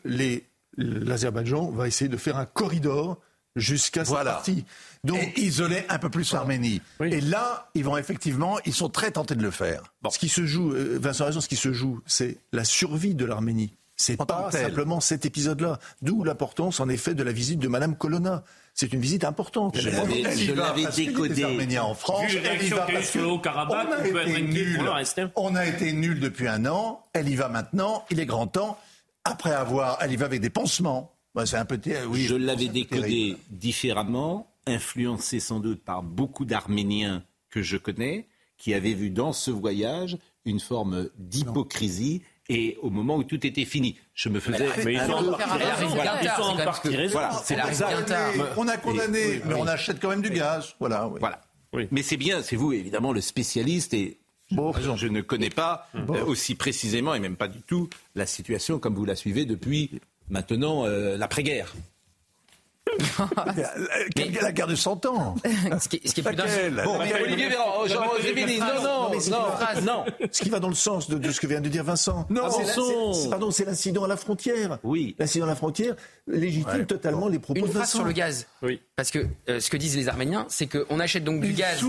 l'Azerbaïdjan 0.77 1.71
va 1.71 1.87
essayer 1.87 2.09
de 2.09 2.17
faire 2.17 2.37
un 2.37 2.45
corridor 2.45 3.17
jusqu'à 3.55 4.05
cette 4.05 4.13
Voilà. 4.13 4.33
partie. 4.33 4.65
Donc, 5.03 5.19
Et 5.35 5.41
isoler 5.41 5.83
un 5.89 5.99
peu 5.99 6.09
plus 6.09 6.31
l'Arménie. 6.31 6.81
Et 7.03 7.19
là, 7.21 7.69
ils 7.73 7.83
vont 7.83 7.97
effectivement, 7.97 8.57
ils 8.65 8.73
sont 8.73 8.89
très 8.89 9.11
tentés 9.11 9.35
de 9.35 9.41
le 9.43 9.51
faire. 9.51 9.83
ce 10.09 10.19
qui 10.19 10.29
se 10.29 10.45
joue, 10.45 10.71
euh, 10.73 10.97
Vincent 11.01 11.25
raison, 11.25 11.41
ce 11.41 11.49
qui 11.49 11.57
se 11.57 11.73
joue, 11.73 12.01
c'est 12.05 12.37
la 12.53 12.63
survie 12.63 13.13
de 13.15 13.25
l'Arménie. 13.25 13.73
C'est 13.97 14.17
pas 14.17 14.49
simplement 14.51 14.99
cet 14.99 15.25
épisode-là. 15.25 15.77
D'où 16.01 16.23
l'importance, 16.23 16.79
en 16.79 16.89
effet, 16.89 17.13
de 17.13 17.21
la 17.23 17.31
visite 17.31 17.59
de 17.59 17.67
Madame 17.67 17.95
Colonna. 17.95 18.43
C'est 18.73 18.93
une 18.93 19.01
visite 19.01 19.23
importante. 19.25 19.77
Je 19.77 19.89
l'avais- 19.89 20.85
décodé. 20.95 21.43
Arméniens 21.43 21.83
en 21.83 21.93
France. 21.93 22.25
Vu 22.31 22.39
les 22.39 22.45
elle 22.45 22.45
y 22.45 22.49
réactions 22.49 22.77
va 22.77 22.85
qu'il 22.85 22.93
y 22.93 22.97
a 22.97 22.99
eu 22.99 23.01
parce 23.01 23.11
sur 23.11 23.21
le 23.21 23.27
que 23.27 23.31
Haut-Karabakh, 23.33 23.87
on 23.87 23.91
a 23.91 23.97
on 23.97 24.01
peut 24.01 24.21
être 24.21 24.27
été 24.27 24.37
inquiet 24.37 24.43
pour 24.43 24.53
nuls. 24.53 24.83
le 24.83 24.89
reste, 24.91 25.19
hein. 25.19 25.31
On 25.35 25.55
a 25.55 25.65
été 25.65 25.93
nuls 25.93 26.19
depuis 26.19 26.47
un 26.47 26.65
an. 26.65 27.03
Elle 27.13 27.29
y 27.29 27.35
va 27.35 27.49
maintenant. 27.49 28.05
Il 28.09 28.19
est 28.19 28.25
grand 28.25 28.47
temps. 28.47 28.77
Après 29.23 29.51
avoir, 29.51 29.97
elle 30.01 30.11
y 30.13 30.15
va 30.15 30.25
avec 30.25 30.41
des 30.41 30.49
pansements. 30.49 31.13
Bah, 31.35 31.45
c'est 31.45 31.57
un 31.57 31.65
petit, 31.65 31.93
euh, 31.93 32.05
oui. 32.07 32.23
je 32.25 32.35
l'avais 32.35 32.67
peu 32.67 32.73
décodé 32.73 33.37
différemment, 33.49 34.51
influencé 34.67 35.39
sans 35.39 35.59
doute 35.59 35.83
par 35.83 36.01
beaucoup 36.03 36.45
d'Arméniens 36.45 37.23
que 37.49 37.61
je 37.61 37.77
connais, 37.77 38.27
qui 38.57 38.73
avaient 38.73 38.93
vu 38.93 39.09
dans 39.09 39.31
ce 39.33 39.51
voyage 39.51 40.17
une 40.45 40.59
forme 40.59 41.09
d'hypocrisie. 41.19 42.21
Et 42.49 42.77
au 42.81 42.89
moment 42.89 43.17
où 43.17 43.23
tout 43.23 43.45
était 43.45 43.65
fini, 43.65 43.97
je 44.13 44.29
me 44.29 44.39
faisais. 44.39 44.67
Mais 44.83 44.93
ils 44.93 44.99
sont 44.99 46.43
en 46.43 46.57
partie. 46.57 47.07
Voilà, 47.07 47.31
c'est 47.43 47.55
pour 47.55 47.73
ça. 47.73 47.89
On 48.57 48.67
a 48.67 48.77
condamné, 48.77 49.41
mais 49.45 49.55
on 49.55 49.67
achète 49.67 49.99
quand 50.01 50.09
même 50.09 50.21
du 50.21 50.31
gaz. 50.31 50.75
Voilà. 50.79 51.09
Voilà. 51.19 51.41
Mais 51.91 52.03
c'est 52.03 52.17
bien, 52.17 52.41
c'est 52.41 52.55
vous 52.57 52.73
évidemment 52.73 53.13
le 53.13 53.21
spécialiste 53.21 53.93
et 53.93 54.17
Bon. 54.51 54.73
je 54.73 55.07
ne 55.07 55.21
connais 55.21 55.49
pas 55.49 55.87
euh, 55.95 56.25
aussi 56.25 56.55
précisément 56.55 57.13
et 57.13 57.19
même 57.19 57.37
pas 57.37 57.47
du 57.47 57.61
tout 57.61 57.89
la 58.15 58.25
situation 58.25 58.79
comme 58.79 58.95
vous 58.95 59.05
la 59.05 59.15
suivez 59.15 59.45
depuis 59.45 60.01
maintenant 60.29 60.85
euh, 60.85 61.17
l'après-guerre. 61.17 61.73
Quelle- 64.15 64.31
La 64.41 64.51
guerre 64.51 64.67
de 64.67 64.75
100 64.75 65.05
ans. 65.05 65.35
Ce 65.81 65.87
qui, 65.87 66.01
ce 66.07 66.13
qui 66.13 66.19
est 66.21 66.23
plus 66.23 66.35
dingue. 66.35 66.49
Bon, 66.83 66.97
mais 66.99 67.13
Olivier 67.21 67.49
Véran, 67.49 67.85
non, 67.87 67.95
non, 68.83 69.09
mais 69.11 69.19
c'est 69.19 69.31
non, 69.31 69.45
une 69.45 69.51
phrase. 69.57 69.83
non. 69.85 70.05
Ce 70.31 70.41
qui 70.41 70.49
va 70.49 70.59
dans 70.59 70.67
le 70.69 70.75
sens 70.75 71.09
de, 71.09 71.17
de 71.17 71.31
ce 71.31 71.39
que 71.39 71.47
vient 71.47 71.61
de 71.61 71.69
dire 71.69 71.83
Vincent. 71.83 72.25
Non, 72.29 72.49
c'est 72.49 72.63
Vincent. 72.63 73.13
c'est- 73.13 73.29
pardon, 73.29 73.51
c'est 73.51 73.65
l'incident 73.65 74.03
à 74.03 74.07
la 74.07 74.17
frontière. 74.17 74.79
Oui. 74.83 75.15
L'incident 75.19 75.45
à 75.45 75.49
la 75.49 75.55
frontière 75.55 75.95
légitime 76.27 76.85
totalement 76.85 77.27
les 77.27 77.39
propos 77.39 77.59
Une 77.59 77.65
de 77.65 77.71
phrase 77.71 77.81
Vincent. 77.83 77.97
sur 77.99 78.05
le 78.05 78.11
gaz. 78.13 78.47
Oui. 78.61 78.81
Parce 78.95 79.11
que 79.11 79.25
euh, 79.49 79.59
ce 79.59 79.69
que 79.69 79.77
disent 79.77 79.95
les 79.97 80.07
Arméniens, 80.07 80.45
c'est 80.49 80.67
qu'on 80.67 80.99
achète 80.99 81.23
donc 81.23 81.41
du 81.41 81.53
gaz. 81.53 81.83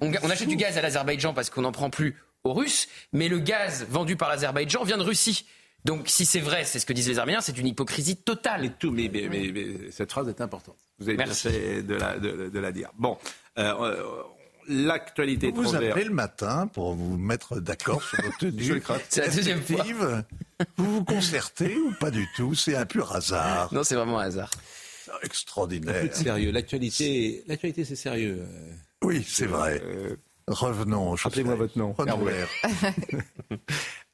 on 0.00 0.30
achète 0.30 0.48
du 0.48 0.56
gaz 0.56 0.76
à 0.78 0.82
l'Azerbaïdjan 0.82 1.34
parce 1.34 1.50
qu'on 1.50 1.62
n'en 1.62 1.72
prend 1.72 1.90
plus 1.90 2.16
aux 2.44 2.52
Russes, 2.52 2.88
mais 3.12 3.28
le 3.28 3.38
gaz 3.38 3.86
vendu 3.88 4.16
par 4.16 4.28
l'Azerbaïdjan 4.28 4.84
vient 4.84 4.98
de 4.98 5.02
Russie. 5.02 5.46
Donc 5.84 6.08
si 6.08 6.24
c'est 6.24 6.40
vrai, 6.40 6.64
c'est 6.64 6.78
ce 6.78 6.86
que 6.86 6.92
disent 6.94 7.08
les 7.08 7.18
Arméniens, 7.18 7.40
c'est 7.42 7.58
une 7.58 7.66
hypocrisie 7.66 8.14
Mais, 8.18 8.22
totale. 8.24 8.72
tout, 8.78 8.90
mais, 8.90 9.10
mais- 9.12 9.28
mais- 9.28 9.50
mais 9.52 9.90
cette 9.90 10.10
phrase 10.10 10.28
est 10.28 10.40
importante. 10.40 10.76
Vous 10.98 11.08
avez 11.08 11.16
bien 11.18 11.26
fait 11.32 11.82
de 11.82 11.94
la, 11.94 12.18
de, 12.18 12.48
de 12.48 12.58
la 12.58 12.72
dire. 12.72 12.90
Bon, 12.96 13.18
euh, 13.58 13.74
euh, 13.80 14.02
l'actualité 14.66 15.50
Vous 15.50 15.56
vous 15.62 15.68
étrangère. 15.68 15.90
appelez 15.92 16.04
le 16.06 16.14
matin 16.14 16.66
pour 16.68 16.94
vous 16.94 17.18
mettre 17.18 17.60
d'accord 17.60 18.02
sur 18.02 18.18
votre 18.22 18.38
tenue. 18.38 18.82
C'est 19.10 19.20
la 19.26 19.28
deuxième 19.28 19.60
fois. 19.60 19.84
Vous 20.78 20.94
vous 20.94 21.04
concertez 21.04 21.76
ou 21.76 21.92
pas 22.00 22.10
du 22.10 22.26
tout? 22.34 22.54
C'est 22.54 22.76
un 22.76 22.86
pur 22.86 23.14
hasard. 23.14 23.72
Non, 23.74 23.82
c'est 23.84 23.94
vraiment 23.96 24.18
un 24.20 24.24
hasard. 24.26 24.50
Extraordinaire. 25.22 26.08
de 26.08 26.14
sérieux. 26.14 26.50
L'actualité, 26.50 27.44
l'actualité, 27.46 27.84
c'est 27.84 27.94
sérieux. 27.96 28.38
Euh, 28.40 28.72
Oui, 29.02 29.22
c'est 29.28 29.46
vrai. 29.46 29.82
euh, 29.84 30.16
Revenons. 30.48 31.10
Rappelez-moi 31.14 31.54
votre 31.56 31.76
nom. 31.78 31.94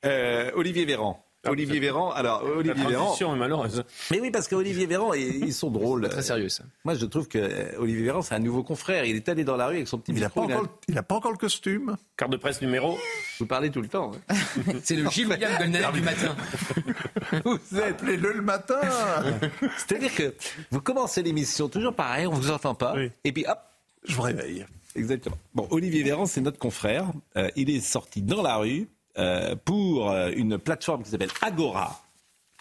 Euh, 0.05 0.51
Olivier 0.55 0.85
Véran. 0.87 1.23
Olivier 1.47 1.81
Véran. 1.81 2.11
Alors, 2.11 2.43
La 2.45 2.51
Olivier 2.51 2.85
Véran. 2.87 3.05
transition 3.05 3.35
est 3.35 3.39
malheureuse. 3.39 3.83
Mais 4.11 4.21
oui, 4.21 4.31
parce 4.31 4.47
qu'Olivier 4.47 4.85
Véran, 4.87 5.15
ils 5.15 5.55
sont 5.55 5.71
drôles. 5.71 6.09
Très 6.09 6.23
sérieux 6.23 6.49
ça. 6.51 6.65
Moi, 6.85 6.95
je 6.95 7.07
trouve 7.07 7.29
que 7.29 7.39
euh, 7.39 7.79
Olivier 7.79 8.05
Véran, 8.05 8.21
c'est 8.23 8.35
un 8.35 8.39
nouveau 8.41 8.63
confrère. 8.63 9.05
Il 9.07 9.17
est 9.17 9.29
allé 9.29 9.43
dans 9.45 9.57
la 9.57 9.67
rue 9.69 9.77
avec 9.77 9.89
son 9.89 9.99
petit 9.99 10.13
Il 10.13 10.21
n'a 10.21 10.27
micro. 10.27 10.47
pas, 10.47 10.53
il 10.89 10.97
a- 10.97 11.01
il 11.01 11.03
pas 11.03 11.15
encore 11.15 11.33
le 11.33 11.39
costume. 11.39 11.97
Carte 12.17 12.33
de 12.33 12.37
presse 12.37 12.61
numéro. 12.61 12.99
Vous 13.39 13.47
parlez 13.47 13.71
tout 13.71 13.81
le 13.81 13.89
temps. 13.89 14.13
hein. 14.29 14.35
C'est 14.85 14.97
le 14.97 15.09
Gilles 15.11 15.29
William 15.29 15.57
Golnadel 15.59 15.93
du 15.93 16.01
matin. 16.03 16.37
Vous 17.45 17.79
êtes 17.79 18.01
Appelez-le 18.01 18.33
le 18.35 18.43
matin. 18.43 18.81
C'est-à-dire 19.79 20.15
que 20.15 20.35
vous 20.71 20.81
commencez 20.81 21.23
l'émission 21.23 21.69
toujours 21.69 21.95
pareil, 21.95 22.27
on 22.27 22.33
vous 22.33 22.51
entend 22.51 22.75
pas, 22.75 22.95
Oui. 22.97 23.11
et 23.25 23.33
puis 23.33 23.45
hop, 23.49 23.59
Je 24.05 24.15
vous 24.15 24.23
réveille. 24.23 24.67
exactement. 24.95 25.37
Bon, 25.55 25.67
Olivier 25.71 26.03
Véran, 26.03 26.27
c'est 26.27 26.41
notre 26.41 26.59
confrère. 26.59 27.07
Euh, 27.37 27.49
il 27.57 27.71
est 27.71 27.81
sorti 27.81 28.23
dans 28.23 28.43
la 28.43 28.57
rue 28.57 28.89
euh, 29.19 29.55
pour 29.65 30.11
euh, 30.11 30.31
une 30.35 30.59
plateforme 30.59 31.03
qui 31.03 31.11
s'appelle 31.11 31.31
Agora. 31.43 32.03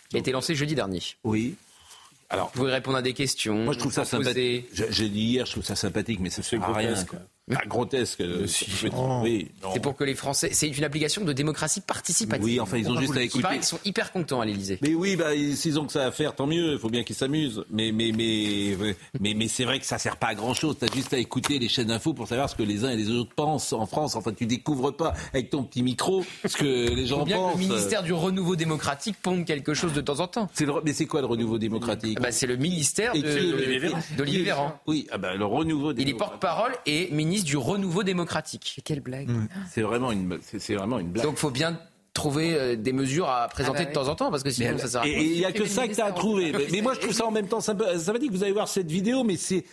Qui 0.09 0.17
a 0.17 0.19
été 0.19 0.31
lancé 0.31 0.55
jeudi 0.55 0.75
dernier. 0.75 1.01
Oui. 1.23 1.55
Alors, 2.29 2.47
Vous 2.53 2.59
pouvez 2.61 2.71
répondre 2.71 2.97
à 2.97 3.01
des 3.01 3.13
questions. 3.13 3.63
moi 3.65 3.73
je 3.73 3.79
trouve 3.79 3.91
ça 3.93 4.05
sympathique. 4.05 4.67
J'ai 4.71 5.09
dit 5.09 5.21
hier, 5.21 5.45
je 5.45 5.51
trouve 5.53 5.63
ça 5.65 5.75
sympathique, 5.75 6.19
mais 6.19 6.29
ça 6.29 6.43
C'est 6.43 6.57
sert 6.57 6.63
à 6.63 6.73
rien. 6.73 7.03
quoi. 7.05 7.19
Ah, 7.55 7.65
grotesque. 7.67 8.21
euh, 8.21 8.45
je 8.47 8.83
veux 8.83 8.89
dire, 8.89 8.99
oui. 9.23 9.47
C'est 9.73 9.81
pour 9.81 9.95
que 9.95 10.03
les 10.03 10.15
Français. 10.15 10.49
C'est 10.53 10.67
une 10.67 10.83
application 10.83 11.23
de 11.25 11.33
démocratie 11.33 11.81
participative. 11.81 12.43
Oui, 12.43 12.59
enfin, 12.59 12.77
ils 12.77 12.89
ont 12.89 12.99
juste 12.99 13.15
à 13.17 13.21
écouter. 13.21 13.41
paraît 13.41 13.55
qu'ils 13.55 13.63
sont 13.65 13.79
hyper 13.85 14.11
contents 14.11 14.41
à 14.41 14.45
l'Élysée. 14.45 14.77
Mais 14.81 14.93
oui, 14.93 15.15
bah, 15.15 15.33
ils- 15.35 15.57
s'ils 15.57 15.79
ont 15.79 15.85
que 15.85 15.91
ça 15.93 16.05
à 16.05 16.11
faire, 16.11 16.35
tant 16.35 16.47
mieux. 16.47 16.73
Il 16.73 16.79
faut 16.79 16.89
bien 16.89 17.03
qu'ils 17.03 17.15
s'amusent. 17.15 17.63
Mais, 17.71 17.91
mais, 17.91 18.11
mais, 18.15 18.75
mais, 19.19 19.33
mais 19.33 19.47
c'est 19.47 19.63
vrai 19.63 19.79
que 19.79 19.85
ça 19.85 19.97
sert 19.97 20.17
pas 20.17 20.27
à 20.27 20.35
grand 20.35 20.53
chose. 20.53 20.75
T'as 20.79 20.93
juste 20.93 21.13
à 21.13 21.17
écouter 21.17 21.59
les 21.59 21.69
chaînes 21.69 21.87
d'infos 21.87 22.13
pour 22.13 22.27
savoir 22.27 22.49
ce 22.49 22.55
que 22.55 22.63
les 22.63 22.83
uns 22.85 22.91
et 22.91 22.97
les 22.97 23.09
autres 23.09 23.33
pensent 23.35 23.73
en 23.73 23.85
France. 23.85 24.15
Enfin, 24.15 24.31
tu 24.33 24.45
découvres 24.45 24.95
pas 24.95 25.13
avec 25.33 25.49
ton 25.49 25.63
petit 25.63 25.81
micro 25.83 26.23
ce 26.45 26.55
que 26.57 26.63
les 26.93 27.05
gens 27.05 27.23
bien 27.23 27.37
pensent. 27.37 27.53
que 27.55 27.59
le 27.61 27.67
ministère 27.67 28.03
du 28.03 28.13
renouveau 28.13 28.55
démocratique 28.55 29.15
ponde 29.21 29.45
quelque 29.45 29.73
chose 29.73 29.93
de 29.93 30.01
temps 30.01 30.19
en 30.19 30.27
temps. 30.27 30.49
C'est 30.53 30.65
le 30.65 30.73
re- 30.73 30.81
mais 30.85 30.93
c'est 30.93 31.05
quoi 31.05 31.21
le 31.21 31.27
renouveau 31.27 31.57
démocratique 31.57 32.17
Ah 32.19 32.23
bah, 32.23 32.31
c'est 32.31 32.47
le 32.47 32.57
ministère 32.57 33.13
d'Olivier 34.17 34.43
Véran. 34.43 34.79
Oui, 34.87 35.07
ah 35.11 35.17
bah, 35.17 35.35
le 35.35 35.45
renouveau 35.45 35.91
Il 35.93 36.01
est 36.01 36.05
démocratique. 36.05 36.17
porte-parole 36.39 36.73
et 36.85 37.09
ministre 37.11 37.38
du 37.43 37.57
renouveau 37.57 38.03
démocratique. 38.03 38.79
Quelle 38.85 39.01
blague. 39.01 39.29
C'est 39.71 39.81
vraiment 39.81 40.11
une, 40.11 40.37
vraiment 40.69 40.99
une 40.99 41.09
blague. 41.11 41.25
Donc, 41.25 41.37
faut 41.37 41.51
bien 41.51 41.79
trouver 42.13 42.53
euh, 42.55 42.75
des 42.75 42.91
mesures 42.91 43.29
à 43.29 43.47
présenter 43.47 43.79
Ah 43.81 43.83
bah 43.85 43.89
de 43.89 43.93
temps 43.93 44.07
en 44.09 44.15
temps 44.15 44.31
parce 44.31 44.43
que 44.43 44.49
sinon 44.49 44.71
Mais- 44.73 44.79
ça 44.79 44.87
sert 44.87 45.01
à 45.01 45.07
et 45.07 45.11
rien. 45.15 45.19
et 45.21 45.25
il 45.25 45.37
y 45.39 45.45
a 45.45 45.51
que 45.51 45.65
ça 45.65 45.87
que 45.87 45.93
tu 45.93 46.01
as 46.01 46.11
trouvé. 46.11 46.51
Mais, 46.51 46.67
mais 46.71 46.81
moi, 46.81 46.93
je 46.95 46.99
trouve 46.99 47.13
ça 47.13 47.25
en 47.25 47.31
même 47.31 47.47
temps 47.47 47.59
sympa- 47.61 47.97
sympathique. 47.97 48.31
Vous 48.31 48.43
allez 48.43 48.51
voir 48.51 48.67
cette 48.67 48.89
vidéo, 48.91 49.23
mais 49.23 49.37
c'est, 49.37 49.63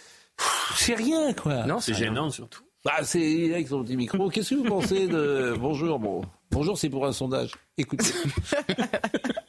c'est 0.76 0.94
rien, 0.94 1.32
quoi. 1.32 1.64
Non, 1.66 1.80
C'est 1.80 1.94
gênant 1.94 2.30
surtout. 2.30 2.62
Bah, 2.84 3.02
c'est 3.02 3.52
avec 3.52 3.66
son 3.66 3.82
petit 3.82 3.96
micro. 3.96 4.28
Qu'est-ce 4.30 4.50
que 4.50 4.54
vous 4.56 4.64
pensez 4.64 5.08
de 5.08 5.56
bonjour 5.58 5.98
bon 5.98 6.22
bonjour 6.52 6.78
c'est 6.78 6.88
pour 6.88 7.04
un 7.04 7.10
sondage. 7.12 7.50
Écoutez. 7.76 8.04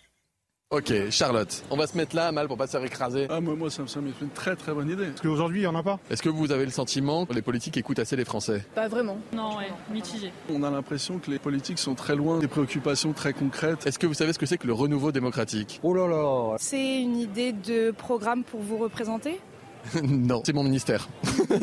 Ok, 0.70 0.92
Charlotte, 1.12 1.64
on 1.72 1.78
va 1.78 1.88
se 1.88 1.96
mettre 1.96 2.14
là, 2.14 2.30
mal, 2.34 2.48
pour 2.48 2.58
pas 2.58 2.68
se 2.68 2.74
faire 2.74 2.84
écraser. 2.84 3.28
Ah, 3.30 3.40
moi, 3.40 3.56
moi 3.56 3.70
ça 3.70 3.84
me 3.84 3.88
semble 3.88 4.10
être 4.10 4.22
une 4.22 4.32
très 4.32 4.54
très 4.58 4.74
bonne 4.74 4.90
idée. 4.90 5.06
Parce 5.06 5.22
qu'aujourd'hui, 5.22 5.60
il 5.60 5.62
n'y 5.62 5.68
en 5.68 5.76
a 5.76 5.82
pas. 5.82 5.98
Est-ce 6.12 6.22
que 6.22 6.28
vous 6.28 6.52
avez 6.52 6.66
le 6.66 6.72
sentiment 6.72 7.26
que 7.26 7.34
les 7.34 7.42
politiques 7.42 7.78
écoutent 7.78 8.00
assez 8.00 8.18
les 8.18 8.26
Français? 8.26 8.66
Pas 8.76 8.90
vraiment. 8.90 9.18
Non, 9.32 9.56
ouais, 9.56 9.72
mitigé. 9.90 10.30
On 10.52 10.64
a 10.64 10.70
l'impression 10.70 11.20
que 11.20 11.32
les 11.32 11.40
politiques 11.40 11.80
sont 11.80 11.96
très 11.96 12.18
loin 12.18 12.40
des 12.40 12.50
préoccupations 12.50 13.14
très 13.14 13.32
concrètes. 13.32 13.88
Est-ce 13.88 13.98
que 13.98 14.08
vous 14.08 14.14
savez 14.14 14.34
ce 14.34 14.40
que 14.40 14.46
c'est 14.46 14.58
que 14.58 14.68
le 14.68 14.74
renouveau 14.74 15.14
démocratique? 15.14 15.80
Oh 15.84 15.94
là 15.94 16.06
là 16.06 16.58
C'est 16.60 17.00
une 17.02 17.16
idée 17.16 17.54
de 17.54 17.92
programme 17.92 18.44
pour 18.44 18.60
vous 18.60 18.78
représenter? 18.78 19.40
Non, 20.04 20.42
c'est 20.46 20.54
mon 20.54 20.64
ministère. 20.64 21.08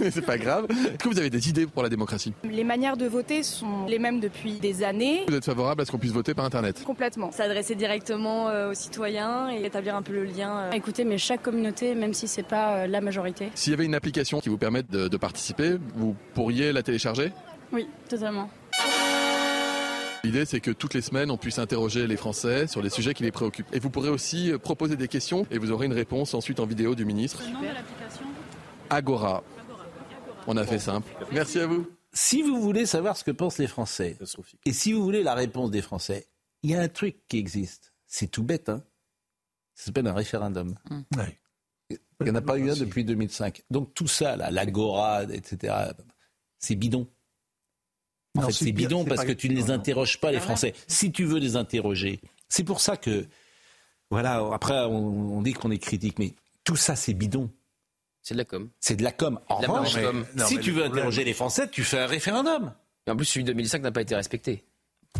Mais 0.00 0.10
c'est 0.10 0.24
pas 0.24 0.38
grave. 0.38 0.66
Est-ce 0.70 0.98
que 0.98 1.08
vous 1.08 1.18
avez 1.18 1.30
des 1.30 1.48
idées 1.48 1.66
pour 1.66 1.82
la 1.82 1.88
démocratie? 1.88 2.32
Les 2.44 2.64
manières 2.64 2.96
de 2.96 3.06
voter 3.06 3.42
sont 3.42 3.86
les 3.86 3.98
mêmes 3.98 4.20
depuis 4.20 4.54
des 4.54 4.82
années. 4.82 5.24
Vous 5.28 5.34
êtes 5.34 5.44
favorable 5.44 5.82
à 5.82 5.84
ce 5.84 5.90
qu'on 5.90 5.98
puisse 5.98 6.12
voter 6.12 6.34
par 6.34 6.44
Internet? 6.44 6.82
Complètement. 6.84 7.30
S'adresser 7.32 7.74
directement 7.74 8.48
euh, 8.48 8.70
aux 8.70 8.74
citoyens 8.74 9.50
et 9.50 9.64
établir 9.64 9.96
un 9.96 10.02
peu 10.02 10.12
le 10.12 10.24
lien. 10.24 10.58
euh. 10.58 10.70
Écoutez, 10.72 11.04
mais 11.04 11.18
chaque 11.18 11.42
communauté, 11.42 11.94
même 11.94 12.14
si 12.14 12.28
c'est 12.28 12.42
pas 12.46 12.74
euh, 12.78 12.86
la 12.86 13.00
majorité. 13.00 13.50
S'il 13.54 13.72
y 13.72 13.74
avait 13.74 13.84
une 13.86 13.94
application 13.94 14.40
qui 14.40 14.48
vous 14.48 14.58
permette 14.58 14.90
de, 14.90 15.08
de 15.08 15.16
participer, 15.16 15.76
vous 15.94 16.14
pourriez 16.34 16.72
la 16.72 16.82
télécharger? 16.82 17.32
Oui, 17.72 17.86
totalement. 18.08 18.48
L'idée, 20.22 20.44
c'est 20.44 20.60
que 20.60 20.70
toutes 20.70 20.94
les 20.94 21.00
semaines, 21.00 21.30
on 21.30 21.38
puisse 21.38 21.58
interroger 21.58 22.06
les 22.06 22.16
Français 22.16 22.66
sur 22.66 22.82
les 22.82 22.90
sujets 22.90 23.14
qui 23.14 23.22
les 23.22 23.32
préoccupent. 23.32 23.72
Et 23.72 23.78
vous 23.78 23.88
pourrez 23.88 24.10
aussi 24.10 24.52
euh, 24.52 24.58
proposer 24.58 24.96
des 24.96 25.08
questions 25.08 25.46
et 25.50 25.58
vous 25.58 25.70
aurez 25.70 25.86
une 25.86 25.94
réponse 25.94 26.34
ensuite 26.34 26.60
en 26.60 26.66
vidéo 26.66 26.94
du 26.94 27.04
ministre. 27.04 27.42
Le 27.42 27.52
nom 27.52 27.60
de 27.60 27.66
l'application? 27.66 28.26
Agora. 28.90 29.42
On 30.46 30.56
a 30.56 30.64
fait 30.64 30.78
simple. 30.78 31.10
Merci 31.32 31.60
à 31.60 31.66
vous. 31.66 31.86
Si 32.12 32.42
vous 32.42 32.60
voulez 32.60 32.86
savoir 32.86 33.16
ce 33.16 33.24
que 33.24 33.30
pensent 33.30 33.58
les 33.58 33.66
Français, 33.66 34.18
et 34.66 34.72
si 34.72 34.92
vous 34.92 35.02
voulez 35.02 35.22
la 35.22 35.34
réponse 35.34 35.70
des 35.70 35.80
Français, 35.80 36.26
il 36.62 36.70
y 36.70 36.74
a 36.74 36.80
un 36.80 36.88
truc 36.88 37.16
qui 37.28 37.38
existe. 37.38 37.94
C'est 38.06 38.26
tout 38.26 38.42
bête, 38.42 38.68
hein 38.68 38.82
Ça 39.74 39.86
s'appelle 39.86 40.06
un 40.06 40.12
référendum. 40.12 40.74
Il 41.90 42.24
n'y 42.24 42.30
en 42.30 42.34
a 42.34 42.42
pas 42.42 42.58
eu 42.58 42.70
un 42.70 42.74
depuis 42.74 43.04
2005. 43.04 43.62
Donc 43.70 43.94
tout 43.94 44.08
ça, 44.08 44.36
là, 44.36 44.50
l'agora, 44.50 45.24
etc., 45.24 45.92
c'est 46.58 46.74
bidon. 46.74 47.08
En 48.38 48.42
Non, 48.42 48.46
fait, 48.46 48.52
c'est 48.52 48.72
bidon 48.72 49.04
parce 49.04 49.24
que 49.24 49.32
tu 49.32 49.48
ne 49.48 49.54
les 49.56 49.64
non, 49.64 49.70
interroges 49.74 50.20
pas, 50.20 50.30
les 50.30 50.40
Français. 50.40 50.72
Si 50.86 51.10
tu 51.10 51.24
veux 51.24 51.38
les 51.38 51.56
interroger, 51.56 52.20
c'est 52.48 52.62
pour 52.64 52.80
ça 52.80 52.96
que, 52.96 53.26
voilà, 54.10 54.42
après, 54.52 54.74
on, 54.84 55.36
on 55.38 55.42
dit 55.42 55.52
qu'on 55.52 55.70
est 55.70 55.78
critique, 55.78 56.18
mais 56.18 56.34
tout 56.64 56.76
ça, 56.76 56.94
c'est 56.96 57.14
bidon. 57.14 57.50
C'est 58.22 58.34
de 58.34 58.38
la 58.38 58.44
com. 58.44 58.68
C'est 58.78 58.96
de 58.96 59.02
la 59.02 59.12
com. 59.12 59.40
En 59.48 59.60
la 59.60 59.66
revanche, 59.68 59.94
si 59.94 60.00
Non, 60.00 60.46
tu 60.60 60.70
veux 60.70 60.82
problème- 60.82 60.92
interroger 60.92 61.24
les 61.24 61.32
Français, 61.32 61.68
tu 61.68 61.82
fais 61.82 61.98
un 61.98 62.06
référendum. 62.06 62.72
Et 63.06 63.10
en 63.10 63.16
plus, 63.16 63.24
celui 63.24 63.44
de 63.44 63.48
2005 63.52 63.82
n'a 63.82 63.90
pas 63.92 64.02
été 64.02 64.14
respecté. 64.14 64.62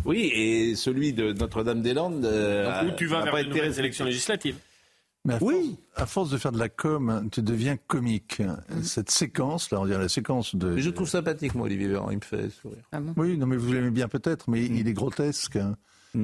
Oui, 0.05 0.31
et 0.33 0.75
celui 0.75 1.11
de 1.11 1.33
Notre-Dame-des-Landes. 1.33 2.23
euh, 2.25 2.85
Ou 2.85 2.91
tu 2.91 3.07
vas 3.07 3.23
vers 3.23 3.31
pas 3.33 3.41
les 3.41 3.47
été 3.49 3.55
nouvelles 3.59 3.77
élections 3.79 4.05
législatives. 4.05 4.55
Mais 5.23 5.35
à, 5.35 5.39
force, 5.39 5.53
à 5.95 6.05
force 6.07 6.29
de 6.31 6.37
faire 6.37 6.51
de 6.51 6.57
la 6.57 6.69
com, 6.69 7.29
tu 7.31 7.41
deviens 7.43 7.77
comique. 7.77 8.41
Cette 8.81 9.11
séquence, 9.11 9.69
là, 9.71 9.79
on 9.79 9.85
dirait 9.85 9.99
la 10.01 10.09
séquence 10.09 10.55
de. 10.55 10.71
Mais 10.71 10.81
je 10.81 10.89
trouve 10.89 11.07
sympathique, 11.07 11.53
moi, 11.53 11.65
Olivier 11.67 11.87
Véran, 11.89 12.09
il 12.09 12.17
me 12.17 12.21
fait 12.23 12.49
sourire. 12.49 12.81
Oui, 13.17 13.37
non, 13.37 13.45
mais 13.45 13.57
vous 13.57 13.71
l'aimez 13.71 13.91
bien 13.91 14.07
peut-être, 14.07 14.49
mais 14.49 14.63
il 14.65 14.87
est 14.87 14.93
grotesque. 14.93 15.57
hein. 15.57 15.75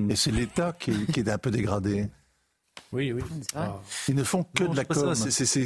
Et 0.10 0.16
c'est 0.16 0.32
l'État 0.32 0.74
qui, 0.78 0.92
est- 0.92 1.12
qui 1.14 1.20
est 1.22 1.30
un 1.30 1.38
peu 1.38 1.52
dégradé. 1.52 2.10
Oui, 2.92 3.12
oui. 3.12 3.22
Ils 4.08 4.16
ne 4.16 4.24
font 4.24 4.44
que 4.44 4.64
Non, 4.64 4.72
de 4.72 4.78
la 4.78 4.86
com. 4.86 5.14
c'est 5.16 5.64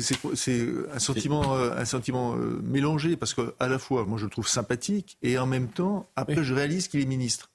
un 0.94 1.00
sentiment, 1.00 1.56
euh, 1.56 1.76
un 1.78 1.86
sentiment 1.86 2.36
euh, 2.36 2.60
mélangé 2.64 3.16
parce 3.16 3.34
que 3.34 3.54
à 3.60 3.68
la 3.68 3.80
fois, 3.80 4.06
moi, 4.06 4.18
je 4.18 4.26
le 4.26 4.30
trouve 4.30 4.48
sympathique 4.48 5.18
et 5.22 5.38
en 5.38 5.46
même 5.46 5.68
temps, 5.70 6.10
après, 6.16 6.44
je 6.44 6.54
réalise 6.54 6.88
qu'il 6.88 7.00
est 7.02 7.06
ministre. 7.06 7.50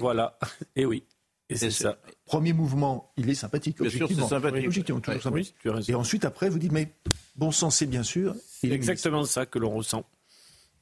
Voilà. 0.00 0.38
Et 0.76 0.86
oui. 0.86 1.04
Et 1.50 1.56
c'est 1.56 1.70
ça. 1.70 1.98
Premier 2.24 2.52
mouvement, 2.52 3.12
il 3.16 3.28
est 3.28 3.34
sympathique. 3.34 3.80
Bien 3.80 3.90
sûr, 3.90 4.02
objectivement. 4.04 4.28
c'est 4.28 4.34
sympathique. 4.34 4.66
Objectivement, 4.66 5.00
toujours 5.00 5.16
Oui, 5.16 5.22
sympathique. 5.22 5.54
oui, 5.56 5.60
tu 5.62 5.70
as 5.70 5.74
raison. 5.74 5.92
Et 5.92 5.94
ensuite, 5.94 6.24
après, 6.24 6.48
vous 6.48 6.58
dites, 6.58 6.72
mais 6.72 6.92
bon 7.36 7.50
sens, 7.52 7.76
c'est 7.76 7.86
bien 7.86 8.02
sûr. 8.02 8.34
C'est 8.46 8.70
exactement 8.70 9.24
ça 9.24 9.44
que 9.44 9.58
l'on 9.58 9.70
ressent. 9.70 10.04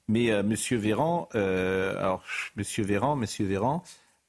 Mais 0.08 0.30
euh, 0.30 0.42
Monsieur 0.42 0.76
Véran, 0.78 1.28
euh, 1.34 1.96
alors 1.98 2.22
Monsieur 2.56 2.84
Véran, 2.84 3.16
Monsieur 3.16 3.46
Véran, 3.46 3.82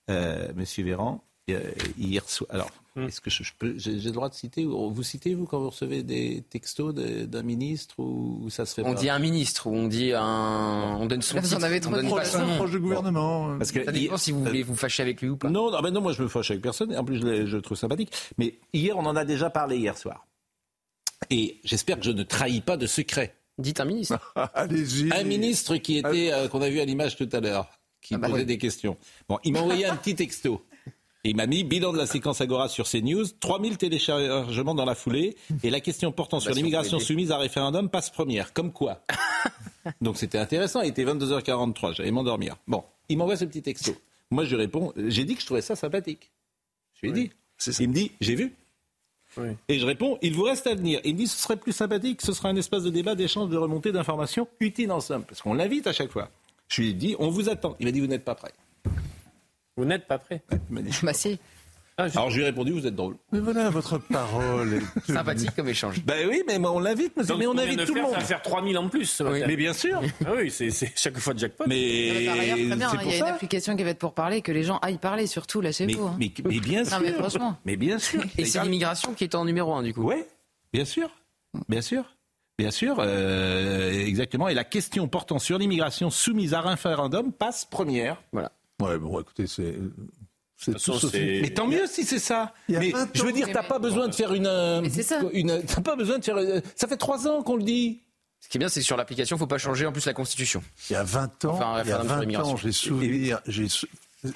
euh, 0.09 0.51
Monsieur 0.55 0.83
Véran, 0.83 1.23
euh, 1.23 1.32
hier 1.47 2.27
soir. 2.29 2.49
Alors, 2.53 2.69
Hmm. 2.95 3.07
est-ce 3.07 3.21
que 3.21 3.31
je, 3.31 3.41
je 3.41 3.53
peux, 3.57 3.73
j'ai 3.75 3.99
j'ai 3.99 4.09
le 4.09 4.13
droit 4.13 4.29
de 4.29 4.35
citer 4.35 4.67
ou- 4.67 4.91
Vous 4.91 5.01
citez 5.01 5.33
vous 5.33 5.45
quand 5.47 5.57
vous 5.59 5.71
recevez 5.71 6.03
des 6.03 6.43
textos 6.47 6.93
de- 6.93 7.25
d'un 7.25 7.41
ministre 7.41 7.95
ou, 7.99 8.39
ou 8.43 8.49
ça 8.51 8.67
se 8.67 8.75
fait 8.75 8.83
On 8.83 8.93
pas 8.93 8.99
dit 9.01 9.09
un 9.09 9.17
ministre 9.17 9.65
ou 9.65 9.73
on 9.75 9.87
dit 9.87 10.11
un. 10.13 10.95
On 10.99 11.07
donne 11.07 11.23
son 11.23 11.37
Là, 11.37 11.41
vous 11.41 11.47
en 11.47 11.57
titre, 11.57 11.65
avez 11.65 11.77
on 11.77 11.79
trop 11.81 11.91
donne 11.93 12.05
nom. 12.05 12.55
Proche 12.57 12.69
du 12.69 12.79
gouvernement. 12.79 13.57
Parce 13.57 13.71
que 13.71 13.83
Ça 13.83 13.91
dépend 13.91 14.13
hier- 14.13 14.19
si 14.19 14.31
vous 14.31 14.43
voulez 14.45 14.61
vous 14.61 14.75
fâcher 14.75 15.01
avec 15.01 15.21
lui 15.23 15.29
ou 15.29 15.37
pas. 15.37 15.49
Non, 15.49 15.71
non, 15.71 15.81
ben 15.81 15.89
non, 15.89 16.01
moi 16.01 16.13
je 16.13 16.21
me 16.21 16.27
fâche 16.27 16.51
avec 16.51 16.61
personne. 16.61 16.91
Et 16.91 16.97
en 16.97 17.03
plus, 17.03 17.19
je, 17.19 17.25
le 17.55 17.61
trouve 17.63 17.75
sympathique. 17.79 18.11
Mais 18.37 18.59
hier, 18.73 18.95
on 18.95 19.05
en 19.07 19.15
a 19.15 19.25
déjà 19.25 19.49
parlé 19.49 19.77
hier 19.77 19.97
soir. 19.97 20.27
Et 21.31 21.59
j'espère 21.63 21.97
que 21.97 22.05
je 22.05 22.11
ne 22.11 22.21
trahis 22.21 22.61
pas 22.61 22.77
de 22.77 22.85
secret. 22.85 23.35
Dites 23.57 23.79
un 23.79 23.85
ministre. 23.85 24.33
Allez-y. 24.53 25.11
Un 25.11 25.23
ministre 25.23 25.77
qui 25.77 25.97
était, 25.97 26.31
euh, 26.31 26.47
qu'on 26.47 26.61
a 26.61 26.69
vu 26.69 26.79
à 26.79 26.85
l'image 26.85 27.15
tout 27.15 27.29
à 27.31 27.39
l'heure, 27.39 27.69
qui 28.01 28.15
bah 28.17 28.27
posait 28.27 28.41
oui. 28.41 28.45
des 28.45 28.59
questions. 28.59 28.97
Bon, 29.27 29.39
il 29.43 29.53
m'a 29.53 29.61
envoyé 29.61 29.87
un 29.87 29.95
petit 29.95 30.13
texto. 30.13 30.63
Et 31.25 31.29
il 31.29 31.37
m'a 31.37 31.47
mis 31.47 31.63
bilan 31.63 31.93
de 31.93 31.97
la 31.97 32.05
séquence 32.05 32.41
Agora 32.41 32.67
sur 32.67 32.85
CNews, 32.85 33.25
3000 33.39 33.77
téléchargements 33.77 34.75
dans 34.75 34.83
la 34.83 34.93
foulée, 34.93 35.37
et 35.63 35.69
la 35.69 35.79
question 35.79 36.11
portant 36.11 36.41
sur 36.41 36.49
Bah, 36.49 36.55
on 36.55 36.57
l'immigration 36.57 36.99
soumise 36.99 37.31
à 37.31 37.37
référendum 37.37 37.89
passe 37.89 38.09
première. 38.09 38.51
Comme 38.51 38.73
quoi 38.73 39.05
Donc 40.01 40.17
c'était 40.17 40.37
intéressant, 40.37 40.81
il 40.81 40.89
était 40.89 41.05
22h43, 41.05 41.95
j'allais 41.95 42.11
m'endormir. 42.11 42.57
Bon, 42.67 42.83
il 43.07 43.17
m'envoie 43.17 43.37
ce 43.37 43.45
petit 43.45 43.61
texto. 43.61 43.93
Moi 44.31 44.43
je 44.43 44.49
lui 44.49 44.63
réponds, 44.63 44.91
j'ai 44.97 45.23
dit 45.23 45.35
que 45.35 45.41
je 45.41 45.45
trouvais 45.45 45.61
ça 45.61 45.77
sympathique. 45.77 46.31
Je 46.95 47.07
lui 47.07 47.09
ai 47.09 47.13
dit. 47.13 47.31
Il 47.79 47.89
me 47.89 47.93
dit, 47.93 48.11
j'ai 48.19 48.35
vu. 48.35 48.53
Et 49.67 49.79
je 49.79 49.85
réponds, 49.85 50.17
il 50.21 50.33
vous 50.33 50.43
reste 50.43 50.67
à 50.67 50.75
venir. 50.75 50.99
Il 51.03 51.13
me 51.13 51.19
dit, 51.19 51.27
ce 51.27 51.41
serait 51.41 51.57
plus 51.57 51.71
sympathique, 51.71 52.21
ce 52.21 52.33
sera 52.33 52.49
un 52.49 52.55
espace 52.55 52.83
de 52.83 52.89
débat, 52.89 53.15
d'échange, 53.15 53.49
de 53.49 53.57
remontée 53.57 53.91
d'informations 53.91 54.47
utiles 54.59 54.91
en 54.91 54.99
somme. 54.99 55.23
Parce 55.23 55.41
qu'on 55.41 55.53
l'invite 55.53 55.87
à 55.87 55.93
chaque 55.93 56.11
fois. 56.11 56.29
Je 56.67 56.81
lui 56.81 56.89
ai 56.89 56.93
dit, 56.93 57.15
on 57.19 57.29
vous 57.29 57.49
attend. 57.49 57.75
Il 57.79 57.85
m'a 57.85 57.91
dit, 57.91 57.99
vous 57.99 58.07
n'êtes 58.07 58.25
pas 58.25 58.35
prêt. 58.35 58.53
Vous 59.77 59.85
n'êtes 59.85 60.07
pas 60.07 60.19
prêt 60.19 60.43
Bah 61.03 61.13
si. 61.13 61.39
Alors 61.95 62.31
je 62.31 62.37
lui 62.37 62.41
ai 62.41 62.45
répondu, 62.47 62.71
vous 62.71 62.87
êtes 62.87 62.95
drôle. 62.95 63.17
Mais 63.31 63.39
voilà, 63.39 63.69
votre 63.69 63.99
parole. 63.99 64.73
est- 64.73 65.11
Sympathique 65.11 65.55
comme 65.55 65.67
échange. 65.69 66.03
Ben 66.03 66.27
oui, 66.27 66.41
mais 66.47 66.57
on 66.65 66.79
l'invite, 66.79 67.15
monsieur. 67.15 67.33
Donc, 67.35 67.39
mais 67.39 67.45
on 67.47 67.55
invite 67.57 67.85
tout 67.85 67.93
le 67.93 68.01
monde. 68.01 68.11
Ça 68.13 68.17
va 68.17 68.23
faire 68.25 68.41
3000 68.41 68.77
en 68.79 68.89
plus. 68.89 69.21
Mais 69.21 69.55
bien 69.55 69.73
sûr. 69.73 70.01
Ah 70.25 70.31
oui, 70.35 70.49
c'est 70.49 70.71
chaque 70.95 71.17
fois 71.19 71.35
de 71.35 71.39
jackpot. 71.39 71.65
Mais, 71.67 72.25
Par 72.25 72.33
ailleurs, 72.39 72.55
très 72.57 72.65
bien, 72.65 72.89
c'est 72.89 72.97
hein, 72.97 72.99
il 73.03 73.09
y 73.09 73.13
a 73.13 73.17
une 73.17 73.23
application 73.25 73.75
qui 73.75 73.83
va 73.83 73.89
être 73.91 73.99
pour 73.99 74.13
parler, 74.15 74.41
que 74.41 74.51
les 74.51 74.63
gens 74.63 74.77
aillent 74.79 74.97
parler, 74.97 75.27
surtout, 75.27 75.61
lâchez-vous. 75.61 76.03
hein. 76.03 76.15
Mais, 76.19 76.31
mais 76.45 76.59
bien 76.59 76.81
Non, 76.81 76.89
sûr. 76.89 76.99
mais 77.01 77.11
franchement. 77.13 77.57
Mais 77.63 77.75
bien 77.75 77.99
sûr. 77.99 78.23
Et 78.39 78.45
c'est 78.45 78.61
l'immigration 78.63 79.13
qui 79.13 79.23
est 79.25 79.35
en 79.35 79.45
numéro 79.45 79.73
un 79.75 79.83
du 79.83 79.93
coup. 79.93 80.01
Oui, 80.09 80.23
bien 80.73 80.85
sûr. 80.85 81.09
Bien 81.69 81.81
sûr. 81.81 82.05
Bien 82.57 82.71
sûr, 82.71 82.97
euh, 82.99 83.91
exactement. 83.91 84.47
Et 84.47 84.53
la 84.55 84.63
question 84.63 85.07
portant 85.07 85.37
sur 85.39 85.57
l'immigration 85.59 86.09
soumise 86.09 86.53
à 86.55 86.61
référendum 86.61 87.31
passe 87.31 87.65
première. 87.65 88.21
Voilà. 88.31 88.51
Ouais, 88.83 88.97
bon, 88.97 89.19
écoutez, 89.19 89.47
c'est. 89.47 89.75
Façon, 90.57 90.97
c'est- 90.97 91.39
Mais 91.41 91.49
tant 91.49 91.67
mieux 91.67 91.87
si 91.87 92.05
c'est 92.05 92.19
ça. 92.19 92.53
Il 92.69 92.79
Mais 92.79 92.91
20 92.91 93.09
je 93.13 93.23
veux 93.23 93.33
dire, 93.33 93.49
t'as 93.51 93.63
pas 93.63 93.79
besoin 93.79 94.07
de 94.07 94.15
faire 94.15 94.33
une. 94.33 94.47
euh, 94.47 94.79
Mais 94.81 94.89
c'est 94.89 95.03
ça. 95.03 95.19
une 95.33 95.61
t'as 95.63 95.81
pas 95.81 95.95
besoin 95.97 96.19
de 96.19 96.23
faire. 96.23 96.37
euh, 96.37 96.61
Ça 96.75 96.87
fait 96.87 96.95
trois 96.97 97.27
ans 97.27 97.43
qu'on 97.43 97.57
le 97.57 97.63
dit. 97.63 98.01
Ce 98.39 98.47
qui 98.49 98.57
est 98.57 98.59
bien, 98.59 98.69
c'est 98.69 98.79
que 98.79 98.85
sur 98.85 98.95
l'application, 98.97 99.37
faut 99.37 99.47
pas 99.47 99.57
changer 99.57 99.85
en 99.85 99.91
plus 99.91 100.05
la 100.05 100.13
constitution. 100.13 100.63
Il 100.89 100.93
y 100.93 100.95
a 100.95 101.03
20 101.03 101.45
ans, 101.45 101.53
Enfin, 101.53 101.81
il 101.83 101.89
y 101.89 101.91
a 101.91 101.97
référendum 101.97 102.07
sur 102.07 102.15
20 102.15 102.21
l'immigration. 102.21 102.53
ans, 102.53 102.57
j'ai 102.57 102.71
souvenir, 102.71 103.39
j'ai 103.47 103.67
sou- 103.69 103.87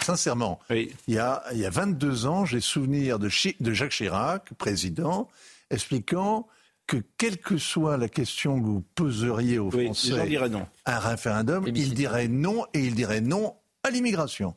sincèrement, 0.02 0.60
Oui. 0.70 0.92
il 1.08 1.14
y 1.14 1.18
a, 1.20 1.44
il 1.54 1.60
y 1.60 1.66
a 1.66 1.70
22 1.70 2.26
ans, 2.26 2.46
j'ai 2.46 2.60
souvenir 2.62 3.20
de, 3.20 3.30
de 3.60 3.74
Jacques 3.74 3.92
Chirac, 3.92 4.54
président, 4.58 5.30
expliquant 5.70 6.48
que 6.88 6.98
quelle 7.18 7.38
que 7.38 7.58
soit 7.58 7.98
la 7.98 8.08
question 8.10 8.60
que 8.60 8.66
vous 8.66 8.82
poseriez 8.96 9.60
aux 9.60 9.70
Oui, 9.74 9.86
Français 9.86 10.40
non. 10.50 10.66
à 10.86 10.96
un 10.98 11.00
référendum, 11.00 11.66
il 11.68 11.94
dirait 11.94 12.28
non 12.30 12.66
et 12.74 12.80
il 12.86 12.96
dirait 12.96 13.22
non 13.22 13.56
à 13.88 13.92
l'immigration. 13.92 14.56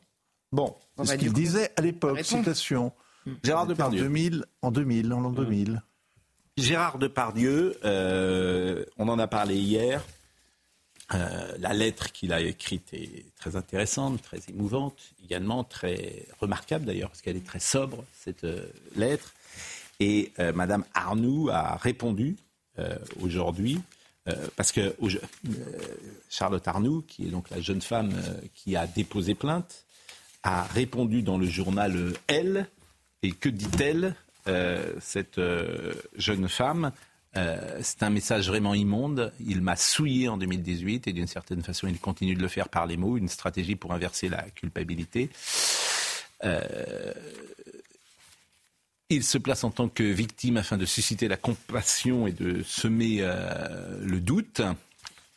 Bon, 0.51 0.75
C'est 0.97 1.05
ce 1.05 1.15
qu'il 1.15 1.33
disait 1.33 1.71
à 1.75 1.81
l'époque, 1.81 2.23
citation. 2.23 2.91
Gérard 3.43 3.63
En 3.63 3.67
Depardieu. 3.67 4.01
2000, 4.01 4.45
en 4.61 4.71
2000, 4.71 5.13
en 5.13 5.21
l'an 5.21 5.31
2000. 5.31 5.81
Gérard 6.57 6.97
Depardieu, 6.97 7.77
euh, 7.85 8.83
on 8.97 9.07
en 9.07 9.19
a 9.19 9.27
parlé 9.27 9.55
hier. 9.55 10.03
Euh, 11.13 11.55
la 11.59 11.73
lettre 11.73 12.11
qu'il 12.11 12.31
a 12.31 12.39
écrite 12.39 12.93
est 12.93 13.25
très 13.35 13.55
intéressante, 13.55 14.21
très 14.21 14.39
émouvante, 14.49 14.97
également 15.23 15.63
très 15.63 16.25
remarquable 16.39 16.85
d'ailleurs, 16.85 17.09
parce 17.09 17.21
qu'elle 17.21 17.35
est 17.35 17.45
très 17.45 17.59
sobre, 17.59 18.03
cette 18.13 18.45
euh, 18.45 18.65
lettre. 18.95 19.33
Et 19.99 20.31
euh, 20.39 20.53
Madame 20.53 20.85
Arnoux 20.93 21.49
a 21.51 21.75
répondu 21.75 22.35
aujourd'hui, 23.21 23.79
euh, 24.27 24.47
parce 24.55 24.71
que 24.71 24.81
euh, 24.81 25.19
Charlotte 26.29 26.67
Arnoux, 26.67 27.03
qui 27.07 27.25
est 27.27 27.31
donc 27.31 27.49
la 27.49 27.59
jeune 27.59 27.81
femme 27.81 28.11
euh, 28.13 28.33
qui 28.53 28.75
a 28.75 28.85
déposé 28.85 29.33
plainte, 29.33 29.85
a 30.43 30.63
répondu 30.63 31.23
dans 31.23 31.37
le 31.37 31.47
journal 31.47 32.13
Elle. 32.27 32.67
Et 33.23 33.31
que 33.31 33.49
dit-elle, 33.49 34.15
cette 34.99 35.39
jeune 36.17 36.49
femme 36.49 36.91
C'est 37.35 38.01
un 38.01 38.09
message 38.09 38.47
vraiment 38.47 38.73
immonde. 38.73 39.31
Il 39.39 39.61
m'a 39.61 39.75
souillé 39.75 40.27
en 40.27 40.37
2018 40.37 41.07
et 41.07 41.13
d'une 41.13 41.27
certaine 41.27 41.61
façon, 41.61 41.87
il 41.87 41.99
continue 41.99 42.33
de 42.33 42.41
le 42.41 42.47
faire 42.47 42.67
par 42.67 42.87
les 42.87 42.97
mots. 42.97 43.17
Une 43.17 43.27
stratégie 43.27 43.75
pour 43.75 43.93
inverser 43.93 44.27
la 44.27 44.41
culpabilité. 44.49 45.29
Il 49.13 49.25
se 49.25 49.37
place 49.37 49.65
en 49.65 49.71
tant 49.71 49.89
que 49.89 50.03
victime 50.03 50.55
afin 50.55 50.77
de 50.77 50.85
susciter 50.85 51.27
la 51.27 51.35
compassion 51.35 52.27
et 52.27 52.31
de 52.31 52.63
semer 52.63 53.17
euh, 53.19 53.99
le 54.01 54.21
doute. 54.21 54.61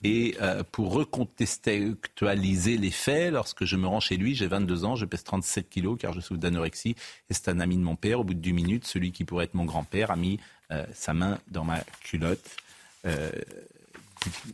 Et 0.04 0.36
euh, 0.40 0.62
pour 0.70 0.92
recontextualiser 0.92 2.76
les 2.76 2.92
faits, 2.92 3.32
lorsque 3.32 3.64
je 3.64 3.74
me 3.74 3.88
rends 3.88 3.98
chez 3.98 4.16
lui, 4.16 4.36
j'ai 4.36 4.46
22 4.46 4.84
ans, 4.84 4.94
je 4.94 5.04
pèse 5.06 5.24
37 5.24 5.68
kilos 5.68 5.98
car 5.98 6.12
je 6.12 6.20
souffre 6.20 6.38
d'anorexie 6.38 6.90
et 7.28 7.34
c'est 7.34 7.48
un 7.48 7.58
ami 7.58 7.76
de 7.76 7.82
mon 7.82 7.96
père. 7.96 8.20
Au 8.20 8.24
bout 8.24 8.34
de 8.34 8.38
10 8.38 8.52
minutes, 8.52 8.86
celui 8.86 9.10
qui 9.10 9.24
pourrait 9.24 9.46
être 9.46 9.54
mon 9.54 9.64
grand-père 9.64 10.12
a 10.12 10.16
mis 10.16 10.38
euh, 10.70 10.86
sa 10.94 11.12
main 11.12 11.40
dans 11.48 11.64
ma 11.64 11.80
culotte, 12.04 12.56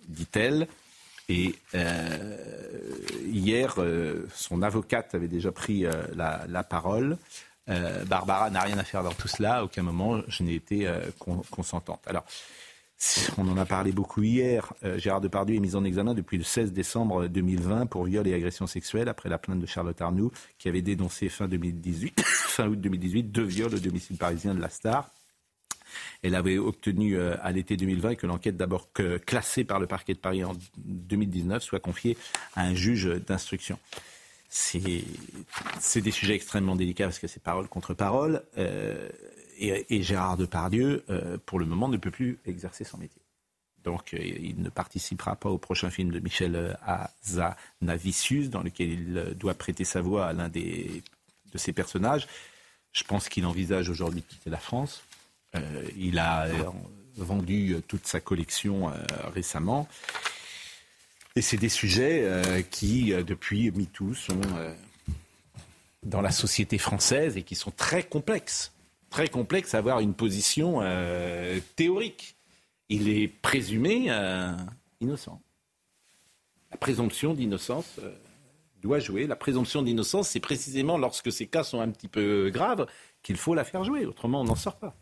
dit-elle. 0.08 0.66
Et 1.28 1.54
hier, 3.24 3.76
son 4.34 4.62
avocate 4.62 5.14
avait 5.14 5.28
déjà 5.28 5.52
pris 5.52 5.84
la, 6.16 6.64
parole. 6.64 7.18
Barbara 8.06 8.50
n'a 8.50 8.62
rien 8.62 8.78
à 8.78 8.84
faire 8.84 9.02
dans 9.02 9.12
tout 9.12 9.28
cela. 9.28 9.56
À 9.56 9.64
aucun 9.64 9.82
moment, 9.82 10.20
je 10.28 10.42
n'ai 10.42 10.54
été 10.54 10.90
consentante. 11.50 12.00
Alors, 12.06 12.24
on 13.38 13.48
en 13.48 13.56
a 13.56 13.64
parlé 13.64 13.92
beaucoup 13.92 14.22
hier. 14.22 14.72
Euh, 14.84 14.98
Gérard 14.98 15.22
Depardieu 15.22 15.56
est 15.56 15.60
mis 15.60 15.74
en 15.74 15.84
examen 15.84 16.12
depuis 16.12 16.36
le 16.36 16.44
16 16.44 16.72
décembre 16.72 17.28
2020 17.28 17.86
pour 17.86 18.04
viol 18.04 18.26
et 18.28 18.34
agression 18.34 18.66
sexuelle 18.66 19.08
après 19.08 19.28
la 19.28 19.38
plainte 19.38 19.58
de 19.58 19.66
Charlotte 19.66 20.00
Arnoux 20.00 20.30
qui 20.58 20.68
avait 20.68 20.82
dénoncé 20.82 21.28
fin 21.30 21.48
2018, 21.48 22.20
fin 22.24 22.68
août 22.68 22.78
2018, 22.78 23.32
deux 23.32 23.44
viols 23.44 23.74
au 23.74 23.78
domicile 23.78 24.18
parisien 24.18 24.54
de 24.54 24.60
la 24.60 24.68
star. 24.68 25.10
Elle 26.22 26.34
avait 26.34 26.58
obtenu 26.58 27.16
euh, 27.16 27.36
à 27.42 27.52
l'été 27.52 27.76
2020 27.76 28.16
que 28.16 28.26
l'enquête 28.26 28.56
d'abord 28.56 28.90
classée 28.92 29.64
par 29.64 29.80
le 29.80 29.86
parquet 29.86 30.12
de 30.12 30.18
Paris 30.18 30.44
en 30.44 30.52
2019 30.76 31.62
soit 31.62 31.80
confiée 31.80 32.18
à 32.54 32.64
un 32.64 32.74
juge 32.74 33.06
d'instruction. 33.26 33.78
C'est 34.52 36.00
des 36.00 36.10
sujets 36.10 36.34
extrêmement 36.34 36.74
délicats 36.74 37.04
parce 37.04 37.20
que 37.20 37.28
c'est 37.28 37.40
parole 37.40 37.68
contre 37.68 37.94
parole. 37.94 38.42
Euh, 38.58 39.08
et, 39.58 40.02
Gérard 40.02 40.36
Depardieu, 40.36 41.04
euh, 41.08 41.38
pour 41.46 41.60
le 41.60 41.66
moment, 41.66 41.88
ne 41.88 41.96
peut 41.96 42.10
plus 42.10 42.38
exercer 42.46 42.82
son 42.82 42.98
métier. 42.98 43.22
Donc, 43.84 44.12
euh, 44.12 44.18
il 44.20 44.60
ne 44.60 44.68
participera 44.68 45.36
pas 45.36 45.50
au 45.50 45.58
prochain 45.58 45.88
film 45.88 46.10
de 46.10 46.18
Michel 46.18 46.76
Azanavicius, 46.82 48.50
dans 48.50 48.62
lequel 48.62 48.88
il 48.90 49.34
doit 49.36 49.54
prêter 49.54 49.84
sa 49.84 50.00
voix 50.00 50.26
à 50.26 50.32
l'un 50.32 50.48
de 50.48 51.02
ses 51.54 51.72
personnages. 51.72 52.26
Je 52.92 53.04
pense 53.04 53.28
qu'il 53.28 53.46
envisage 53.46 53.88
aujourd'hui 53.88 54.22
de 54.22 54.26
quitter 54.26 54.50
la 54.50 54.58
France. 54.58 55.04
il 55.96 56.18
a 56.18 56.48
vendu 57.16 57.76
toute 57.86 58.06
sa 58.06 58.18
collection 58.18 58.92
récemment. 59.32 59.86
Et 61.36 61.42
c'est 61.42 61.56
des 61.56 61.68
sujets 61.68 62.26
qui, 62.70 63.12
depuis 63.12 63.70
MeToo, 63.70 64.14
sont 64.14 64.40
dans 66.02 66.20
la 66.20 66.32
société 66.32 66.76
française 66.76 67.36
et 67.36 67.42
qui 67.42 67.54
sont 67.54 67.70
très 67.70 68.02
complexes 68.02 68.72
très 69.10 69.28
complexe 69.28 69.74
avoir 69.74 70.00
une 70.00 70.14
position 70.14 70.80
euh, 70.80 71.58
théorique. 71.76 72.36
Il 72.88 73.08
est 73.08 73.28
présumé 73.28 74.06
euh, 74.08 74.56
innocent. 75.00 75.40
La 76.70 76.76
présomption 76.76 77.34
d'innocence 77.34 77.96
euh, 78.02 78.12
doit 78.80 79.00
jouer. 79.00 79.26
La 79.26 79.36
présomption 79.36 79.82
d'innocence, 79.82 80.30
c'est 80.30 80.40
précisément 80.40 80.96
lorsque 80.96 81.30
ces 81.30 81.46
cas 81.46 81.64
sont 81.64 81.80
un 81.80 81.90
petit 81.90 82.08
peu 82.08 82.50
graves 82.50 82.86
qu'il 83.22 83.36
faut 83.36 83.54
la 83.54 83.64
faire 83.64 83.84
jouer. 83.84 84.06
Autrement, 84.06 84.40
on 84.40 84.44
n'en 84.44 84.54
sort 84.54 84.78
pas. 84.78 84.96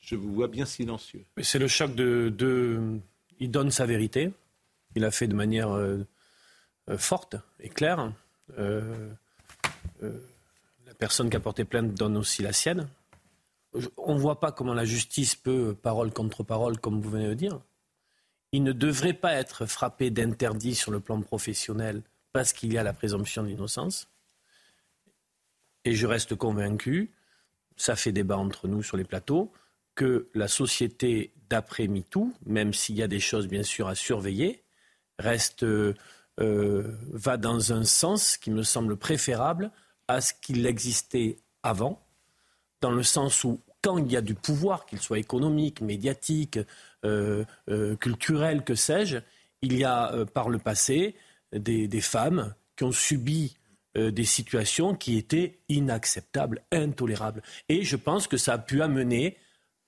Je 0.00 0.16
vous 0.16 0.34
vois 0.34 0.48
bien 0.48 0.66
silencieux. 0.66 1.24
C'est 1.40 1.58
le 1.58 1.68
choc 1.68 1.94
de, 1.94 2.98
Il 3.40 3.50
donne 3.50 3.70
sa 3.70 3.86
vérité. 3.86 4.32
Il 4.94 5.04
a 5.04 5.10
fait 5.10 5.26
de 5.26 5.34
manière 5.34 5.76
forte 6.96 7.36
et 7.60 7.68
claire 7.68 8.12
personne 10.94 11.28
qui 11.28 11.36
a 11.36 11.40
porté 11.40 11.64
plainte 11.64 11.94
donne 11.94 12.16
aussi 12.16 12.42
la 12.42 12.52
sienne. 12.52 12.88
On 13.96 14.14
ne 14.14 14.18
voit 14.18 14.40
pas 14.40 14.52
comment 14.52 14.74
la 14.74 14.84
justice 14.84 15.34
peut, 15.34 15.74
parole 15.74 16.12
contre 16.12 16.42
parole, 16.42 16.78
comme 16.78 17.00
vous 17.00 17.10
venez 17.10 17.28
de 17.28 17.34
dire. 17.34 17.60
Il 18.52 18.62
ne 18.62 18.72
devrait 18.72 19.14
pas 19.14 19.34
être 19.34 19.66
frappé 19.66 20.10
d'interdit 20.10 20.74
sur 20.74 20.92
le 20.92 21.00
plan 21.00 21.20
professionnel 21.20 22.02
parce 22.32 22.52
qu'il 22.52 22.72
y 22.72 22.78
a 22.78 22.82
la 22.82 22.92
présomption 22.92 23.42
d'innocence. 23.42 24.08
Et 25.84 25.94
je 25.94 26.06
reste 26.06 26.36
convaincu, 26.36 27.10
ça 27.76 27.96
fait 27.96 28.12
débat 28.12 28.38
entre 28.38 28.68
nous 28.68 28.82
sur 28.82 28.96
les 28.96 29.04
plateaux, 29.04 29.52
que 29.94 30.28
la 30.34 30.48
société 30.48 31.32
d'après 31.48 31.86
MeToo, 31.86 32.32
même 32.46 32.72
s'il 32.72 32.96
y 32.96 33.02
a 33.02 33.08
des 33.08 33.20
choses 33.20 33.46
bien 33.46 33.62
sûr 33.62 33.88
à 33.88 33.94
surveiller, 33.94 34.62
reste, 35.18 35.62
euh, 35.62 35.94
va 36.38 37.36
dans 37.36 37.72
un 37.72 37.84
sens 37.84 38.36
qui 38.36 38.50
me 38.50 38.62
semble 38.62 38.96
préférable 38.96 39.70
à 40.08 40.20
ce 40.20 40.32
qu'il 40.40 40.66
existait 40.66 41.38
avant, 41.62 42.04
dans 42.80 42.90
le 42.90 43.02
sens 43.02 43.44
où 43.44 43.60
quand 43.84 43.98
il 43.98 44.10
y 44.10 44.16
a 44.16 44.22
du 44.22 44.34
pouvoir, 44.34 44.86
qu'il 44.86 44.98
soit 44.98 45.18
économique, 45.18 45.82
médiatique, 45.82 46.58
euh, 47.04 47.44
euh, 47.68 47.96
culturel, 47.96 48.64
que 48.64 48.74
sais-je, 48.74 49.18
il 49.60 49.76
y 49.76 49.84
a 49.84 50.10
euh, 50.14 50.24
par 50.24 50.48
le 50.48 50.58
passé 50.58 51.16
des, 51.52 52.00
femmes 52.00 52.54
qui 52.76 52.84
ont 52.84 52.92
subi 52.92 53.56
des 53.94 54.24
situations 54.24 54.94
qui 54.94 55.16
étaient 55.16 55.60
inacceptables, 55.68 56.62
intolérables. 56.72 57.42
Et 57.68 57.82
je 57.82 57.94
pense 57.94 58.26
que 58.26 58.36
ça 58.36 58.54
a 58.54 58.58
pu 58.58 58.82
amener 58.82 59.36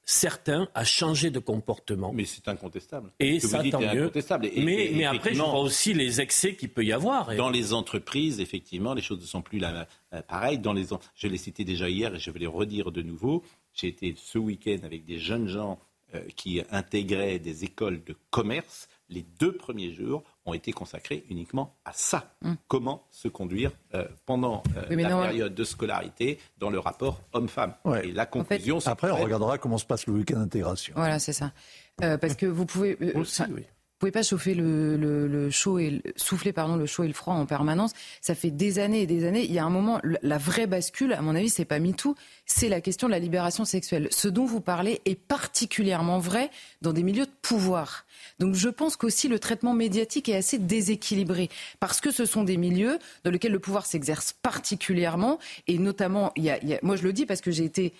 certains 0.06 0.68
à 0.74 0.84
changer 0.84 1.30
de 1.30 1.40
comportement. 1.40 2.12
Mais 2.14 2.24
c'est 2.24 2.48
incontestable. 2.48 3.10
Et 3.18 3.40
ça, 3.40 3.62
tant 3.70 3.80
mieux. 3.80 4.10
mais, 4.56 4.92
mais 4.94 5.04
après, 5.04 5.34
je 5.34 5.42
vois 5.42 5.60
aussi 5.60 5.92
les 5.92 6.20
excès 6.20 6.54
qu'il 6.54 6.70
peut 6.70 6.84
y 6.84 6.92
avoir. 6.92 7.34
Dans 7.34 7.50
les 7.50 7.74
entreprises, 7.74 8.40
effectivement, 8.40 8.94
les 8.94 9.02
choses 9.02 9.20
ne 9.20 9.26
sont 9.26 9.42
plus 9.42 9.58
la, 9.58 9.86
pareilles. 10.28 10.58
Dans 10.58 10.72
les, 10.72 10.86
je 11.14 11.26
l'ai 11.26 11.36
cité 11.36 11.64
déjà 11.64 11.90
hier 11.90 12.14
et 12.14 12.18
je 12.18 12.30
vais 12.30 12.38
les 12.38 12.46
redire 12.46 12.92
de 12.92 13.02
nouveau. 13.02 13.42
J'ai 13.74 13.88
été 13.88 14.14
ce 14.16 14.38
week-end 14.38 14.78
avec 14.84 15.04
des 15.04 15.18
jeunes 15.18 15.48
gens 15.48 15.78
euh, 16.14 16.22
qui 16.36 16.62
intégraient 16.70 17.40
des 17.40 17.64
écoles 17.64 18.02
de 18.04 18.14
commerce. 18.30 18.88
Les 19.08 19.22
deux 19.38 19.52
premiers 19.52 19.92
jours 19.92 20.24
ont 20.44 20.54
été 20.54 20.72
consacrés 20.72 21.24
uniquement 21.30 21.76
à 21.84 21.92
ça. 21.92 22.34
Hum. 22.44 22.56
Comment 22.68 23.06
se 23.10 23.28
conduire 23.28 23.70
euh, 23.94 24.04
pendant 24.26 24.62
la 24.88 24.96
période 24.96 25.54
de 25.54 25.64
scolarité 25.64 26.38
dans 26.58 26.70
le 26.70 26.78
rapport 26.78 27.20
homme-femme. 27.32 27.74
Et 28.02 28.12
la 28.12 28.26
conclusion, 28.26 28.78
Après, 28.86 29.10
on 29.10 29.16
regardera 29.16 29.58
comment 29.58 29.78
se 29.78 29.86
passe 29.86 30.06
le 30.06 30.14
week-end 30.14 30.38
d'intégration. 30.38 30.94
Voilà, 30.96 31.18
c'est 31.18 31.32
ça. 31.32 31.52
parce 31.98 32.34
que 32.34 32.46
vous 32.46 32.66
pouvez. 32.66 32.96
Aussi, 33.14 33.42
oui. 33.50 33.64
Vous 33.96 34.00
pouvez 34.00 34.12
pas 34.12 34.22
chauffer 34.22 34.52
le, 34.52 34.98
le, 34.98 35.50
chaud 35.50 35.78
et 35.78 36.02
souffler 36.16 36.52
pardon 36.52 36.76
le 36.76 36.84
chaud 36.84 37.04
et 37.04 37.06
le 37.06 37.14
froid 37.14 37.32
en 37.32 37.46
permanence. 37.46 37.92
Ça 38.20 38.34
fait 38.34 38.50
des 38.50 38.78
années 38.78 39.00
et 39.00 39.06
des 39.06 39.24
années. 39.24 39.42
Il 39.42 39.50
y 39.50 39.58
a 39.58 39.64
un 39.64 39.70
moment, 39.70 40.02
la 40.20 40.36
vraie 40.36 40.66
bascule, 40.66 41.14
à 41.14 41.22
mon 41.22 41.34
avis, 41.34 41.48
c'est 41.48 41.64
pas 41.64 41.78
MeToo, 41.78 42.14
c'est 42.44 42.68
la 42.68 42.82
question 42.82 43.08
de 43.08 43.12
la 43.12 43.18
libération 43.18 43.64
sexuelle. 43.64 44.08
Ce 44.10 44.28
dont 44.28 44.44
vous 44.44 44.60
parlez 44.60 45.00
est 45.06 45.14
particulièrement 45.14 46.18
vrai 46.18 46.50
dans 46.82 46.92
des 46.92 47.02
milieux 47.02 47.24
de 47.24 47.30
pouvoir. 47.40 48.04
Donc 48.38 48.54
je 48.54 48.68
pense 48.68 48.96
qu'aussi 48.96 49.28
le 49.28 49.38
traitement 49.38 49.72
médiatique 49.72 50.28
est 50.28 50.36
assez 50.36 50.58
déséquilibré 50.58 51.48
parce 51.80 52.02
que 52.02 52.10
ce 52.10 52.26
sont 52.26 52.44
des 52.44 52.58
milieux 52.58 52.98
dans 53.24 53.30
lesquels 53.30 53.52
le 53.52 53.60
pouvoir 53.60 53.86
s'exerce 53.86 54.34
particulièrement 54.34 55.38
et 55.68 55.78
notamment, 55.78 56.32
il 56.36 56.44
y 56.44 56.50
a, 56.50 56.58
moi 56.82 56.96
je 56.96 57.02
le 57.02 57.14
dis 57.14 57.24
parce 57.24 57.40
que 57.40 57.50
j'ai 57.50 57.64
été 57.64 57.94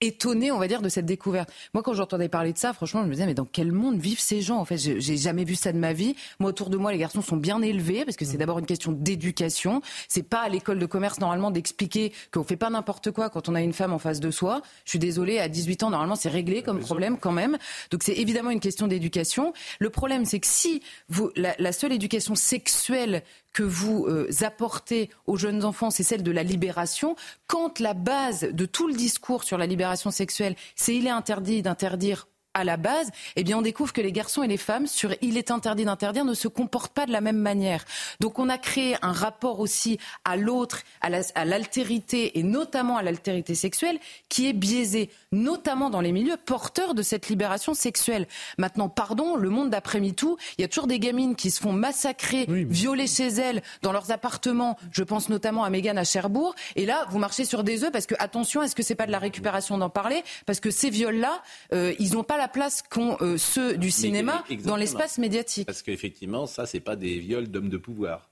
étonné, 0.00 0.50
on 0.50 0.58
va 0.58 0.68
dire, 0.68 0.82
de 0.82 0.88
cette 0.88 1.06
découverte. 1.06 1.52
Moi, 1.74 1.82
quand 1.82 1.92
j'entendais 1.92 2.28
parler 2.28 2.52
de 2.52 2.58
ça, 2.58 2.72
franchement, 2.72 3.02
je 3.02 3.06
me 3.06 3.12
disais, 3.12 3.26
mais 3.26 3.34
dans 3.34 3.44
quel 3.44 3.72
monde 3.72 3.98
vivent 3.98 4.20
ces 4.20 4.40
gens 4.40 4.58
En 4.58 4.64
fait, 4.64 4.78
j'ai 4.78 5.16
jamais 5.16 5.44
vu 5.44 5.54
ça 5.54 5.72
de 5.72 5.78
ma 5.78 5.92
vie. 5.92 6.16
Moi, 6.38 6.50
autour 6.50 6.70
de 6.70 6.76
moi, 6.76 6.92
les 6.92 6.98
garçons 6.98 7.22
sont 7.22 7.36
bien 7.36 7.60
élevés 7.62 8.04
parce 8.04 8.16
que 8.16 8.24
c'est 8.24 8.34
mmh. 8.34 8.38
d'abord 8.38 8.58
une 8.58 8.66
question 8.66 8.92
d'éducation. 8.92 9.82
C'est 10.08 10.22
pas 10.22 10.40
à 10.40 10.48
l'école 10.48 10.78
de 10.78 10.86
commerce 10.86 11.20
normalement 11.20 11.50
d'expliquer 11.50 12.12
qu'on 12.32 12.44
fait 12.44 12.56
pas 12.56 12.70
n'importe 12.70 13.10
quoi 13.10 13.30
quand 13.30 13.48
on 13.48 13.54
a 13.54 13.60
une 13.60 13.72
femme 13.72 13.92
en 13.92 13.98
face 13.98 14.20
de 14.20 14.30
soi. 14.30 14.62
Je 14.84 14.90
suis 14.90 14.98
désolée, 14.98 15.38
à 15.38 15.48
18 15.48 15.82
ans, 15.82 15.90
normalement, 15.90 16.16
c'est 16.16 16.28
réglé 16.28 16.62
comme 16.62 16.80
problème 16.80 17.18
quand 17.18 17.32
même. 17.32 17.58
Donc, 17.90 18.02
c'est 18.02 18.14
évidemment 18.14 18.50
une 18.50 18.60
question 18.60 18.86
d'éducation. 18.86 19.52
Le 19.78 19.90
problème, 19.90 20.24
c'est 20.24 20.40
que 20.40 20.46
si 20.46 20.82
vous, 21.08 21.30
la, 21.36 21.54
la 21.58 21.72
seule 21.72 21.92
éducation 21.92 22.34
sexuelle 22.34 23.22
que 23.52 23.62
vous 23.62 24.06
euh, 24.06 24.28
apportez 24.42 25.10
aux 25.26 25.36
jeunes 25.36 25.64
enfants, 25.64 25.90
c'est 25.90 26.02
celle 26.02 26.22
de 26.22 26.30
la 26.30 26.42
libération. 26.42 27.16
Quand 27.46 27.78
la 27.80 27.94
base 27.94 28.42
de 28.42 28.66
tout 28.66 28.86
le 28.86 28.94
discours 28.94 29.44
sur 29.44 29.58
la 29.58 29.66
libération 29.66 30.10
sexuelle, 30.10 30.56
c'est 30.76 30.94
il 30.94 31.06
est 31.06 31.10
interdit 31.10 31.62
d'interdire 31.62 32.28
à 32.54 32.64
la 32.64 32.76
base, 32.76 33.10
eh 33.36 33.44
bien, 33.44 33.58
on 33.58 33.62
découvre 33.62 33.92
que 33.92 34.00
les 34.00 34.12
garçons 34.12 34.42
et 34.42 34.48
les 34.48 34.56
femmes, 34.56 34.86
sur 34.86 35.14
il 35.22 35.36
est 35.36 35.50
interdit 35.50 35.84
d'interdire, 35.84 36.24
ne 36.24 36.34
se 36.34 36.48
comportent 36.48 36.92
pas 36.92 37.06
de 37.06 37.12
la 37.12 37.20
même 37.20 37.38
manière. 37.38 37.84
Donc, 38.18 38.38
on 38.38 38.48
a 38.48 38.58
créé 38.58 38.96
un 39.02 39.12
rapport 39.12 39.60
aussi 39.60 39.98
à 40.24 40.36
l'autre, 40.36 40.82
à 41.00 41.44
l'altérité 41.44 42.38
et 42.38 42.42
notamment 42.42 42.96
à 42.96 43.02
l'altérité 43.02 43.54
sexuelle, 43.54 43.98
qui 44.28 44.48
est 44.48 44.52
biaisé, 44.52 45.10
notamment 45.32 45.90
dans 45.90 46.00
les 46.00 46.12
milieux 46.12 46.36
porteurs 46.36 46.94
de 46.94 47.02
cette 47.02 47.28
libération 47.28 47.74
sexuelle. 47.74 48.26
Maintenant, 48.58 48.88
pardon, 48.88 49.36
le 49.36 49.48
monde 49.48 49.70
d'après 49.70 50.00
MeToo, 50.00 50.36
il 50.58 50.62
y 50.62 50.64
a 50.64 50.68
toujours 50.68 50.88
des 50.88 50.98
gamines 50.98 51.36
qui 51.36 51.50
se 51.50 51.60
font 51.60 51.72
massacrer, 51.72 52.46
violer 52.48 53.06
chez 53.06 53.28
elles, 53.28 53.62
dans 53.82 53.92
leurs 53.92 54.10
appartements. 54.10 54.76
Je 54.90 55.04
pense 55.04 55.28
notamment 55.28 55.62
à 55.62 55.70
Mégane 55.70 55.98
à 55.98 56.04
Cherbourg. 56.04 56.54
Et 56.74 56.86
là, 56.86 57.06
vous 57.10 57.18
marchez 57.18 57.44
sur 57.44 57.62
des 57.62 57.84
œufs 57.84 57.92
parce 57.92 58.06
que, 58.06 58.14
attention, 58.18 58.62
est-ce 58.62 58.74
que 58.74 58.82
c'est 58.82 58.94
pas 58.96 59.06
de 59.06 59.12
la 59.12 59.18
récupération 59.18 59.78
d'en 59.78 59.90
parler? 59.90 60.22
Parce 60.46 60.58
que 60.58 60.70
ces 60.70 60.90
viols-là, 60.90 61.42
euh, 61.72 61.94
ils 61.98 62.14
n'ont 62.14 62.24
pas 62.24 62.39
la 62.40 62.48
place 62.48 62.82
qu'ont 62.82 63.16
euh, 63.20 63.36
ceux 63.38 63.76
du 63.76 63.90
cinéma 63.90 64.44
dans 64.64 64.76
l'espace 64.76 65.18
médiatique. 65.18 65.66
Parce 65.66 65.82
qu'effectivement, 65.82 66.46
ça, 66.46 66.66
c'est 66.66 66.80
pas 66.80 66.96
des 66.96 67.18
viols 67.20 67.48
d'hommes 67.48 67.68
de 67.68 67.76
pouvoir. 67.76 68.30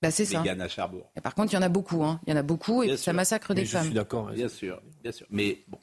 Bah, 0.00 0.10
c'est 0.10 0.24
ça. 0.24 0.42
à 0.42 0.68
Charbourg. 0.68 1.10
Et 1.16 1.20
par 1.20 1.34
contre, 1.34 1.52
il 1.52 1.56
y 1.56 1.58
en 1.58 1.62
a 1.62 1.68
beaucoup. 1.68 2.02
Hein. 2.04 2.20
Il 2.26 2.30
y 2.30 2.32
en 2.32 2.36
a 2.36 2.42
beaucoup 2.42 2.82
et 2.82 2.96
ça 2.96 3.12
massacre 3.12 3.54
des 3.54 3.64
femmes. 3.64 3.82
Je 3.82 3.86
suis 3.88 3.94
d'accord. 3.94 4.30
Bien 4.32 4.48
sûr, 4.48 4.80
bien 5.02 5.12
sûr. 5.12 5.26
Mais 5.30 5.62
bon. 5.68 5.78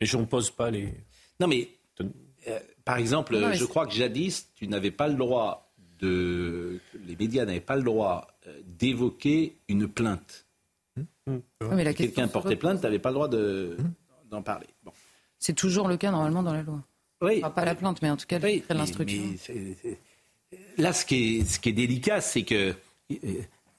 Et 0.00 0.06
je 0.06 0.16
ne 0.16 0.24
pose 0.24 0.50
pas 0.50 0.70
les. 0.70 0.94
Non, 1.38 1.48
mais 1.48 1.68
euh, 2.48 2.58
par 2.84 2.96
exemple, 2.96 3.38
Non, 3.38 3.48
mais 3.48 3.56
je 3.56 3.64
crois 3.66 3.86
que 3.86 3.92
jadis, 3.92 4.48
tu 4.54 4.66
n'avais 4.68 4.90
pas 4.90 5.06
le 5.08 5.14
droit 5.14 5.72
de. 5.98 6.80
Les 7.06 7.14
médias 7.16 7.44
n'avaient 7.44 7.60
pas 7.60 7.76
le 7.76 7.82
droit 7.82 8.26
euh, 8.46 8.58
d'évoquer 8.64 9.58
une 9.68 9.86
plainte. 9.86 10.46
mais 11.26 11.84
la 11.84 11.90
Si 11.90 11.96
quelqu'un 11.98 12.28
portait 12.28 12.56
plainte, 12.56 12.78
tu 12.80 12.84
n'avais 12.86 12.98
pas 12.98 13.10
le 13.10 13.14
droit 13.14 13.28
de- 13.28 13.76
d'en 14.30 14.42
parler. 14.42 14.66
Bon. 14.82 14.92
C'est 15.42 15.54
toujours 15.54 15.88
le 15.88 15.96
cas 15.96 16.12
normalement 16.12 16.44
dans 16.44 16.52
la 16.52 16.62
loi. 16.62 16.80
Oui. 17.20 17.38
Enfin, 17.38 17.50
pas 17.50 17.64
la 17.64 17.74
plainte, 17.74 18.00
mais 18.00 18.10
en 18.10 18.16
tout 18.16 18.26
cas, 18.26 18.38
le 18.38 18.44
Oui, 18.44 18.62
l'instruction. 18.70 19.22
Là, 20.78 20.92
ce 20.92 21.04
qui 21.04 21.38
est, 21.38 21.44
ce 21.44 21.58
qui 21.58 21.70
est 21.70 21.72
délicat, 21.72 22.20
c'est 22.20 22.44
que 22.44 22.74
euh, 23.10 23.16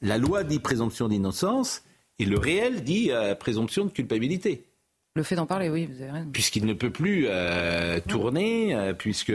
la 0.01 0.17
loi 0.17 0.43
dit 0.43 0.59
présomption 0.59 1.07
d'innocence 1.07 1.83
et 2.19 2.25
le 2.25 2.37
réel 2.37 2.83
dit 2.83 3.11
euh, 3.11 3.33
présomption 3.33 3.85
de 3.85 3.91
culpabilité. 3.91 4.65
Le 5.15 5.23
fait 5.23 5.35
d'en 5.35 5.45
parler, 5.45 5.69
oui, 5.69 5.85
vous 5.85 6.01
avez 6.01 6.11
raison. 6.11 6.29
Puisqu'il 6.33 6.65
ne 6.65 6.73
peut 6.73 6.89
plus 6.89 7.27
euh, 7.29 8.01
tourner, 8.09 8.75
euh, 8.75 8.93
puisque 8.93 9.33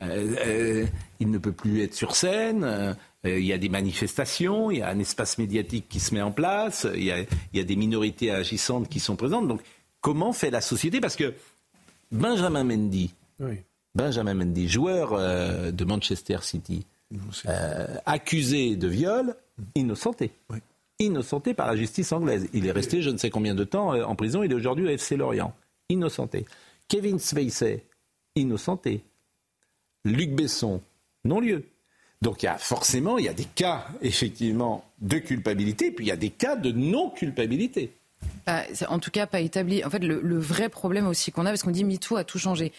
il 0.00 1.30
ne 1.30 1.38
peut 1.38 1.52
plus 1.52 1.82
être 1.82 1.94
sur 1.94 2.16
scène. 2.16 2.96
il 3.24 3.44
y 3.44 3.52
a 3.52 3.58
des 3.58 3.68
manifestations, 3.68 4.70
il 4.70 4.78
y 4.78 4.82
a 4.82 4.88
un 4.88 4.98
espace 4.98 5.36
médiatique 5.36 5.90
qui 5.90 6.00
se 6.00 6.14
met 6.14 6.22
en 6.22 6.32
place, 6.32 6.86
il 6.94 7.04
y 7.04 7.12
a, 7.12 7.20
il 7.20 7.26
y 7.54 7.60
a 7.60 7.64
des 7.64 7.76
minorités 7.76 8.30
agissantes 8.30 8.88
qui 8.88 9.00
sont 9.00 9.16
présentes. 9.16 9.46
Donc, 9.46 9.60
comment 10.00 10.32
fait 10.32 10.50
la 10.50 10.62
société? 10.62 11.00
Parce 11.00 11.16
que 11.16 11.34
Benjamin 12.12 12.64
Mendy, 12.64 13.12
Benjamin 13.94 14.34
Mendy, 14.34 14.68
joueur 14.68 15.12
euh, 15.12 15.70
de 15.72 15.84
Manchester 15.84 16.38
City, 16.42 16.86
euh, 17.46 17.86
accusé 18.04 18.76
de 18.76 18.88
viol, 18.88 19.34
innocenté. 19.74 20.32
Innocenté 20.98 21.54
par 21.54 21.66
la 21.66 21.76
justice 21.76 22.12
anglaise. 22.12 22.48
Il 22.52 22.66
est 22.66 22.72
resté 22.72 23.02
je 23.02 23.10
ne 23.10 23.18
sais 23.18 23.30
combien 23.30 23.54
de 23.54 23.64
temps 23.64 23.92
euh, 23.94 24.04
en 24.04 24.14
prison. 24.14 24.42
Il 24.42 24.52
est 24.52 24.54
aujourd'hui 24.54 24.86
au 24.86 24.88
FC 24.88 25.16
Lorient. 25.16 25.54
Innocenté. 25.88 26.46
Kevin 26.88 27.18
Spacey, 27.18 27.84
innocenté. 28.34 29.02
Luc 30.04 30.30
Besson, 30.30 30.80
non-lieu. 31.24 31.64
Donc 32.22 32.42
il 32.42 32.46
y 32.46 32.48
a 32.48 32.58
forcément, 32.58 33.18
il 33.18 33.24
y 33.24 33.28
a 33.28 33.34
des 33.34 33.44
cas 33.44 33.86
effectivement 34.00 34.84
de 35.00 35.18
culpabilité, 35.18 35.90
puis 35.90 36.06
il 36.06 36.08
y 36.08 36.12
a 36.12 36.16
des 36.16 36.30
cas 36.30 36.56
de 36.56 36.72
non-culpabilité. 36.72 37.92
En 38.88 39.00
tout 39.00 39.10
cas 39.10 39.26
pas 39.26 39.40
établi. 39.40 39.84
En 39.84 39.90
fait, 39.90 39.98
le, 39.98 40.38
vrai 40.38 40.68
problème 40.68 41.08
aussi 41.08 41.32
qu'on 41.32 41.46
a, 41.46 41.48
parce 41.48 41.64
qu'on 41.64 41.72
dit 41.72 41.84
MeToo 41.84 42.16
a 42.16 42.24
tout 42.24 42.38
changé. 42.38 42.72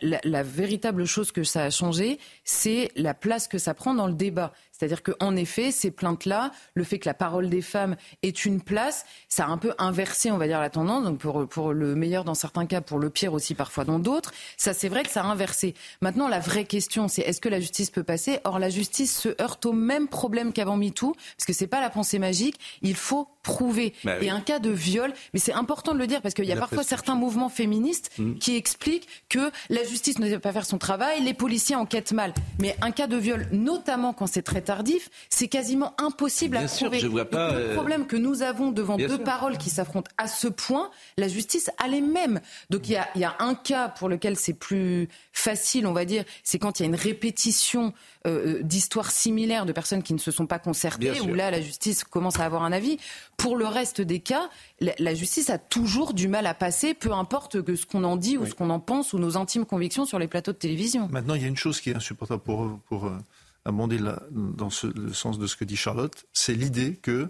La, 0.00 0.42
véritable 0.42 1.04
chose 1.04 1.30
que 1.32 1.44
ça 1.44 1.64
a 1.64 1.70
changé, 1.70 2.18
c'est 2.44 2.90
la 2.96 3.14
place 3.14 3.46
que 3.46 3.58
ça 3.58 3.72
prend 3.74 3.94
dans 3.94 4.06
le 4.06 4.14
débat. 4.14 4.52
C'est-à-dire 4.72 5.02
qu'en 5.02 5.36
effet, 5.36 5.70
ces 5.70 5.90
plaintes-là, 5.90 6.50
le 6.74 6.84
fait 6.84 6.98
que 6.98 7.08
la 7.08 7.14
parole 7.14 7.48
des 7.48 7.62
femmes 7.62 7.96
est 8.22 8.44
une 8.44 8.60
place, 8.60 9.06
ça 9.28 9.46
a 9.46 9.48
un 9.48 9.58
peu 9.58 9.74
inversé, 9.78 10.30
on 10.30 10.38
va 10.38 10.46
dire, 10.46 10.60
la 10.60 10.70
tendance. 10.70 11.04
Donc 11.04 11.18
pour, 11.18 11.46
pour 11.48 11.72
le 11.72 11.94
meilleur 11.94 12.24
dans 12.24 12.34
certains 12.34 12.66
cas, 12.66 12.80
pour 12.80 12.98
le 12.98 13.08
pire 13.08 13.32
aussi 13.32 13.54
parfois 13.54 13.84
dans 13.84 13.98
d'autres. 13.98 14.32
Ça, 14.56 14.74
c'est 14.74 14.88
vrai 14.88 15.02
que 15.04 15.10
ça 15.10 15.22
a 15.22 15.26
inversé. 15.26 15.74
Maintenant, 16.00 16.28
la 16.28 16.40
vraie 16.40 16.64
question, 16.64 17.08
c'est 17.08 17.22
est-ce 17.22 17.40
que 17.40 17.48
la 17.48 17.60
justice 17.60 17.90
peut 17.90 18.02
passer? 18.02 18.40
Or, 18.44 18.58
la 18.58 18.70
justice 18.70 19.16
se 19.16 19.40
heurte 19.40 19.64
au 19.66 19.72
même 19.72 20.08
problème 20.08 20.52
qu'avant 20.52 20.76
MeToo, 20.76 21.12
parce 21.12 21.46
que 21.46 21.52
c'est 21.52 21.66
pas 21.68 21.80
la 21.80 21.90
pensée 21.90 22.18
magique. 22.18 22.58
Il 22.82 22.96
faut 22.96 23.28
prouver. 23.46 23.94
Bah 24.04 24.16
oui. 24.20 24.26
Et 24.26 24.30
un 24.30 24.40
cas 24.40 24.58
de 24.58 24.70
viol, 24.70 25.12
mais 25.32 25.40
c'est 25.40 25.52
important 25.52 25.94
de 25.94 25.98
le 25.98 26.06
dire 26.06 26.20
parce 26.20 26.34
qu'il 26.34 26.44
y 26.44 26.52
a 26.52 26.56
parfois 26.56 26.82
certains 26.82 27.14
mouvements 27.14 27.48
féministes 27.48 28.10
Mm. 28.18 28.34
qui 28.38 28.56
expliquent 28.56 29.06
que 29.28 29.50
la 29.70 29.82
justice 29.84 30.18
ne 30.18 30.28
doit 30.28 30.38
pas 30.40 30.52
faire 30.52 30.66
son 30.66 30.78
travail, 30.78 31.22
les 31.22 31.34
policiers 31.34 31.76
enquêtent 31.76 32.12
mal. 32.12 32.34
Mais 32.60 32.76
un 32.82 32.90
cas 32.90 33.06
de 33.06 33.16
viol, 33.16 33.46
notamment 33.52 34.12
quand 34.12 34.26
c'est 34.26 34.42
très 34.42 34.60
tardif, 34.60 35.08
c'est 35.30 35.48
quasiment 35.48 35.94
impossible 35.98 36.56
Bien 36.56 36.66
à 36.66 36.68
sûr, 36.68 36.86
prouver. 36.88 36.98
je 37.00 37.06
vois 37.06 37.22
Donc, 37.22 37.30
pas, 37.30 37.52
le 37.52 37.58
euh, 37.58 37.74
problème 37.74 38.06
que 38.06 38.16
nous 38.16 38.42
avons 38.42 38.70
devant 38.72 38.96
Bien 38.96 39.06
deux 39.08 39.16
sûr. 39.16 39.24
paroles 39.24 39.56
qui 39.58 39.70
s'affrontent 39.70 40.10
à 40.18 40.26
ce 40.28 40.48
point, 40.48 40.90
la 41.16 41.28
justice 41.28 41.70
a 41.78 41.88
les 41.88 42.00
mêmes. 42.00 42.40
Donc 42.70 42.88
il 42.88 42.92
y 42.92 42.96
a, 42.96 43.06
il 43.14 43.20
y 43.20 43.24
a 43.24 43.36
un 43.38 43.54
cas 43.54 43.88
pour 43.88 44.08
lequel 44.08 44.36
c'est 44.36 44.54
plus 44.54 45.08
facile, 45.32 45.86
on 45.86 45.92
va 45.92 46.04
dire, 46.04 46.24
c'est 46.42 46.58
quand 46.58 46.78
il 46.80 46.82
y 46.82 46.86
a 46.86 46.88
une 46.88 46.94
répétition 46.96 47.92
euh, 48.26 48.62
d'histoires 48.62 49.10
similaires 49.10 49.66
de 49.66 49.72
personnes 49.72 50.02
qui 50.02 50.14
ne 50.14 50.18
se 50.18 50.30
sont 50.30 50.46
pas 50.46 50.58
concertées, 50.58 51.20
où 51.20 51.34
là 51.34 51.50
la 51.50 51.60
justice 51.60 52.02
commence 52.04 52.40
à 52.40 52.44
avoir 52.44 52.62
un 52.64 52.72
avis. 52.72 52.98
Pour 53.36 53.56
le 53.56 53.66
reste 53.66 54.00
des 54.00 54.20
cas, 54.20 54.48
la, 54.80 54.92
la 54.98 55.14
justice 55.14 55.50
a 55.50 55.58
toujours 55.58 56.14
du 56.14 56.26
mal 56.26 56.46
à 56.46 56.54
passer, 56.54 56.94
peu 56.94 57.12
importe 57.12 57.62
que 57.62 57.76
ce 57.76 57.84
qu'on 57.86 58.02
en 58.04 58.16
dit 58.16 58.38
ou 58.38 58.46
ce 58.46 58.54
qu'on 58.54 58.70
en 58.70 58.80
pense 58.80 59.12
ou 59.12 59.18
nos 59.18 59.36
intimes 59.36 59.66
convictions 59.66 60.04
sur 60.06 60.18
les 60.18 60.26
plateaux 60.26 60.52
de 60.52 60.56
télévision. 60.56 61.08
Maintenant, 61.12 61.34
il 61.34 61.42
y 61.42 61.44
a 61.44 61.48
une 61.48 61.56
chose 61.56 61.80
qui 61.80 61.90
est 61.90 61.94
insupportable 61.94 62.42
pour, 62.42 62.78
pour 62.88 63.06
euh, 63.06 63.18
abonder 63.64 63.98
la- 63.98 64.22
dans 64.30 64.70
ce- 64.70 64.86
le 64.86 65.12
sens 65.12 65.38
de 65.38 65.46
ce 65.46 65.54
que 65.56 65.64
dit 65.64 65.76
Charlotte, 65.76 66.24
c'est 66.32 66.54
l'idée 66.54 66.94
que 66.96 67.28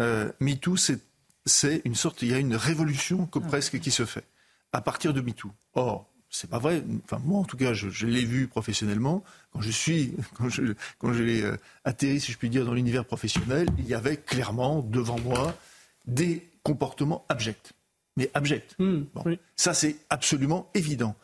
euh, 0.00 0.30
MeToo, 0.40 0.76
c'est, 0.76 1.00
c'est 1.46 1.80
une 1.84 1.94
sorte, 1.94 2.22
il 2.22 2.28
y 2.28 2.34
a 2.34 2.38
une 2.38 2.54
révolution 2.54 3.26
que 3.26 3.38
presque 3.38 3.80
qui 3.80 3.90
se 3.90 4.04
fait 4.04 4.24
à 4.72 4.80
partir 4.82 5.14
de 5.14 5.20
MeToo. 5.22 5.50
Or, 5.74 6.06
c'est 6.30 6.50
pas 6.50 6.58
vrai. 6.58 6.82
Enfin, 7.04 7.20
moi, 7.24 7.40
en 7.40 7.44
tout 7.44 7.56
cas, 7.56 7.72
je, 7.72 7.88
je 7.88 8.06
l'ai 8.06 8.24
vu 8.24 8.48
professionnellement. 8.48 9.24
Quand 9.52 9.60
je 9.60 9.70
suis, 9.70 10.14
quand 10.34 10.48
je, 10.48 10.74
quand 10.98 11.12
j'ai 11.12 11.42
euh, 11.42 11.56
atterri, 11.84 12.20
si 12.20 12.32
je 12.32 12.38
puis 12.38 12.50
dire, 12.50 12.64
dans 12.64 12.74
l'univers 12.74 13.04
professionnel, 13.04 13.68
il 13.78 13.86
y 13.86 13.94
avait 13.94 14.16
clairement 14.16 14.80
devant 14.82 15.18
moi 15.20 15.56
des 16.06 16.46
comportements 16.62 17.24
abjects. 17.28 17.72
Mais 18.16 18.30
abjects. 18.34 18.74
Bon. 18.78 19.38
Ça, 19.54 19.74
c'est 19.74 19.96
absolument 20.10 20.68
évident. 20.74 21.14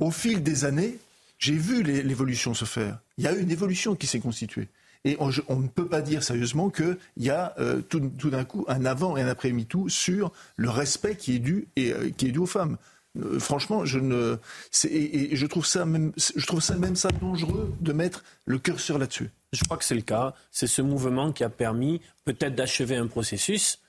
Au 0.00 0.10
fil 0.10 0.42
des 0.42 0.64
années, 0.66 0.98
j'ai 1.38 1.54
vu 1.54 1.82
l'évolution 1.82 2.52
se 2.52 2.66
faire. 2.66 2.98
Il 3.16 3.24
y 3.24 3.26
a 3.26 3.34
eu 3.34 3.40
une 3.40 3.50
évolution 3.50 3.96
qui 3.96 4.06
s'est 4.06 4.20
constituée. 4.20 4.68
Et 5.04 5.16
on, 5.18 5.56
ne 5.56 5.66
peut 5.66 5.86
pas 5.86 6.00
dire 6.00 6.22
sérieusement 6.22 6.70
qu'il 6.70 6.96
y 7.16 7.30
a 7.30 7.54
euh, 7.58 7.80
tout, 7.80 8.12
tout 8.18 8.30
d'un 8.30 8.44
coup 8.44 8.64
un 8.68 8.84
avant 8.84 9.16
et 9.16 9.22
un 9.22 9.26
après 9.26 9.50
MeToo 9.50 9.88
sur 9.88 10.30
le 10.56 10.70
respect 10.70 11.16
qui 11.16 11.34
est 11.34 11.38
dû, 11.40 11.66
et, 11.74 11.92
euh, 11.92 12.10
qui 12.16 12.28
est 12.28 12.30
dû 12.30 12.38
aux 12.38 12.46
femmes. 12.46 12.76
Euh, 13.20 13.38
franchement, 13.38 13.84
je 13.84 13.98
ne, 13.98 14.36
et, 14.84 15.32
et 15.32 15.36
je 15.36 15.46
trouve 15.46 15.66
ça 15.66 15.84
même, 15.84 16.12
je 16.16 16.46
trouve 16.46 16.62
ça 16.62 16.76
même 16.76 16.96
ça 16.96 17.10
dangereux 17.10 17.74
de 17.80 17.92
mettre 17.92 18.24
le 18.46 18.58
curseur 18.58 18.98
là-dessus. 18.98 19.30
Je 19.52 19.62
crois 19.64 19.76
que 19.76 19.84
c'est 19.84 19.94
le 19.94 20.00
cas. 20.00 20.34
C'est 20.50 20.66
ce 20.66 20.80
mouvement 20.80 21.30
qui 21.32 21.44
a 21.44 21.50
permis 21.50 22.00
peut-être 22.24 22.54
d'achever 22.54 22.96
un 22.96 23.06
processus 23.06 23.80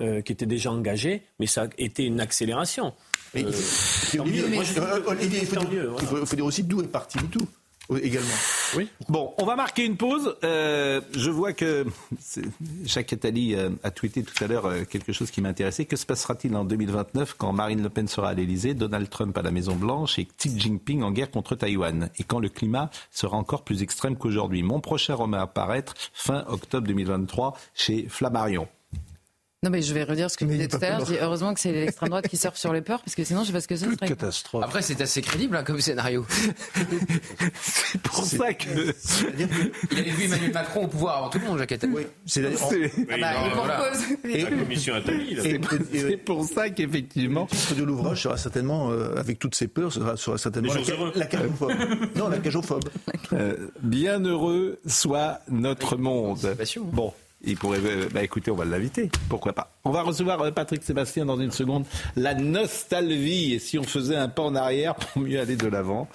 euh, 0.00 0.22
qui 0.22 0.32
était 0.32 0.46
déjà 0.46 0.72
engagé, 0.72 1.22
mais 1.38 1.46
ça 1.46 1.64
a 1.64 1.68
été 1.76 2.04
une 2.04 2.20
accélération. 2.20 2.94
Il 3.34 3.44
faut 6.22 6.24
dire- 6.36 6.42
aussi 6.42 6.62
d'où 6.62 6.80
est 6.80 6.88
parti 6.88 7.18
MeToo 7.18 7.40
euh, 7.40 7.44
également. 7.96 8.28
Bon, 9.08 9.34
on 9.38 9.44
va 9.44 9.56
marquer 9.56 9.84
une 9.84 9.96
pause. 9.96 10.36
Euh, 10.44 11.00
je 11.12 11.30
vois 11.30 11.52
que 11.52 11.86
Jacques 12.84 13.12
Attali 13.12 13.54
euh, 13.54 13.70
a 13.82 13.90
tweeté 13.90 14.22
tout 14.22 14.44
à 14.44 14.46
l'heure 14.46 14.66
euh, 14.66 14.84
quelque 14.84 15.12
chose 15.12 15.30
qui 15.30 15.40
m'intéressait. 15.40 15.84
Que 15.84 15.96
se 15.96 16.06
passera-t-il 16.06 16.54
en 16.54 16.64
2029 16.64 17.34
quand 17.36 17.52
Marine 17.52 17.82
Le 17.82 17.88
Pen 17.88 18.08
sera 18.08 18.30
à 18.30 18.34
l'Elysée, 18.34 18.74
Donald 18.74 19.08
Trump 19.08 19.36
à 19.36 19.42
la 19.42 19.50
Maison-Blanche 19.50 20.18
et 20.18 20.26
Xi 20.38 20.58
Jinping 20.58 21.02
en 21.02 21.10
guerre 21.10 21.30
contre 21.30 21.54
Taïwan? 21.54 22.10
Et 22.18 22.22
quand 22.22 22.38
le 22.38 22.48
climat 22.48 22.90
sera 23.10 23.36
encore 23.36 23.64
plus 23.64 23.82
extrême 23.82 24.16
qu'aujourd'hui? 24.16 24.62
Mon 24.62 24.80
prochain 24.80 25.14
roman 25.14 25.38
à 25.38 25.50
fin 26.12 26.44
octobre 26.48 26.86
2023 26.86 27.56
chez 27.74 28.06
Flammarion. 28.08 28.68
Non, 29.62 29.68
mais 29.68 29.82
je 29.82 29.92
vais 29.92 30.04
redire 30.04 30.30
ce 30.30 30.38
que 30.38 30.46
je 30.46 30.52
disais 30.52 30.68
tout 30.68 30.78
à 30.80 30.88
l'heure. 30.88 31.06
heureusement 31.20 31.52
que 31.52 31.60
c'est 31.60 31.70
l'extrême 31.70 32.08
droite 32.08 32.26
qui 32.28 32.38
surfe 32.38 32.56
sur 32.56 32.72
les 32.72 32.80
peurs, 32.80 33.02
parce 33.02 33.14
que 33.14 33.24
sinon, 33.24 33.42
je 33.42 33.48
sais 33.48 33.52
pas 33.52 33.60
ce 33.60 33.68
que 33.68 33.76
ce 33.76 33.84
serait. 33.84 34.08
catastrophe. 34.08 34.64
Après, 34.64 34.80
c'est 34.80 34.98
assez 35.02 35.20
crédible 35.20 35.54
hein, 35.54 35.62
comme 35.62 35.78
scénario. 35.82 36.24
c'est 37.60 38.00
pour 38.00 38.24
ça 38.24 38.54
que. 38.54 38.94
Il 39.90 39.98
avait 39.98 40.10
vu 40.12 40.24
Emmanuel 40.24 40.52
Macron 40.54 40.84
au 40.84 40.88
pouvoir 40.88 41.18
avant 41.18 41.28
tout 41.28 41.38
le 41.40 41.44
monde, 41.44 41.58
Jacques 41.58 41.72
Attali. 41.72 41.92
Oui, 41.94 42.06
c'est 42.24 42.42
Ah 42.46 43.16
bah, 43.20 43.32
et 43.46 43.50
pour 43.50 43.66
cause. 43.66 44.02
La 44.24 44.50
commission 44.50 44.94
Attali, 44.94 45.34
là. 45.34 45.42
C'est 45.92 46.16
pour 46.16 46.44
ça 46.46 46.70
qu'effectivement. 46.70 47.46
Le 47.50 47.54
titre 47.58 47.74
de 47.74 47.84
l'ouvrage 47.84 48.22
sera 48.22 48.38
certainement, 48.38 48.90
euh, 48.92 49.14
avec 49.16 49.38
toutes 49.38 49.54
ces 49.54 49.68
peurs, 49.68 49.92
sera, 49.92 50.16
sera 50.16 50.38
certainement 50.38 50.72
la, 50.72 50.80
la 51.14 51.26
cagophobe. 51.26 51.72
non, 52.16 52.30
la 52.30 52.38
cagophobe. 52.38 52.88
Euh, 53.34 53.68
bien 53.82 54.20
heureux 54.24 54.78
soit 54.86 55.40
notre 55.50 55.98
monde. 55.98 56.56
Bon, 56.92 57.12
il 57.42 57.56
pourrait. 57.56 57.78
euh, 57.84 58.08
bah 58.12 58.22
écoutez, 58.22 58.50
on 58.50 58.56
va 58.56 58.64
l'inviter. 58.64 59.10
Pourquoi 59.28 59.52
pas? 59.52 59.72
On 59.84 59.90
va 59.90 60.02
recevoir 60.02 60.40
euh, 60.42 60.50
Patrick 60.50 60.82
Sébastien 60.82 61.24
dans 61.24 61.38
une 61.40 61.50
seconde. 61.50 61.84
La 62.16 62.34
nostalgie. 62.34 63.54
Et 63.54 63.58
si 63.58 63.78
on 63.78 63.82
faisait 63.84 64.16
un 64.16 64.28
pas 64.28 64.42
en 64.42 64.54
arrière 64.54 64.94
pour 64.94 65.22
mieux 65.22 65.40
aller 65.40 65.56
de 65.56 65.66
l'avant 65.68 66.08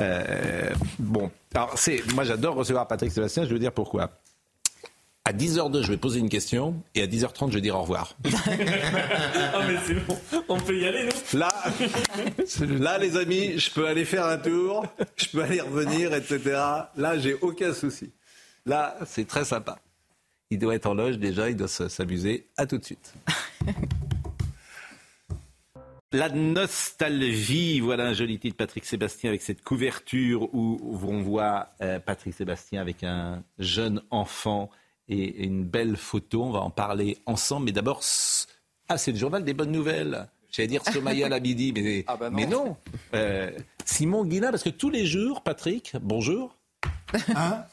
Euh, 0.00 0.70
Bon, 0.98 1.30
alors 1.54 1.72
c'est. 1.78 2.02
Moi, 2.14 2.24
j'adore 2.24 2.54
recevoir 2.56 2.86
Patrick 2.88 3.12
Sébastien. 3.12 3.44
Je 3.44 3.50
veux 3.52 3.58
dire 3.58 3.72
pourquoi. 3.72 4.10
À 5.28 5.32
10h02, 5.32 5.82
je 5.82 5.88
vais 5.88 5.96
poser 5.96 6.20
une 6.20 6.28
question 6.28 6.76
et 6.94 7.02
à 7.02 7.06
10h30, 7.08 7.48
je 7.50 7.54
vais 7.56 7.60
dire 7.60 7.74
au 7.76 7.80
revoir. 7.82 8.14
Ah, 8.24 9.60
mais 9.66 9.76
c'est 9.84 9.94
bon. 10.06 10.16
On 10.48 10.58
peut 10.60 10.78
y 10.78 10.86
aller, 10.86 11.04
nous 11.32 11.38
Là, 11.40 11.52
là, 12.78 12.98
les 12.98 13.16
amis, 13.16 13.58
je 13.58 13.70
peux 13.70 13.88
aller 13.88 14.04
faire 14.04 14.24
un 14.26 14.36
tour, 14.38 14.86
je 15.16 15.26
peux 15.28 15.42
aller 15.42 15.60
revenir, 15.60 16.14
etc. 16.14 16.40
Là, 16.96 17.18
j'ai 17.18 17.34
aucun 17.40 17.72
souci. 17.74 18.12
Là, 18.66 18.96
c'est 19.06 19.26
très 19.26 19.44
sympa. 19.44 19.78
Il 20.50 20.58
doit 20.58 20.74
être 20.74 20.86
en 20.86 20.94
loge 20.94 21.18
déjà, 21.18 21.50
il 21.50 21.56
doit 21.56 21.68
s'amuser. 21.68 22.46
À 22.56 22.66
tout 22.66 22.78
de 22.78 22.84
suite. 22.84 23.14
La 26.12 26.28
nostalgie, 26.28 27.80
voilà 27.80 28.06
un 28.06 28.12
joli 28.12 28.38
titre, 28.38 28.56
Patrick 28.56 28.84
Sébastien, 28.84 29.28
avec 29.28 29.42
cette 29.42 29.62
couverture 29.62 30.54
où 30.54 30.98
on 31.02 31.20
voit 31.20 31.70
euh, 31.82 31.98
Patrick 31.98 32.32
Sébastien 32.32 32.80
avec 32.80 33.02
un 33.02 33.42
jeune 33.58 34.00
enfant 34.10 34.70
et 35.08 35.44
une 35.44 35.64
belle 35.64 35.96
photo. 35.96 36.44
On 36.44 36.52
va 36.52 36.60
en 36.60 36.70
parler 36.70 37.18
ensemble. 37.26 37.66
Mais 37.66 37.72
d'abord, 37.72 38.00
ah, 38.88 38.98
c'est 38.98 39.12
le 39.12 39.18
journal 39.18 39.44
des 39.44 39.52
bonnes 39.52 39.72
nouvelles. 39.72 40.28
J'allais 40.50 40.68
dire 40.68 40.82
Somaya 40.84 41.28
mais, 41.40 42.04
Ah 42.06 42.16
bah 42.16 42.30
non. 42.30 42.36
mais 42.36 42.46
non. 42.46 42.76
Euh, 43.14 43.50
Simon 43.84 44.24
Guillain, 44.24 44.50
parce 44.50 44.62
que 44.62 44.70
tous 44.70 44.90
les 44.90 45.06
jours, 45.06 45.42
Patrick, 45.42 45.96
bonjour. 46.00 46.56
Hein? 47.34 47.64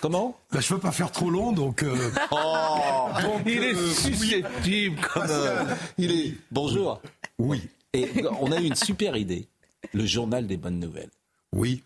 Comment? 0.00 0.36
Bah, 0.52 0.60
Je 0.60 0.72
veux 0.74 0.80
pas 0.80 0.92
faire 0.92 1.10
trop 1.12 1.30
long, 1.30 1.52
donc. 1.52 1.82
euh, 1.82 1.94
Oh, 2.30 3.08
donc, 3.22 3.42
il 3.46 3.62
est 3.62 3.74
euh, 3.74 3.88
susceptible 3.92 5.00
comme. 5.12 5.26
euh, 5.28 5.64
il 5.98 6.10
est. 6.12 6.34
Bonjour. 6.50 7.00
Oui. 7.38 7.60
Et 7.92 8.08
on 8.40 8.50
a 8.52 8.60
eu 8.60 8.64
une 8.64 8.74
super 8.74 9.16
idée. 9.16 9.46
Le 9.92 10.06
journal 10.06 10.46
des 10.46 10.56
bonnes 10.56 10.78
nouvelles. 10.80 11.10
Oui. 11.52 11.82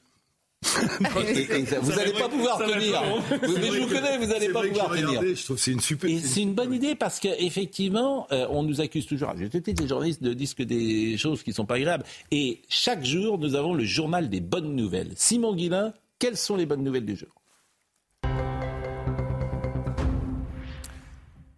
Et- 1.27 1.39
et 1.61 1.67
ça- 1.67 1.81
vous 1.81 1.91
n'allez 1.93 2.13
pas 2.13 2.29
pouvoir 2.29 2.59
tenir. 2.59 3.03
Mais 3.43 3.49
je 3.49 3.81
vous 3.81 3.87
que- 3.89 3.95
connais, 3.95 4.19
vous 4.19 4.27
n'allez 4.27 4.49
pas 4.51 4.63
pouvoir 4.63 4.91
tenir. 4.91 5.23
Je 5.23 5.45
trouve 5.45 5.57
que 5.57 5.63
c'est 5.63 5.73
une 5.73 5.81
super. 5.81 6.11
Et 6.11 6.19
c'est 6.21 6.43
une 6.43 6.55
bonne 6.55 6.73
idée 6.73 6.95
parce 6.95 7.19
qu'effectivement, 7.19 8.27
on 8.31 8.63
nous 8.63 8.81
accuse 8.81 9.07
toujours, 9.07 9.33
j'ai 9.39 9.47
été 9.47 9.73
des 9.73 9.89
journalistes 9.89 10.23
de 10.23 10.33
disent 10.35 10.55
que 10.55 10.63
des 10.63 11.17
choses 11.19 11.43
qui 11.43 11.51
ne 11.51 11.55
sont 11.55 11.67
pas 11.67 11.77
agréables. 11.77 12.05
Et 12.31 12.61
chaque 12.69 13.05
jour, 13.05 13.39
nous 13.39 13.55
avons 13.55 13.75
le 13.75 13.85
journal 13.85 14.29
des 14.29 14.41
bonnes 14.41 14.77
nouvelles. 14.77 15.13
Simon 15.17 15.55
Guillain, 15.55 15.93
quelles 16.19 16.37
sont 16.37 16.57
les 16.57 16.67
bonnes 16.67 16.85
nouvelles 16.85 17.07
du 17.07 17.17
jour? 17.17 17.29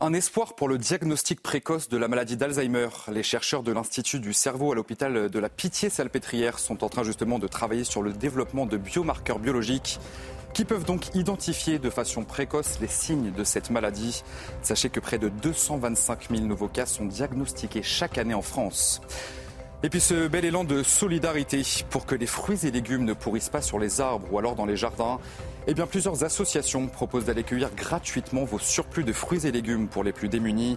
Un 0.05 0.15
espoir 0.15 0.57
pour 0.57 0.67
le 0.67 0.79
diagnostic 0.79 1.41
précoce 1.41 1.89
de 1.89 1.97
la 1.97 2.09
maladie 2.09 2.37
d'Alzheimer. 2.37 2.89
Les 3.13 3.23
chercheurs 3.23 3.63
de 3.63 3.71
l'Institut 3.71 4.19
du 4.19 4.33
cerveau 4.33 4.73
à 4.73 4.75
l'hôpital 4.75 5.31
de 5.31 5.39
la 5.39 5.49
Pitié-Salpêtrière 5.49 6.59
sont 6.59 6.83
en 6.83 6.89
train 6.89 7.05
justement 7.05 7.39
de 7.39 7.47
travailler 7.47 7.85
sur 7.85 8.03
le 8.03 8.13
développement 8.13 8.67
de 8.67 8.77
biomarqueurs 8.77 9.39
biologiques 9.39 10.01
qui 10.55 10.65
peuvent 10.65 10.85
donc 10.85 11.15
identifier 11.15 11.79
de 11.79 11.89
façon 11.89 12.25
précoce 12.25 12.81
les 12.81 12.89
signes 12.89 13.31
de 13.31 13.45
cette 13.45 13.71
maladie. 13.71 14.25
Sachez 14.63 14.91
que 14.91 14.99
près 14.99 15.19
de 15.19 15.29
225 15.29 16.31
000 16.31 16.47
nouveaux 16.47 16.67
cas 16.67 16.87
sont 16.87 17.05
diagnostiqués 17.05 17.85
chaque 17.85 18.19
année 18.19 18.35
en 18.35 18.43
France. 18.43 19.03
Et 19.85 19.89
puis 19.89 20.01
ce 20.01 20.27
bel 20.27 20.45
élan 20.45 20.65
de 20.65 20.83
solidarité 20.83 21.63
pour 21.91 22.07
que 22.07 22.17
les 22.17 22.27
fruits 22.27 22.67
et 22.67 22.73
légumes 22.73 23.05
ne 23.05 23.15
pourrissent 23.15 23.51
pas 23.51 23.63
sur 23.63 23.79
les 23.79 24.01
arbres 24.01 24.27
ou 24.33 24.39
alors 24.41 24.57
dans 24.57 24.67
les 24.67 24.77
jardins. 24.77 25.21
Eh 25.69 25.75
bien, 25.75 25.87
plusieurs 25.87 26.25
associations 26.25 26.89
proposent 26.89 27.27
d'aller 27.27 27.45
cueillir 27.45 27.73
gratuitement 27.73 28.45
vos 28.45 28.59
surplus 28.59 29.05
de 29.05 29.13
fruits 29.13 29.47
et 29.47 29.53
légumes 29.53 29.87
pour 29.87 30.03
les 30.03 30.13
plus 30.13 30.29
démunis. 30.29 30.77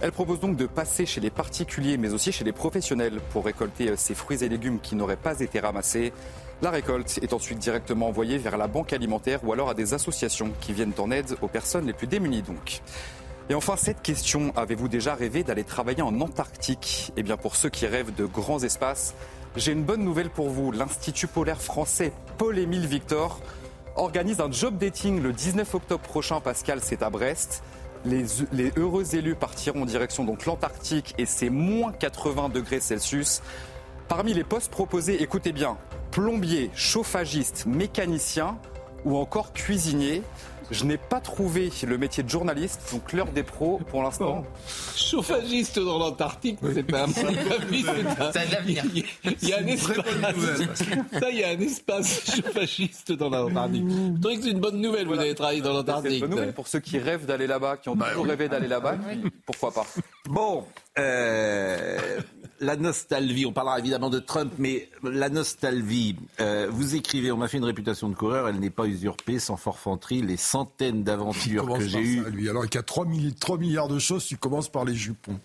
Elles 0.00 0.10
proposent 0.10 0.40
donc 0.40 0.56
de 0.56 0.64
passer 0.64 1.04
chez 1.04 1.20
les 1.20 1.28
particuliers 1.28 1.98
mais 1.98 2.14
aussi 2.14 2.32
chez 2.32 2.42
les 2.42 2.52
professionnels 2.52 3.20
pour 3.30 3.44
récolter 3.44 3.90
euh, 3.90 3.96
ces 3.96 4.14
fruits 4.14 4.42
et 4.42 4.48
légumes 4.48 4.80
qui 4.80 4.96
n'auraient 4.96 5.16
pas 5.16 5.40
été 5.40 5.60
ramassés. 5.60 6.14
La 6.62 6.70
récolte 6.70 7.18
est 7.20 7.34
ensuite 7.34 7.58
directement 7.58 8.08
envoyée 8.08 8.38
vers 8.38 8.56
la 8.56 8.68
banque 8.68 8.94
alimentaire 8.94 9.40
ou 9.44 9.52
alors 9.52 9.68
à 9.68 9.74
des 9.74 9.92
associations 9.92 10.50
qui 10.62 10.72
viennent 10.72 10.94
en 10.96 11.10
aide 11.10 11.36
aux 11.42 11.48
personnes 11.48 11.86
les 11.86 11.92
plus 11.92 12.06
démunies 12.06 12.42
donc. 12.42 12.80
Et 13.50 13.54
enfin, 13.54 13.76
cette 13.76 14.00
question, 14.00 14.52
avez-vous 14.56 14.88
déjà 14.88 15.14
rêvé 15.14 15.42
d'aller 15.44 15.64
travailler 15.64 16.00
en 16.00 16.20
Antarctique? 16.20 17.12
Eh 17.16 17.22
bien, 17.22 17.36
pour 17.36 17.54
ceux 17.54 17.68
qui 17.68 17.86
rêvent 17.86 18.14
de 18.14 18.24
grands 18.24 18.62
espaces, 18.62 19.14
j'ai 19.56 19.72
une 19.72 19.82
bonne 19.82 20.02
nouvelle 20.02 20.30
pour 20.30 20.48
vous. 20.48 20.72
L'Institut 20.72 21.26
polaire 21.26 21.60
français 21.60 22.12
Paul-Émile 22.38 22.86
Victor 22.86 23.40
organise 23.96 24.40
un 24.40 24.50
job 24.50 24.78
dating 24.78 25.22
le 25.22 25.32
19 25.32 25.74
octobre 25.74 26.02
prochain. 26.02 26.40
Pascal, 26.40 26.80
c'est 26.82 27.02
à 27.02 27.10
Brest. 27.10 27.62
Les, 28.04 28.24
les 28.52 28.72
heureux 28.76 29.14
élus 29.14 29.36
partiront 29.36 29.82
en 29.82 29.86
direction 29.86 30.24
donc 30.24 30.44
l'Antarctique 30.46 31.14
et 31.18 31.26
c'est 31.26 31.50
moins 31.50 31.92
80 31.92 32.48
degrés 32.48 32.80
Celsius. 32.80 33.42
Parmi 34.08 34.34
les 34.34 34.44
postes 34.44 34.70
proposés, 34.70 35.22
écoutez 35.22 35.52
bien, 35.52 35.78
plombier, 36.10 36.70
chauffagiste, 36.74 37.64
mécanicien 37.66 38.58
ou 39.04 39.16
encore 39.16 39.52
cuisinier. 39.52 40.22
Je 40.70 40.84
n'ai 40.84 40.96
pas 40.96 41.20
trouvé 41.20 41.70
le 41.86 41.98
métier 41.98 42.22
de 42.22 42.28
journaliste, 42.28 42.80
donc 42.92 43.12
l'heure 43.12 43.30
des 43.32 43.42
pros 43.42 43.80
pour 43.90 44.02
l'instant. 44.02 44.44
Chauffagiste 44.96 45.78
dans 45.78 45.98
l'Antarctique, 45.98 46.58
c'est 46.74 46.82
pas 46.82 47.04
un 47.04 47.08
Ça 47.08 47.20
a 47.28 47.30
de 48.46 48.52
l'avenir. 48.52 48.84
Il 49.42 49.48
y 49.48 49.52
a 49.52 49.58
un 49.58 49.66
espace. 49.66 49.96
Ça, 51.20 51.30
il 51.30 51.38
y 51.38 51.44
a 51.44 51.48
un 51.50 51.60
espace 51.60 52.36
chauffagiste 52.36 53.12
dans 53.12 53.28
l'Antarctique. 53.28 53.84
Je 53.88 54.20
trouvais 54.20 54.36
que 54.36 54.42
c'est 54.44 54.50
une 54.50 54.60
bonne 54.60 54.80
nouvelle, 54.80 55.06
vous 55.06 55.18
avez 55.18 55.34
travaillé 55.34 55.60
dans 55.60 55.66
C'est 55.66 55.70
une 55.72 55.76
l'Antarctique. 55.86 56.20
bonne 56.20 56.30
nouvelle 56.30 56.52
pour 56.54 56.68
ceux 56.68 56.80
qui 56.80 56.98
rêvent 56.98 57.26
d'aller 57.26 57.46
là-bas, 57.46 57.76
qui 57.76 57.88
ont 57.88 57.96
toujours 57.96 58.26
rêvé 58.26 58.48
d'aller 58.48 58.68
là-bas. 58.68 58.96
Pourquoi 59.46 59.72
pas? 59.72 59.86
Bon, 60.28 60.64
euh, 60.98 62.20
la 62.60 62.76
nostalgie, 62.76 63.44
on 63.46 63.52
parlera 63.52 63.78
évidemment 63.78 64.10
de 64.10 64.18
Trump, 64.20 64.52
mais 64.58 64.88
la 65.02 65.28
nostalgie, 65.28 66.16
euh, 66.40 66.68
vous 66.70 66.94
écrivez, 66.94 67.32
on 67.32 67.36
m'a 67.36 67.48
fait 67.48 67.58
une 67.58 67.64
réputation 67.64 68.08
de 68.08 68.14
coureur, 68.14 68.48
elle 68.48 68.60
n'est 68.60 68.70
pas 68.70 68.84
usurpée, 68.86 69.38
sans 69.38 69.56
forfanterie, 69.56 70.22
les 70.22 70.36
centaines 70.36 71.02
d'aventures 71.02 71.66
que 71.78 71.86
j'ai 71.88 71.98
eues. 72.00 72.24
lui. 72.30 72.48
Alors 72.48 72.64
qu'il 72.64 72.76
y 72.76 72.78
a 72.78 72.82
3, 72.82 73.04
milli- 73.06 73.34
3 73.34 73.58
milliards 73.58 73.88
de 73.88 73.98
choses, 73.98 74.24
tu 74.26 74.36
commences 74.36 74.68
par 74.68 74.84
les 74.84 74.94
jupons. 74.94 75.38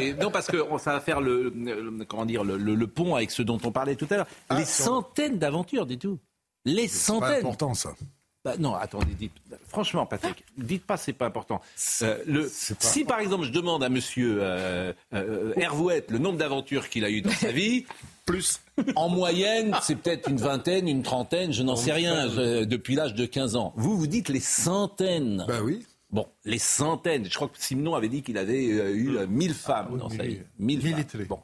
Et 0.00 0.12
non, 0.14 0.30
parce 0.30 0.46
que 0.48 0.58
ça 0.78 0.92
va 0.92 1.00
faire 1.00 1.20
le, 1.20 1.52
le- 1.56 2.04
comment 2.04 2.26
dire, 2.26 2.44
le, 2.44 2.56
le- 2.58 2.74
le 2.74 2.86
pont 2.86 3.14
avec 3.14 3.30
ce 3.30 3.42
dont 3.42 3.58
on 3.64 3.72
parlait 3.72 3.96
tout 3.96 4.06
à 4.10 4.16
l'heure. 4.16 4.26
les 4.56 4.64
centaines 4.66 5.38
d'aventures, 5.38 5.86
dis 5.86 5.98
tout. 5.98 6.18
Les 6.66 6.88
C'est 6.88 6.98
centaines. 6.98 7.38
important, 7.38 7.72
ça. 7.72 7.94
Bah, 8.42 8.54
non, 8.58 8.74
attendez, 8.74 9.12
dites, 9.18 9.34
franchement, 9.68 10.06
Patrick, 10.06 10.44
dites 10.56 10.86
pas 10.86 10.96
c'est 10.96 11.12
pas 11.12 11.26
important. 11.26 11.60
Euh, 12.00 12.16
le, 12.26 12.50
si 12.50 13.04
par 13.04 13.20
exemple 13.20 13.44
je 13.44 13.50
demande 13.52 13.84
à 13.84 13.90
Monsieur 13.90 14.38
euh, 14.40 14.94
euh, 15.12 15.52
Hervouette 15.56 16.10
le 16.10 16.16
nombre 16.18 16.38
d'aventures 16.38 16.88
qu'il 16.88 17.04
a 17.04 17.10
eu 17.10 17.20
dans 17.20 17.30
sa 17.32 17.52
vie, 17.52 17.84
plus 18.24 18.60
en 18.96 19.10
moyenne, 19.10 19.76
c'est 19.82 19.94
peut-être 19.96 20.30
une 20.30 20.38
vingtaine, 20.38 20.88
une 20.88 21.02
trentaine, 21.02 21.52
je 21.52 21.62
n'en 21.62 21.76
sais 21.76 21.92
rien, 21.92 22.30
je- 22.30 22.64
depuis 22.64 22.94
l'âge 22.94 23.12
de 23.14 23.26
15 23.26 23.56
ans. 23.56 23.74
Vous 23.76 23.98
vous 23.98 24.06
dites 24.06 24.30
les 24.30 24.40
centaines. 24.40 25.44
Ben 25.46 25.60
oui. 25.62 25.84
Bon, 26.10 26.26
les 26.46 26.58
centaines. 26.58 27.26
Je 27.26 27.34
crois 27.34 27.48
que 27.48 27.58
Simon 27.62 27.94
avait 27.94 28.08
dit 28.08 28.22
qu'il 28.22 28.38
avait 28.38 28.70
euh, 28.72 28.90
eu 28.94 29.16
euh, 29.18 29.26
1000 29.26 29.52
femmes 29.52 29.98
dans 29.98 30.08
sa 30.08 30.22
vie. 30.22 30.40
1000 30.58 30.80
femmes. 30.80 31.24
Bon. 31.28 31.40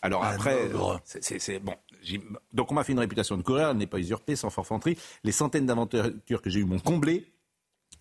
Alors 0.00 0.24
après, 0.24 0.56
euh, 0.72 0.94
c'est- 1.04 1.58
bon. 1.58 1.74
Donc 2.52 2.70
on 2.72 2.74
m'a 2.74 2.84
fait 2.84 2.92
une 2.92 2.98
réputation 2.98 3.36
de 3.36 3.42
coureur, 3.42 3.70
elle 3.70 3.76
n'est 3.76 3.86
pas 3.86 3.98
usurpée, 3.98 4.36
sans 4.36 4.50
forfanterie. 4.50 4.96
Les 5.24 5.32
centaines 5.32 5.66
d'aventures 5.66 6.42
que 6.42 6.50
j'ai 6.50 6.60
eues 6.60 6.64
m'ont 6.64 6.78
comblé. 6.78 7.32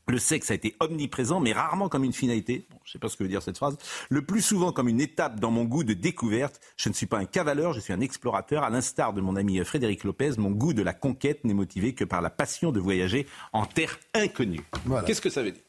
Le 0.09 0.19
sexe 0.19 0.51
a 0.51 0.53
été 0.53 0.73
omniprésent, 0.79 1.41
mais 1.41 1.51
rarement 1.51 1.89
comme 1.89 2.05
une 2.05 2.13
finalité. 2.13 2.65
Bon, 2.69 2.77
je 2.85 2.89
ne 2.89 2.93
sais 2.93 2.99
pas 2.99 3.09
ce 3.09 3.17
que 3.17 3.23
veut 3.23 3.29
dire 3.29 3.41
cette 3.41 3.57
phrase. 3.57 3.77
Le 4.09 4.21
plus 4.21 4.41
souvent 4.41 4.71
comme 4.71 4.87
une 4.87 5.01
étape 5.01 5.37
dans 5.39 5.51
mon 5.51 5.65
goût 5.65 5.83
de 5.83 5.93
découverte. 5.93 6.61
Je 6.77 6.87
ne 6.87 6.93
suis 6.93 7.07
pas 7.07 7.17
un 7.17 7.25
cavaleur, 7.25 7.73
je 7.73 7.81
suis 7.81 7.91
un 7.91 7.99
explorateur. 7.99 8.63
À 8.63 8.69
l'instar 8.69 9.11
de 9.11 9.19
mon 9.19 9.35
ami 9.35 9.63
Frédéric 9.65 10.05
Lopez, 10.05 10.31
mon 10.37 10.51
goût 10.51 10.73
de 10.73 10.81
la 10.81 10.93
conquête 10.93 11.43
n'est 11.43 11.53
motivé 11.53 11.93
que 11.93 12.05
par 12.05 12.21
la 12.21 12.29
passion 12.29 12.71
de 12.71 12.79
voyager 12.79 13.27
en 13.51 13.65
terre 13.65 13.99
inconnue. 14.13 14.63
Voilà. 14.85 15.05
Qu'est-ce 15.05 15.21
que 15.21 15.29
ça 15.29 15.43
veut 15.43 15.51
dire? 15.51 15.63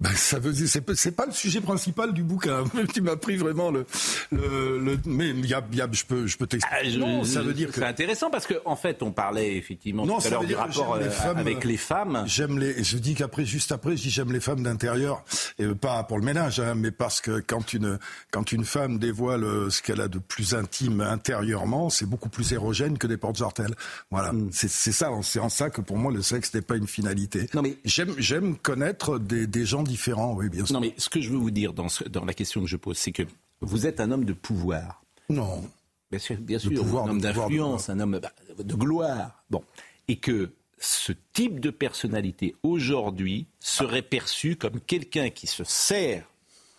Ben, 0.00 0.10
ça 0.14 0.38
veut 0.38 0.52
dire, 0.52 0.66
c'est, 0.68 0.80
pas- 0.80 0.94
c'est 0.94 1.10
pas 1.12 1.26
le 1.26 1.32
sujet 1.32 1.60
principal 1.60 2.12
du 2.14 2.22
bouquin. 2.22 2.64
tu 2.94 3.02
m'as 3.02 3.16
pris 3.16 3.36
vraiment 3.36 3.70
le, 3.70 3.84
le, 4.32 4.78
le- 4.78 4.98
mais 5.04 5.30
y 5.30 5.52
a, 5.54 5.62
y 5.72 5.80
a- 5.82 5.88
je 5.92 6.04
peux, 6.04 6.26
je 6.26 6.38
peux 6.38 6.46
t'expliquer. 6.46 6.92
Ah, 6.94 6.98
non, 6.98 7.22
ça 7.24 7.42
veut 7.42 7.52
dire 7.52 7.68
que 7.68 7.74
c'est 7.74 7.84
intéressant 7.84 8.30
parce 8.30 8.46
qu'en 8.46 8.54
en 8.64 8.76
fait, 8.76 9.02
on 9.02 9.12
parlait 9.12 9.56
effectivement 9.56 10.06
Non, 10.06 10.18
tout 10.18 10.26
à 10.26 10.30
l'heure 10.30 10.44
du 10.44 10.54
que 10.54 10.58
rapport 10.58 10.96
les 10.96 11.04
euh, 11.04 11.10
femmes, 11.10 11.36
avec 11.38 11.64
les 11.64 11.76
femmes. 11.76 12.22
J'aime 12.26 12.58
les. 12.58 12.82
Je 12.82 12.96
dis 12.98 13.14
qu'après, 13.14 13.44
juste 13.44 13.72
après, 13.72 13.96
je 13.96 14.02
dis 14.02 14.10
j'aime 14.10 14.32
les 14.32 14.40
femmes 14.40 14.62
d'intérieur, 14.62 15.22
et 15.58 15.66
pas 15.68 16.02
pour 16.04 16.18
le 16.18 16.24
ménage, 16.24 16.60
hein, 16.60 16.74
mais 16.74 16.90
parce 16.92 17.20
que 17.20 17.40
quand 17.46 17.72
une 17.74 17.98
quand 18.30 18.52
une 18.52 18.64
femme 18.64 18.98
dévoile 18.98 19.44
euh, 19.44 19.68
ce 19.70 19.82
qu'elle 19.82 20.00
a 20.00 20.08
de 20.08 20.18
plus 20.18 20.54
intime 20.54 21.02
intérieurement, 21.02 21.90
c'est 21.90 22.06
beaucoup 22.06 22.28
plus 22.30 22.52
érogène 22.52 22.96
que 22.96 23.06
des 23.06 23.16
portes 23.18 23.36
jartelles. 23.36 23.74
Voilà, 24.10 24.32
Mm. 24.32 24.48
c'est 24.52 24.70
c'est 24.70 24.92
ça. 24.92 25.10
C'est 25.22 25.40
en 25.40 25.48
ça 25.50 25.68
que 25.70 25.80
pour 25.82 25.98
moi 25.98 26.10
le 26.12 26.22
sexe 26.22 26.54
n'est 26.54 26.62
pas 26.62 26.76
une 26.76 26.86
finalité. 26.86 27.48
Non 27.54 27.60
mais 27.62 27.76
j'aime 27.84 28.14
j'aime 28.18 28.56
connaître 28.56 29.18
des, 29.18 29.46
des 29.46 29.66
gens 29.66 29.82
différents. 29.90 30.34
Oui, 30.34 30.48
bien 30.48 30.64
sûr. 30.64 30.72
Non, 30.74 30.80
mais 30.80 30.94
ce 30.96 31.08
que 31.08 31.20
je 31.20 31.30
veux 31.30 31.36
vous 31.38 31.50
dire 31.50 31.72
dans, 31.72 31.88
ce- 31.88 32.04
dans 32.04 32.24
la 32.24 32.32
question 32.34 32.60
que 32.60 32.66
je 32.66 32.76
pose, 32.76 32.96
c'est 32.96 33.12
que 33.12 33.24
vous 33.60 33.86
êtes 33.86 34.00
un 34.00 34.10
homme 34.10 34.24
de 34.24 34.32
pouvoir. 34.32 35.02
Non. 35.28 35.62
Bien 36.10 36.18
sûr, 36.18 36.36
bien 36.38 36.58
sûr, 36.58 36.72
pouvoir, 36.74 37.04
un 37.06 37.10
homme 37.10 37.20
d'influence, 37.20 37.88
un 37.88 38.00
homme 38.00 38.18
bah, 38.20 38.32
de 38.58 38.74
gloire. 38.74 39.44
Bon, 39.50 39.62
et 40.08 40.16
que 40.16 40.50
ce 40.78 41.12
type 41.32 41.60
de 41.60 41.70
personnalité 41.70 42.56
aujourd'hui 42.62 43.46
serait 43.60 44.02
perçu 44.02 44.56
comme 44.56 44.80
quelqu'un 44.80 45.30
qui 45.30 45.46
se 45.46 45.62
sert 45.62 46.24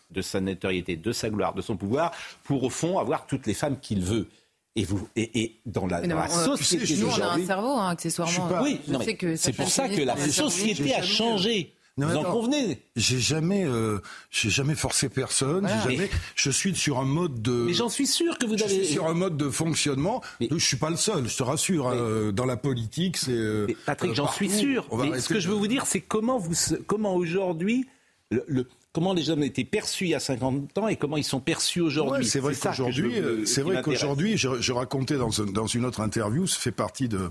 de 0.09 0.21
sa 0.21 0.41
notoriété, 0.41 0.97
de 0.97 1.11
sa 1.13 1.29
gloire, 1.29 1.53
de 1.53 1.61
son 1.61 1.77
pouvoir, 1.77 2.11
pour 2.43 2.63
au 2.63 2.69
fond 2.69 2.99
avoir 2.99 3.25
toutes 3.27 3.47
les 3.47 3.53
femmes 3.53 3.79
qu'il 3.79 4.01
veut. 4.01 4.27
Et, 4.75 4.83
vous, 4.85 5.07
et, 5.15 5.41
et 5.43 5.59
dans 5.65 5.85
la, 5.85 6.01
dans 6.01 6.27
société 6.29 6.95
nous, 6.97 7.07
on 7.07 7.21
a 7.21 7.33
un 7.33 7.45
cerveau, 7.45 7.73
hein, 7.73 7.89
accessoirement. 7.89 8.49
Oui, 8.63 8.79
mais 8.87 9.15
que 9.15 9.35
c'est 9.35 9.53
pour 9.53 9.69
ça 9.69 9.87
que 9.89 10.01
la 10.01 10.15
société 10.17 10.93
a 10.93 11.01
changé. 11.01 11.73
Non, 12.01 12.07
Vous 12.07 12.13
mais 12.21 12.25
en 12.25 12.31
convenez 12.31 12.81
J'ai 12.95 13.19
jamais, 13.19 13.63
euh, 13.65 13.99
j'ai 14.29 14.49
jamais 14.49 14.75
forcé 14.75 15.07
personne. 15.09 15.67
Jamais- 15.83 15.97
Mais- 15.97 16.09
je 16.35 16.49
suis 16.51 16.75
sur 16.75 16.99
un 16.99 17.05
mode 17.05 17.41
de. 17.41 17.51
Mais 17.51 17.73
j'en 17.73 17.89
suis 17.89 18.07
sûr 18.07 18.37
que 18.37 18.45
vous 18.45 18.57
je 18.57 18.63
avez- 18.63 18.83
suis 18.83 18.93
sur 18.93 19.07
un 19.07 19.13
mode 19.13 19.37
de 19.37 19.49
fonctionnement. 19.49 20.21
Je 20.41 20.57
suis 20.57 20.77
pas 20.77 20.89
le 20.89 20.97
seul. 20.97 21.27
Je 21.29 21.37
te 21.37 21.43
rassure. 21.43 21.87
hein, 21.89 21.95
euh, 21.95 22.31
dans 22.31 22.45
la 22.45 22.57
politique, 22.57 23.17
c'est. 23.17 23.31
euh, 23.31 23.67
Patrick, 23.85 24.13
j'en 24.15 24.31
suis 24.31 24.49
sûr. 24.49 24.87
Mais 24.97 25.19
ce 25.19 25.29
que 25.29 25.39
je 25.39 25.47
veux 25.47 25.55
vous 25.55 25.67
dire, 25.67 25.85
c'est 25.85 26.01
comment, 26.01 26.37
vous, 26.37 26.53
comment 26.87 27.15
aujourd'hui, 27.15 27.85
le, 28.31 28.43
le- 28.47 28.67
comment 28.93 29.13
les 29.13 29.29
hommes 29.29 29.43
étaient 29.43 29.63
perçus 29.63 30.05
il 30.05 30.09
y 30.09 30.15
a 30.15 30.19
50 30.19 30.77
ans 30.77 30.87
et 30.89 30.95
comment 30.97 31.15
ils 31.17 31.23
sont 31.23 31.39
perçus 31.39 31.79
aujourd'hui. 31.81 32.23
Ouais, 32.23 32.29
c'est 32.29 32.39
vrai 32.39 32.53
qu'aujourd'hui, 32.55 33.13
c'est 33.45 33.61
vrai 33.61 33.81
qu'aujourd'hui, 33.81 34.37
je, 34.37 34.59
je 34.59 34.71
racontais 34.73 35.15
dans, 35.17 35.41
un- 35.41 35.45
dans 35.45 35.67
une 35.67 35.85
autre 35.85 36.01
interview, 36.01 36.45
ça 36.47 36.59
fait 36.59 36.71
partie 36.71 37.07
de 37.07 37.29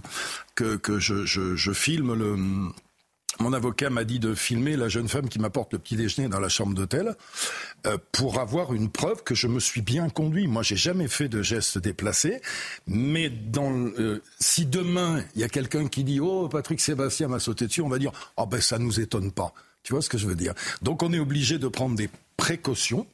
que, 0.55 0.77
que 0.77 0.99
je, 0.99 1.27
je, 1.27 1.57
je 1.57 1.73
filme 1.73 2.15
le 2.15 2.37
mon 3.41 3.53
avocat 3.53 3.91
m'a 3.91 4.05
dit 4.05 4.19
de 4.19 4.35
filmer 4.35 4.77
la 4.77 4.89
jeune 4.89 5.09
femme 5.09 5.29
qui 5.29 5.39
m'apporte 5.39 5.73
le 5.73 5.79
petit 5.79 5.97
déjeuner 5.97 6.29
dans 6.29 6.41
la 6.41 6.49
chambre 6.49 6.75
d'hôtel 6.75 7.17
euh, 7.87 7.97
pour 8.13 8.39
avoir 8.39 8.75
une 8.75 8.91
preuve 8.91 9.23
que 9.25 9.35
je 9.35 9.47
me 9.47 9.61
suis 9.61 9.81
bien 9.81 10.09
conduit. 10.09 10.47
Moi, 10.47 10.63
j'ai 10.63 10.77
jamais 10.77 11.09
fait 11.09 11.29
de 11.29 11.43
gestes 11.43 11.79
déplacés, 11.79 12.41
mais 12.87 13.31
dans, 13.31 13.73
euh, 13.73 14.23
si 14.39 14.67
demain 14.67 15.25
il 15.35 15.41
y 15.41 15.45
a 15.45 15.49
quelqu'un 15.49 15.89
qui 15.89 16.05
dit 16.05 16.21
oh 16.21 16.49
Patrick 16.49 16.81
Sébastien 16.81 17.29
m'a 17.29 17.39
sauté 17.41 17.67
dessus, 17.67 17.83
on 17.83 17.89
va 17.89 17.99
dire 17.99 18.13
oh 18.37 18.47
ben 18.47 18.61
ça 18.61 18.79
nous 18.79 19.01
étonne 19.01 19.33
pas. 19.33 19.53
Tu 19.83 19.95
vois 19.95 20.03
ce 20.03 20.11
que 20.11 20.19
je 20.19 20.27
veux 20.27 20.35
dire? 20.35 20.55
Donc 20.83 21.03
on 21.03 21.13
est 21.13 21.19
obligé 21.19 21.59
de 21.59 21.69
prendre 21.69 21.97
des 21.97 22.11
précautions. 22.37 23.07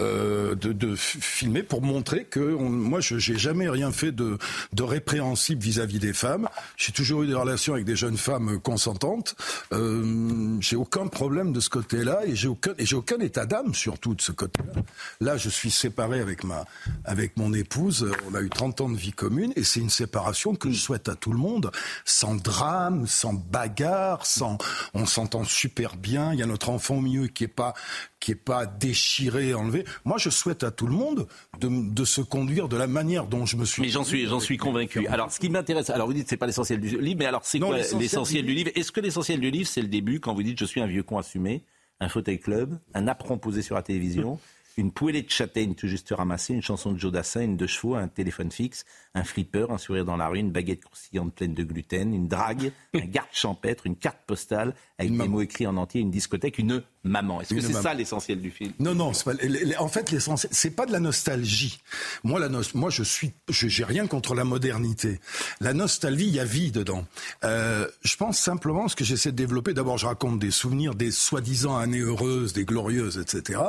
Euh, 0.00 0.54
de, 0.54 0.72
de, 0.72 0.94
filmer 0.94 1.64
pour 1.64 1.82
montrer 1.82 2.24
que 2.24 2.38
moi 2.38 3.00
je 3.00 3.18
j'ai 3.18 3.36
jamais 3.36 3.68
rien 3.68 3.90
fait 3.90 4.12
de, 4.12 4.38
de 4.72 4.82
répréhensible 4.84 5.60
vis-à-vis 5.60 5.98
des 5.98 6.12
femmes. 6.12 6.48
J'ai 6.76 6.92
toujours 6.92 7.24
eu 7.24 7.26
des 7.26 7.34
relations 7.34 7.72
avec 7.72 7.84
des 7.84 7.96
jeunes 7.96 8.16
femmes 8.16 8.60
consentantes. 8.60 9.34
Euh, 9.72 10.56
j'ai 10.60 10.76
aucun 10.76 11.08
problème 11.08 11.52
de 11.52 11.58
ce 11.58 11.68
côté-là 11.68 12.20
et 12.26 12.36
j'ai 12.36 12.46
aucun 12.46 12.74
et 12.78 12.86
j'ai 12.86 12.94
aucun 12.94 13.18
état 13.18 13.44
d'âme 13.44 13.74
surtout 13.74 14.14
de 14.14 14.20
ce 14.20 14.30
côté-là. 14.30 14.82
Là, 15.20 15.36
je 15.36 15.48
suis 15.48 15.72
séparé 15.72 16.20
avec 16.20 16.44
ma 16.44 16.64
avec 17.04 17.36
mon 17.36 17.52
épouse. 17.52 18.08
On 18.30 18.36
a 18.36 18.40
eu 18.40 18.50
30 18.50 18.82
ans 18.82 18.88
de 18.90 18.96
vie 18.96 19.12
commune 19.12 19.52
et 19.56 19.64
c'est 19.64 19.80
une 19.80 19.90
séparation 19.90 20.54
que 20.54 20.70
je 20.70 20.78
souhaite 20.78 21.08
à 21.08 21.16
tout 21.16 21.32
le 21.32 21.38
monde, 21.38 21.72
sans 22.04 22.36
drame, 22.36 23.08
sans 23.08 23.32
bagarre, 23.32 24.26
sans 24.26 24.58
on 24.94 25.06
s'entend 25.06 25.42
super 25.42 25.96
bien. 25.96 26.32
Il 26.32 26.38
y 26.38 26.42
a 26.44 26.46
notre 26.46 26.68
enfant 26.68 26.98
au 26.98 27.00
milieu 27.00 27.26
qui 27.26 27.42
est 27.42 27.48
pas 27.48 27.74
qui 28.20 28.32
est 28.32 28.34
pas 28.34 28.66
déchiré, 28.66 29.54
enlevé. 29.54 29.84
Moi, 30.04 30.18
je 30.18 30.30
souhaite 30.30 30.64
à 30.64 30.70
tout 30.70 30.86
le 30.86 30.94
monde 30.94 31.26
de, 31.60 31.68
de 31.68 32.04
se 32.04 32.20
conduire 32.20 32.68
de 32.68 32.76
la 32.76 32.86
manière 32.86 33.26
dont 33.26 33.46
je 33.46 33.56
me 33.56 33.64
suis. 33.64 33.82
Mais 33.82 33.88
j'en 33.88 34.04
suis, 34.04 34.26
j'en 34.26 34.40
suis 34.40 34.56
convaincu. 34.56 35.06
Alors, 35.08 35.30
ce 35.32 35.40
qui 35.40 35.48
m'intéresse, 35.50 35.90
alors 35.90 36.06
vous 36.06 36.14
dites 36.14 36.28
c'est 36.28 36.36
pas 36.36 36.46
l'essentiel 36.46 36.80
du 36.80 37.00
livre, 37.00 37.18
mais 37.18 37.26
alors 37.26 37.44
c'est 37.44 37.58
quoi 37.58 37.76
l'essentiel 37.76 38.44
du 38.44 38.54
livre? 38.54 38.70
Est-ce 38.74 38.92
que 38.92 39.00
l'essentiel 39.00 39.40
du 39.40 39.50
livre 39.50 39.68
c'est 39.68 39.82
le 39.82 39.88
début 39.88 40.20
quand 40.20 40.34
vous 40.34 40.42
dites 40.42 40.58
je 40.58 40.64
suis 40.64 40.80
un 40.80 40.86
vieux 40.86 41.02
con 41.02 41.18
assumé, 41.18 41.62
un 42.00 42.08
fauteuil 42.08 42.38
club, 42.38 42.78
un 42.94 43.08
apron 43.08 43.38
posé 43.38 43.62
sur 43.62 43.74
la 43.74 43.82
télévision, 43.82 44.38
une 44.78 44.92
poêlée 44.92 45.22
de 45.22 45.30
châtaigne 45.30 45.74
tout 45.74 45.88
juste 45.88 46.14
ramassée, 46.16 46.54
une 46.54 46.62
chanson 46.62 46.92
de 46.92 46.98
Joe 46.98 47.10
Dassin, 47.10 47.42
une 47.42 47.56
de 47.56 47.66
chevaux, 47.66 47.96
un 47.96 48.06
téléphone 48.06 48.52
fixe, 48.52 48.84
un 49.14 49.24
flipper, 49.24 49.70
un 49.70 49.78
sourire 49.78 50.04
dans 50.04 50.16
la 50.16 50.28
rue, 50.28 50.38
une 50.38 50.52
baguette 50.52 50.84
croustillante 50.84 51.34
pleine 51.34 51.52
de 51.52 51.64
gluten, 51.64 52.14
une 52.14 52.28
drague, 52.28 52.72
un 52.94 53.00
garde 53.00 53.28
champêtre, 53.32 53.86
une 53.86 53.96
carte 53.96 54.20
postale 54.26 54.74
avec 54.98 55.16
des 55.16 55.28
mots 55.28 55.42
écrits 55.42 55.66
en 55.66 55.76
entier, 55.76 56.00
une 56.00 56.12
discothèque, 56.12 56.58
une 56.58 56.82
maman. 57.04 57.40
Est-ce 57.40 57.54
que 57.54 57.60
c'est 57.60 57.72
ça 57.72 57.94
l'essentiel 57.94 58.40
du 58.40 58.50
film? 58.50 58.72
Non, 58.78 58.94
non. 58.94 59.12
Pas, 59.12 59.32
en 59.78 59.88
fait, 59.88 60.10
l'essentiel, 60.10 60.50
c'est 60.52 60.70
pas 60.70 60.86
de 60.86 60.92
la 60.92 61.00
nostalgie. 61.00 61.78
Moi, 62.24 62.40
la 62.40 62.48
moi, 62.74 62.90
je 62.90 63.02
suis, 63.02 63.32
j'ai 63.48 63.84
rien 63.84 64.06
contre 64.06 64.34
la 64.34 64.44
modernité. 64.44 65.20
La 65.60 65.72
nostalgie, 65.72 66.26
il 66.26 66.34
y 66.34 66.40
a 66.40 66.44
vie 66.44 66.70
dedans. 66.70 67.06
Euh, 67.44 67.86
je 68.02 68.16
pense 68.16 68.38
simplement 68.38 68.88
ce 68.88 68.96
que 68.96 69.04
j'essaie 69.04 69.32
de 69.32 69.36
développer. 69.36 69.74
D'abord, 69.74 69.98
je 69.98 70.06
raconte 70.06 70.38
des 70.38 70.50
souvenirs 70.50 70.94
des 70.94 71.10
soi-disant 71.10 71.76
années 71.76 72.00
heureuses, 72.00 72.52
des 72.52 72.64
glorieuses, 72.64 73.18
etc. 73.18 73.60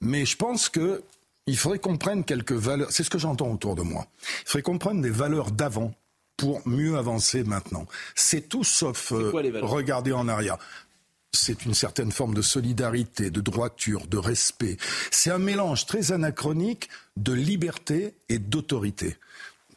Mais 0.00 0.24
je 0.24 0.36
pense 0.36 0.68
que 0.68 1.02
il 1.46 1.56
faudrait 1.56 1.78
qu'on 1.78 1.96
prenne 1.96 2.24
quelques 2.24 2.52
valeurs. 2.52 2.88
C'est 2.90 3.04
ce 3.04 3.10
que 3.10 3.18
j'entends 3.18 3.50
autour 3.52 3.76
de 3.76 3.82
moi. 3.82 4.06
Il 4.22 4.48
faudrait 4.48 4.62
qu'on 4.62 4.78
prenne 4.78 5.00
des 5.00 5.10
valeurs 5.10 5.52
d'avant 5.52 5.94
pour 6.36 6.66
mieux 6.66 6.98
avancer 6.98 7.44
maintenant. 7.44 7.86
C'est 8.14 8.48
tout 8.48 8.64
sauf 8.64 9.12
euh, 9.12 9.30
regarder 9.62 10.12
en 10.12 10.28
arrière 10.28 10.58
c'est 11.32 11.64
une 11.64 11.74
certaine 11.74 12.12
forme 12.12 12.34
de 12.34 12.42
solidarité, 12.42 13.30
de 13.30 13.40
droiture, 13.40 14.06
de 14.06 14.16
respect. 14.16 14.76
C'est 15.10 15.30
un 15.30 15.38
mélange 15.38 15.86
très 15.86 16.12
anachronique 16.12 16.88
de 17.16 17.32
liberté 17.32 18.14
et 18.28 18.38
d'autorité. 18.38 19.16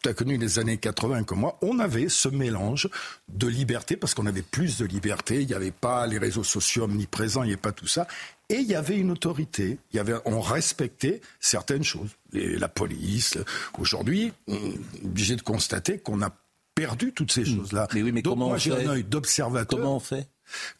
Tu 0.01 0.07
as 0.07 0.13
connu 0.13 0.37
les 0.37 0.59
années 0.59 0.77
80 0.77 1.23
comme 1.23 1.39
moi, 1.39 1.57
on 1.61 1.79
avait 1.79 2.07
ce 2.07 2.29
mélange 2.29 2.89
de 3.27 3.47
liberté, 3.47 3.97
parce 3.97 4.13
qu'on 4.13 4.27
avait 4.27 4.41
plus 4.41 4.77
de 4.77 4.85
liberté, 4.85 5.41
il 5.41 5.47
n'y 5.47 5.53
avait 5.53 5.71
pas 5.71 6.07
les 6.07 6.17
réseaux 6.17 6.45
sociaux 6.45 6.85
omniprésents, 6.85 7.43
il 7.43 7.47
n'y 7.47 7.53
avait 7.53 7.61
pas 7.61 7.73
tout 7.73 7.87
ça, 7.87 8.07
et 8.47 8.55
il 8.55 8.67
y 8.67 8.75
avait 8.75 8.97
une 8.97 9.11
autorité, 9.11 9.77
il 9.91 9.97
y 9.97 9.99
avait, 9.99 10.15
on 10.23 10.39
respectait 10.39 11.19
certaines 11.41 11.83
choses. 11.83 12.11
la 12.31 12.69
police, 12.69 13.37
aujourd'hui, 13.77 14.31
on 14.47 14.55
est 14.55 15.05
obligé 15.05 15.35
de 15.35 15.41
constater 15.41 15.99
qu'on 15.99 16.21
a 16.21 16.33
perdu 16.75 17.11
toutes 17.11 17.33
ces 17.33 17.41
hmm. 17.41 17.57
choses-là. 17.57 17.87
Mais 17.93 18.01
oui, 18.01 18.13
mais 18.13 18.21
Donc 18.21 18.35
comment 18.35 18.47
moi 18.49 18.57
j'ai 18.57 18.71
un 18.71 18.89
œil 18.89 19.03
d'observateur. 19.03 19.77
Comment 19.77 19.97
on 19.97 19.99
fait? 19.99 20.29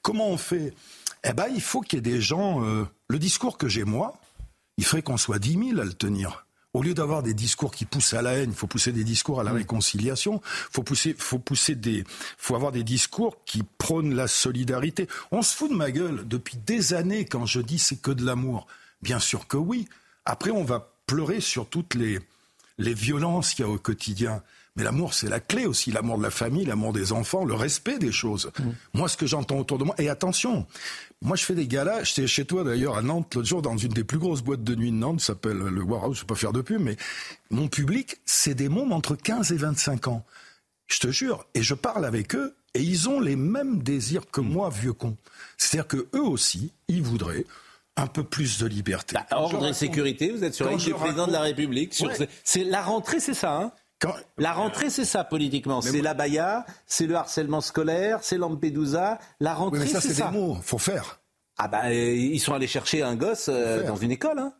Comment 0.01 0.29
on 0.29 0.37
fait? 0.37 0.73
Eh 1.23 1.33
ben, 1.33 1.47
il 1.53 1.61
faut 1.61 1.81
qu'il 1.81 1.97
y 1.97 1.99
ait 1.99 2.13
des 2.13 2.21
gens. 2.21 2.63
Euh, 2.63 2.85
le 3.07 3.19
discours 3.19 3.57
que 3.57 3.67
j'ai 3.67 3.83
moi, 3.83 4.19
il 4.77 4.85
ferait 4.85 5.01
qu'on 5.01 5.17
soit 5.17 5.39
10 5.39 5.69
000 5.71 5.79
à 5.79 5.83
le 5.83 5.93
tenir. 5.93 6.45
Au 6.73 6.83
lieu 6.83 6.93
d'avoir 6.93 7.23
des 7.23 7.33
discours 7.33 7.71
qui 7.71 7.85
poussent 7.85 8.13
à 8.13 8.21
la 8.21 8.33
haine, 8.33 8.51
il 8.51 8.55
faut 8.55 8.67
pousser 8.67 8.91
des 8.91 9.03
discours 9.03 9.39
à 9.39 9.43
la 9.43 9.51
réconciliation. 9.51 10.39
Faut 10.43 10.83
pousser, 10.83 11.15
faut 11.17 11.39
pousser 11.39 11.73
des, 11.73 12.03
faut 12.37 12.55
avoir 12.55 12.71
des 12.71 12.83
discours 12.83 13.43
qui 13.43 13.63
prônent 13.63 14.13
la 14.13 14.27
solidarité. 14.27 15.07
On 15.31 15.41
se 15.41 15.55
fout 15.55 15.71
de 15.71 15.75
ma 15.75 15.89
gueule 15.89 16.27
depuis 16.27 16.57
des 16.57 16.93
années 16.93 17.25
quand 17.25 17.47
je 17.47 17.59
dis 17.59 17.79
c'est 17.79 17.99
que 17.99 18.11
de 18.11 18.23
l'amour. 18.23 18.67
Bien 19.01 19.19
sûr 19.19 19.47
que 19.47 19.57
oui. 19.57 19.87
Après, 20.25 20.51
on 20.51 20.63
va 20.63 20.93
pleurer 21.07 21.41
sur 21.41 21.67
toutes 21.67 21.95
les, 21.95 22.19
les 22.77 22.93
violences 22.93 23.55
qu'il 23.55 23.65
y 23.65 23.67
a 23.67 23.71
au 23.71 23.79
quotidien. 23.79 24.43
Mais 24.79 24.85
l'amour, 24.85 25.13
c'est 25.13 25.27
la 25.27 25.41
clé 25.41 25.65
aussi. 25.65 25.91
L'amour 25.91 26.17
de 26.17 26.23
la 26.23 26.31
famille, 26.31 26.63
l'amour 26.63 26.93
des 26.93 27.11
enfants, 27.11 27.43
le 27.43 27.53
respect 27.53 27.99
des 27.99 28.13
choses. 28.13 28.49
Mm. 28.57 28.69
Moi, 28.93 29.09
ce 29.09 29.17
que 29.17 29.27
j'entends 29.27 29.57
autour 29.57 29.77
de 29.77 29.83
moi, 29.83 29.93
et 29.97 30.07
attention, 30.07 30.65
moi, 31.21 31.35
je 31.35 31.43
fais 31.43 31.53
des 31.53 31.67
galas. 31.67 32.05
J'étais 32.05 32.27
chez 32.27 32.45
toi 32.45 32.63
d'ailleurs 32.63 32.97
à 32.97 33.01
Nantes 33.01 33.35
l'autre 33.35 33.47
jour 33.47 33.61
dans 33.61 33.75
une 33.75 33.91
des 33.91 34.05
plus 34.05 34.19
grosses 34.19 34.41
boîtes 34.41 34.63
de 34.63 34.75
nuit 34.75 34.91
de 34.91 34.95
Nantes, 34.95 35.19
s'appelle 35.19 35.57
le 35.57 35.81
Warhouse. 35.81 36.15
Je 36.15 36.21
ne 36.21 36.23
vais 36.23 36.27
pas 36.27 36.35
faire 36.35 36.53
de 36.53 36.61
pub, 36.61 36.81
mais 36.81 36.95
mon 37.49 37.67
public, 37.67 38.21
c'est 38.25 38.55
des 38.55 38.69
mômes 38.69 38.93
entre 38.93 39.17
15 39.17 39.51
et 39.51 39.57
25 39.57 40.07
ans. 40.07 40.25
Je 40.87 40.99
te 40.99 41.11
jure. 41.11 41.45
Et 41.55 41.61
je 41.61 41.73
parle 41.73 42.05
avec 42.05 42.33
eux 42.33 42.55
et 42.73 42.81
ils 42.81 43.09
ont 43.09 43.19
les 43.19 43.35
mêmes 43.35 43.83
désirs 43.83 44.31
que 44.31 44.39
mm. 44.39 44.47
moi, 44.47 44.69
vieux 44.69 44.93
con. 44.93 45.17
C'est-à-dire 45.57 45.87
que 45.87 46.07
eux 46.15 46.23
aussi, 46.23 46.71
ils 46.87 47.03
voudraient 47.03 47.45
un 47.97 48.07
peu 48.07 48.23
plus 48.23 48.59
de 48.59 48.65
liberté. 48.65 49.15
Bah, 49.15 49.25
ordre 49.31 49.67
et 49.67 49.73
sécurité, 49.73 50.31
vous 50.31 50.45
êtes 50.45 50.53
sur 50.53 50.69
le 50.69 50.93
président 50.93 51.27
de 51.27 51.33
la 51.33 51.41
République. 51.41 52.01
C'est 52.45 52.63
la 52.63 52.81
rentrée, 52.81 53.19
c'est 53.19 53.33
ça. 53.33 53.57
Hein? 53.57 53.71
La 54.37 54.53
rentrée, 54.53 54.89
c'est 54.89 55.05
ça 55.05 55.23
politiquement. 55.23 55.81
C'est 55.81 56.01
la 56.01 56.13
baya, 56.13 56.65
c'est 56.85 57.07
le 57.07 57.15
harcèlement 57.15 57.61
scolaire, 57.61 58.19
c'est 58.21 58.37
Lampedusa. 58.37 59.19
La 59.39 59.53
rentrée, 59.53 59.87
c'est 59.87 59.93
ça. 59.93 60.01
c'est 60.01 60.23
des 60.23 60.37
mots. 60.37 60.57
Faut 60.61 60.77
faire. 60.77 61.19
Ah 61.61 61.67
bah, 61.67 61.81
euh, 61.87 62.15
ils 62.15 62.39
sont 62.39 62.53
allés 62.53 62.67
chercher 62.67 63.03
un 63.03 63.15
gosse 63.15 63.49
euh, 63.49 63.85
dans 63.85 63.97
une 63.97 64.11
école, 64.11 64.39
hein. 64.39 64.53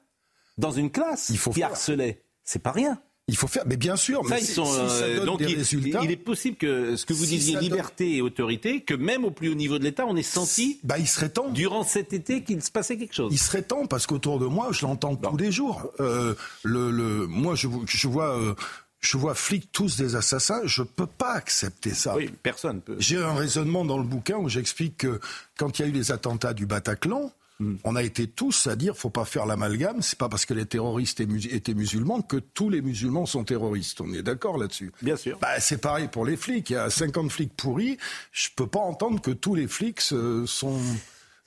dans 0.58 0.72
une 0.72 0.92
classe, 0.92 1.30
Il 1.30 1.38
faut 1.38 1.52
qui 1.52 1.64
harcelait. 1.64 2.24
C'est 2.44 2.62
pas 2.62 2.74
rien. 2.74 3.00
Il 3.30 3.38
faut 3.38 3.48
faire, 3.48 3.64
mais 3.68 3.78
bien 3.78 3.96
sûr. 3.96 4.24
mais 4.26 4.42
ils 4.42 4.46
sont, 4.46 4.66
euh, 4.68 5.24
donc 5.24 5.40
il, 5.42 5.62
il, 6.04 6.12
est 6.12 6.18
possible 6.18 6.58
que 6.58 6.96
ce 6.96 7.06
que 7.06 7.14
vous 7.14 7.28
disiez 7.28 7.58
liberté 7.60 8.18
et 8.18 8.22
autorité, 8.22 8.82
que 8.82 8.96
même 8.96 9.24
au 9.24 9.30
plus 9.32 9.50
haut 9.50 9.56
niveau 9.56 9.78
de 9.78 9.84
l'État, 9.84 10.06
on 10.08 10.16
ait 10.16 10.24
senti, 10.24 10.80
bah, 10.84 10.98
il 10.98 11.08
serait 11.08 11.30
temps, 11.30 11.50
durant 11.50 11.84
cet 11.84 12.12
été, 12.12 12.44
qu'il 12.44 12.62
se 12.64 12.72
passait 12.72 12.98
quelque 12.98 13.14
chose. 13.14 13.32
Il 13.32 13.38
serait 13.38 13.62
temps 13.62 13.86
parce 13.86 14.08
qu'autour 14.08 14.40
de 14.40 14.48
moi, 14.48 14.70
je 14.72 14.82
l'entends 14.86 15.16
tous 15.16 15.38
les 15.38 15.52
jours. 15.52 15.94
le, 16.00 16.36
le, 16.64 17.28
moi, 17.28 17.56
je, 17.56 17.68
je 17.86 18.08
vois 18.08 18.56
je 19.00 19.18
vois 19.18 19.34
flics 19.34 19.72
tous 19.72 19.98
des 19.98 20.16
assassins, 20.16 20.62
je 20.66 20.82
ne 20.82 20.88
peux 20.88 21.08
pas 21.08 21.34
accepter 21.34 21.94
ça. 21.94 22.16
Oui, 22.16 22.32
personne 22.44 22.82
peut. 22.82 22.96
J'ai 23.00 23.18
un 23.18 23.34
raisonnement 23.34 23.86
dans 23.86 23.98
le 23.98 24.04
bouquin 24.04 24.38
où 24.38 24.50
j'explique 24.50 24.98
que 24.98 25.20
quand 25.58 25.80
il 25.80 25.82
y 25.84 25.86
a 25.86 25.88
eu 25.88 25.94
les 25.94 26.12
attentats 26.12 26.54
du 26.54 26.66
Bataclan, 26.66 27.32
hmm. 27.60 27.76
on 27.86 27.96
a 27.96 28.04
été 28.04 28.28
tous 28.28 28.68
à 28.68 28.76
dire 28.76 28.98
faut 28.98 29.10
pas 29.10 29.26
faire 29.26 29.46
l'amalgame, 29.46 30.02
c'est 30.02 30.18
pas 30.18 30.28
parce 30.28 30.46
que 30.46 30.54
les 30.54 30.66
terroristes 30.66 31.22
étaient 31.22 31.74
musulmans 31.74 32.22
que 32.22 32.38
tous 32.38 32.70
les 32.70 32.82
musulmans 32.82 33.26
sont 33.26 33.46
terroristes. 33.46 34.02
On 34.02 34.14
est 34.14 34.24
d'accord 34.24 34.58
là-dessus 34.58 34.92
Bien 35.02 35.16
sûr. 35.16 35.40
Bah, 35.40 35.60
c'est 35.60 35.80
pareil 35.80 36.10
pour 36.10 36.26
les 36.26 36.36
flics. 36.36 36.70
Il 36.70 36.74
y 36.74 36.78
a 36.78 36.90
50 36.90 37.32
flics 37.32 37.56
pourris. 37.56 37.98
Je 38.34 38.50
peux 38.56 38.68
pas 38.68 38.80
entendre 38.80 39.22
que 39.22 39.32
tous 39.32 39.56
les 39.56 39.68
flics 39.68 40.02
sont 40.02 40.80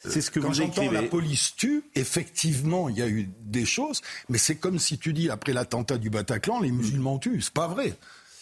c'est 0.04 0.20
ce 0.20 0.30
que 0.30 0.40
Quand 0.40 0.48
vous 0.48 0.62
écrivez. 0.62 0.90
la 0.90 1.02
police 1.02 1.54
tue, 1.56 1.84
effectivement, 1.94 2.88
il 2.88 2.96
y 2.98 3.02
a 3.02 3.08
eu 3.08 3.28
des 3.40 3.64
choses, 3.64 4.00
mais 4.28 4.38
c'est 4.38 4.56
comme 4.56 4.78
si 4.78 4.98
tu 4.98 5.12
dis 5.12 5.30
après 5.30 5.52
l'attentat 5.52 5.98
du 5.98 6.10
Bataclan, 6.10 6.60
les 6.60 6.72
musulmans 6.72 7.18
tuent. 7.18 7.40
C'est 7.40 7.52
pas 7.54 7.68
vrai. 7.68 7.94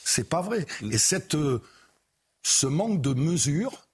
C'est 0.04 0.28
pas 0.28 0.40
vrai. 0.40 0.66
Et 0.90 0.98
cette, 0.98 1.34
euh, 1.34 1.60
ce 2.42 2.66
manque 2.66 3.02
de 3.02 3.12
mesures 3.14 3.86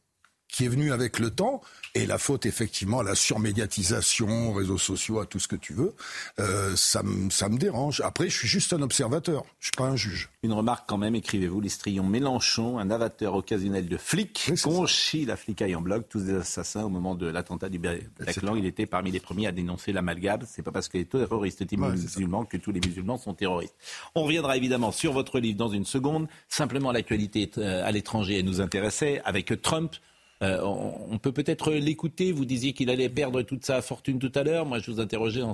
qui 0.48 0.64
est 0.64 0.68
venu 0.68 0.92
avec 0.92 1.18
le 1.18 1.30
temps, 1.30 1.60
et 1.94 2.06
la 2.06 2.18
faute, 2.18 2.46
effectivement, 2.46 3.00
à 3.00 3.02
la 3.02 3.14
surmédiatisation, 3.14 4.50
aux 4.50 4.52
réseaux 4.52 4.78
sociaux, 4.78 5.18
à 5.18 5.26
tout 5.26 5.38
ce 5.38 5.48
que 5.48 5.56
tu 5.56 5.72
veux, 5.72 5.94
euh, 6.38 6.76
ça, 6.76 7.02
me 7.02 7.56
dérange. 7.56 8.00
Après, 8.02 8.28
je 8.28 8.36
suis 8.36 8.48
juste 8.48 8.72
un 8.72 8.82
observateur, 8.82 9.44
je 9.60 9.66
suis 9.66 9.76
pas 9.76 9.84
un 9.84 9.96
juge. 9.96 10.28
Une 10.42 10.52
remarque 10.52 10.88
quand 10.88 10.98
même, 10.98 11.14
écrivez-vous, 11.14 11.60
l'Istrion 11.60 12.04
Mélenchon, 12.04 12.78
un 12.78 12.90
avateur 12.90 13.34
occasionnel 13.34 13.88
de 13.88 13.96
flic, 13.96 14.52
conchit 14.62 15.24
la 15.24 15.36
flicaille 15.36 15.74
en 15.74 15.80
bloc, 15.80 16.06
tous 16.08 16.20
des 16.20 16.34
assassins 16.34 16.84
au 16.84 16.90
moment 16.90 17.14
de 17.14 17.26
l'attentat 17.26 17.68
du 17.68 17.78
Bataclan. 17.78 18.56
Il 18.56 18.66
était 18.66 18.86
parmi 18.86 19.10
les 19.10 19.20
premiers 19.20 19.46
à 19.46 19.52
dénoncer 19.52 19.92
l'amalgame. 19.92 20.42
C'est 20.46 20.62
pas 20.62 20.72
parce 20.72 20.88
que 20.88 20.98
les 20.98 21.06
terroristes 21.06 21.62
étaient 21.62 21.76
musulmans 21.76 22.44
que 22.44 22.56
tous 22.56 22.72
les 22.72 22.80
musulmans 22.80 23.16
sont 23.16 23.34
terroristes. 23.34 23.74
On 24.14 24.24
reviendra 24.24 24.56
évidemment 24.56 24.92
sur 24.92 25.12
votre 25.12 25.40
livre 25.40 25.56
dans 25.56 25.68
une 25.68 25.84
seconde. 25.84 26.28
Simplement, 26.48 26.92
l'actualité 26.92 27.50
euh, 27.58 27.86
à 27.86 27.90
l'étranger, 27.90 28.38
elle 28.38 28.44
nous 28.44 28.60
intéressait 28.60 29.20
avec 29.24 29.60
Trump. 29.62 29.96
Euh, 30.42 30.60
on, 30.62 31.18
peut 31.18 31.32
peut-être 31.32 31.72
l'écouter. 31.72 32.32
Vous 32.32 32.44
disiez 32.44 32.72
qu'il 32.72 32.90
allait 32.90 33.08
perdre 33.08 33.42
toute 33.42 33.64
sa 33.64 33.80
fortune 33.82 34.18
tout 34.18 34.32
à 34.34 34.42
l'heure. 34.42 34.66
Moi, 34.66 34.78
je 34.78 34.90
vous 34.90 35.00
interrogeais 35.00 35.42
en, 35.42 35.52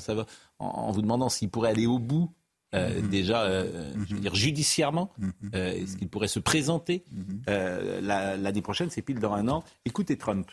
en, 0.59 0.91
vous 0.91 1.03
demandant 1.03 1.29
s'il 1.29 1.51
pourrait 1.51 1.71
aller 1.71 1.87
au 1.87 1.99
bout. 1.99 2.33
Euh, 2.75 3.01
mm-hmm. 3.01 3.09
déjà, 3.11 3.43
euh, 3.43 3.93
je 4.09 4.15
veux 4.15 4.21
dire 4.21 4.35
judiciairement, 4.35 5.13
mm-hmm. 5.21 5.57
est-ce 5.57 5.97
qu'il 5.99 6.09
pourrait 6.09 6.29
se 6.29 6.41
présenter 6.41 7.05
l'année 7.47 8.63
prochaine 8.63 8.91
C'est 8.91 9.03
pile 9.03 9.21
dans 9.21 9.35
un 9.35 9.49
an. 9.49 9.63
Écoutez 9.85 10.17
Trump. 10.17 10.51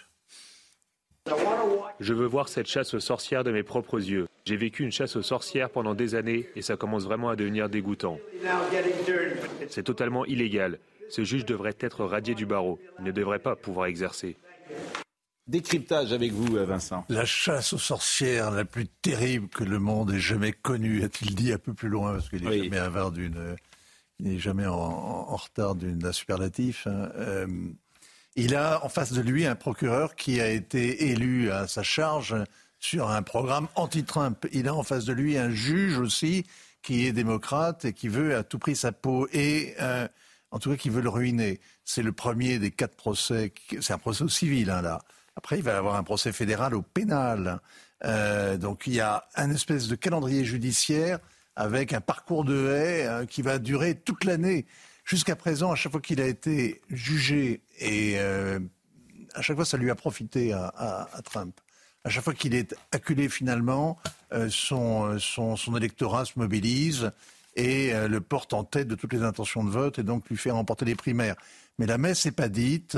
Je 2.00 2.14
veux 2.14 2.26
voir 2.26 2.48
cette 2.48 2.68
chasse 2.68 2.94
aux 2.94 3.00
sorcières 3.00 3.44
de 3.44 3.52
mes 3.52 3.64
propres 3.64 4.00
yeux. 4.00 4.28
J'ai 4.46 4.56
vécu 4.56 4.84
une 4.84 4.92
chasse 4.92 5.16
aux 5.16 5.22
sorcières 5.22 5.70
pendant 5.70 5.94
des 5.94 6.16
années 6.16 6.48
et 6.56 6.62
ça 6.62 6.78
commence 6.78 7.04
vraiment 7.04 7.30
à 7.30 7.36
devenir 7.36 7.70
dégoûtant. 7.70 8.18
C'est 9.70 9.84
totalement 9.84 10.26
illégal. 10.26 10.80
Ce 11.10 11.24
juge 11.24 11.46
devrait 11.46 11.76
être 11.80 12.06
radié 12.06 12.36
du 12.36 12.46
barreau. 12.46 12.80
Il 13.00 13.06
ne 13.06 13.12
devrait 13.12 13.40
pas 13.40 13.56
pouvoir 13.56 13.88
exercer. 13.88 14.38
Décryptage 15.48 16.14
avec 16.14 16.32
vous, 16.32 16.58
euh, 16.58 16.66
Vincent. 16.66 17.06
La 17.10 17.26
chasse 17.26 17.74
aux 17.74 17.80
sorcières 17.80 18.52
la 18.52 18.66
plus 18.66 18.88
terrible 18.88 19.48
que 19.50 19.64
le 19.64 19.80
monde 19.80 20.12
ait 20.12 20.20
jamais 20.20 20.52
connue, 20.52 21.04
a-t-il 21.04 21.34
dit 21.34 21.52
un 21.52 21.58
peu 21.58 21.74
plus 21.74 21.90
loin, 21.90 22.14
parce 22.14 22.30
qu'il 22.30 22.44
n'est 22.48 22.64
jamais 22.66 22.78
avare 22.78 23.12
d'une, 23.12 23.56
il 24.20 24.28
n'est 24.28 24.38
jamais 24.38 24.68
en, 24.68 24.76
en 24.76 25.36
retard 25.36 25.74
d'un 25.74 26.12
superlatif. 26.12 26.86
hein. 26.86 27.10
Euh, 27.16 27.48
il 28.36 28.56
a 28.56 28.86
en 28.86 28.90
face 28.90 29.12
de 29.12 29.22
lui 29.22 29.48
un 29.48 29.56
procureur 29.56 30.16
qui 30.16 30.40
a 30.40 30.50
été 30.50 31.10
élu 31.10 31.50
à 31.50 31.68
sa 31.68 31.82
charge 31.82 32.36
sur 32.80 33.10
un 33.10 33.24
programme 33.24 33.68
anti-Trump. 33.76 34.46
Il 34.54 34.68
a 34.68 34.76
en 34.76 34.84
face 34.84 35.06
de 35.06 35.14
lui 35.14 35.36
un 35.36 35.50
juge 35.50 35.98
aussi 35.98 36.46
qui 36.84 37.08
est 37.08 37.12
démocrate 37.12 37.86
et 37.86 37.94
qui 37.94 38.08
veut 38.08 38.36
à 38.36 38.44
tout 38.44 38.60
prix 38.60 38.76
sa 38.76 38.92
peau 38.92 39.28
et 39.34 39.74
euh, 39.82 40.08
en 40.52 40.60
tout 40.60 40.72
cas 40.72 40.78
qui 40.78 40.90
veut 40.90 41.02
le 41.02 41.10
ruiner. 41.10 41.60
C'est 41.84 42.04
le 42.04 42.12
premier 42.12 42.60
des 42.60 42.72
quatre 42.72 42.96
procès. 42.96 43.54
C'est 43.82 43.94
un 43.94 43.98
procès 43.98 44.24
au 44.24 44.30
civil 44.30 44.70
hein, 44.70 44.82
là. 44.82 45.02
Après, 45.36 45.58
il 45.58 45.64
va 45.64 45.72
y 45.72 45.76
avoir 45.76 45.96
un 45.96 46.04
procès 46.04 46.34
fédéral 46.34 46.76
au 46.76 46.82
pénal. 46.82 47.62
Euh, 48.04 48.58
donc 48.58 48.88
il 48.88 48.94
y 48.94 49.00
a 49.00 49.26
un 49.36 49.52
espèce 49.52 49.88
de 49.88 49.96
calendrier 49.96 50.44
judiciaire 50.44 51.20
avec 51.56 51.92
un 51.92 52.02
parcours 52.02 52.46
de 52.46 52.68
haie 52.68 53.06
euh, 53.06 53.26
qui 53.26 53.42
va 53.42 53.60
durer 53.60 53.96
toute 53.96 54.24
l'année. 54.24 54.66
Jusqu'à 55.04 55.36
présent, 55.36 55.72
à 55.72 55.76
chaque 55.76 55.92
fois 55.92 56.02
qu'il 56.02 56.22
a 56.22 56.26
été 56.26 56.82
jugé, 56.90 57.62
et 57.80 58.14
euh, 58.18 58.60
à 59.34 59.42
chaque 59.42 59.56
fois 59.56 59.66
ça 59.66 59.78
lui 59.78 59.90
a 59.90 59.96
profité 59.96 60.54
à, 60.54 61.08
Trump, 61.26 61.60
à 62.04 62.10
chaque 62.10 62.24
fois 62.24 62.34
qu'il 62.34 62.54
est 62.54 62.76
acculé 62.92 63.28
finalement, 63.28 63.98
euh, 64.34 64.50
son, 64.50 65.18
son 65.20 65.76
électorat 65.76 66.26
se 66.26 66.38
mobilise 66.38 67.12
et 67.60 67.94
euh, 67.94 68.08
le 68.08 68.22
porte 68.22 68.54
en 68.54 68.64
tête 68.64 68.88
de 68.88 68.96
toutes 68.96 69.12
les 69.12 69.24
intentions 69.24 69.64
de 69.64 69.70
vote 69.70 70.00
et 70.00 70.04
donc 70.04 70.30
lui 70.30 70.38
fait 70.38 70.52
remporter 70.52 70.86
les 70.86 70.96
primaires. 70.96 71.36
Mais 71.78 71.86
la 71.86 71.98
messe 71.98 72.26
n'est 72.26 72.32
pas 72.32 72.48
dite 72.48 72.98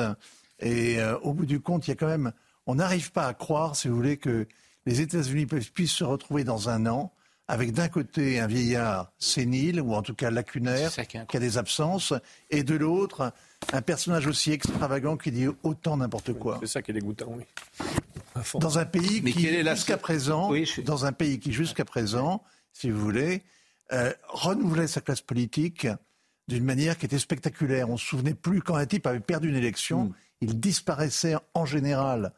et 0.59 0.99
euh, 0.99 1.17
au 1.19 1.33
bout 1.33 1.47
du 1.47 1.59
compte, 1.59 1.87
il 1.87 1.91
y 1.91 1.93
a 1.93 1.95
quand 1.95 2.07
même, 2.07 2.31
on 2.67 2.75
n'arrive 2.75 3.11
pas 3.11 3.25
à 3.25 3.33
croire, 3.33 3.75
si 3.75 3.87
vous 3.87 3.95
voulez, 3.95 4.17
que 4.17 4.47
les 4.85 5.01
États-Unis 5.01 5.47
puissent 5.47 5.91
se 5.91 6.03
retrouver 6.03 6.43
dans 6.43 6.69
un 6.69 6.85
an 6.85 7.11
avec 7.47 7.73
d'un 7.73 7.89
côté 7.89 8.39
un 8.39 8.47
vieillard 8.47 9.11
sénile 9.17 9.81
ou 9.81 9.93
en 9.93 10.03
tout 10.03 10.13
cas 10.13 10.29
lacunaire 10.29 10.91
qui 11.27 11.37
a 11.37 11.39
des 11.39 11.57
absences 11.57 12.13
et 12.49 12.63
de 12.63 12.75
l'autre 12.75 13.33
un 13.73 13.81
personnage 13.81 14.27
aussi 14.27 14.51
extravagant 14.51 15.17
qui 15.17 15.31
dit 15.31 15.47
autant 15.63 15.97
n'importe 15.97 16.33
quoi. 16.33 16.59
C'est 16.61 16.67
ça 16.67 16.81
qui 16.81 16.91
est 16.91 16.93
dégoûtant, 16.93 17.33
oui. 17.35 17.43
Dans 18.59 18.77
un 18.79 18.85
pays 18.85 19.21
Mais 19.21 19.33
qui 19.33 19.47
jusqu'à 19.47 19.97
présent, 19.97 20.51
dans 20.85 21.05
un 21.05 21.11
pays 21.11 21.39
qui 21.39 21.51
jusqu'à 21.51 21.83
présent, 21.83 22.41
si 22.71 22.89
vous 22.89 22.99
voulez, 22.99 23.43
euh, 23.93 24.11
renouvelait 24.29 24.87
sa 24.87 25.01
classe 25.01 25.21
politique 25.21 25.87
d'une 26.47 26.63
manière 26.63 26.97
qui 26.97 27.05
était 27.05 27.19
spectaculaire. 27.19 27.89
On 27.89 27.97
se 27.97 28.05
souvenait 28.05 28.33
plus 28.33 28.61
quand 28.61 28.75
un 28.75 28.85
type 28.85 29.05
avait 29.07 29.19
perdu 29.19 29.49
une 29.49 29.55
élection, 29.55 30.05
Hmm. 30.05 30.13
il 30.41 30.59
disparaissait 30.59 31.35
en 31.53 31.65
général. 31.65 32.33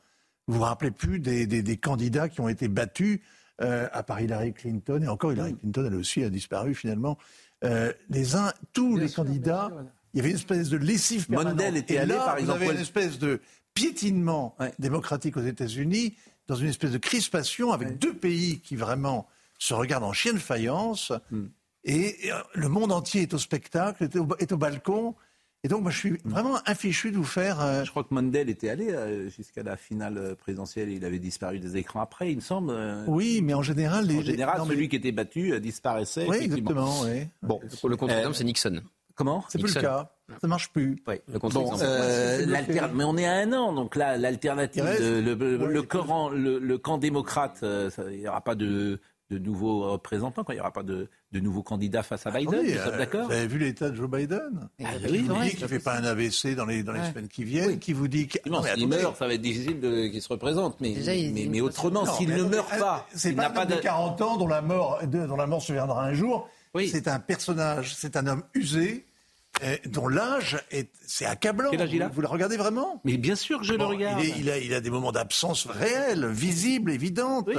Vous 0.47 0.55
vous 0.57 0.63
rappelez 0.63 0.91
plus 0.91 1.19
des, 1.19 1.45
des- 1.47 1.63
des 1.63 1.77
candidats 1.77 2.27
qui 2.29 2.41
ont 2.41 2.49
été 2.49 2.67
battus 2.67 3.19
euh, 3.61 3.87
à 3.93 4.03
part 4.03 4.19
Hillary 4.19 4.51
Clinton 4.53 5.01
et 5.03 5.07
encore 5.07 5.29
Hmm. 5.31 5.33
Hillary 5.35 5.55
Clinton, 5.55 5.85
elle 5.87 5.95
aussi 5.95 6.23
a 6.23 6.29
disparu 6.29 6.73
finalement. 6.75 7.17
Euh, 7.63 7.93
les 8.09 8.35
uns, 8.35 8.51
tous 8.73 8.97
les 8.97 9.09
candidats, 9.09 9.71
il 10.13 10.17
y 10.17 10.19
avait 10.19 10.31
une 10.31 10.35
espèce 10.35 10.69
de 10.69 10.77
lessive 10.77 11.27
permanente. 11.27 11.55
Mondale 11.57 11.77
était 11.77 11.93
Et 11.93 11.99
allé, 11.99 12.13
là, 12.13 12.25
par 12.25 12.35
vous 12.35 12.41
exemple, 12.41 12.63
avez 12.63 12.73
une 12.73 12.81
espèce 12.81 13.19
de 13.19 13.39
piétinement 13.73 14.55
démocratique 14.79 15.37
aux 15.37 15.43
États-Unis, 15.45 16.15
dans 16.47 16.55
une 16.55 16.67
espèce 16.67 16.91
de 16.91 16.97
crispation 16.97 17.71
avec 17.71 17.97
deux 17.99 18.13
pays 18.13 18.59
qui 18.59 18.75
vraiment 18.75 19.27
se 19.63 19.73
regardent 19.73 20.03
en 20.03 20.13
chien 20.13 20.33
de 20.33 20.39
faïence. 20.39 21.11
Hmm. 21.31 21.45
Et 21.85 22.15
euh, 22.31 22.35
le 22.53 22.69
monde 22.69 22.91
entier 22.91 23.21
est 23.23 23.33
au 23.33 23.37
spectacle, 23.37 24.03
est 24.03 24.15
au, 24.15 24.27
est 24.39 24.51
au 24.51 24.57
balcon. 24.57 25.15
Et 25.65 25.69
donc, 25.69 25.81
moi, 25.81 25.91
je 25.91 25.97
suis 25.97 26.17
vraiment 26.25 26.57
infichu 26.65 27.11
de 27.11 27.15
vous 27.17 27.23
faire. 27.23 27.61
euh, 27.61 27.85
Je 27.85 27.89
crois 27.91 28.03
que 28.03 28.13
Mondale 28.13 28.49
était 28.49 28.69
allé 28.69 28.89
euh, 28.91 29.29
jusqu'à 29.29 29.63
la 29.63 29.77
finale 29.77 30.35
présidentielle 30.35 30.89
il 30.89 31.05
avait 31.05 31.19
disparu 31.19 31.59
des 31.59 31.77
écrans 31.77 32.01
après, 32.01 32.31
il 32.31 32.35
me 32.35 32.41
semble. 32.41 32.71
euh. 32.71 33.05
Oui, 33.07 33.41
mais 33.41 33.53
en 33.53 33.61
général, 33.61 34.05
les, 34.07 34.17
En 34.17 34.21
général, 34.21 34.57
non, 34.57 34.65
mais- 34.65 34.73
celui 34.75 34.89
qui 34.89 34.97
était 34.97 35.13
battu 35.13 35.53
euh, 35.53 35.59
disparaissait. 35.61 36.25
Oui, 36.27 36.37
exactement. 36.41 37.01
Oui. 37.03 37.27
Bon, 37.41 37.61
Pour 37.79 37.89
le 37.89 37.95
contre-exemple, 37.95 38.31
Euh, 38.35 38.37
c'est 38.37 38.43
Nixon. 38.43 38.81
Comment? 39.15 39.45
C'est 39.47 39.59
plus 39.59 39.73
le 39.75 39.81
cas. 39.81 40.09
Ça 40.41 40.47
marche 40.47 40.71
plus. 40.73 41.01
Le 41.27 41.37
Bon, 41.39 41.69
euh, 41.81 42.45
mais 42.93 43.03
on 43.03 43.15
est 43.17 43.25
à 43.27 43.33
un 43.33 43.53
an, 43.53 43.71
donc 43.71 43.95
là, 43.95 44.17
l'alternative, 44.17 44.83
le, 44.83 45.21
le- 45.21 45.57
Ouais, 45.57 45.67
le 45.71 45.79
il 45.81 45.87
camp, 45.87 46.29
le, 46.29 46.57
le 46.59 46.77
camp 46.77 46.97
démocrate, 46.97 47.59
euh, 47.63 47.89
il 48.11 48.19
n'y 48.19 48.27
aura 48.27 48.41
pas 48.41 48.55
de, 48.55 48.99
de 49.33 49.39
nouveaux 49.39 49.91
représentants, 49.91 50.43
quoi. 50.43 50.53
il 50.53 50.57
n'y 50.57 50.61
aura 50.61 50.71
pas 50.71 50.83
de, 50.83 51.07
de 51.31 51.39
nouveaux 51.39 51.63
candidats 51.63 52.03
face 52.03 52.25
à 52.27 52.31
Biden, 52.31 52.61
nous 52.63 52.69
sommes 52.77 52.93
euh, 52.93 52.97
d'accord 52.97 53.25
Vous 53.27 53.33
avez 53.33 53.47
vu 53.47 53.57
l'état 53.59 53.89
de 53.89 53.95
Joe 53.95 54.09
Biden 54.09 54.69
Ah, 54.83 54.93
Qui 54.99 55.11
oui, 55.11 55.19
vous 55.27 55.41
dit 55.41 55.49
qu'il 55.51 55.61
ne 55.63 55.67
fait 55.67 55.79
pas 55.79 55.97
un 55.97 56.03
AVC 56.03 56.55
dans 56.55 56.65
les, 56.65 56.83
dans 56.83 56.91
les 56.93 56.99
Ouais. 56.99 57.09
semaines 57.09 57.27
qui 57.27 57.43
viennent, 57.43 57.79
qui 57.79 57.93
vous 57.93 58.07
dit 58.07 58.27
qu'il 58.27 58.51
meurt, 58.87 59.17
ça 59.17 59.27
va 59.27 59.33
être 59.33 59.41
difficile 59.41 59.79
de- 59.79 60.07
qu'il 60.07 60.21
se 60.21 60.29
représente, 60.29 60.79
mais, 60.81 60.93
Déjà, 60.93 61.11
autrement, 61.63 62.05
s'il 62.05 62.29
ne 62.29 62.43
meurt 62.43 62.71
euh, 62.73 62.79
pas, 62.79 63.07
c'est 63.13 63.33
pas 63.33 63.49
pas 63.49 63.65
de 63.65 63.75
de... 63.75 63.79
40 63.81 64.21
ans 64.21 64.37
dont 64.37 64.47
la 64.47 64.61
mort, 64.61 64.99
de- 65.05 65.25
dont 65.25 65.35
la 65.35 65.47
mort 65.47 65.61
surviendra 65.61 66.03
un 66.05 66.13
jour. 66.13 66.49
C'est 66.89 67.07
un 67.07 67.19
personnage, 67.19 67.93
c'est 67.95 68.17
un 68.17 68.25
homme 68.27 68.43
usé, 68.55 69.05
dont 69.85 70.07
l'âge 70.07 70.61
est, 70.71 70.89
c'est 71.05 71.25
accablant. 71.25 71.69
Quel 71.71 71.81
âge 71.81 71.93
il 71.93 72.01
a 72.01 72.07
vous, 72.07 72.15
vous 72.15 72.21
le 72.21 72.27
regardez 72.27 72.57
vraiment 72.57 73.01
Mais 73.03 73.17
bien 73.17 73.35
sûr 73.35 73.59
que 73.59 73.65
je 73.65 73.73
le 73.73 73.83
regarde. 73.83 74.23
Il, 74.23 74.29
est- 74.29 74.39
il 74.39 74.49
a, 74.49 74.57
il 74.57 74.73
a 74.73 74.81
des 74.81 74.89
moments 74.89 75.11
d'absence 75.11 75.65
réels, 75.67 76.27
visibles, 76.27 76.91
évidentes. 76.91 77.49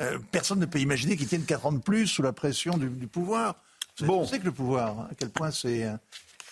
Euh, 0.00 0.18
personne 0.32 0.58
ne 0.60 0.66
peut 0.66 0.78
imaginer 0.80 1.16
qu'il 1.16 1.26
tienne 1.28 1.44
4 1.44 1.66
ans 1.66 1.72
de 1.72 1.78
plus 1.78 2.06
sous 2.06 2.22
la 2.22 2.32
pression 2.32 2.76
du, 2.78 2.88
du 2.88 3.06
pouvoir. 3.06 3.56
Bon. 4.00 4.20
Vous 4.20 4.26
savez 4.26 4.40
que 4.40 4.44
le 4.46 4.52
pouvoir, 4.52 4.98
hein, 5.00 5.08
à 5.10 5.14
quel 5.14 5.30
point 5.30 5.50
c'est 5.50 5.84
euh, 5.84 5.96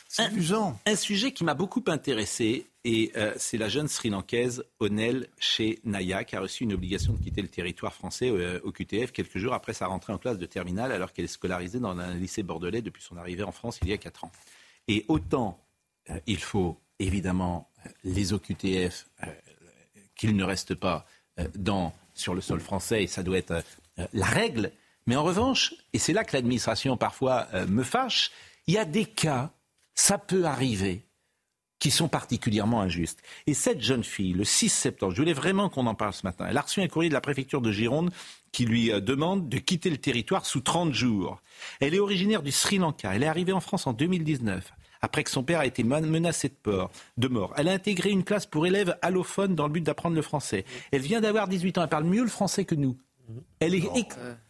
c'est 0.08 0.30
usant. 0.32 0.78
Un 0.86 0.94
sujet 0.96 1.32
qui 1.32 1.42
m'a 1.42 1.54
beaucoup 1.54 1.82
intéressé, 1.88 2.66
et 2.84 3.10
euh, 3.16 3.34
c'est 3.36 3.58
la 3.58 3.68
jeune 3.68 3.88
Sri 3.88 4.10
Lankaise 4.10 4.62
Onel 4.78 5.26
chez 5.38 5.80
Naya, 5.84 6.22
qui 6.22 6.36
a 6.36 6.40
reçu 6.40 6.62
une 6.62 6.72
obligation 6.72 7.12
de 7.14 7.18
quitter 7.18 7.42
le 7.42 7.48
territoire 7.48 7.92
français 7.92 8.30
euh, 8.30 8.60
au 8.62 8.70
QTF 8.70 9.10
quelques 9.10 9.38
jours 9.38 9.54
après 9.54 9.72
sa 9.72 9.88
rentrée 9.88 10.12
en 10.12 10.18
classe 10.18 10.38
de 10.38 10.46
terminale, 10.46 10.92
alors 10.92 11.12
qu'elle 11.12 11.24
est 11.24 11.28
scolarisée 11.28 11.80
dans 11.80 11.98
un 11.98 12.14
lycée 12.14 12.44
bordelais 12.44 12.80
depuis 12.80 13.02
son 13.02 13.16
arrivée 13.16 13.42
en 13.42 13.50
France 13.50 13.80
il 13.82 13.88
y 13.88 13.92
a 13.92 13.98
4 13.98 14.24
ans. 14.24 14.32
Et 14.88 15.04
autant 15.08 15.64
euh, 16.10 16.20
il 16.26 16.38
faut 16.38 16.80
évidemment 16.98 17.70
euh, 17.86 17.90
les 18.04 18.32
OQTF 18.32 19.06
euh, 19.22 19.26
qu'ils 20.16 20.36
ne 20.36 20.44
restent 20.44 20.74
pas 20.74 21.06
dans, 21.56 21.92
sur 22.14 22.32
le 22.32 22.40
sol 22.40 22.60
français, 22.60 23.02
et 23.02 23.06
ça 23.08 23.24
doit 23.24 23.38
être 23.38 23.64
la 24.12 24.26
règle. 24.26 24.70
Mais 25.08 25.16
en 25.16 25.24
revanche, 25.24 25.74
et 25.92 25.98
c'est 25.98 26.12
là 26.12 26.22
que 26.22 26.36
l'administration 26.36 26.96
parfois 26.96 27.48
me 27.66 27.82
fâche, 27.82 28.30
il 28.68 28.74
y 28.74 28.78
a 28.78 28.84
des 28.84 29.04
cas, 29.04 29.50
ça 29.96 30.16
peut 30.16 30.44
arriver, 30.44 31.08
qui 31.80 31.90
sont 31.90 32.06
particulièrement 32.06 32.82
injustes. 32.82 33.20
Et 33.48 33.54
cette 33.54 33.80
jeune 33.80 34.04
fille, 34.04 34.32
le 34.32 34.44
6 34.44 34.68
septembre, 34.68 35.12
je 35.12 35.22
voulais 35.22 35.32
vraiment 35.32 35.68
qu'on 35.68 35.88
en 35.88 35.96
parle 35.96 36.12
ce 36.12 36.24
matin, 36.24 36.46
elle 36.48 36.56
a 36.56 36.62
reçu 36.62 36.80
un 36.80 36.86
courrier 36.86 37.08
de 37.08 37.14
la 37.14 37.20
préfecture 37.20 37.60
de 37.60 37.72
Gironde 37.72 38.12
qui 38.54 38.64
lui 38.64 38.92
euh, 38.92 39.00
demande 39.00 39.48
de 39.48 39.58
quitter 39.58 39.90
le 39.90 39.98
territoire 39.98 40.46
sous 40.46 40.60
30 40.60 40.94
jours. 40.94 41.42
Elle 41.80 41.94
est 41.94 41.98
originaire 41.98 42.42
du 42.42 42.52
Sri 42.52 42.78
Lanka, 42.78 43.14
elle 43.14 43.24
est 43.24 43.26
arrivée 43.26 43.52
en 43.52 43.60
France 43.60 43.86
en 43.86 43.92
2019 43.92 44.72
après 45.02 45.22
que 45.22 45.28
son 45.28 45.42
père 45.42 45.60
a 45.60 45.66
été 45.66 45.84
menacé 45.84 46.50
de, 47.18 47.28
mort. 47.28 47.52
Elle 47.58 47.68
a 47.68 47.72
intégré 47.72 48.08
une 48.08 48.24
classe 48.24 48.46
pour 48.46 48.66
élèves 48.66 48.96
allophones 49.02 49.54
dans 49.54 49.66
le 49.66 49.72
but 49.74 49.82
d'apprendre 49.82 50.16
le 50.16 50.22
français. 50.22 50.64
Elle 50.92 51.02
vient 51.02 51.20
d'avoir 51.20 51.46
18 51.46 51.76
ans, 51.76 51.82
elle 51.82 51.90
parle 51.90 52.04
mieux 52.04 52.22
le 52.22 52.28
français 52.28 52.64
que 52.64 52.74
nous. 52.74 52.96
Elle 53.60 53.74
est 53.74 53.82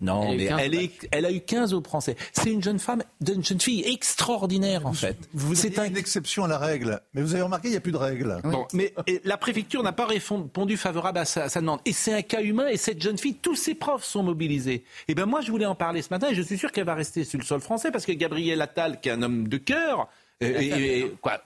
non, 0.00 0.22
Elle 0.24 0.30
a 0.30 0.34
eu 0.34 0.36
mais 0.38 0.46
15 0.48 0.60
elle, 0.60 0.74
est- 0.74 1.08
elle 1.12 1.26
a 1.26 1.30
eu 1.32 1.40
15 1.40 1.74
au 1.74 1.82
français. 1.82 2.16
C'est 2.32 2.50
une 2.50 2.62
jeune 2.62 2.78
femme, 2.78 3.02
une 3.26 3.44
jeune 3.44 3.60
fille 3.60 3.84
extraordinaire 3.86 4.86
en 4.86 4.92
fait. 4.92 5.16
Vous 5.32 5.54
C'est 5.54 5.78
une 5.78 5.96
exception 5.96 6.44
à 6.44 6.48
la 6.48 6.58
règle. 6.58 7.00
Mais 7.14 7.22
vous 7.22 7.34
avez 7.34 7.42
remarqué, 7.42 7.68
il 7.68 7.72
n'y 7.72 7.76
a 7.76 7.80
plus 7.80 7.92
de 7.92 7.96
règle. 7.96 8.40
Bon, 8.44 8.66
mais 8.72 8.92
la 9.24 9.36
préfecture 9.36 9.82
n'a 9.82 9.92
pas 9.92 10.06
répondu 10.06 10.76
favorable 10.76 11.18
à 11.18 11.24
sa, 11.24 11.44
à 11.44 11.48
sa 11.48 11.60
demande. 11.60 11.80
Et 11.84 11.92
c'est 11.92 12.12
un 12.12 12.22
cas 12.22 12.42
humain, 12.42 12.68
et 12.68 12.76
cette 12.76 13.00
jeune 13.02 13.18
fille, 13.18 13.34
tous 13.36 13.56
ses 13.56 13.74
profs 13.74 14.04
sont 14.04 14.22
mobilisés. 14.22 14.84
Et 15.08 15.14
ben 15.14 15.26
moi, 15.26 15.40
je 15.40 15.50
voulais 15.50 15.66
en 15.66 15.74
parler 15.74 16.02
ce 16.02 16.08
matin, 16.10 16.28
et 16.30 16.34
je 16.34 16.42
suis 16.42 16.58
sûr 16.58 16.72
qu'elle 16.72 16.86
va 16.86 16.94
rester 16.94 17.24
sur 17.24 17.38
le 17.38 17.44
sol 17.44 17.60
français, 17.60 17.90
parce 17.92 18.06
que 18.06 18.12
Gabriel 18.12 18.60
Attal, 18.62 19.00
qui 19.00 19.08
est 19.08 19.12
un 19.12 19.22
homme 19.22 19.48
de 19.48 19.56
cœur, 19.56 20.08
euh, 20.42 20.46
Elle 20.48 20.56
a 20.56 20.62
et- 20.62 20.70
fait 20.70 20.98
et- 21.00 21.10
quoi? 21.20 21.40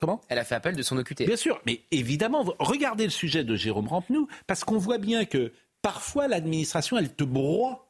Comment? 0.00 0.20
Elle 0.28 0.38
a 0.38 0.44
fait 0.44 0.56
appel 0.56 0.74
de 0.74 0.82
son 0.82 0.96
OQTF. 0.98 1.26
Bien 1.28 1.36
sûr, 1.36 1.60
mais 1.64 1.80
évidemment, 1.92 2.44
regardez 2.58 3.04
le 3.04 3.10
sujet 3.10 3.44
de 3.44 3.54
Jérôme 3.54 3.86
Rampenou, 3.86 4.26
parce 4.48 4.64
qu'on 4.64 4.78
voit 4.78 4.98
bien 4.98 5.24
que 5.26 5.52
parfois 5.82 6.28
l'administration, 6.28 6.96
elle 6.96 7.12
te 7.14 7.24
broie. 7.24 7.88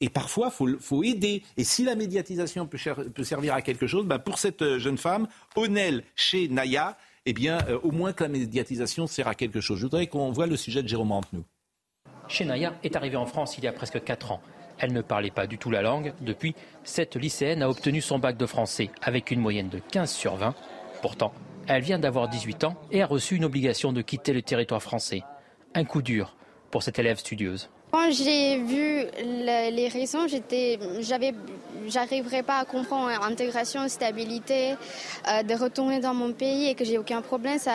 Et 0.00 0.08
parfois, 0.08 0.52
il 0.60 0.78
faut, 0.80 1.04
aider. 1.04 1.44
Et 1.56 1.62
si 1.62 1.84
la 1.84 1.94
médiatisation 1.94 2.66
peut, 2.66 2.76
servir 3.22 3.54
à 3.54 3.62
quelque 3.62 3.86
chose, 3.86 4.04
ben 4.04 4.18
pour 4.18 4.38
cette 4.38 4.60
euh, 4.62 4.78
jeune 4.80 4.98
femme, 4.98 5.28
Onel 5.54 6.02
chez 6.16 6.48
Naya, 6.48 6.98
eh 7.24 7.32
bien, 7.32 7.58
euh, 7.68 7.78
au 7.84 7.92
moins 7.92 8.12
que 8.12 8.24
la 8.24 8.28
médiatisation 8.28 9.06
sert 9.06 9.28
à 9.28 9.36
quelque 9.36 9.60
chose. 9.60 9.78
Je 9.78 9.84
voudrais 9.84 10.08
qu'on 10.08 10.32
voit 10.32 10.48
le 10.48 10.56
sujet 10.56 10.82
de 10.82 10.88
Jérôme 10.88 11.12
Rampenou. 11.12 11.44
Chenaya 12.26 12.74
est 12.82 12.96
arrivée 12.96 13.16
en 13.16 13.26
France 13.26 13.58
il 13.58 13.64
y 13.64 13.68
a 13.68 13.72
presque 13.72 14.02
4 14.02 14.32
ans. 14.32 14.42
Elle 14.78 14.92
ne 14.92 15.02
parlait 15.02 15.30
pas 15.30 15.46
du 15.46 15.56
tout 15.56 15.70
la 15.70 15.82
langue. 15.82 16.14
Depuis, 16.20 16.56
cette 16.82 17.14
lycéenne 17.14 17.62
a 17.62 17.68
obtenu 17.68 18.00
son 18.00 18.18
bac 18.18 18.36
de 18.36 18.46
français 18.46 18.90
avec 19.02 19.30
une 19.30 19.38
moyenne 19.38 19.68
de 19.68 19.78
15 19.78 20.10
sur 20.10 20.34
20. 20.34 20.54
Pourtant, 21.00 21.32
elle 21.68 21.82
vient 21.82 22.00
d'avoir 22.00 22.28
18 22.28 22.64
ans 22.64 22.74
et 22.90 23.02
a 23.02 23.06
reçu 23.06 23.36
une 23.36 23.44
obligation 23.44 23.92
de 23.92 24.02
quitter 24.02 24.32
le 24.32 24.42
territoire 24.42 24.82
français. 24.82 25.22
Un 25.74 25.84
coup 25.84 26.02
dur 26.02 26.34
pour 26.72 26.82
cette 26.82 26.98
élève 26.98 27.18
studieuse. 27.18 27.70
Quand 27.92 28.10
j'ai 28.10 28.56
vu 28.56 29.04
les 29.22 29.88
raisons, 29.88 30.26
j'étais, 30.26 30.78
j'avais, 31.00 31.34
j'arriverais 31.86 32.42
pas 32.42 32.56
à 32.60 32.64
comprendre 32.64 33.10
intégration, 33.22 33.86
stabilité, 33.86 34.76
euh, 35.28 35.42
de 35.42 35.54
retourner 35.54 36.00
dans 36.00 36.14
mon 36.14 36.32
pays 36.32 36.70
et 36.70 36.74
que 36.74 36.86
j'ai 36.86 36.96
aucun 36.96 37.20
problème. 37.20 37.58
Ça, 37.58 37.72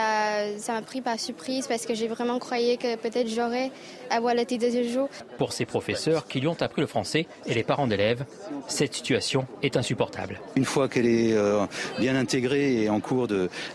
ça 0.58 0.74
m'a 0.74 0.82
pris 0.82 1.02
par 1.02 1.20
surprise 1.20 1.68
parce 1.68 1.86
que 1.86 1.94
j'ai 1.94 2.08
vraiment 2.08 2.40
croyé 2.40 2.78
que 2.78 2.96
peut-être 2.96 3.30
j'aurais 3.30 3.70
avoir 4.10 4.34
le 4.34 4.44
titre 4.44 4.66
de 4.66 4.72
séjour. 4.72 5.08
Pour 5.38 5.54
ces 5.54 5.66
professeurs 5.66 6.28
qui 6.28 6.40
lui 6.40 6.48
ont 6.48 6.60
appris 6.62 6.82
le 6.82 6.88
français 6.88 7.28
et 7.46 7.54
les 7.54 7.64
parents 7.64 7.86
d'élèves, 7.86 8.26
cette 8.68 8.96
situation 8.96 9.46
est 9.62 9.78
insupportable. 9.78 10.42
Une 10.56 10.66
fois 10.66 10.90
qu'elle 10.90 11.06
est 11.06 11.34
euh, 11.34 11.64
bien 12.00 12.16
intégrée 12.16 12.82
et 12.82 12.90
en 12.90 13.02
cours 13.02 13.28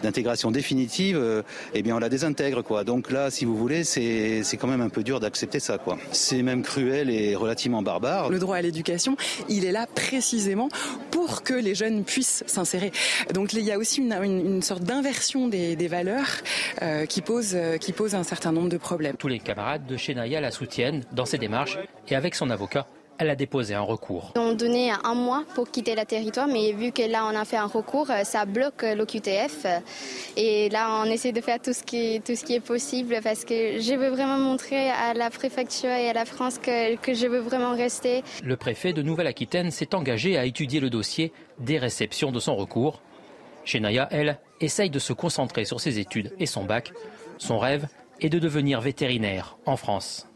d'intégration 0.03 0.51
définitive, 0.51 1.17
euh, 1.17 1.43
eh 1.73 1.83
bien 1.83 1.95
on 1.95 2.01
la 2.01 2.09
désintègre 2.09 2.63
quoi. 2.63 2.83
Donc 2.83 3.13
là, 3.13 3.31
si 3.31 3.45
vous 3.45 3.57
voulez, 3.57 3.85
c'est 3.85 4.43
quand 4.59 4.67
même 4.67 4.81
un 4.81 4.89
peu 4.89 5.05
dur 5.05 5.21
d'accepter 5.21 5.61
ça 5.61 5.79
quoi 5.79 5.99
c'est 6.33 6.43
même 6.43 6.63
cruel 6.63 7.11
et 7.11 7.37
relativement 7.37 7.83
barbare. 7.83 8.31
Le 8.31 8.39
droit 8.39 8.57
à 8.57 8.63
l'éducation, 8.63 9.17
il 9.51 9.67
est 9.67 9.73
là 9.73 9.87
précisément 9.87 10.71
pour 11.11 11.43
que 11.43 11.53
les 11.53 11.75
jeunes 11.75 12.05
puissent 12.05 12.43
s'insérer. 12.47 12.91
Donc 13.35 13.53
il 13.53 13.61
y 13.61 13.71
a 13.71 13.77
aussi 13.77 14.01
une, 14.01 14.15
une, 14.15 14.63
sorte 14.63 14.83
d'inversion 14.83 15.49
des, 15.49 15.77
des, 15.77 15.89
valeurs 15.89 16.31
euh, 16.81 17.05
qui, 17.05 17.21
pose, 17.21 17.53
euh, 17.55 17.77
qui 17.77 17.93
pose 17.93 18.15
un 18.15 18.23
certain 18.23 18.51
nombre 18.51 18.71
de 18.71 18.79
problèmes. 18.79 19.17
Tous 19.19 19.29
les 19.29 19.41
camarades 19.41 19.85
de 19.85 19.99
chez 19.99 20.15
Naya 20.15 20.41
la 20.41 20.51
soutiennent 20.51 21.03
dans 21.13 21.27
ses 21.27 21.37
démarches 21.37 21.79
et 22.09 22.17
avec 22.17 22.35
son 22.35 22.49
avocat, 22.49 22.87
elle 23.23 23.31
a 23.31 23.37
déposé 23.37 23.75
un 23.75 23.83
recours. 23.83 24.33
Ont 24.37 24.55
donné 24.55 24.93
un 25.05 25.15
mois 25.15 25.45
pour 25.55 25.71
quitter 25.71 25.95
le 25.95 26.05
territoire, 26.05 26.47
mais 26.47 26.73
vu 26.73 26.93
que 26.93 27.03
là 27.03 27.25
on 27.25 27.37
a 27.37 27.45
fait 27.45 27.57
un 27.57 27.67
recours, 27.67 28.09
ça 28.25 28.45
bloque 28.45 28.83
l'OQTF. 28.83 29.67
Et 30.37 30.69
là 30.71 31.01
on 31.03 31.05
essaie 31.05 31.33
de 31.33 31.41
faire 31.41 31.61
tout 31.61 31.73
ce 31.73 31.83
qui, 31.83 32.21
tout 32.25 32.35
ce 32.35 32.45
qui 32.45 32.55
est 32.55 32.61
possible 32.61 33.21
parce 33.23 33.45
que 33.45 33.81
je 33.81 33.95
veux 33.95 34.09
vraiment 34.09 34.39
montrer 34.39 34.91
à 34.91 35.15
la 35.15 35.31
préfecture 35.31 35.91
et 35.91 36.09
à 36.11 36.13
la 36.13 36.25
France 36.25 36.59
que, 36.59 36.97
que 36.97 37.15
je 37.15 37.27
veux 37.27 37.39
vraiment 37.39 37.75
rester. 37.75 38.23
Le 38.45 38.57
préfet 38.57 38.93
de 38.93 39.03
Nouvelle-Aquitaine 39.03 39.71
s'est 39.71 39.95
engagé 39.95 40.37
à 40.37 40.45
étudier 40.45 40.81
le 40.81 40.91
dossier 40.91 41.33
des 41.59 41.79
réceptions 41.79 42.33
de 42.33 42.41
son 42.41 42.57
recours. 42.57 43.01
Chez 43.65 43.79
Naya, 43.79 44.09
elle, 44.11 44.39
essaye 44.61 44.91
de 44.91 44.99
se 44.99 45.13
concentrer 45.13 45.65
sur 45.65 45.81
ses 45.81 45.99
études 46.01 46.33
et 46.41 46.47
son 46.47 46.65
bac. 46.65 46.93
Son 47.39 47.59
rêve 47.59 47.87
est 48.21 48.29
de 48.29 48.39
devenir 48.39 48.81
vétérinaire 48.81 49.57
en 49.67 49.77
France. 49.77 50.27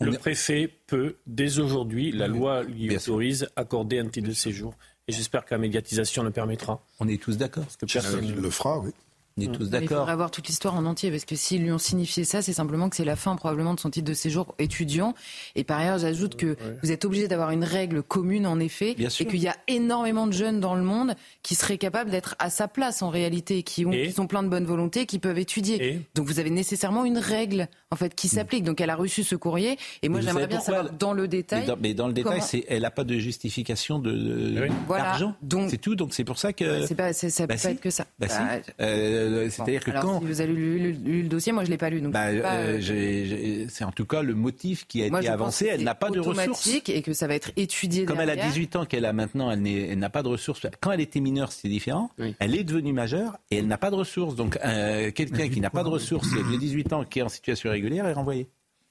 Le 0.00 0.12
préfet 0.12 0.70
peut, 0.86 1.16
dès 1.26 1.58
aujourd'hui, 1.58 2.12
la 2.12 2.28
loi 2.28 2.62
lui 2.62 2.94
autorise, 2.94 3.48
accorder 3.56 3.98
un 3.98 4.08
titre 4.08 4.28
de 4.28 4.34
séjour. 4.34 4.74
Et 5.08 5.12
j'espère 5.12 5.44
que 5.44 5.54
la 5.54 5.58
médiatisation 5.58 6.22
le 6.22 6.30
permettra. 6.30 6.82
On 7.00 7.08
est 7.08 7.22
tous 7.22 7.36
d'accord. 7.36 7.64
Parce 7.64 7.76
que 7.76 7.86
personne 7.86 8.34
le 8.34 8.50
fera, 8.50 8.80
oui. 8.80 8.90
On 9.38 9.42
est 9.42 9.52
tous 9.54 9.64
Il 9.64 9.70
d'accord. 9.70 9.98
faudrait 9.98 10.12
avoir 10.12 10.30
toute 10.30 10.48
l'histoire 10.48 10.74
en 10.76 10.86
entier, 10.86 11.10
parce 11.10 11.26
que 11.26 11.36
s'ils 11.36 11.62
lui 11.62 11.70
ont 11.70 11.76
signifié 11.76 12.24
ça, 12.24 12.40
c'est 12.40 12.54
simplement 12.54 12.88
que 12.88 12.96
c'est 12.96 13.04
la 13.04 13.16
fin 13.16 13.36
probablement 13.36 13.74
de 13.74 13.80
son 13.80 13.90
titre 13.90 14.08
de 14.08 14.14
séjour 14.14 14.54
étudiant. 14.58 15.12
Et 15.56 15.62
par 15.62 15.78
ailleurs, 15.78 15.98
j'ajoute 15.98 16.36
que 16.36 16.56
vous 16.82 16.90
êtes 16.90 17.04
obligé 17.04 17.28
d'avoir 17.28 17.50
une 17.50 17.62
règle 17.62 18.02
commune, 18.02 18.46
en 18.46 18.58
effet, 18.58 18.94
Bien 18.94 19.10
sûr. 19.10 19.26
et 19.26 19.28
qu'il 19.28 19.40
y 19.40 19.46
a 19.46 19.54
énormément 19.68 20.26
de 20.26 20.32
jeunes 20.32 20.58
dans 20.58 20.74
le 20.74 20.82
monde 20.82 21.14
qui 21.42 21.54
seraient 21.54 21.76
capables 21.76 22.10
d'être 22.10 22.34
à 22.38 22.48
sa 22.48 22.66
place 22.66 23.02
en 23.02 23.10
réalité, 23.10 23.62
qui, 23.62 23.84
ont, 23.84 23.92
Et 23.92 24.06
qui 24.06 24.12
sont 24.12 24.26
pleins 24.26 24.42
de 24.42 24.48
bonne 24.48 24.64
volonté, 24.64 25.04
qui 25.04 25.18
peuvent 25.18 25.38
étudier. 25.38 25.86
Et 25.86 26.00
Donc 26.14 26.26
vous 26.26 26.40
avez 26.40 26.48
nécessairement 26.50 27.04
une 27.04 27.18
règle 27.18 27.68
en 27.90 27.96
fait 27.96 28.14
qui 28.14 28.28
s'applique. 28.28 28.64
Donc 28.64 28.80
elle 28.80 28.90
a 28.90 28.96
reçu 28.96 29.22
ce 29.24 29.34
courrier, 29.36 29.78
et 30.02 30.08
moi 30.08 30.20
j'aimerais 30.20 30.46
bien 30.46 30.60
savoir 30.60 30.92
dans 30.92 31.12
le 31.12 31.28
détail. 31.28 31.60
Mais 31.60 31.66
dans, 31.66 31.76
mais 31.80 31.94
dans 31.94 32.06
le 32.08 32.12
détail, 32.12 32.40
comment- 32.40 32.62
elle 32.68 32.82
n'a 32.82 32.90
pas 32.90 33.04
de 33.04 33.18
justification 33.18 33.98
de, 33.98 34.10
de- 34.12 34.68
Voilà. 34.86 35.04
d'argent. 35.04 35.34
Donc- 35.42 35.70
c'est 35.70 35.78
tout. 35.78 35.94
Donc 35.94 36.14
c'est 36.14 36.24
pour 36.24 36.38
ça 36.38 36.52
que. 36.52 36.86
C'est 36.86 36.94
pas, 36.94 37.12
c'est- 37.12 37.30
ça 37.30 37.44
peut 37.44 37.48
Bah 37.48 37.54
pas 37.54 37.60
si. 37.60 37.66
être 37.68 37.80
que 37.80 37.90
ça. 37.90 38.06
Bah 38.18 38.28
si. 38.28 38.36
Bah, 38.38 38.72
Euh, 38.80 39.48
c'est-à-dire 39.50 39.80
bon, 39.80 39.84
que 39.86 39.90
alors, 39.90 40.02
quand. 40.02 40.20
si 40.20 40.26
vous 40.26 40.40
avez 40.40 40.52
lu, 40.52 40.78
lu- 40.78 40.92
lu 41.04 41.22
le 41.22 41.28
dossier, 41.28 41.52
moi 41.52 41.64
je 41.64 41.70
l'ai 41.70 41.76
pas 41.78 41.90
lu. 41.90 42.00
Donc 42.00 42.12
Bah, 42.12 42.26
pas, 42.26 42.54
euh, 42.54 42.76
euh, 42.76 42.80
j'ai- 42.80 43.26
j'ai- 43.26 43.66
c'est 43.68 43.84
en 43.84 43.92
tout 43.92 44.04
cas 44.06 44.22
le 44.22 44.34
motif 44.34 44.86
qui 44.86 45.02
a 45.02 45.08
Moi, 45.10 45.20
été 45.20 45.28
avancé. 45.28 45.66
Elle 45.70 45.82
n'a 45.84 45.94
pas 45.94 46.10
de 46.10 46.18
ressources. 46.18 46.38
automatique 46.38 46.88
et 46.88 47.02
que 47.02 47.12
ça 47.12 47.26
va 47.26 47.34
être 47.34 47.50
étudié 47.56 48.04
Comme 48.04 48.20
elle 48.20 48.30
a 48.30 48.34
derrière. 48.34 48.52
18 48.52 48.76
ans 48.76 48.84
qu'elle 48.84 49.04
a 49.04 49.12
maintenant, 49.12 49.50
elle, 49.50 49.98
n'a 49.98 50.10
pas 50.10 50.22
de 50.22 50.28
ressources. 50.28 50.66
Quand 50.80 50.92
elle 50.92 51.00
était 51.00 51.20
mineure, 51.20 51.52
c'était 51.52 51.68
différent. 51.68 52.10
Elle 52.38 52.54
est 52.56 52.64
devenue 52.64 52.92
majeure 52.92 53.38
et 53.50 53.58
elle 53.58 53.66
n'a 53.66 53.78
pas 53.78 53.90
de 53.90 53.96
ressources. 53.96 54.34
Donc, 54.36 54.58
euh, 54.64 55.10
quelqu'un 55.12 55.48
qui 55.48 55.60
n'a 55.60 55.70
pas 55.70 55.82
de 55.84 55.88
ressources, 55.88 56.30
de 56.30 56.56
18 56.58 56.92
ans, 56.92 57.04
qui 57.04 57.20
est 57.20 57.22
en 57.22 57.28
situation 57.28 57.70
régulière, 57.86 58.06
est 58.06 58.12
renvoyé. 58.12 58.48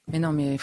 Mais 0.08 0.18
non, 0.18 0.32
mais. 0.32 0.56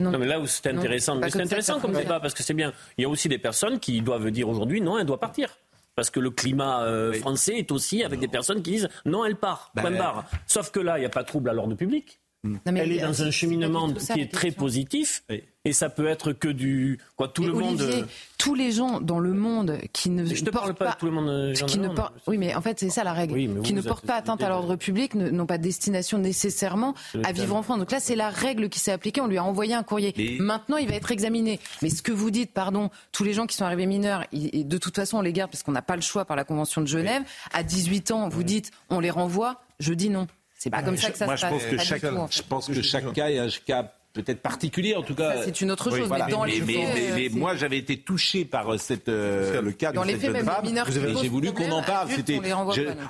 Non. 0.00 0.10
Non, 0.10 0.18
mais 0.18 0.26
là 0.26 0.38
où 0.38 0.46
c'est 0.46 0.66
intéressant, 0.66 1.18
c'est 1.28 1.40
intéressant 1.40 1.80
comme 1.80 1.92
débat 1.92 2.20
parce 2.20 2.34
que 2.34 2.42
c'est 2.42 2.54
bien. 2.54 2.72
Il 2.98 3.02
y 3.02 3.04
a 3.04 3.08
aussi 3.08 3.28
des 3.28 3.38
personnes 3.38 3.80
qui 3.80 4.02
doivent 4.02 4.30
dire 4.30 4.48
aujourd'hui 4.48 4.80
non, 4.80 4.98
elle 4.98 5.06
doit 5.06 5.20
partir. 5.20 5.58
Parce 5.94 6.10
que 6.10 6.20
le 6.20 6.30
climat 6.30 6.82
euh, 6.82 7.14
français 7.14 7.54
est 7.56 7.72
aussi 7.72 8.04
avec 8.04 8.20
des 8.20 8.28
personnes 8.28 8.62
qui 8.62 8.72
disent 8.72 8.88
non, 9.06 9.24
elle 9.24 9.36
part. 9.36 9.70
Bah, 9.74 9.82
point 9.82 9.94
euh, 9.94 9.98
barre. 9.98 10.24
Sauf 10.46 10.70
que 10.70 10.80
là, 10.80 10.98
il 10.98 11.00
n'y 11.00 11.06
a 11.06 11.10
pas 11.10 11.22
de 11.22 11.28
trouble 11.28 11.48
à 11.48 11.54
l'ordre 11.54 11.74
public. 11.74 12.20
Non, 12.44 12.60
mais 12.72 12.80
elle 12.80 12.92
est 12.92 13.00
dans 13.00 13.22
un 13.22 13.30
cheminement 13.30 13.88
ça, 13.98 14.14
qui 14.14 14.20
est 14.20 14.32
très 14.32 14.52
positif 14.52 15.24
et 15.64 15.72
ça 15.72 15.88
peut 15.90 16.06
être 16.06 16.32
que 16.32 16.46
du 16.46 17.00
quoi 17.16 17.26
tout 17.26 17.42
Mais 17.42 17.48
le 17.48 17.54
monde. 17.54 17.80
Olivier, 17.80 18.02
euh, 18.02 18.06
tous 18.38 18.54
les 18.54 18.70
gens 18.70 19.00
dans 19.00 19.18
le 19.18 19.32
monde 19.32 19.78
qui 19.92 20.10
ne 20.10 20.24
Je 20.24 20.44
te 20.44 20.50
parle 20.50 20.66
portent 20.74 20.78
pas 20.78 20.92
de 20.92 20.96
tout 20.96 21.06
le 21.06 21.12
monde. 21.12 21.28
euh, 21.28 21.52
qui 21.54 21.80
ne 21.80 21.88
oui, 22.28 22.38
mais 22.38 22.54
en 22.54 22.60
fait, 22.60 22.78
c'est 22.78 22.88
ça 22.90 23.02
la 23.02 23.12
règle. 23.12 23.34
Oui, 23.34 23.48
qui 23.64 23.70
vous, 23.70 23.76
ne 23.76 23.80
vous 23.80 23.88
portent 23.88 24.06
pas 24.06 24.14
atteinte 24.14 24.44
à 24.44 24.48
l'ordre 24.48 24.76
public 24.76 25.16
n'ont 25.16 25.46
pas 25.46 25.58
destination 25.58 26.18
nécessairement 26.18 26.94
à 27.24 27.32
vivre 27.32 27.56
en 27.56 27.62
France. 27.64 27.80
Donc 27.80 27.90
là, 27.90 27.98
c'est 27.98 28.14
la 28.14 28.30
règle 28.30 28.68
qui 28.68 28.78
s'est 28.78 28.92
appliquée. 28.92 29.20
On 29.20 29.26
lui 29.26 29.38
a 29.38 29.44
envoyé 29.44 29.74
un 29.74 29.82
courrier. 29.82 30.14
Mais- 30.16 30.36
Maintenant, 30.38 30.76
il 30.76 30.86
va 30.88 30.94
être 30.94 31.10
examiné. 31.10 31.58
Mais 31.82 31.90
ce 31.90 32.00
que 32.02 32.12
vous 32.12 32.30
dites, 32.30 32.52
pardon, 32.52 32.90
tous 33.10 33.24
les 33.24 33.32
gens 33.32 33.46
qui 33.46 33.56
sont 33.56 33.64
arrivés 33.64 33.86
mineurs, 33.86 34.22
et 34.32 34.62
de 34.62 34.78
toute 34.78 34.94
façon, 34.94 35.18
on 35.18 35.22
les 35.22 35.32
garde 35.32 35.50
parce 35.50 35.64
qu'on 35.64 35.72
n'a 35.72 35.82
pas 35.82 35.96
le 35.96 36.02
choix 36.02 36.24
par 36.24 36.36
la 36.36 36.44
Convention 36.44 36.80
de 36.80 36.86
Genève. 36.86 37.22
À 37.52 37.64
18 37.64 38.12
ans, 38.12 38.28
vous 38.28 38.44
dites, 38.44 38.70
on 38.88 39.00
les 39.00 39.10
renvoie. 39.10 39.60
Je 39.80 39.92
dis 39.92 40.10
non. 40.10 40.26
C'est 40.58 40.70
pas 40.70 40.82
comme 40.82 40.96
ça 40.96 41.10
que 41.10 41.18
ça 41.18 41.26
Moi, 41.26 41.36
se 41.36 41.46
je 41.46 41.50
passe. 41.50 41.52
pense 41.52 41.62
que 41.64 41.76
Pas 41.76 41.82
du 41.82 41.88
chaque, 41.88 42.00
tout, 42.00 42.06
en 42.16 42.26
fait. 42.28 42.36
je 42.36 42.42
pense 42.42 42.66
que 42.68 42.82
chaque 42.82 43.12
cas 43.12 43.28
est 43.30 43.38
un 43.38 43.48
cas 43.66 43.92
peut-être 44.14 44.40
particulier, 44.40 44.94
en 44.94 45.02
tout 45.02 45.14
cas. 45.14 45.42
C'est 45.44 45.60
une 45.60 45.70
autre 45.70 45.90
chose, 45.90 46.08
mais 46.10 46.30
dans 46.30 46.44
les 46.44 46.60
mais, 46.62 46.72
faits, 46.72 46.94
mais- 46.94 47.10
euh, 47.10 47.14
mais 47.16 47.28
c'est- 47.28 47.36
moi, 47.36 47.54
j'avais 47.54 47.76
été 47.76 47.98
touché 47.98 48.46
par 48.46 48.72
euh, 48.72 48.78
cette, 48.78 49.10
euh, 49.10 49.60
le 49.60 49.72
cas 49.72 49.92
Dans 49.92 50.00
de 50.00 50.06
les 50.06 50.12
cette 50.14 50.22
faits, 50.32 50.36
jeune 50.36 50.44
femme. 50.46 51.16
J'ai 51.20 51.28
voulu 51.28 51.52
qu'on 51.52 51.70
en 51.70 51.82
parle. 51.82 52.08
C'était, 52.10 52.40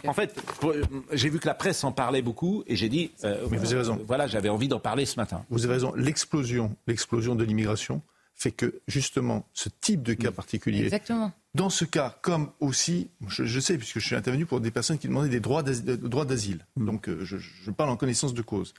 en 0.04 0.12
fait, 0.12 0.34
pour- 0.60 0.74
j'ai 1.12 1.28
vu 1.28 1.38
que 1.38 1.46
la 1.46 1.54
presse 1.54 1.84
en 1.84 1.92
parlait 1.92 2.22
beaucoup, 2.22 2.64
et 2.66 2.74
j'ai 2.74 2.88
dit, 2.88 3.12
euh, 3.22 3.46
Mais 3.52 3.56
vous 3.58 3.66
avez 3.66 3.76
raison. 3.78 4.00
Voilà, 4.04 4.26
j'avais 4.26 4.48
envie 4.48 4.66
d'en 4.66 4.80
parler 4.80 5.06
ce 5.06 5.14
matin. 5.16 5.44
Vous 5.48 5.64
avez 5.64 5.74
raison. 5.74 5.92
L'explosion, 5.94 6.74
l'explosion 6.88 7.36
de 7.36 7.44
l'immigration 7.44 8.02
fait 8.34 8.50
que 8.50 8.80
justement 8.88 9.46
ce 9.54 9.68
type 9.80 10.02
de 10.02 10.12
cas 10.14 10.32
particulier, 10.32 10.84
Exactement. 10.84 11.32
Dans 11.56 11.70
ce 11.70 11.84
cas, 11.84 12.18
comme 12.22 12.50
aussi, 12.60 13.08
je, 13.28 13.44
je 13.44 13.60
sais 13.60 13.76
puisque 13.78 13.98
je 13.98 14.06
suis 14.06 14.14
intervenu 14.16 14.44
pour 14.46 14.60
des 14.60 14.70
personnes 14.70 14.98
qui 14.98 15.08
demandaient 15.08 15.28
des 15.28 15.40
droits 15.40 15.62
droits 15.62 16.24
d'asile, 16.24 16.60
donc 16.76 17.08
euh, 17.08 17.24
je, 17.24 17.36
je 17.38 17.70
parle 17.70 17.90
en 17.90 17.96
connaissance 17.96 18.34
de 18.34 18.42
cause. 18.42 18.74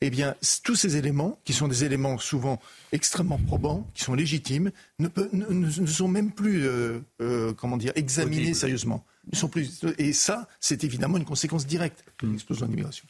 Eh 0.00 0.10
bien, 0.10 0.34
tous 0.64 0.74
ces 0.74 0.96
éléments, 0.96 1.38
qui 1.44 1.52
sont 1.52 1.68
des 1.68 1.84
éléments 1.84 2.18
souvent 2.18 2.60
extrêmement 2.92 3.38
probants, 3.38 3.86
qui 3.94 4.02
sont 4.02 4.14
légitimes, 4.14 4.70
ne, 4.98 5.08
peut- 5.08 5.30
ne- 5.32 5.46
ne- 5.46 5.80
ne 5.80 5.86
sont 5.86 6.08
même 6.08 6.32
plus, 6.32 6.66
euh, 6.66 6.98
euh, 7.22 7.52
comment 7.54 7.76
dire, 7.76 7.92
examinés 7.94 8.54
sérieusement. 8.54 9.04
Ils 9.32 9.38
sont 9.38 9.48
plus, 9.48 9.82
et 9.98 10.12
ça, 10.12 10.48
c'est 10.60 10.82
évidemment 10.84 11.16
une 11.16 11.24
conséquence 11.24 11.64
directe 11.66 12.04
de 12.22 12.28
l'explosion 12.28 12.66
de 12.66 12.70
l'immigration. 12.72 13.06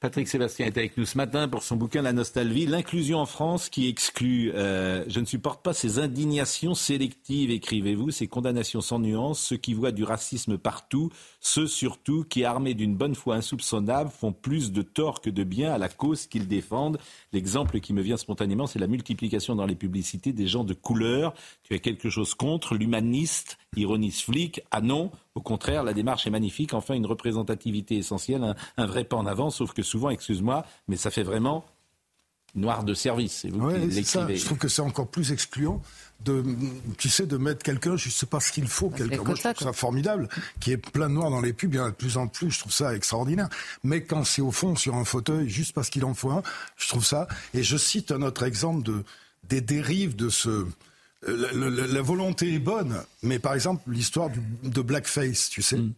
Patrick 0.00 0.28
Sébastien 0.28 0.64
est 0.64 0.78
avec 0.78 0.96
nous 0.96 1.04
ce 1.04 1.18
matin 1.18 1.46
pour 1.46 1.62
son 1.62 1.76
bouquin 1.76 2.00
La 2.00 2.14
nostalgie, 2.14 2.64
l'inclusion 2.64 3.18
en 3.18 3.26
France 3.26 3.68
qui 3.68 3.86
exclut. 3.86 4.50
euh, 4.54 5.04
je 5.08 5.20
ne 5.20 5.26
supporte 5.26 5.62
pas 5.62 5.74
ces 5.74 5.98
indignations 5.98 6.74
sélectives, 6.74 7.50
écrivez-vous, 7.50 8.10
ces 8.10 8.26
condamnations 8.26 8.80
sans 8.80 8.98
nuance, 8.98 9.40
ceux 9.40 9.58
qui 9.58 9.74
voient 9.74 9.92
du 9.92 10.02
racisme 10.02 10.56
partout, 10.56 11.10
ceux 11.40 11.66
surtout 11.66 12.24
qui, 12.24 12.44
armés 12.44 12.72
d'une 12.72 12.96
bonne 12.96 13.14
foi 13.14 13.36
insoupçonnable, 13.36 14.08
font 14.08 14.32
plus 14.32 14.72
de 14.72 14.80
tort 14.80 15.20
que 15.20 15.28
de 15.28 15.44
bien 15.44 15.70
à 15.70 15.76
la 15.76 15.90
cause 15.90 16.26
qu'ils 16.26 16.48
défendent. 16.48 16.98
L'exemple 17.34 17.80
qui 17.80 17.92
me 17.92 18.00
vient 18.00 18.16
spontanément, 18.16 18.66
c'est 18.66 18.78
la 18.78 18.86
multiplication 18.86 19.54
dans 19.54 19.66
les 19.66 19.76
publicités 19.76 20.32
des 20.32 20.46
gens 20.46 20.64
de 20.64 20.72
couleur. 20.72 21.34
Tu 21.62 21.74
as 21.74 21.78
quelque 21.78 22.08
chose 22.08 22.32
contre 22.32 22.74
l'humaniste, 22.74 23.58
ironise 23.76 24.22
flic. 24.22 24.62
Ah 24.70 24.80
non, 24.80 25.10
au 25.34 25.40
contraire, 25.40 25.84
la 25.84 25.92
démarche 25.92 26.26
est 26.26 26.30
magnifique. 26.30 26.74
Enfin, 26.74 26.94
une 26.94 27.06
représentativité 27.06 27.96
essentielle, 27.96 28.42
un, 28.42 28.54
un 28.76 28.86
vrai 28.86 29.04
pas 29.04 29.16
en 29.16 29.26
avant, 29.26 29.50
sauf 29.50 29.72
que 29.72 29.82
souvent, 29.82 30.10
excuse-moi, 30.10 30.64
mais 30.88 30.96
ça 30.96 31.10
fait 31.10 31.22
vraiment 31.22 31.64
noir 32.56 32.82
de 32.82 32.94
service. 32.94 33.38
C'est 33.42 33.48
vous 33.50 33.64
Ouais, 33.64 33.80
qui 33.80 33.92
c'est 33.94 34.02
ça. 34.02 34.20
l'écrivez. 34.20 34.38
Je 34.40 34.44
trouve 34.44 34.58
que 34.58 34.66
c'est 34.68 34.82
encore 34.82 35.06
plus 35.06 35.30
excluant 35.30 35.80
de, 36.24 36.44
tu 36.98 37.08
sais, 37.08 37.24
de 37.26 37.36
mettre 37.36 37.62
quelqu'un, 37.62 37.96
je 37.96 38.10
sais 38.10 38.26
pas 38.26 38.40
ce 38.40 38.50
qu'il 38.52 38.66
faut, 38.66 38.90
quelqu'un. 38.90 39.22
Moi, 39.22 39.34
je 39.36 39.42
trouve 39.42 39.54
ça 39.68 39.72
formidable, 39.72 40.28
qui 40.58 40.72
est 40.72 40.76
plein 40.76 41.08
de 41.08 41.14
noir 41.14 41.30
dans 41.30 41.40
les 41.40 41.52
pubs, 41.52 41.72
il 41.72 41.76
y 41.76 41.80
en 41.80 41.84
a 41.86 41.90
de 41.90 41.94
plus 41.94 42.16
en 42.18 42.26
plus, 42.26 42.50
je 42.50 42.58
trouve 42.58 42.72
ça 42.72 42.94
extraordinaire. 42.94 43.48
Mais 43.84 44.02
quand 44.02 44.24
c'est 44.24 44.42
au 44.42 44.50
fond 44.50 44.74
sur 44.76 44.96
un 44.96 45.04
fauteuil, 45.04 45.48
juste 45.48 45.72
parce 45.74 45.88
qu'il 45.90 46.04
en 46.04 46.12
faut 46.12 46.30
un, 46.30 46.42
je 46.76 46.88
trouve 46.88 47.04
ça. 47.04 47.28
Et 47.54 47.62
je 47.62 47.76
cite 47.76 48.10
un 48.12 48.20
autre 48.22 48.42
exemple 48.42 48.82
de, 48.82 49.04
des 49.48 49.60
dérives 49.60 50.14
de 50.16 50.28
ce, 50.28 50.66
la, 51.26 51.52
la- 51.52 51.86
la 51.86 52.00
volonté 52.02 52.54
est 52.54 52.58
bonne, 52.58 52.96
mais 53.22 53.38
par 53.38 53.52
exemple 53.54 53.82
l'histoire 53.90 54.30
de 54.62 54.80
blackface, 54.80 55.50
tu 55.50 55.60
sais. 55.60 55.76
Mm. 55.76 55.92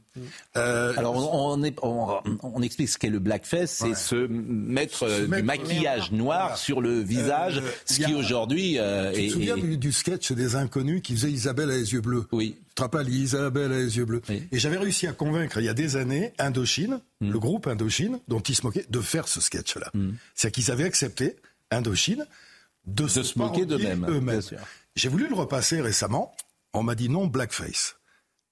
Euh, 0.56 0.92
Alors 0.96 1.14
on, 1.16 1.60
on 1.60 1.62
est- 1.62 1.76
on- 1.82 2.20
on 2.42 2.60
explique 2.60 2.88
ce 2.88 2.98
qu'est 2.98 3.08
le 3.08 3.20
blackface, 3.20 3.70
c'est 3.70 3.90
Ouais. 3.90 3.94
se 3.94 4.26
mettre 4.26 5.04
euh, 5.04 5.18
Se 5.18 5.22
du 5.22 5.28
mettre- 5.28 5.44
maquillage 5.46 6.10
noir 6.10 6.40
Voilà. 6.40 6.56
sur 6.56 6.80
le 6.80 6.98
visage, 7.00 7.58
Euh, 7.58 7.70
ce 7.86 8.00
qui 8.00 8.14
aujourd'hui 8.14 8.78
euh, 8.80 9.12
Tu 9.12 9.28
te 9.28 9.32
souviens 9.34 9.56
du, 9.56 9.92
sketch 9.92 10.32
des 10.32 10.56
inconnus 10.56 11.02
qui 11.02 11.14
faisait 11.14 11.30
Isabelle 11.30 11.70
a 11.70 11.76
les 11.76 11.92
yeux 11.92 12.00
bleus? 12.00 12.26
Oui. 12.32 12.56
Tu 12.70 12.74
te 12.74 12.82
rappelles 12.82 13.08
Isabelle 13.08 13.72
a 13.72 13.78
les 13.78 13.96
yeux 13.96 14.04
bleus? 14.04 14.22
Et 14.28 14.58
j'avais 14.58 14.76
réussi 14.78 15.06
à 15.06 15.12
convaincre 15.12 15.58
il 15.58 15.64
y 15.66 15.68
a 15.68 15.74
des 15.74 15.94
années 15.96 16.32
Indochine, 16.40 17.00
Mm. 17.20 17.30
le 17.30 17.38
groupe 17.38 17.68
Indochine, 17.68 18.18
dont 18.26 18.40
ils 18.40 18.56
se 18.56 18.62
moquaient, 18.66 18.86
de 18.90 19.00
faire 19.00 19.28
ce 19.28 19.40
sketch-là. 19.40 19.92
C'est 20.34 20.50
qu'ils 20.50 20.70
avaient 20.72 20.84
accepté, 20.84 21.36
Indochine, 21.70 22.26
de, 22.86 23.06
se 23.06 23.20
moquer 23.38 23.64
parodier 23.64 23.66
d'eux-mêmes. 23.66 24.42
J'ai 24.94 25.08
voulu 25.08 25.28
le 25.28 25.34
repasser 25.34 25.80
récemment. 25.80 26.34
On 26.74 26.82
m'a 26.82 26.94
dit 26.94 27.08
non, 27.08 27.26
blackface. 27.26 27.96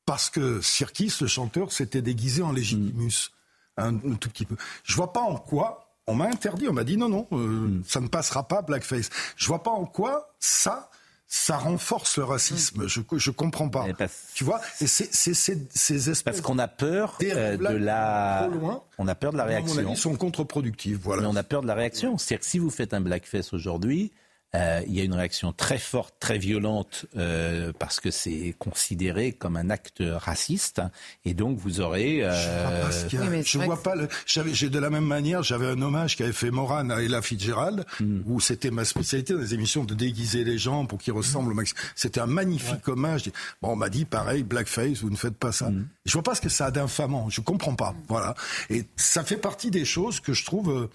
Parce 0.07 0.31
que 0.31 0.61
Sirkis, 0.61 1.15
le 1.21 1.27
chanteur, 1.27 1.73
s'était 1.73 2.03
déguisé 2.03 2.43
en 2.43 2.53
légitimus. 2.53 3.31
Un, 3.77 3.95
un 3.97 4.15
tout 4.15 4.29
petit 4.29 4.45
peu. 4.45 4.57
Je 4.85 4.95
vois 4.95 5.13
pas 5.13 5.21
en 5.21 5.37
quoi. 5.37 5.87
On 6.07 6.15
m'a 6.15 6.27
interdit, 6.27 6.69
on 6.69 6.73
m'a 6.73 6.85
dit 6.85 6.97
non, 6.97 7.09
non, 7.09 7.27
euh, 7.33 7.81
ça 7.87 8.01
ne 8.01 8.09
passera 8.09 8.49
pas 8.49 8.63
blackface. 8.63 9.11
Je 9.37 9.47
vois 9.47 9.63
pas 9.63 9.71
en 9.71 9.85
quoi 9.85 10.35
ça, 10.41 10.91
ça 11.29 11.57
renforce 11.57 12.19
le 12.19 12.25
racisme. 12.25 12.89
Je, 12.89 13.01
je 13.17 13.31
comprends 13.31 13.69
pas. 13.69 13.87
Tu 14.35 14.43
vois 14.43 14.61
Et 14.81 14.89
c'est 14.89 15.13
ces 15.15 16.11
espèces. 16.11 16.23
parce 16.23 16.41
qu'on 16.41 16.59
a 16.59 16.67
peur 16.67 17.17
euh, 17.23 17.57
de 17.57 17.63
la, 17.77 18.49
loin, 18.49 18.83
on 18.99 19.07
a 19.07 19.15
peur 19.15 19.33
de 19.33 19.39
la 19.39 19.45
réaction. 19.45 19.79
avis, 19.79 19.97
sont 19.97 20.17
contre-productives. 20.17 20.99
Voilà. 21.01 21.23
Mais 21.23 21.29
on 21.29 21.37
a 21.37 21.45
peur 21.45 21.63
de 21.63 21.69
la 21.69 21.75
réaction. 21.75 22.19
C'est-à-dire 22.19 22.41
que 22.41 22.51
si 22.51 22.59
vous 22.59 22.71
faites 22.71 22.93
un 22.93 23.01
blackface 23.01 23.53
aujourd'hui, 23.53 24.11
euh, 24.55 24.83
il 24.87 24.95
y 24.95 25.01
a 25.01 25.05
une 25.05 25.15
réaction 25.15 25.53
très 25.53 25.79
forte, 25.79 26.15
très 26.21 26.39
violente, 26.39 27.07
euh, 27.17 27.73
parce 27.79 28.01
que 28.01 28.11
c'est 28.11 28.55
considéré 28.59 29.33
comme 29.33 29.57
un 29.57 29.71
acte 29.71 30.03
raciste, 30.05 30.83
et 31.25 31.35
donc 31.35 31.59
vous 31.59 31.81
aurez. 31.81 32.21
euh, 32.23 32.81
Parce 32.83 33.05
qu'il 33.05 33.21
y 33.21 33.23
a- 33.23 33.43
je 33.43 33.59
vois 33.59 33.83
pas 33.83 33.95
le. 33.95 34.09
j'avais- 34.27 34.55
J'ai 34.55 34.69
de 34.69 34.79
la 34.79 34.91
même 34.91 35.05
manière, 35.05 35.43
j'avais 35.43 35.67
un 35.67 35.81
hommage 35.81 36.17
qu'avait 36.17 36.33
fait 36.33 36.51
Moran 36.51 36.91
à 36.91 37.01
Ella 37.03 37.23
Fitzgerald, 37.23 37.85
Hmm. 38.01 38.21
où 38.27 38.41
c'était 38.41 38.71
ma 38.71 38.85
spécialité 38.85 39.35
dans 39.35 39.41
les 39.41 39.55
émissions 39.55 39.85
de 39.85 39.95
déguiser 39.95 40.45
les 40.45 40.59
gens 40.59 40.87
pour 40.87 40.99
qu'ils 40.99 41.13
ressemblent 41.13 41.53
au 41.53 41.55
max. 41.55 41.75
C'était 41.95 42.21
un 42.21 42.27
magnifique 42.27 42.87
hommage. 42.89 43.31
Bon, 43.63 43.71
on 43.73 43.77
m'a 43.77 43.89
dit 43.89 44.05
pareil, 44.05 44.43
blackface, 44.43 44.99
vous 44.99 45.11
ne 45.11 45.17
faites 45.17 45.37
pas 45.37 45.53
ça. 45.53 45.71
Hmm. 45.71 45.87
Je 46.05 46.13
vois 46.13 46.23
pas 46.23 46.35
ce 46.35 46.41
que 46.41 46.49
ça 46.49 46.67
a 46.67 46.71
d'infamant. 46.71 47.29
Je 47.29 47.41
comprends 47.41 47.75
pas. 47.75 47.95
Voilà. 48.09 48.35
Et 48.69 48.85
ça 48.97 49.23
fait 49.25 49.37
partie 49.37 49.71
des 49.71 49.85
choses 49.85 50.21
que 50.21 50.33
je 50.33 50.45
trouve. 50.45 50.71
euh, 50.71 50.91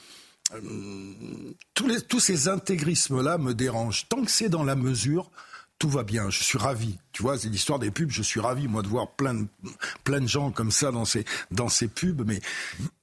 tous, 1.73 1.87
les, 1.87 2.01
tous 2.01 2.19
ces 2.19 2.47
intégrismes-là 2.47 3.37
me 3.37 3.53
dérangent. 3.53 4.07
Tant 4.09 4.23
que 4.23 4.31
c'est 4.31 4.49
dans 4.49 4.63
la 4.63 4.75
mesure, 4.75 5.31
tout 5.79 5.89
va 5.89 6.03
bien. 6.03 6.29
Je 6.29 6.43
suis 6.43 6.57
ravi. 6.57 6.97
Tu 7.11 7.21
vois, 7.21 7.37
c'est 7.37 7.49
l'histoire 7.49 7.79
des 7.79 7.91
pubs. 7.91 8.09
Je 8.11 8.23
suis 8.23 8.39
ravi, 8.39 8.67
moi, 8.67 8.81
de 8.81 8.87
voir 8.87 9.11
plein 9.11 9.33
de, 9.33 9.47
plein 10.03 10.21
de 10.21 10.27
gens 10.27 10.51
comme 10.51 10.71
ça 10.71 10.91
dans 10.91 11.05
ces, 11.05 11.25
dans 11.51 11.69
ces 11.69 11.87
pubs. 11.87 12.23
Mais, 12.25 12.39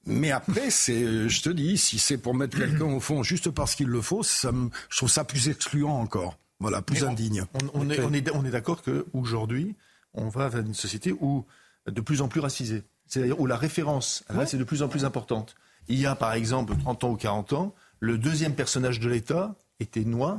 mais 0.05 0.31
après, 0.31 0.71
c'est, 0.71 1.03
euh, 1.03 1.27
je 1.27 1.41
te 1.41 1.49
dis, 1.49 1.77
si 1.77 1.99
c'est 1.99 2.17
pour 2.17 2.33
mettre 2.33 2.57
quelqu'un 2.57 2.85
au 2.85 2.99
fond 2.99 3.23
juste 3.23 3.49
parce 3.51 3.75
qu'il 3.75 3.87
le 3.87 4.01
faut, 4.01 4.23
ça 4.23 4.51
me, 4.51 4.69
je 4.89 4.97
trouve 4.97 5.09
ça 5.09 5.23
plus 5.23 5.49
excluant 5.49 5.99
encore. 5.99 6.37
Voilà, 6.59 6.81
plus 6.81 7.03
on- 7.03 7.09
indigne. 7.09 7.45
On, 7.73 7.81
on 7.81 7.89
est, 7.89 7.99
on 8.01 8.13
est, 8.13 8.29
on 8.31 8.45
est 8.45 8.51
d'accord 8.51 8.81
qu'aujourd'hui, 8.81 9.75
on 10.13 10.29
va 10.29 10.47
vers 10.49 10.61
une 10.61 10.73
société 10.73 11.11
où 11.11 11.45
de 11.87 12.01
plus 12.01 12.21
en 12.21 12.27
plus 12.29 12.39
racisée. 12.39 12.83
C'est-à-dire 13.05 13.39
où 13.39 13.45
la 13.45 13.57
référence 13.57 14.23
à 14.29 14.33
la 14.33 14.39
race 14.39 14.53
est 14.53 14.57
de 14.57 14.63
plus 14.63 14.81
en 14.81 14.87
plus 14.87 15.03
importante. 15.03 15.55
Il 15.87 15.99
y 15.99 16.05
a 16.05 16.15
par 16.15 16.33
exemple 16.33 16.75
30 16.77 17.03
ans 17.03 17.11
ou 17.11 17.15
40 17.15 17.53
ans, 17.53 17.73
le 17.99 18.17
deuxième 18.17 18.55
personnage 18.55 18.99
de 18.99 19.09
l'État 19.09 19.55
était 19.79 20.03
noir 20.05 20.37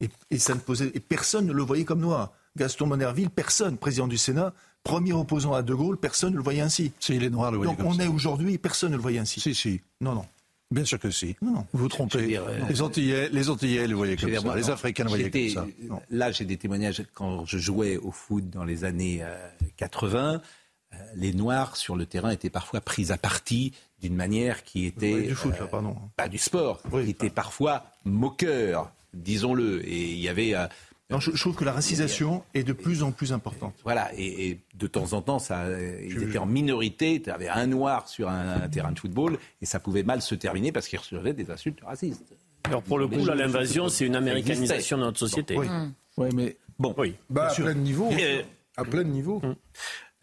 et, 0.00 0.08
et 0.30 0.38
ça 0.38 0.54
ne 0.54 0.60
posait, 0.60 0.90
et 0.94 1.00
personne 1.00 1.46
ne 1.46 1.52
le 1.52 1.62
voyait 1.62 1.84
comme 1.84 2.00
noir. 2.00 2.32
Gaston 2.56 2.86
Monerville, 2.86 3.30
personne, 3.30 3.78
président 3.78 4.06
du 4.08 4.18
Sénat, 4.18 4.52
premier 4.84 5.12
opposant 5.12 5.54
à 5.54 5.62
De 5.62 5.74
Gaulle, 5.74 5.96
personne 5.96 6.32
ne 6.32 6.36
le 6.36 6.42
voyait 6.42 6.60
ainsi. 6.60 6.92
Si, 7.00 7.18
les 7.18 7.30
Noirs 7.30 7.50
le 7.50 7.58
voyaient 7.58 7.72
Donc 7.72 7.78
comme 7.78 7.86
on 7.88 7.94
ça. 7.94 8.04
est 8.04 8.08
aujourd'hui, 8.08 8.58
personne 8.58 8.90
ne 8.92 8.96
le 8.96 9.02
voyait 9.02 9.18
ainsi. 9.20 9.40
Si, 9.40 9.54
si. 9.54 9.80
Non, 10.00 10.14
non. 10.14 10.26
Bien 10.70 10.84
sûr 10.84 10.98
que 10.98 11.10
si. 11.10 11.36
Non, 11.42 11.52
non. 11.52 11.66
Vous 11.72 11.80
vous 11.80 11.88
trompez. 11.88 12.40
les 12.68 12.82
Antillais, 12.82 13.28
les 13.30 13.50
Antillais 13.50 13.86
le 13.86 13.94
voyaient 13.94 14.16
comme 14.16 14.34
ça. 14.34 14.54
les 14.56 14.62
quand 14.62 14.72
Africains 14.72 15.04
le 15.04 15.08
voyaient 15.10 15.30
comme 15.30 15.48
ça. 15.50 15.66
Non. 15.88 16.00
Là, 16.10 16.32
j'ai 16.32 16.44
des 16.46 16.56
témoignages 16.56 17.04
quand 17.12 17.44
je 17.44 17.58
jouais 17.58 17.98
au 17.98 18.10
foot 18.10 18.48
dans 18.48 18.64
les 18.64 18.84
années 18.84 19.20
euh, 19.22 19.36
80. 19.76 20.40
Euh, 20.94 20.96
les 21.16 21.32
Noirs 21.32 21.76
sur 21.76 21.96
le 21.96 22.06
terrain 22.06 22.30
étaient 22.30 22.50
parfois 22.50 22.80
pris 22.80 23.12
à 23.12 23.16
partie 23.18 23.72
d'une 24.00 24.14
manière 24.16 24.64
qui 24.64 24.86
était 24.86 25.22
du 25.22 25.34
foot, 25.34 25.52
euh, 25.56 25.60
là, 25.60 25.66
pardon. 25.66 25.96
pas 26.16 26.28
du 26.28 26.38
sport, 26.38 26.80
qui 26.82 27.10
était 27.10 27.30
parfois 27.30 27.84
moqueur, 28.04 28.92
disons-le. 29.14 29.86
Et 29.86 30.10
il 30.12 30.18
y 30.20 30.28
avait 30.28 30.54
euh, 30.54 30.66
Non, 31.10 31.20
je, 31.20 31.30
je 31.32 31.40
trouve 31.40 31.54
que 31.54 31.64
la 31.64 31.72
racisation 31.72 32.42
est 32.54 32.64
de 32.64 32.72
plus 32.72 33.02
en 33.02 33.12
plus 33.12 33.32
importante. 33.32 33.74
voilà, 33.84 34.10
et, 34.16 34.48
et 34.48 34.60
de 34.74 34.86
temps 34.86 35.12
en 35.12 35.22
temps, 35.22 35.38
ça, 35.38 35.60
euh, 35.62 36.00
ils 36.04 36.22
étaient 36.22 36.38
en 36.38 36.46
minorité. 36.46 37.20
Tu 37.22 37.30
avais 37.30 37.48
un 37.48 37.66
noir 37.66 38.08
sur 38.08 38.28
un, 38.28 38.62
un 38.62 38.68
terrain 38.68 38.90
de 38.92 38.98
football 38.98 39.38
et 39.60 39.66
ça 39.66 39.78
pouvait 39.78 40.02
mal 40.02 40.20
se 40.22 40.34
terminer 40.34 40.72
parce 40.72 40.88
qu'ils 40.88 40.98
recevaient 40.98 41.32
des 41.34 41.50
insultes 41.50 41.80
racistes. 41.82 42.24
Alors 42.64 42.82
pour 42.82 42.98
le 42.98 43.06
coup, 43.08 43.24
là, 43.24 43.34
l'invasion, 43.34 43.88
c'est 43.88 44.06
une 44.06 44.16
américanisation 44.16 44.96
de 44.96 45.02
notre 45.02 45.18
société. 45.18 45.56
Oui. 45.58 45.66
Oui, 46.16 46.28
mais 46.34 46.56
bon, 46.78 46.94
oui. 46.98 47.14
Bah, 47.30 47.48
à 47.48 47.54
plein. 47.54 47.66
Euh, 47.66 48.42
À 48.76 48.84
plein 48.84 49.02
de 49.04 49.08
niveaux. 49.08 49.40
Et 49.40 49.44
c'est- 49.44 49.56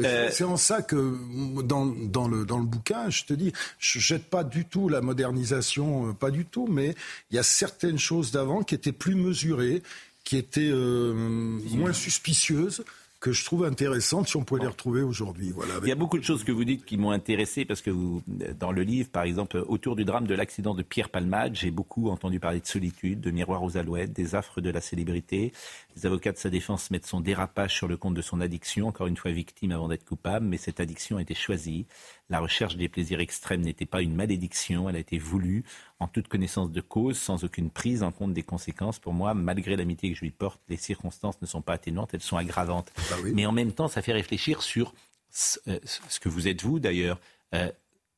Euh, 0.01 0.29
C'est 0.31 0.43
en 0.43 0.57
ça 0.57 0.81
que 0.81 1.17
dans, 1.63 1.85
dans, 1.85 2.27
le, 2.27 2.45
dans 2.45 2.57
le 2.57 2.65
bouquin, 2.65 3.09
je 3.09 3.23
te 3.23 3.33
dis, 3.33 3.51
je 3.79 3.99
jette 3.99 4.25
pas 4.25 4.43
du 4.43 4.65
tout 4.65 4.89
la 4.89 5.01
modernisation, 5.01 6.09
euh, 6.09 6.13
pas 6.13 6.31
du 6.31 6.45
tout, 6.45 6.67
mais 6.67 6.95
il 7.31 7.35
y 7.35 7.39
a 7.39 7.43
certaines 7.43 7.99
choses 7.99 8.31
d'avant 8.31 8.63
qui 8.63 8.75
étaient 8.75 8.91
plus 8.91 9.15
mesurées, 9.15 9.81
qui 10.23 10.37
étaient 10.37 10.69
euh, 10.71 11.13
moins 11.13 11.93
suspicieuses, 11.93 12.83
que 13.19 13.33
je 13.33 13.43
trouve 13.43 13.65
intéressantes 13.65 14.29
si 14.29 14.37
on 14.37 14.43
pouvait 14.43 14.61
les 14.61 14.67
retrouver 14.67 15.01
aujourd'hui. 15.01 15.51
Voilà, 15.51 15.73
Il 15.81 15.89
y 15.89 15.91
a 15.91 15.95
beaucoup 15.95 16.17
de 16.17 16.23
choses 16.23 16.43
que 16.43 16.53
vous 16.53 16.63
dites 16.63 16.85
qui 16.85 16.97
m'ont 16.97 17.11
intéressé 17.11 17.65
parce 17.65 17.81
que 17.81 17.89
vous, 17.89 18.23
dans 18.57 18.71
le 18.71 18.83
livre, 18.83 19.09
par 19.09 19.23
exemple, 19.23 19.63
autour 19.67 19.97
du 19.97 20.05
drame 20.05 20.25
de 20.25 20.35
l'accident 20.35 20.73
de 20.73 20.83
Pierre 20.83 21.09
Palmade, 21.09 21.53
j'ai 21.55 21.71
beaucoup 21.71 22.09
entendu 22.09 22.39
parler 22.39 22.61
de 22.61 22.65
solitude, 22.65 23.19
de 23.19 23.31
miroir 23.31 23.63
aux 23.63 23.77
alouettes, 23.77 24.13
des 24.13 24.35
affres 24.35 24.61
de 24.61 24.69
la 24.69 24.79
célébrité. 24.79 25.51
Les 25.97 26.05
avocats 26.05 26.31
de 26.31 26.37
sa 26.37 26.49
défense 26.49 26.91
mettent 26.91 27.07
son 27.07 27.19
dérapage 27.19 27.75
sur 27.75 27.89
le 27.89 27.97
compte 27.97 28.13
de 28.13 28.21
son 28.21 28.39
addiction, 28.39 28.87
encore 28.87 29.07
une 29.07 29.17
fois 29.17 29.31
victime 29.31 29.71
avant 29.71 29.89
d'être 29.89 30.05
coupable, 30.05 30.45
mais 30.45 30.57
cette 30.57 30.79
addiction 30.79 31.17
a 31.17 31.21
été 31.21 31.33
choisie. 31.33 31.87
La 32.29 32.39
recherche 32.39 32.75
des 32.75 32.87
plaisirs 32.87 33.19
extrêmes 33.19 33.61
n'était 33.61 33.85
pas 33.85 34.01
une 34.01 34.15
malédiction, 34.15 34.87
elle 34.87 34.95
a 34.95 34.99
été 34.99 35.17
voulue 35.17 35.63
en 35.99 36.07
toute 36.07 36.27
connaissance 36.27 36.71
de 36.71 36.81
cause, 36.81 37.17
sans 37.17 37.43
aucune 37.43 37.71
prise 37.71 38.03
en 38.03 38.11
compte 38.11 38.33
des 38.33 38.43
conséquences. 38.43 38.99
Pour 38.99 39.13
moi, 39.13 39.33
malgré 39.33 39.75
l'amitié 39.75 40.11
que 40.11 40.15
je 40.15 40.21
lui 40.21 40.31
porte, 40.31 40.61
les 40.69 40.77
circonstances 40.77 41.41
ne 41.41 41.47
sont 41.47 41.61
pas 41.61 41.73
atténuantes, 41.73 42.13
elles 42.13 42.21
sont 42.21 42.37
aggravantes. 42.37 42.91
Mais 43.33 43.45
en 43.45 43.51
même 43.51 43.71
temps, 43.71 43.87
ça 43.87 44.01
fait 44.01 44.13
réfléchir 44.13 44.61
sur 44.61 44.93
ce 45.31 45.59
euh, 45.67 45.79
ce 45.83 46.19
que 46.19 46.29
vous 46.29 46.47
êtes 46.47 46.63
vous 46.63 46.79
d'ailleurs, 46.79 47.19
euh, 47.53 47.71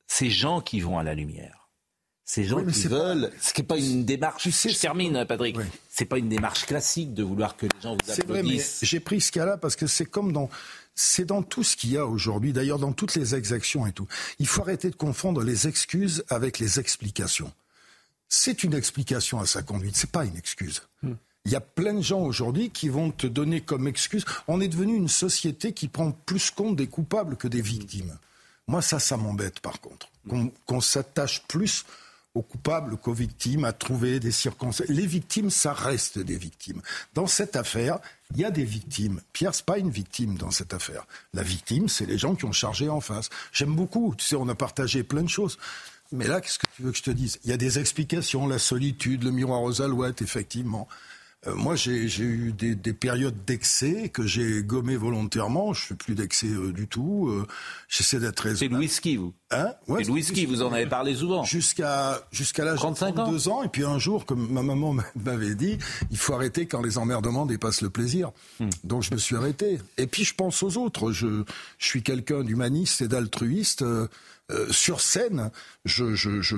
ces 0.07 0.29
gens 0.29 0.61
qui 0.61 0.79
vont 0.79 0.97
à 0.97 1.03
la 1.03 1.13
lumière. 1.13 1.60
Ces 2.23 2.43
gens 2.45 2.59
Oui, 2.59 2.71
qui 2.71 2.79
c'est 2.79 2.89
pas- 2.89 3.13
veulent, 3.13 3.31
ce 3.41 3.51
qui 3.53 3.61
n'est 3.61 3.67
pas 3.67 3.77
une 3.77 4.05
démarche. 4.05 4.47
je 4.49 4.79
termine, 4.79 5.25
Patrick. 5.27 5.57
C'est 5.89 6.05
pas 6.05 6.17
une 6.17 6.29
démarche 6.29 6.65
classique 6.65 7.13
de 7.13 7.23
vouloir 7.23 7.57
que 7.57 7.65
les 7.65 7.81
gens 7.81 7.93
vous 7.93 7.97
C'est 8.05 8.25
vrai, 8.25 8.41
mais 8.43 8.49
applaudissent. 8.51 8.79
j'ai 8.83 8.99
pris 8.99 9.19
ce 9.21 9.31
cas-là 9.31 9.57
parce 9.57 9.75
que 9.75 9.87
c'est 9.87 10.05
comme 10.05 10.31
dans, 10.31 10.49
c'est 10.95 11.25
dans 11.25 11.43
tout 11.43 11.63
ce 11.63 11.75
qu'il 11.75 11.91
y 11.91 11.97
a 11.97 12.05
aujourd'hui, 12.05 12.53
d'ailleurs 12.53 12.79
dans 12.79 12.93
toutes 12.93 13.15
les 13.15 13.35
exactions 13.35 13.85
et 13.85 13.91
tout. 13.91 14.07
Il 14.39 14.47
faut 14.47 14.61
arrêter 14.61 14.89
de 14.89 14.95
confondre 14.95 15.41
les 15.43 15.67
excuses 15.67 16.23
avec 16.29 16.59
les 16.59 16.79
explications. 16.79 17.51
C'est 18.29 18.63
une 18.63 18.75
explication 18.75 19.39
à 19.41 19.45
sa 19.45 19.61
conduite, 19.61 19.97
c'est 19.97 20.09
pas 20.11 20.23
une 20.23 20.37
excuse. 20.37 20.83
Il 21.03 21.51
y 21.51 21.55
a 21.55 21.59
plein 21.61 21.95
de 21.95 22.01
gens 22.01 22.21
aujourd'hui 22.21 22.69
qui 22.69 22.87
vont 22.87 23.11
te 23.11 23.25
donner 23.27 23.59
comme 23.61 23.87
excuse. 23.87 24.23
On 24.47 24.61
est 24.61 24.67
devenu 24.69 24.95
une 24.95 25.09
société 25.09 25.73
qui 25.73 25.87
prend 25.89 26.11
plus 26.11 26.51
compte 26.51 26.75
des 26.77 26.87
coupables 26.87 27.35
que 27.35 27.47
des 27.49 27.61
victimes. 27.61 28.15
Moi, 28.67 28.81
ça, 28.83 28.99
ça 28.99 29.17
m'embête 29.17 29.59
par 29.59 29.81
contre. 29.81 30.07
Qu'on 30.29 30.51
qu'on 30.67 30.79
s'attache 30.81 31.41
plus 31.47 31.83
aux 32.33 32.41
coupables 32.41 32.97
qu'aux 32.97 33.13
victimes, 33.13 33.65
à 33.65 33.73
trouver 33.73 34.19
des 34.19 34.31
circonstances. 34.31 34.87
Les 34.87 35.05
victimes, 35.05 35.49
ça 35.49 35.73
reste 35.73 36.19
des 36.19 36.37
victimes. 36.37 36.81
Dans 37.13 37.27
cette 37.27 37.55
affaire, 37.55 37.99
il 38.33 38.39
y 38.39 38.45
a 38.45 38.51
des 38.51 38.63
victimes. 38.63 39.21
Pierre, 39.33 39.53
c'est 39.53 39.65
pas 39.65 39.77
une 39.77 39.89
victime 39.89 40.37
dans 40.37 40.51
cette 40.51 40.73
affaire. 40.73 41.05
La 41.33 41.43
victime, 41.43 41.89
c'est 41.89 42.05
les 42.05 42.17
gens 42.17 42.35
qui 42.35 42.45
ont 42.45 42.51
chargé 42.51 42.87
en 42.89 43.01
face. 43.01 43.29
J'aime 43.51 43.75
beaucoup. 43.75 44.15
Tu 44.17 44.25
sais, 44.25 44.35
on 44.35 44.47
a 44.47 44.55
partagé 44.55 45.03
plein 45.03 45.23
de 45.23 45.29
choses. 45.29 45.57
Mais 46.13 46.27
là, 46.27 46.41
qu'est-ce 46.41 46.59
que 46.59 46.67
tu 46.75 46.83
veux 46.83 46.91
que 46.91 46.97
je 46.97 47.03
te 47.03 47.11
dise? 47.11 47.39
Il 47.43 47.49
y 47.49 47.53
a 47.53 47.57
des 47.57 47.79
explications, 47.79 48.47
la 48.47 48.59
solitude, 48.59 49.23
le 49.23 49.31
miroir 49.31 49.61
aux 49.61 49.81
alouettes, 49.81 50.21
effectivement. 50.21 50.87
Euh, 51.47 51.55
moi, 51.55 51.75
j'ai 51.75 52.05
eu 52.19 52.51
des, 52.53 52.75
des 52.75 52.93
périodes 52.93 53.45
d'excès 53.45 54.09
que 54.09 54.27
j'ai 54.27 54.61
gommé 54.61 54.95
volontairement. 54.95 55.73
Je 55.73 55.87
fais 55.87 55.95
plus 55.95 56.13
d'excès 56.13 56.47
euh, 56.47 56.71
du 56.71 56.87
tout. 56.87 57.29
Euh, 57.29 57.47
J'essaie 57.89 58.19
d'être 58.19 58.43
C'est 58.43 58.49
raisonnable. 58.49 58.75
le 58.75 58.79
whisky, 58.81 59.17
vous 59.17 59.33
Hein? 59.49 59.73
Ouais, 59.87 60.03
le 60.03 60.11
whisky, 60.11 60.45
vous 60.45 60.61
en 60.61 60.71
avez 60.71 60.85
parlé 60.85 61.15
souvent. 61.15 61.43
Jusqu'à 61.43 62.21
jusqu'à 62.31 62.63
l'âge 62.63 62.75
de 62.79 62.93
32 62.93 63.49
ans. 63.49 63.63
Et 63.63 63.69
puis 63.69 63.83
un 63.83 63.97
jour, 63.97 64.25
comme 64.25 64.49
ma 64.51 64.61
maman 64.61 64.95
m'avait 65.15 65.55
dit, 65.55 65.77
il 66.11 66.17
faut 66.17 66.33
arrêter 66.33 66.67
quand 66.67 66.81
les 66.81 66.97
emmerdements 66.99 67.45
dépassent 67.47 67.81
le 67.81 67.89
plaisir. 67.89 68.31
Hmm. 68.59 68.69
Donc 68.83 69.01
je 69.01 69.11
me 69.11 69.17
suis 69.17 69.35
arrêté. 69.35 69.79
Et 69.97 70.05
puis 70.07 70.23
je 70.23 70.35
pense 70.35 70.61
aux 70.61 70.77
autres. 70.77 71.11
Je, 71.11 71.43
je 71.79 71.85
suis 71.85 72.03
quelqu'un 72.03 72.43
d'humaniste 72.43 73.01
et 73.01 73.07
d'altruiste. 73.07 73.83
Euh, 74.51 74.61
euh, 74.61 74.71
sur 74.71 75.01
scène, 75.01 75.51
je, 75.85 76.13
je, 76.13 76.41
je, 76.41 76.55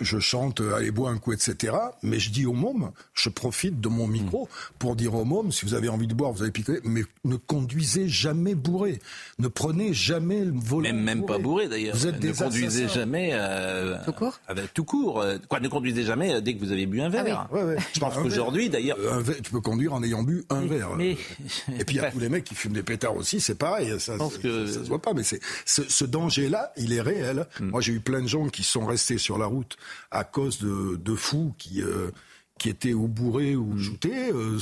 je, 0.00 0.18
chante 0.18 0.60
Allez 0.60 0.90
boire 0.90 1.12
un 1.12 1.18
coup, 1.18 1.32
etc. 1.32 1.74
Mais 2.02 2.18
je 2.18 2.30
dis 2.30 2.46
aux 2.46 2.52
mômes, 2.52 2.90
je 3.14 3.28
profite 3.28 3.80
de 3.80 3.88
mon 3.88 4.06
micro 4.06 4.48
pour 4.78 4.96
dire 4.96 5.14
aux 5.14 5.24
mômes, 5.24 5.52
si 5.52 5.64
vous 5.64 5.74
avez 5.74 5.88
envie 5.88 6.06
de 6.06 6.14
boire, 6.14 6.32
vous 6.32 6.42
avez 6.42 6.50
piqué, 6.50 6.80
mais 6.84 7.02
ne 7.24 7.36
conduisez 7.36 8.08
jamais 8.08 8.54
bourré. 8.54 9.00
Ne 9.38 9.48
prenez 9.48 9.94
jamais 9.94 10.44
le 10.44 10.52
volant. 10.54 10.82
Même, 10.82 11.02
même 11.02 11.26
pas 11.26 11.38
bourré 11.38 11.68
d'ailleurs. 11.68 11.96
Vous 11.96 12.06
êtes 12.06 12.22
ne 12.22 12.32
conduisez 12.32 12.88
jamais. 12.88 13.30
Euh, 13.32 13.96
tout 14.04 14.12
court? 14.12 14.40
avec, 14.46 14.74
Tout 14.74 14.84
court. 14.84 15.20
Euh, 15.20 15.38
quoi, 15.48 15.60
ne 15.60 15.68
conduisez 15.68 16.02
jamais 16.02 16.40
dès 16.42 16.54
que 16.54 16.60
vous 16.60 16.72
avez 16.72 16.86
bu 16.86 17.00
un 17.00 17.08
verre. 17.08 17.48
Ah 17.50 17.56
oui. 17.64 17.74
Je 17.94 18.00
pense 18.00 18.14
qu'aujourd'hui 18.14 18.68
d'ailleurs. 18.68 18.98
tu 19.42 19.50
peux 19.50 19.60
conduire 19.60 19.94
en 19.94 20.02
ayant 20.02 20.22
bu 20.22 20.44
un 20.50 20.66
verre. 20.66 20.90
Et 21.00 21.84
puis 21.84 21.96
il 21.96 21.96
y 21.96 22.00
a 22.00 22.10
tous 22.10 22.20
les 22.20 22.28
mecs 22.28 22.44
qui 22.44 22.54
fument 22.54 22.74
des 22.74 22.82
pétards 22.82 23.16
aussi, 23.16 23.40
c'est 23.40 23.54
pareil. 23.54 23.98
Ça, 23.98 24.16
que... 24.42 24.66
ça, 24.66 24.84
se 24.84 24.88
voit 24.88 25.00
pas, 25.00 25.14
mais 25.14 25.22
c'est 25.22 25.40
ce, 25.64 25.82
ce 25.88 26.04
danger-là, 26.04 26.72
il 26.76 26.92
est 26.92 27.00
réel. 27.00 27.19
Hmm. 27.60 27.70
Moi, 27.70 27.80
j'ai 27.80 27.92
eu 27.92 28.00
plein 28.00 28.22
de 28.22 28.28
gens 28.28 28.48
qui 28.48 28.62
sont 28.62 28.86
restés 28.86 29.18
sur 29.18 29.38
la 29.38 29.46
route 29.46 29.76
à 30.10 30.24
cause 30.24 30.58
de, 30.58 30.96
de 30.96 31.14
fous 31.14 31.54
qui 31.58 31.82
euh, 31.82 32.10
qui 32.58 32.68
étaient 32.68 32.92
ou 32.92 33.08
bourrés 33.08 33.56
ou 33.56 33.78
joutés. 33.78 34.30
Euh, 34.32 34.58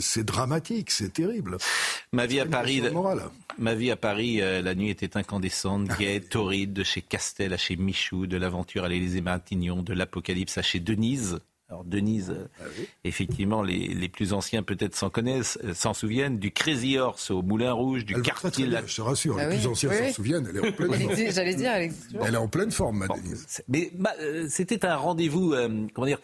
c'est 0.00 0.24
dramatique, 0.24 0.90
c'est 0.90 1.14
terrible. 1.14 1.56
Ma 2.12 2.26
vie 2.26 2.40
à 2.40 2.46
Paris, 2.46 2.82
ma 3.56 3.74
vie 3.74 3.90
à 3.90 3.96
Paris, 3.96 4.36
la 4.36 4.74
nuit 4.74 4.90
était 4.90 5.16
incandescente, 5.16 5.88
gaie, 5.98 6.20
torride, 6.20 6.74
de 6.74 6.84
chez 6.84 7.00
Castel 7.00 7.54
à 7.54 7.56
chez 7.56 7.76
Michou, 7.76 8.26
de 8.26 8.36
l'aventure 8.36 8.84
à 8.84 8.88
l'Élysée 8.88 9.22
Matignon, 9.22 9.82
de 9.82 9.94
l'Apocalypse 9.94 10.58
à 10.58 10.62
chez 10.62 10.78
Denise. 10.78 11.38
Alors 11.70 11.84
Denise, 11.84 12.34
ah 12.60 12.64
effectivement, 13.04 13.62
les, 13.62 13.88
les, 13.88 14.08
plus 14.08 14.32
anciens 14.32 14.62
peut-être 14.62 14.96
s'en 14.96 15.10
connaissent, 15.10 15.58
euh, 15.64 15.74
s'en 15.74 15.92
souviennent, 15.92 16.38
du 16.38 16.50
Crazy 16.50 16.96
Horse 16.96 17.30
au 17.30 17.42
Moulin 17.42 17.72
Rouge, 17.72 18.06
du 18.06 18.14
quartier. 18.22 18.70
je 18.86 18.96
te 18.96 19.02
rassure, 19.02 19.36
les 19.36 19.44
ah 19.44 19.48
plus 19.48 19.66
anciens 19.66 19.92
s'en 19.92 20.12
souviennent. 20.14 20.48
Elle 20.48 20.56
est 20.56 20.66
en 20.66 20.72
pleine 20.88 20.94
forme. 20.94 21.30
J'allais 21.30 21.54
dire, 21.54 21.70
elle, 21.72 21.92
elle 22.22 22.34
est 22.34 22.38
en 22.38 22.48
pleine 22.48 22.70
forme, 22.70 22.98
ma 23.00 23.08
Denise. 23.08 23.62
Mais 23.68 23.92
euh, 24.20 24.46
c'était 24.48 24.86
un 24.86 24.96
rendez-vous, 24.96 25.52
euh, 25.52 25.86
comment 25.92 26.06
dire 26.06 26.20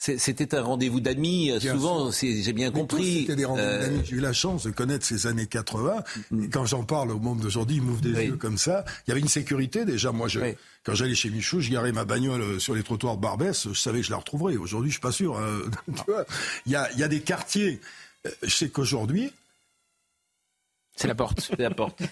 c'était 0.00 0.54
un 0.54 0.62
rendez-vous 0.62 1.00
d'amis, 1.00 1.52
souvent, 1.60 2.10
j'ai 2.10 2.52
bien 2.54 2.70
compris. 2.70 3.20
C'était 3.20 3.36
des 3.36 3.44
rendez-vous 3.44 3.68
d'amis. 3.68 4.00
J'ai 4.04 4.16
eu 4.16 4.20
la 4.20 4.32
chance 4.32 4.64
de 4.64 4.70
connaître 4.70 5.04
ces 5.04 5.26
années 5.26 5.46
80. 5.46 6.02
Mm. 6.30 6.44
Et 6.44 6.48
quand 6.48 6.64
j'en 6.64 6.84
parle 6.84 7.10
au 7.10 7.18
monde 7.18 7.40
d'aujourd'hui, 7.40 7.76
ils 7.76 7.82
m'ouvrent 7.82 8.00
des 8.00 8.24
yeux 8.24 8.36
comme 8.36 8.56
ça. 8.56 8.84
Il 9.06 9.10
y 9.10 9.12
avait 9.12 9.20
une 9.20 9.28
sécurité 9.28 9.84
déjà. 9.84 10.10
Moi, 10.10 10.26
je, 10.28 10.40
quand 10.84 10.94
j'allais 10.94 11.14
chez 11.14 11.28
Michou, 11.28 11.60
je 11.60 11.70
garais 11.70 11.92
ma 11.92 12.06
bagnole 12.06 12.40
euh, 12.40 12.58
sur 12.58 12.74
les 12.74 12.82
trottoirs 12.82 13.16
de 13.16 13.20
Barbès, 13.20 13.68
je 13.68 13.78
savais 13.78 14.00
que 14.00 14.06
je 14.06 14.10
la 14.10 14.16
retrouverais. 14.16 14.56
Aujourd'hui, 14.56 14.90
je 14.90 14.94
suis 14.94 15.02
pas 15.02 15.12
sûr. 15.12 15.38
Hein. 15.38 15.60
il 16.66 16.72
y 16.72 16.76
a, 16.76 16.90
y 16.94 17.02
a 17.02 17.08
des 17.08 17.20
quartiers. 17.20 17.80
Euh, 18.26 18.30
je 18.42 18.54
sais 18.54 18.70
qu'aujourd'hui, 18.70 19.32
c'est 21.00 21.08
la 21.08 21.14
porte. 21.14 21.40
C'est 21.40 21.58
la 21.58 21.70
porte. 21.70 22.02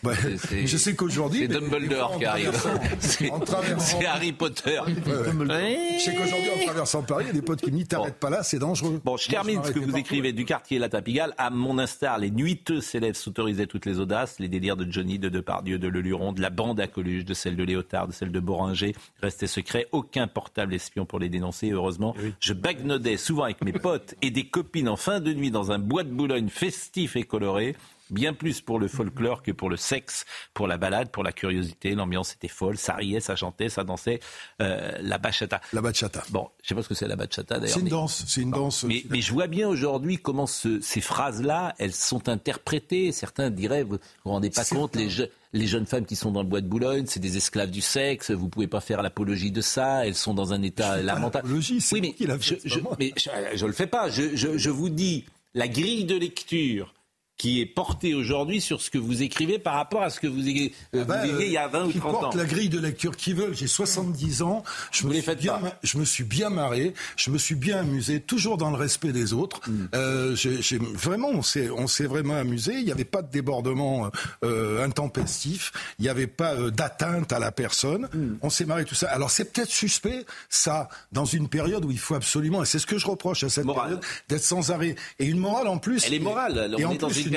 je 0.64 0.76
sais 0.78 0.94
qu'aujourd'hui. 0.94 1.40
C'est 1.40 1.48
Dumbledore 1.48 2.16
qui 2.16 2.24
arrive. 2.24 2.52
C'est 3.00 4.06
Harry 4.06 4.32
Potter. 4.32 4.80
Je 4.86 6.02
sais 6.02 6.14
qu'aujourd'hui, 6.14 6.50
en 6.56 6.64
traversant 6.64 7.02
Paris, 7.02 7.24
il 7.24 7.26
y 7.26 7.30
a 7.30 7.34
des 7.34 7.42
potes 7.42 7.60
qui 7.60 7.70
me 7.70 7.76
disent 7.76 7.88
T'arrêtes 7.88 8.18
pas 8.18 8.30
là, 8.30 8.42
c'est 8.42 8.58
dangereux. 8.58 9.00
Bon, 9.04 9.18
je 9.18 9.28
termine 9.28 9.62
ce 9.62 9.72
que 9.72 9.78
vous 9.78 9.94
écrivez 9.96 10.32
du 10.32 10.46
quartier 10.46 10.78
La 10.78 10.88
Tapigale. 10.88 11.34
À 11.36 11.50
mon 11.50 11.78
instar, 11.78 12.18
les 12.18 12.30
nuiteux 12.30 12.80
célèbres 12.80 13.16
s'autorisaient 13.16 13.66
toutes 13.66 13.84
les 13.84 13.98
audaces. 14.00 14.38
Les 14.38 14.48
délires 14.48 14.76
de 14.76 14.90
Johnny, 14.90 15.18
de 15.18 15.28
Depardieu, 15.28 15.78
de 15.78 15.88
Leluron, 15.88 16.32
de 16.32 16.40
la 16.40 16.50
bande 16.50 16.80
à 16.80 16.86
Coluche, 16.86 17.26
de 17.26 17.34
celle 17.34 17.56
de 17.56 17.64
Léotard, 17.64 18.08
de 18.08 18.12
celle 18.12 18.32
de 18.32 18.40
Boringer 18.40 18.94
restaient 19.20 19.46
secrets. 19.46 19.86
Aucun 19.92 20.28
portable 20.28 20.72
espion 20.72 21.04
pour 21.04 21.18
les 21.18 21.28
dénoncer. 21.28 21.70
Heureusement, 21.70 22.14
je 22.40 22.54
bagnodais 22.54 23.18
souvent 23.18 23.44
avec 23.44 23.62
mes 23.62 23.72
potes 23.72 24.14
et 24.22 24.30
des 24.30 24.44
copines 24.44 24.88
en 24.88 24.96
fin 24.96 25.20
de 25.20 25.34
nuit 25.34 25.50
dans 25.50 25.72
un 25.72 25.78
bois 25.78 26.04
de 26.04 26.10
Boulogne 26.10 26.48
festif 26.48 27.16
et 27.16 27.24
coloré 27.24 27.76
bien 28.10 28.32
plus 28.32 28.60
pour 28.60 28.78
le 28.78 28.88
folklore 28.88 29.42
que 29.42 29.52
pour 29.52 29.70
le 29.70 29.76
sexe, 29.76 30.24
pour 30.54 30.66
la 30.66 30.76
balade, 30.76 31.10
pour 31.10 31.22
la 31.22 31.32
curiosité. 31.32 31.94
L'ambiance 31.94 32.34
était 32.34 32.48
folle, 32.48 32.78
ça 32.78 32.94
riait, 32.94 33.20
ça 33.20 33.36
chantait, 33.36 33.68
ça 33.68 33.84
dansait. 33.84 34.20
Euh, 34.60 34.92
la 35.00 35.18
bachata. 35.18 35.60
La 35.72 35.80
bachata. 35.80 36.22
Bon, 36.30 36.48
je 36.62 36.68
sais 36.68 36.74
pas 36.74 36.82
ce 36.82 36.88
que 36.88 36.94
c'est 36.94 37.08
la 37.08 37.16
bachata 37.16 37.58
d'ailleurs. 37.58 37.74
C'est 37.74 37.80
une 37.80 37.88
danse, 37.88 38.24
c'est 38.26 38.40
une 38.40 38.50
danse. 38.50 38.84
Mais, 38.84 39.04
mais, 39.10 39.20
je 39.20 39.32
vois 39.32 39.46
bien 39.46 39.68
aujourd'hui 39.68 40.18
comment 40.18 40.46
ce, 40.46 40.80
ces 40.80 41.00
phrases-là, 41.00 41.74
elles 41.78 41.92
sont 41.92 42.28
interprétées. 42.28 43.12
Certains 43.12 43.50
diraient, 43.50 43.82
vous 43.82 43.98
vous 44.24 44.30
rendez 44.30 44.50
pas 44.50 44.64
compte, 44.64 44.96
les, 44.96 45.08
les 45.52 45.66
jeunes 45.66 45.86
femmes 45.86 46.06
qui 46.06 46.16
sont 46.16 46.30
dans 46.30 46.42
le 46.42 46.48
bois 46.48 46.60
de 46.60 46.66
Boulogne, 46.66 47.04
c'est 47.06 47.20
des 47.20 47.36
esclaves 47.36 47.70
du 47.70 47.80
sexe. 47.80 48.30
Vous 48.30 48.48
pouvez 48.48 48.66
pas 48.66 48.80
faire 48.80 49.02
l'apologie 49.02 49.50
de 49.50 49.60
ça. 49.60 50.06
Elles 50.06 50.14
sont 50.14 50.34
dans 50.34 50.52
un 50.52 50.62
état 50.62 51.00
lamentable. 51.02 51.50
Oui, 51.52 52.02
mais 52.02 52.14
je, 52.40 52.54
je, 52.64 52.80
mais 52.98 53.12
je, 53.16 53.30
je, 53.54 53.66
le 53.66 53.72
fais 53.72 53.86
pas. 53.86 54.08
Je 54.08 54.70
vous 54.70 54.88
dis 54.88 55.24
la 55.54 55.68
grille 55.68 56.04
de 56.04 56.16
lecture 56.16 56.94
qui 57.38 57.60
est 57.60 57.66
porté 57.66 58.14
aujourd'hui 58.14 58.60
sur 58.60 58.80
ce 58.80 58.90
que 58.90 58.98
vous 58.98 59.22
écrivez 59.22 59.60
par 59.60 59.74
rapport 59.74 60.02
à 60.02 60.10
ce 60.10 60.18
que 60.18 60.26
vous, 60.26 60.40
euh, 60.40 60.68
ah 60.92 61.04
bah, 61.04 61.26
il 61.26 61.46
y 61.46 61.56
a 61.56 61.68
20 61.68 61.84
ou 61.84 61.92
30 61.92 62.24
ans. 62.24 62.30
la 62.34 62.44
grille 62.44 62.68
de 62.68 62.80
lecture 62.80 63.16
qu'ils 63.16 63.36
veulent. 63.36 63.54
J'ai 63.54 63.68
70 63.68 64.42
ans. 64.42 64.64
Je 64.90 65.06
me, 65.06 65.14
suis 65.14 65.34
bien, 65.36 65.60
je 65.84 65.98
me 65.98 66.04
suis 66.04 66.24
bien 66.24 66.50
marré. 66.50 66.94
Je 67.16 67.30
me 67.30 67.38
suis 67.38 67.54
bien 67.54 67.78
amusé, 67.78 68.20
toujours 68.20 68.56
dans 68.56 68.70
le 68.70 68.76
respect 68.76 69.12
des 69.12 69.32
autres. 69.32 69.60
Mm. 69.68 69.88
Euh, 69.94 70.34
j'ai, 70.34 70.78
vraiment, 70.78 71.28
on 71.28 71.42
s'est, 71.42 71.70
on 71.70 71.86
s'est 71.86 72.06
vraiment 72.06 72.34
amusé. 72.34 72.74
Il 72.74 72.84
n'y 72.84 72.92
avait 72.92 73.04
pas 73.04 73.22
de 73.22 73.30
débordement 73.30 74.10
euh, 74.44 74.84
intempestif. 74.84 75.72
Il 76.00 76.02
n'y 76.02 76.08
avait 76.08 76.26
pas 76.26 76.54
euh, 76.54 76.70
d'atteinte 76.72 77.32
à 77.32 77.38
la 77.38 77.52
personne. 77.52 78.08
Mm. 78.12 78.38
On 78.42 78.50
s'est 78.50 78.64
marré 78.64 78.84
tout 78.84 78.96
ça. 78.96 79.08
Alors 79.10 79.30
c'est 79.30 79.52
peut-être 79.52 79.70
suspect, 79.70 80.24
ça, 80.48 80.88
dans 81.12 81.24
une 81.24 81.48
période 81.48 81.84
où 81.84 81.92
il 81.92 82.00
faut 82.00 82.16
absolument, 82.16 82.64
et 82.64 82.66
c'est 82.66 82.80
ce 82.80 82.86
que 82.86 82.98
je 82.98 83.06
reproche 83.06 83.44
à 83.44 83.48
cette 83.48 83.66
période, 83.66 84.00
d'être 84.28 84.42
sans 84.42 84.72
arrêt. 84.72 84.96
Et 85.20 85.26
une 85.26 85.38
morale 85.38 85.68
en 85.68 85.78
plus. 85.78 86.04
Elle 86.04 86.14
est 86.14 86.18
morale. 86.18 86.74
Et, 86.76 86.84
en 86.84 86.96
plus, 86.96 87.27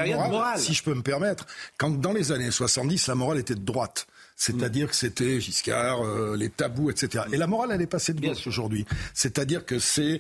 si 0.58 0.74
je 0.74 0.84
peux 0.84 0.94
me 0.94 1.02
permettre, 1.02 1.46
quand 1.78 1.90
dans 1.90 2.14
les 2.14 2.32
années 2.32 2.52
70, 2.52 3.08
la 3.08 3.16
morale 3.16 3.40
était 3.40 3.56
de 3.56 3.66
droite. 3.66 4.08
C'est-à-dire 4.36 4.90
que 4.90 4.96
c'était 4.96 5.40
Giscard, 5.40 6.04
euh, 6.04 6.36
les 6.36 6.50
tabous, 6.50 6.90
etc. 6.90 7.26
Et 7.32 7.38
la 7.38 7.46
morale, 7.46 7.70
elle 7.74 7.82
est 7.82 7.88
passée 7.88 8.14
de 8.14 8.22
gauche 8.22 8.48
aujourd'hui. 8.48 8.86
C'est-à-dire 9.14 9.66
que 9.66 9.78
c'est 9.78 10.20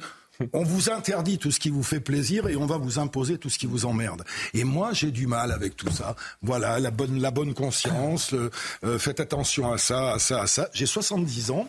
on 0.53 0.63
vous 0.63 0.89
interdit 0.89 1.37
tout 1.37 1.51
ce 1.51 1.59
qui 1.59 1.69
vous 1.69 1.83
fait 1.83 1.99
plaisir 1.99 2.47
et 2.47 2.55
on 2.55 2.65
va 2.65 2.77
vous 2.77 2.99
imposer 2.99 3.37
tout 3.37 3.49
ce 3.49 3.57
qui 3.57 3.67
vous 3.67 3.85
emmerde. 3.85 4.23
Et 4.53 4.63
moi, 4.63 4.93
j'ai 4.93 5.11
du 5.11 5.27
mal 5.27 5.51
avec 5.51 5.75
tout 5.75 5.91
ça. 5.91 6.15
Voilà, 6.41 6.79
la 6.79 6.91
bonne, 6.91 7.21
la 7.21 7.31
bonne 7.31 7.53
conscience, 7.53 8.33
euh, 8.33 8.97
faites 8.97 9.19
attention 9.19 9.71
à 9.71 9.77
ça, 9.77 10.13
à 10.13 10.19
ça, 10.19 10.41
à 10.41 10.47
ça. 10.47 10.69
J'ai 10.73 10.85
70 10.85 11.51
ans, 11.51 11.67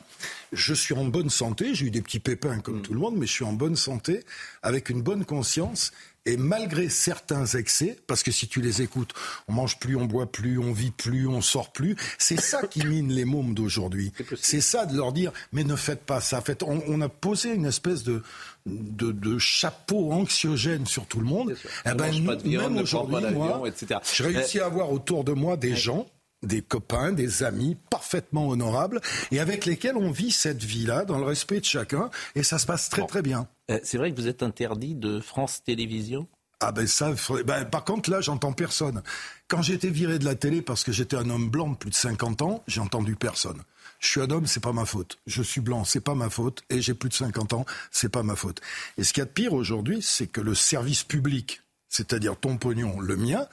je 0.52 0.74
suis 0.74 0.94
en 0.94 1.04
bonne 1.04 1.30
santé, 1.30 1.74
j'ai 1.74 1.86
eu 1.86 1.90
des 1.90 2.02
petits 2.02 2.20
pépins 2.20 2.60
comme 2.60 2.78
mm. 2.78 2.82
tout 2.82 2.94
le 2.94 3.00
monde, 3.00 3.16
mais 3.16 3.26
je 3.26 3.32
suis 3.32 3.44
en 3.44 3.52
bonne 3.52 3.76
santé, 3.76 4.24
avec 4.62 4.90
une 4.90 5.02
bonne 5.02 5.24
conscience 5.24 5.92
et 6.24 6.36
malgré 6.36 6.88
certains 6.88 7.46
excès, 7.46 7.96
parce 8.06 8.22
que 8.22 8.30
si 8.30 8.46
tu 8.46 8.60
les 8.60 8.82
écoutes, 8.82 9.12
on 9.48 9.52
mange 9.52 9.78
plus, 9.78 9.96
on 9.96 10.04
boit 10.04 10.30
plus, 10.30 10.58
on 10.58 10.72
vit 10.72 10.92
plus, 10.92 11.26
on 11.26 11.40
sort 11.40 11.72
plus, 11.72 11.96
c'est 12.18 12.40
ça 12.40 12.62
qui 12.66 12.86
mine 12.86 13.12
les 13.12 13.24
mômes 13.24 13.54
d'aujourd'hui. 13.54 14.12
C'est 14.40 14.60
ça 14.60 14.86
de 14.86 14.96
leur 14.96 15.12
dire, 15.12 15.32
mais 15.52 15.64
ne 15.64 15.76
faites 15.76 16.04
pas 16.04 16.20
ça. 16.20 16.40
Faites, 16.40 16.62
on, 16.62 17.00
a 17.00 17.08
posé 17.08 17.52
une 17.52 17.66
espèce 17.66 18.04
de, 18.04 18.22
de, 18.66 19.38
chapeau 19.38 20.12
anxiogène 20.12 20.86
sur 20.86 21.06
tout 21.06 21.18
le 21.18 21.26
monde. 21.26 21.56
Eh 21.86 21.94
ben, 21.94 22.12
même 22.44 22.76
aujourd'hui, 22.76 23.16
moi, 23.32 23.62
etc. 23.66 24.00
je 24.14 24.22
réussis 24.22 24.60
à 24.60 24.66
avoir 24.66 24.92
autour 24.92 25.24
de 25.24 25.32
moi 25.32 25.56
des 25.56 25.74
gens 25.74 26.06
des 26.42 26.62
copains, 26.62 27.12
des 27.12 27.42
amis 27.42 27.76
parfaitement 27.90 28.48
honorables 28.48 29.00
et 29.30 29.40
avec 29.40 29.64
lesquels 29.64 29.96
on 29.96 30.10
vit 30.10 30.30
cette 30.30 30.62
vie-là 30.62 31.04
dans 31.04 31.18
le 31.18 31.24
respect 31.24 31.60
de 31.60 31.64
chacun 31.64 32.10
et 32.34 32.42
ça 32.42 32.58
se 32.58 32.66
passe 32.66 32.88
très 32.88 33.06
très 33.06 33.22
bien. 33.22 33.48
Euh, 33.70 33.78
c'est 33.82 33.98
vrai 33.98 34.10
que 34.10 34.16
vous 34.16 34.28
êtes 34.28 34.42
interdit 34.42 34.94
de 34.94 35.20
France 35.20 35.62
Télévisions? 35.64 36.26
Ah 36.64 36.70
ben 36.70 36.86
ça, 36.86 37.12
ben, 37.44 37.64
par 37.64 37.84
contre 37.84 38.08
là, 38.08 38.20
j'entends 38.20 38.52
personne. 38.52 39.02
Quand 39.48 39.62
été 39.68 39.90
viré 39.90 40.20
de 40.20 40.24
la 40.24 40.36
télé 40.36 40.62
parce 40.62 40.84
que 40.84 40.92
j'étais 40.92 41.16
un 41.16 41.28
homme 41.28 41.50
blanc 41.50 41.70
de 41.70 41.76
plus 41.76 41.90
de 41.90 41.94
50 41.96 42.42
ans, 42.42 42.62
j'ai 42.68 42.80
entendu 42.80 43.16
personne. 43.16 43.62
Je 43.98 44.08
suis 44.08 44.20
un 44.20 44.30
homme, 44.30 44.46
c'est 44.46 44.62
pas 44.62 44.72
ma 44.72 44.84
faute. 44.84 45.18
Je 45.26 45.42
suis 45.42 45.60
blanc, 45.60 45.84
c'est 45.84 46.00
pas 46.00 46.14
ma 46.14 46.30
faute. 46.30 46.62
Et 46.70 46.80
j'ai 46.80 46.94
plus 46.94 47.08
de 47.08 47.14
50 47.14 47.52
ans, 47.52 47.66
c'est 47.90 48.08
pas 48.08 48.22
ma 48.22 48.36
faute. 48.36 48.60
Et 48.96 49.02
ce 49.04 49.12
qu'il 49.12 49.20
y 49.20 49.22
a 49.22 49.26
de 49.26 49.30
pire 49.30 49.52
aujourd'hui, 49.52 50.02
c'est 50.02 50.28
que 50.28 50.40
le 50.40 50.54
service 50.54 51.02
public, 51.02 51.62
c'est-à-dire 51.88 52.36
ton 52.36 52.56
pognon, 52.56 53.00
le 53.00 53.16
mien, 53.16 53.46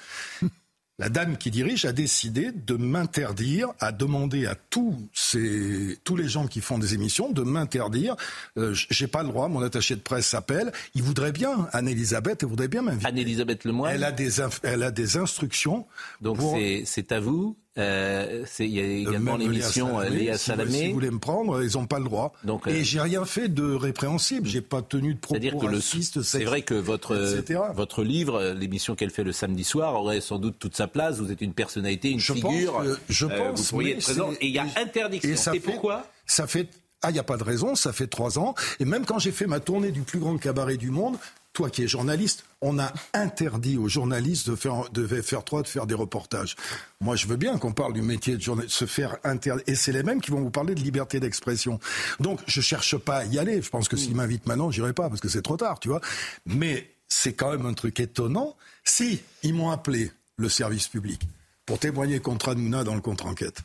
la 1.00 1.10
dame 1.10 1.38
qui 1.38 1.50
dirige 1.50 1.86
a 1.86 1.94
décidé 1.94 2.52
de 2.52 2.76
m'interdire, 2.76 3.70
à 3.80 3.92
demander 3.94 4.46
à 4.46 4.56
tous 4.56 4.96
ces, 5.14 5.98
tous 6.04 6.18
les 6.18 6.28
gens 6.28 6.46
qui 6.46 6.60
font 6.60 6.78
des 6.78 6.94
émissions 6.94 7.32
de 7.32 7.42
m'interdire. 7.42 8.16
Euh, 8.58 8.74
J'ai 8.74 9.08
pas 9.08 9.24
le 9.24 9.30
droit. 9.30 9.48
Mon 9.48 9.62
attaché 9.62 9.96
de 9.96 10.02
presse 10.02 10.28
s'appelle. 10.28 10.72
Il 10.96 11.02
voudrait 11.02 11.32
bien, 11.32 11.70
Anne-Elisabeth, 11.72 12.44
elle 12.44 12.50
voudrait 12.50 12.68
bien 12.68 12.82
m'inviter. 12.82 13.08
Anne-Elisabeth 13.08 13.64
Lemoyne. 13.64 13.96
Elle 13.96 14.04
a 14.04 14.12
des, 14.12 14.42
elle 14.64 14.84
a 14.84 14.92
des 14.92 15.18
instructions. 15.18 15.88
Donc 16.22 16.38
c'est 16.86 17.12
à 17.14 17.20
vous 17.22 17.58
Euh, 17.80 18.44
il 18.60 18.66
y 18.68 18.80
a 18.80 18.84
également 18.84 19.38
Même 19.38 19.50
l'émission 19.52 20.00
euh, 20.00 20.10
Léa 20.10 20.38
Salamé. 20.38 20.72
Si, 20.72 20.88
vous 20.88 20.94
voulez 20.94 21.12
me 21.12 21.20
prendre, 21.20 21.64
ils 21.64 21.74
n'ont 21.78 21.88
pas 21.88 21.98
le 22.00 22.06
droit. 22.06 22.34
Donc, 22.44 22.68
euh, 22.68 22.72
Et 22.72 22.84
j'ai 22.84 23.00
rien 23.00 23.24
fait 23.26 23.48
de 23.48 23.74
répréhensible. 23.74 24.48
J'ai 24.48 24.62
pas 24.62 24.82
tenu 24.82 25.14
de 25.14 25.20
propos 25.20 25.40
que 25.60 25.66
racistes, 25.66 26.22
c'est 26.22 26.44
vrai 26.44 26.62
que 26.62 26.74
votre, 26.74 27.16
etc. 27.40 27.62
votre 27.74 28.04
livre, 28.04 28.36
euh, 28.36 28.54
l'émission 28.54 28.96
qu'elle 28.96 29.12
fait 29.12 29.24
le 29.24 29.32
samedi 29.32 29.64
soir, 29.64 29.96
aurait 29.96 30.22
sans 30.22 30.38
doute 30.40 30.58
toute 30.60 30.76
sa 30.76 30.88
place. 30.88 31.20
Vous 31.20 31.32
êtes 31.32 31.42
une 31.42 31.54
personnalité, 31.54 32.10
une 32.10 32.20
Je 32.20 32.34
figure. 32.34 32.74
pense, 32.74 32.84
que- 32.86 33.00
je 33.10 33.26
Euh, 33.26 33.30
pense, 33.52 33.60
vous 33.62 33.66
pourriez 33.70 33.92
être 33.94 34.04
présent. 34.04 34.32
Et 34.42 34.48
il 34.48 34.54
y 34.54 34.60
a 34.60 34.66
interdiction. 34.78 35.30
Et 35.32 35.36
ça 35.36 35.56
Et 35.56 35.60
fait- 35.60 35.72
pourquoi 35.72 36.06
Ça 36.26 36.46
fait. 36.48 36.68
Ah, 37.02 37.12
il 37.12 37.14
n'y 37.14 37.20
a 37.20 37.24
pas 37.24 37.38
de 37.38 37.44
raison, 37.44 37.76
ça 37.76 37.94
fait 37.94 38.08
trois 38.08 38.38
ans. 38.40 38.56
Et 38.82 38.86
même 38.86 39.06
quand 39.06 39.20
j'ai 39.20 39.32
fait 39.32 39.48
ma 39.48 39.62
tournée 39.62 39.92
du 39.92 40.02
plus 40.02 40.20
grand 40.20 40.38
cabaret 40.38 40.76
du 40.76 40.92
monde, 40.92 41.16
toi 41.54 41.70
qui 41.70 41.84
es 41.84 41.88
journaliste, 41.88 42.46
on 42.62 42.80
a 42.80 42.92
interdit 43.14 43.78
aux 43.78 43.88
journalistes 43.88 44.50
de 44.50 44.56
faire, 44.56 44.90
de 44.92 45.06
faire 45.22 45.44
trois, 45.44 45.62
de 45.62 45.68
faire 45.68 45.88
des 45.88 45.96
reportages. 45.96 46.56
Moi, 47.02 47.16
je 47.16 47.28
veux 47.28 47.38
bien 47.38 47.58
qu'on 47.58 47.74
parle 47.74 47.94
du 47.94 48.02
métier 48.02 48.36
de 48.36 48.42
journaliste, 48.42 48.76
se 48.76 48.86
faire 48.86 49.18
interdire. 49.24 49.64
Et 49.68 49.76
c'est 49.76 49.92
les 49.92 50.04
mêmes 50.04 50.22
qui 50.22 50.32
vont 50.32 50.42
vous 50.42 50.52
parler 50.52 50.76
de 50.76 50.82
liberté 50.82 51.20
d'expression. 51.20 51.80
Donc, 52.20 52.40
je 52.48 52.62
cherche 52.62 52.98
pas 52.98 53.18
à 53.18 53.26
y 53.26 53.40
aller. 53.40 53.62
Je 53.62 53.70
pense 53.70 53.88
que 53.88 53.98
s'ils 53.98 54.16
m'invitent 54.16 54.48
maintenant, 54.48 54.72
j'irai 54.72 54.94
pas 54.94 55.10
parce 55.10 55.22
que 55.22 55.30
c'est 55.30 55.42
trop 55.42 55.58
tard, 55.58 55.80
tu 55.80 55.90
vois. 55.90 56.02
Mais 56.46 56.92
c'est 57.08 57.34
quand 57.34 57.52
même 57.52 57.66
un 57.66 57.74
truc 57.74 58.00
étonnant. 58.00 58.56
Si 58.84 59.22
ils 59.44 59.54
m'ont 59.54 59.72
appelé, 59.72 60.12
le 60.38 60.50
service 60.50 60.88
public, 60.88 61.22
pour 61.66 61.80
témoigner 61.80 62.20
contre 62.20 62.50
Hanouna 62.50 62.84
dans 62.84 62.96
le 62.96 63.02
contre-enquête. 63.02 63.62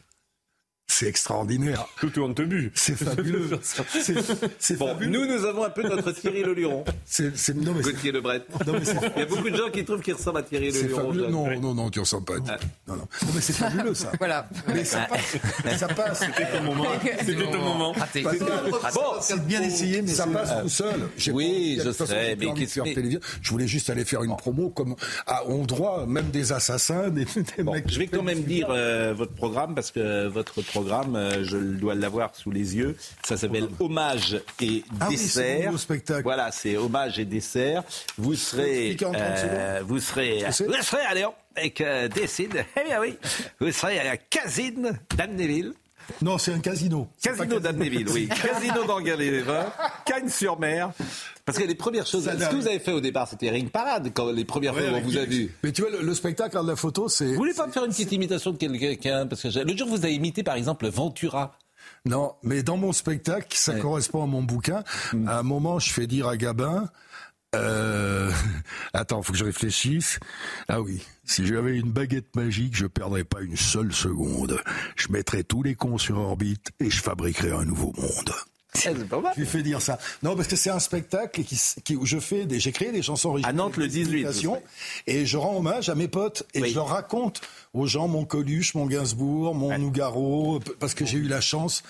C'est 0.86 1.06
extraordinaire. 1.06 1.86
Tout 1.98 2.12
honte 2.20 2.40
bu. 2.43 2.70
C'est 2.74 2.94
fabuleux. 2.94 3.48
C'est 3.62 4.15
c'est 4.59 4.77
Bon, 4.77 4.89
fabuleux. 4.89 5.11
nous, 5.11 5.27
nous 5.27 5.44
avons 5.47 5.65
un 5.65 5.70
peu 5.70 5.82
notre 5.82 6.12
Thierry 6.12 6.43
Leluron. 6.44 6.85
C'est, 7.06 7.36
c'est- 7.36 7.55
non, 7.55 7.73
mais 7.74 7.82
Gauthier 7.82 8.12
Lebret. 8.12 8.43
Non, 8.66 8.74
mais 8.74 8.85
c'est- 8.85 8.94
Il 9.16 9.20
y 9.20 9.23
a 9.23 9.27
beaucoup 9.27 9.48
de 9.51 9.56
gens 9.56 9.70
qui 9.73 9.85
trouvent 9.85 10.02
qu'il 10.02 10.12
ressemble 10.15 10.39
à 10.39 10.43
Thierry 10.43 10.70
c'est 10.73 10.82
Leluron. 10.82 11.06
fabuleux. 11.06 11.28
Non, 11.28 11.61
non, 11.61 11.74
non, 11.74 11.90
tu 11.90 12.01
ressembles 12.01 12.27
pas. 12.27 12.35
Ah. 12.48 12.59
Non, 12.86 12.97
non. 12.97 13.09
Non, 13.23 13.28
mais 13.35 13.40
c'est 13.40 13.55
fabuleux, 13.55 13.94
ça. 13.94 14.12
Voilà. 14.19 14.47
Mais 14.69 14.85
ça 14.85 15.09
passe. 15.11 15.78
Ça 15.78 15.89
passe. 15.89 16.20
C'était 16.20 16.52
ton 16.59 16.62
moment. 16.62 16.85
C'était 17.19 17.51
ton 17.51 17.59
moment. 17.59 17.93
Raté. 17.93 18.23
Parce 18.23 18.36
que- 18.39 18.94
Bon, 18.94 19.01
c'est 19.23 19.44
bien 19.47 19.62
essayé, 19.62 20.02
mais 20.02 20.09
ça 20.09 20.27
passe 20.27 20.62
tout 20.62 20.69
seul. 20.69 21.09
J'ai 21.16 21.32
oui, 21.32 21.81
je 21.82 21.90
sais, 21.93 22.36
mais. 22.36 23.19
Je 23.43 23.51
voulais 23.51 23.66
juste 23.66 23.89
aller 23.90 24.05
faire 24.05 24.23
une 24.23 24.36
promo 24.36 24.69
comme 24.70 24.94
ah, 25.27 25.44
ont 25.47 25.65
droit 25.65 26.05
même 26.06 26.31
des 26.31 26.52
assassins, 26.52 27.09
des, 27.09 27.27
mecs. 27.65 27.90
je 27.90 27.98
vais 27.98 28.06
quand 28.06 28.23
même 28.23 28.43
dire 28.43 28.69
euh, 28.70 29.15
votre 29.16 29.32
programme 29.32 29.74
parce 29.74 29.90
que 29.90 30.28
votre 30.28 30.62
programme, 30.74 31.14
euh, 31.16 31.44
je 31.44 31.56
dois 31.56 31.94
l'avoir 31.94 32.34
sous 32.34 32.51
les 32.51 32.74
yeux. 32.76 32.96
Ça 33.24 33.36
s'appelle 33.36 33.68
Hommage 33.78 34.40
et 34.60 34.82
Ah 35.01 35.06
oui, 35.09 35.16
c'est 35.16 35.24
dessert. 35.42 35.66
nouveau 35.66 35.78
spectacle. 35.78 36.22
Voilà, 36.24 36.51
c'est 36.51 36.76
Hommage 36.76 37.18
et 37.18 37.24
dessert. 37.24 37.84
Vous 38.18 38.34
serez, 38.34 38.90
expliquer 38.90 39.06
en 39.06 39.12
30 39.12 39.22
euh, 39.24 39.82
vous 39.86 40.01
serez, 40.01 40.42
Je 40.46 40.51
sais. 40.51 40.64
vous 40.66 40.72
serez 40.82 41.02
à 41.05 41.14
Lyon 41.14 41.32
avec 41.56 41.80
euh, 41.80 42.09
Décide. 42.09 42.64
Eh 42.80 42.84
bien 42.88 43.01
oui, 43.01 43.16
vous 43.60 43.70
serez 43.70 43.98
à 44.01 44.05
la 44.05 44.16
Casine 44.16 44.98
d'Amnéville. 45.16 45.72
Non, 46.22 46.39
c'est 46.39 46.52
un 46.52 46.59
casino. 46.60 47.09
Casino 47.22 47.60
d'Amnéville, 47.60 48.09
oui. 48.10 48.28
Casino 48.43 48.85
d'Anguin-les-Vins, 48.86 49.66
Cagnes-sur-Mer. 50.05 50.93
Parce 51.44 51.59
que 51.59 51.64
les 51.64 51.74
premières 51.74 52.06
choses, 52.06 52.24
ce 52.24 52.48
que 52.51 52.56
vous 52.56 52.66
avez 52.66 52.78
fait 52.78 52.93
au 52.93 53.01
départ, 53.01 53.28
c'était 53.28 53.51
Ring 53.51 53.70
Parade, 53.70 54.10
quand 54.14 54.31
les 54.31 54.44
premières 54.44 54.74
Ouais, 54.74 54.89
fois 54.89 54.93
où 54.98 55.01
on 55.01 55.01
vous 55.02 55.18
a 55.18 55.24
vu. 55.24 55.55
Mais 55.62 55.72
tu 55.72 55.82
vois, 55.82 55.90
le, 55.90 56.01
le 56.02 56.14
spectacle 56.14 56.60
de 56.62 56.66
la 56.66 56.76
photo, 56.76 57.09
c'est. 57.09 57.26
Vous 57.26 57.35
voulez 57.35 57.55
pas 57.55 57.66
me 57.66 57.72
faire 57.72 57.85
une 57.85 57.90
petite 57.90 58.12
imitation 58.12 58.52
de 58.52 58.56
quelqu'un 58.56 59.26
Parce 59.26 59.43
que 59.43 59.48
l'autre 59.59 59.78
jour, 59.78 59.89
vous 59.89 60.05
avez 60.05 60.14
imité 60.14 60.43
par 60.43 60.55
exemple 60.56 60.86
Ventura. 60.89 61.56
Non, 62.06 62.32
mais 62.43 62.62
dans 62.62 62.76
mon 62.76 62.93
spectacle, 62.93 63.47
ça 63.51 63.72
Ouais. 63.72 63.81
correspond 63.81 64.22
à 64.22 64.26
mon 64.26 64.43
bouquin. 64.43 64.85
Mm. 65.12 65.28
À 65.28 65.39
un 65.39 65.43
moment, 65.43 65.78
je 65.78 65.90
fais 65.93 66.06
dire 66.06 66.28
à 66.28 66.36
Gabin. 66.36 66.89
Euh... 67.59 68.31
Attends, 68.93 69.22
faut 69.22 69.32
que 69.32 69.39
je 69.39 69.44
réfléchisse. 69.44 70.18
Ah 70.68 70.81
oui, 70.81 71.02
si 71.24 71.47
j'avais 71.47 71.76
une 71.76 71.90
baguette 71.90 72.35
magique, 72.36 72.76
je 72.76 72.86
perdrais 72.86 73.24
pas 73.24 73.40
une 73.40 73.56
seule 73.56 73.93
seconde. 73.93 74.60
Je 74.97 75.09
mettrais 75.10 75.43
tous 75.44 75.62
les 75.62 75.74
cons 75.74 75.98
sur 75.98 76.18
orbite 76.18 76.68
et 76.81 76.90
je 76.90 77.02
fabriquerais 77.02 77.52
un 77.52 77.64
nouveau 77.64 77.93
monde. 77.97 78.32
Eh, 78.76 78.78
c'est 78.81 79.09
pas 79.09 79.20
mal. 79.20 79.32
Tu 79.36 79.47
fais 79.47 79.62
dire 79.62 79.81
ça. 79.81 80.01
Non, 80.24 80.35
parce 80.35 80.48
que 80.48 80.56
c'est 80.56 80.68
un 80.70 80.81
spectacle 80.81 81.44
qui, 81.44 81.56
qui- 81.85 81.94
où 81.94 82.05
je 82.06 82.18
fais 82.18 82.44
des, 82.44 82.59
j'ai 82.59 82.72
créé 82.72 82.90
des 82.90 83.02
chansons 83.02 83.28
originales. 83.28 83.55
À 83.55 83.56
Nantes, 83.56 83.76
le 83.76 83.86
des 83.86 84.01
18, 84.02 84.12
imitations, 84.22 84.60
Et 85.06 85.26
je 85.26 85.36
rends 85.36 85.56
hommage 85.59 85.89
à 85.90 85.94
mes 85.94 86.09
potes 86.09 86.43
et 86.55 86.60
Oui. 86.60 86.70
je 86.70 86.74
leur 86.74 86.89
raconte 86.89 87.40
aux 87.72 87.86
gens 87.86 88.09
mon 88.09 88.24
Coluche, 88.24 88.74
mon 88.74 88.86
Gainsbourg, 88.86 89.55
mon 89.55 89.78
Nougaro, 89.78 90.59
parce 90.81 90.94
que 90.94 91.06
j'ai 91.06 91.18
eu 91.18 91.28
la 91.28 91.40
chance, 91.40 91.85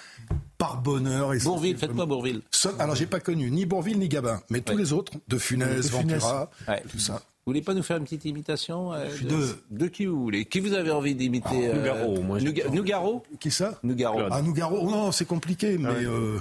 par 0.59 0.81
bonheur. 0.81 1.35
Et 1.35 1.39
Bourville, 1.39 1.75
c'est- 1.79 1.87
faites-moi 1.87 2.07
Bourville. 2.07 2.43
Seul- 2.51 2.75
alors 2.79 2.95
j'ai 2.97 3.07
pas 3.07 3.21
connu 3.21 3.51
ni 3.51 3.67
Bourville 3.67 3.99
ni 3.99 4.09
Gabin, 4.09 4.41
mais 4.51 4.61
tous 4.61 4.73
Ouais. 4.75 4.79
les 4.79 4.93
autres, 4.93 5.13
de 5.29 5.39
Funès, 5.39 5.77
De 5.77 5.83
Funès. 5.83 6.15
Ventura, 6.23 6.51
Ouais. 6.69 6.83
tout 6.91 6.99
ça. 6.99 7.15
Vous 7.47 7.51
voulez 7.51 7.61
pas 7.63 7.75
nous 7.75 7.83
faire 7.83 7.99
une 7.99 8.05
petite 8.05 8.25
imitation 8.25 8.95
euh, 8.95 9.07
de, 9.23 9.29
de- 9.29 9.57
de 9.71 9.87
qui 9.89 10.07
vous 10.07 10.19
voulez? 10.19 10.47
Qui 10.47 10.61
vous 10.61 10.73
avez 10.73 10.91
envie 10.91 11.15
d'imiter 11.15 11.69
euh, 11.69 11.75
Nougaro, 11.75 12.23
moi, 12.23 12.39
je- 12.39 12.45
Nouga- 12.47 12.69
Nougaro? 12.71 13.23
Qui 13.39 13.51
ça? 13.51 13.79
Nougaro. 13.83 14.21
Ah, 14.31 14.41
Nougaro, 14.41 14.79
oh 14.81 14.91
non, 14.91 15.13
c'est 15.13 15.27
compliqué, 15.27 15.77
mais 15.77 15.89
euh, 15.91 16.39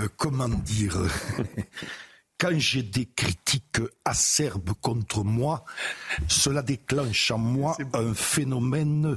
euh, 0.00 0.08
comment 0.16 0.48
dire? 0.48 0.96
Quand 2.40 2.50
j'ai 2.58 2.82
des 2.82 3.06
critiques 3.06 3.78
acerbes 4.04 4.70
contre 4.80 5.22
moi, 5.22 5.64
cela 6.26 6.60
déclenche 6.62 7.30
en 7.30 7.38
moi 7.38 7.76
un 7.94 8.12
phénomène 8.14 9.16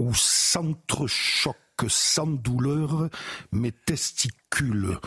où 0.00 0.12
s'entrechoquent 0.12 1.54
sans 1.88 2.26
douleur 2.26 3.08
mes 3.52 3.72
testicules. 3.72 4.98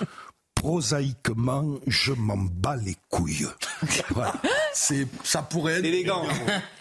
Prosaïquement, 0.55 1.75
je 1.85 2.13
m'en 2.13 2.35
bats 2.37 2.75
les 2.77 2.95
couilles. 3.09 3.45
Voilà. 4.09 4.33
C'est, 4.73 5.07
ça 5.23 5.43
pourrait 5.43 5.73
être 5.73 5.85
Élégant. 5.85 6.23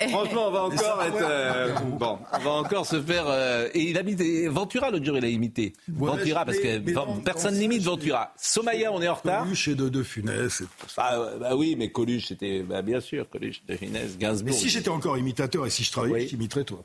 Franchement, 0.08 0.48
on 0.48 0.50
va 0.50 0.62
encore 0.64 1.02
être. 1.02 1.18
euh, 1.20 1.74
bon, 1.98 2.18
on 2.32 2.38
va 2.38 2.50
encore 2.52 2.86
se 2.86 3.00
faire. 3.02 3.26
euh, 3.28 3.68
et 3.74 3.90
il 3.90 3.98
a 3.98 4.02
mis 4.02 4.14
des- 4.16 4.48
Ventura 4.48 4.90
l'autre 4.90 5.04
jour, 5.04 5.18
il 5.18 5.24
a 5.26 5.28
imité. 5.28 5.74
Ouais, 5.88 6.08
Ventura, 6.10 6.46
parce 6.46 6.58
que 6.58 6.78
personne 7.22 7.58
n'imite 7.58 7.82
Ventura. 7.82 8.32
Somaya, 8.38 8.90
on 8.92 9.02
est 9.02 9.08
en 9.08 9.14
retard. 9.14 9.42
Coluche 9.44 9.68
et 9.68 9.74
de, 9.74 9.90
de 9.90 10.02
Funès. 10.02 10.62
et 10.62 10.64
tout 10.64 10.88
ça. 10.88 11.02
Ah, 11.10 11.36
bah 11.38 11.54
oui, 11.54 11.76
mais 11.78 11.90
Coluche, 11.92 12.28
c'était. 12.28 12.62
Bah, 12.62 12.80
bien 12.80 13.00
sûr, 13.00 13.28
Coluche, 13.28 13.62
de 13.66 13.76
Finesse, 13.76 14.16
Gainsbourg. 14.16 14.52
Mais 14.54 14.58
si 14.58 14.70
j'étais 14.70 14.88
encore 14.88 15.18
imitateur 15.18 15.66
et 15.66 15.70
si 15.70 15.84
je 15.84 15.92
travaillais, 15.92 16.14
Oui. 16.14 16.24
je 16.24 16.28
t'imiterais 16.30 16.64
toi. 16.64 16.82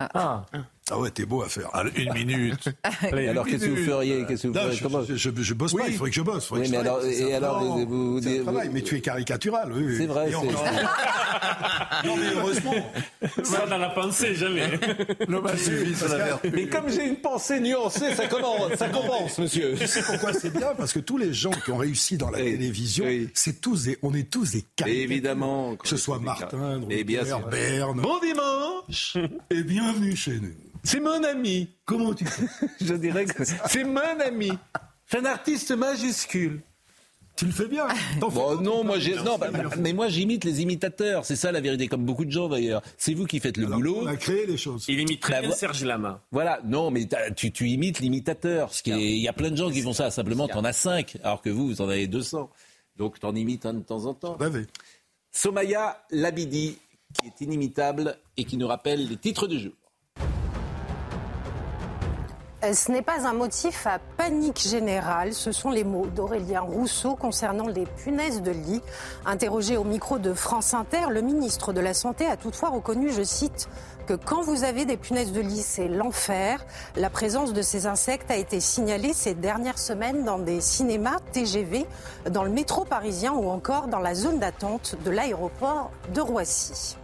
Ah, 0.00 0.10
Ah 0.52 0.58
ouais, 0.94 1.10
t'es 1.10 1.26
beau 1.26 1.42
à 1.42 1.48
faire. 1.48 1.68
Allez, 1.72 1.90
une 1.96 2.12
minute. 2.14 2.68
Alors, 3.12 3.44
qu'est-ce 3.46 3.64
que 3.64 3.70
vous 3.70 3.84
feriez? 3.84 4.24
Qu'est-ce 4.26 4.44
que 4.44 4.48
vous 4.48 4.54
Non, 4.54 4.60
feriez? 4.70 5.06
je, 5.08 5.14
je, 5.16 5.30
je- 5.36 5.42
je 5.42 5.54
bosse 5.54 5.74
pas, 5.74 5.88
il 5.88 5.94
faudrait 5.94 6.10
que 6.10 6.16
je 6.16 6.22
bosse. 6.22 6.46
faudrait 6.46 6.64
Oui, 6.64 6.70
que 6.70 6.76
je 6.76 6.80
mais 6.80 6.86
alors- 6.88 7.00
c'est 7.02 7.12
et 7.14 7.30
ça. 7.30 7.36
alors, 7.38 7.64
Non, 7.64 7.84
vous- 7.86 8.20
travail, 8.42 8.70
mais 8.72 8.82
tu 8.82 8.96
es 8.96 9.00
caricatural, 9.00 9.72
oui. 9.72 9.82
oui. 9.84 9.96
C'est 9.98 10.06
vrai, 10.06 10.30
non, 12.04 12.16
mais 12.16 12.26
heureusement. 12.36 12.74
ça 13.42 13.66
dans 13.66 13.78
la 13.78 13.88
pensée, 13.90 14.34
jamais. 14.36 14.70
Mais 16.52 16.66
comme 16.68 16.88
j'ai 16.88 17.06
une 17.08 17.16
pensée 17.16 17.58
nuancée, 17.60 18.14
ça 18.14 18.26
commence, 18.28 18.74
ça 18.76 18.88
commence, 18.88 19.38
monsieur. 19.38 19.74
Tu 19.78 19.86
sais 19.86 20.02
pourquoi 20.02 20.32
c'est 20.32 20.50
bien? 20.56 20.68
Parce 20.76 20.92
que 20.92 21.00
tous 21.00 21.18
les 21.18 21.32
gens 21.32 21.50
qui 21.50 21.70
ont 21.72 21.78
réussi 21.78 22.16
dans 22.16 22.30
la 22.30 22.38
télévision, 22.38 23.04
c'est 23.34 23.60
tous 23.60 23.84
des, 23.84 23.98
on 24.02 24.14
est 24.14 24.30
tous 24.30 24.52
des 24.52 24.64
caricatures. 24.76 25.02
Évidemment. 25.02 25.74
Que 25.76 25.88
ce 25.88 25.96
soit 25.96 26.18
Martin, 26.20 26.80
sûr. 26.80 27.48
Berne. 27.48 28.00
Bon 28.00 28.18
dimanche 28.20 29.16
Et 29.50 29.62
bienvenue 29.62 30.14
chez 30.16 30.38
nous. 30.40 30.52
C'est 30.86 31.00
mon 31.00 31.22
ami. 31.24 31.68
Comment 31.84 32.14
tu 32.14 32.24
fais 32.24 32.46
Je 32.80 32.94
dirais 32.94 33.24
que 33.26 33.44
c'est 33.44 33.84
mon 33.84 34.20
ami. 34.24 34.52
C'est 35.06 35.18
un 35.18 35.24
artiste 35.24 35.72
majuscule. 35.72 36.60
Tu 37.36 37.44
le 37.44 37.52
fais 37.52 37.68
bien. 37.68 37.86
Fais 37.88 38.18
Bon, 38.20 38.58
non, 38.62 38.82
moi, 38.82 38.98
j'ai, 38.98 39.14
non, 39.16 39.36
bah, 39.36 39.50
bah, 39.52 39.64
mais 39.78 39.92
moi, 39.92 40.08
j'imite 40.08 40.44
les 40.44 40.62
imitateurs. 40.62 41.26
C'est 41.26 41.36
ça 41.36 41.52
la 41.52 41.60
vérité, 41.60 41.86
comme 41.86 42.04
beaucoup 42.06 42.24
de 42.24 42.30
gens 42.30 42.48
d'ailleurs. 42.48 42.82
C'est 42.96 43.12
vous 43.12 43.26
qui 43.26 43.40
faites 43.40 43.58
le 43.58 43.66
Alors, 43.66 43.76
boulot. 43.78 43.98
On 44.04 44.06
a 44.06 44.16
créé 44.16 44.46
les 44.46 44.56
choses. 44.56 44.86
Il 44.88 44.98
imite 45.00 45.20
très 45.20 45.34
Bah, 45.34 45.48
bien 45.48 45.50
Serge 45.52 45.84
Lama. 45.84 46.22
Voilà, 46.32 46.60
non, 46.64 46.90
mais 46.90 47.06
tu, 47.36 47.52
tu 47.52 47.68
imites 47.68 47.98
l'imitateur. 48.00 48.72
Ce 48.72 48.82
qui 48.82 48.90
est- 48.92 49.16
Il 49.16 49.18
y 49.20 49.28
a 49.28 49.34
plein 49.34 49.50
de 49.50 49.56
gens 49.56 49.70
qui 49.70 49.82
font 49.82 49.92
ça. 49.92 50.10
Simplement, 50.10 50.48
t'en 50.48 50.64
as 50.64 50.72
5, 50.72 51.18
alors 51.22 51.42
que 51.42 51.50
vous, 51.50 51.66
vous 51.66 51.80
en 51.82 51.88
avez 51.90 52.06
200. 52.06 52.48
Donc, 52.96 53.20
t'en 53.20 53.34
imites 53.34 53.66
un 53.66 53.74
de 53.74 53.80
temps 53.82 54.06
en 54.06 54.14
temps. 54.14 54.38
Somaya 55.30 56.02
Labidi, 56.10 56.78
qui 57.12 57.26
est 57.26 57.40
inimitable 57.44 58.16
et 58.38 58.44
qui 58.44 58.56
nous 58.56 58.66
rappelle 58.66 59.06
les 59.06 59.16
titres 59.18 59.46
du 59.46 59.58
jour. 59.60 59.72
Euh, 62.64 62.72
Ce 62.72 62.90
n'est 62.90 63.02
pas 63.02 63.26
un 63.26 63.34
motif 63.34 63.86
à 63.86 63.98
panique 64.16 64.66
générale, 64.66 65.34
ce 65.34 65.52
sont 65.52 65.70
les 65.70 65.84
mots 65.84 66.06
d'Aurélien 66.06 66.60
Rousseau 66.60 67.14
concernant 67.14 67.66
les 67.66 67.84
punaises 67.84 68.40
de 68.40 68.50
lit. 68.50 68.80
Interrogé 69.26 69.76
au 69.76 69.84
micro 69.84 70.18
de 70.18 70.32
France 70.32 70.72
Inter, 70.72 71.10
le 71.10 71.20
ministre 71.20 71.74
de 71.74 71.80
la 71.80 71.92
Santé 71.92 72.26
a 72.26 72.36
toutefois 72.36 72.70
reconnu, 72.70 73.12
je 73.12 73.22
cite, 73.22 73.68
que 74.06 74.14
quand 74.14 74.40
vous 74.42 74.64
avez 74.64 74.86
des 74.86 74.96
punaises 74.96 75.32
de 75.32 75.40
lit, 75.40 75.62
c'est 75.62 75.88
l'enfer. 75.88 76.64
La 76.96 77.10
présence 77.10 77.52
de 77.52 77.60
ces 77.60 77.86
insectes 77.86 78.30
a 78.30 78.36
été 78.36 78.60
signalée 78.60 79.12
ces 79.12 79.34
dernières 79.34 79.78
semaines 79.78 80.24
dans 80.24 80.38
des 80.38 80.60
cinémas 80.62 81.18
TGV, 81.32 81.84
dans 82.30 82.44
le 82.44 82.50
métro 82.50 82.84
parisien 82.84 83.32
ou 83.34 83.50
encore 83.50 83.88
dans 83.88 84.00
la 84.00 84.14
zone 84.14 84.38
d'attente 84.38 84.96
de 85.04 85.10
l'aéroport 85.10 85.90
de 86.14 86.20
Roissy. 86.22 86.96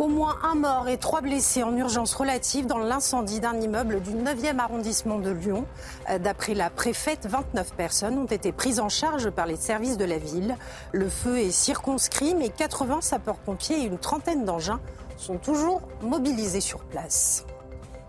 Au 0.00 0.08
moins 0.08 0.38
un 0.42 0.54
mort 0.54 0.88
et 0.88 0.96
trois 0.96 1.20
blessés 1.20 1.62
en 1.62 1.76
urgence 1.76 2.14
relative 2.14 2.64
dans 2.64 2.78
l'incendie 2.78 3.38
d'un 3.38 3.60
immeuble 3.60 4.00
du 4.00 4.12
9e 4.12 4.58
arrondissement 4.58 5.18
de 5.18 5.28
Lyon. 5.28 5.66
Euh, 6.08 6.18
D'après 6.18 6.54
la 6.54 6.70
préfète, 6.70 7.26
29 7.26 7.74
personnes 7.74 8.16
ont 8.16 8.24
été 8.24 8.50
prises 8.50 8.80
en 8.80 8.88
charge 8.88 9.28
par 9.28 9.44
les 9.44 9.56
services 9.56 9.98
de 9.98 10.06
la 10.06 10.16
ville. 10.16 10.56
Le 10.92 11.10
feu 11.10 11.40
est 11.40 11.50
circonscrit, 11.50 12.34
mais 12.34 12.48
80 12.48 13.02
sapeurs-pompiers 13.02 13.82
et 13.82 13.84
une 13.84 13.98
trentaine 13.98 14.46
d'engins 14.46 14.80
sont 15.18 15.36
toujours 15.36 15.82
mobilisés 16.00 16.62
sur 16.62 16.78
place. 16.78 17.44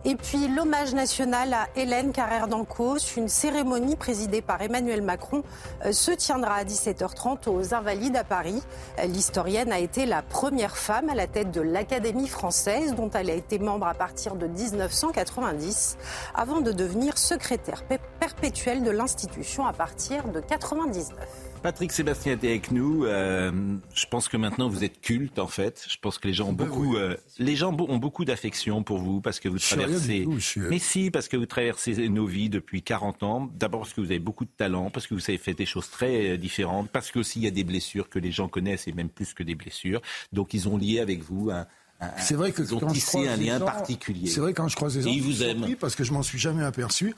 Et 0.03 0.15
puis 0.15 0.47
l'hommage 0.47 0.95
national 0.95 1.53
à 1.53 1.67
Hélène 1.75 2.11
Carrère 2.11 2.47
d'Ancos, 2.47 2.97
une 3.17 3.27
cérémonie 3.27 3.95
présidée 3.95 4.41
par 4.41 4.59
Emmanuel 4.59 5.03
Macron, 5.03 5.43
euh, 5.85 5.91
se 5.91 6.09
tiendra 6.09 6.55
à 6.55 6.63
17h30 6.63 7.47
aux 7.47 7.75
Invalides 7.75 8.15
à 8.15 8.23
Paris. 8.23 8.63
Euh, 8.97 9.05
l'historienne 9.05 9.71
a 9.71 9.77
été 9.77 10.07
la 10.07 10.23
première 10.23 10.75
femme 10.75 11.09
à 11.09 11.13
la 11.13 11.27
tête 11.27 11.51
de 11.51 11.61
l'Académie 11.61 12.27
française, 12.27 12.95
dont 12.95 13.11
elle 13.11 13.29
a 13.29 13.35
été 13.35 13.59
membre 13.59 13.85
à 13.85 13.93
partir 13.93 14.35
de 14.35 14.47
1990, 14.47 15.97
avant 16.33 16.61
de 16.61 16.71
devenir 16.71 17.19
secrétaire 17.19 17.83
perpétuelle 18.19 18.81
de 18.81 18.89
l'institution 18.89 19.67
à 19.67 19.73
partir 19.73 20.23
de 20.23 20.39
1999. 20.39 21.50
Patrick 21.61 21.91
Sébastien 21.91 22.33
était 22.33 22.47
avec 22.47 22.71
nous. 22.71 23.05
Euh, 23.05 23.51
je 23.93 24.05
pense 24.07 24.27
que 24.27 24.35
maintenant 24.35 24.67
vous 24.67 24.83
êtes 24.83 24.99
culte 24.99 25.37
en 25.37 25.45
fait. 25.45 25.85
Je 25.87 25.97
pense 25.97 26.17
que 26.17 26.27
les 26.27 26.33
gens 26.33 26.49
ont 26.49 26.53
beaucoup, 26.53 26.95
euh, 26.97 27.15
les 27.37 27.55
gens 27.55 27.71
ont 27.71 27.97
beaucoup 27.97 28.25
d'affection 28.25 28.81
pour 28.81 28.97
vous 28.97 29.21
parce 29.21 29.39
que 29.39 29.47
vous 29.47 29.59
traversez. 29.59 30.27
Mais 30.57 30.79
si, 30.79 31.11
parce 31.11 31.27
que 31.27 31.37
vous 31.37 31.45
traversez 31.45 32.09
nos 32.09 32.25
vies 32.25 32.49
depuis 32.49 32.81
40 32.81 33.21
ans. 33.21 33.49
D'abord 33.53 33.81
parce 33.81 33.93
que 33.93 34.01
vous 34.01 34.09
avez 34.09 34.19
beaucoup 34.19 34.45
de 34.45 34.51
talent, 34.57 34.89
parce 34.89 35.05
que 35.05 35.13
vous 35.13 35.23
avez 35.27 35.37
fait 35.37 35.53
des 35.53 35.67
choses 35.67 35.91
très 35.91 36.31
euh, 36.31 36.37
différentes, 36.37 36.89
parce 36.89 37.11
qu'aussi 37.11 37.39
il 37.39 37.43
y 37.43 37.47
a 37.47 37.51
des 37.51 37.63
blessures 37.63 38.09
que 38.09 38.17
les 38.17 38.31
gens 38.31 38.47
connaissent 38.47 38.87
et 38.87 38.91
même 38.91 39.09
plus 39.09 39.35
que 39.35 39.43
des 39.43 39.55
blessures. 39.55 40.01
Donc 40.33 40.55
ils 40.55 40.67
ont 40.67 40.77
lié 40.77 40.99
avec 40.99 41.21
vous 41.21 41.51
un, 41.51 41.67
c'est 42.17 42.33
vrai 42.33 42.51
que 42.51 42.63
quand 42.63 42.93
je 42.93 43.05
croise 43.05 43.27
un 43.27 43.35
lien 43.35 43.59
particulier. 43.59 44.27
C'est 44.27 44.39
vrai 44.39 44.53
quand 44.53 44.67
je 44.67 44.75
croise 44.75 44.95
des 44.95 45.01
gens, 45.01 45.09
ils 45.09 45.21
vous 45.21 45.43
aiment 45.43 45.75
parce 45.79 45.95
que 45.95 46.03
je 46.03 46.13
m'en 46.13 46.23
suis 46.23 46.39
jamais 46.39 46.63
aperçu 46.63 47.15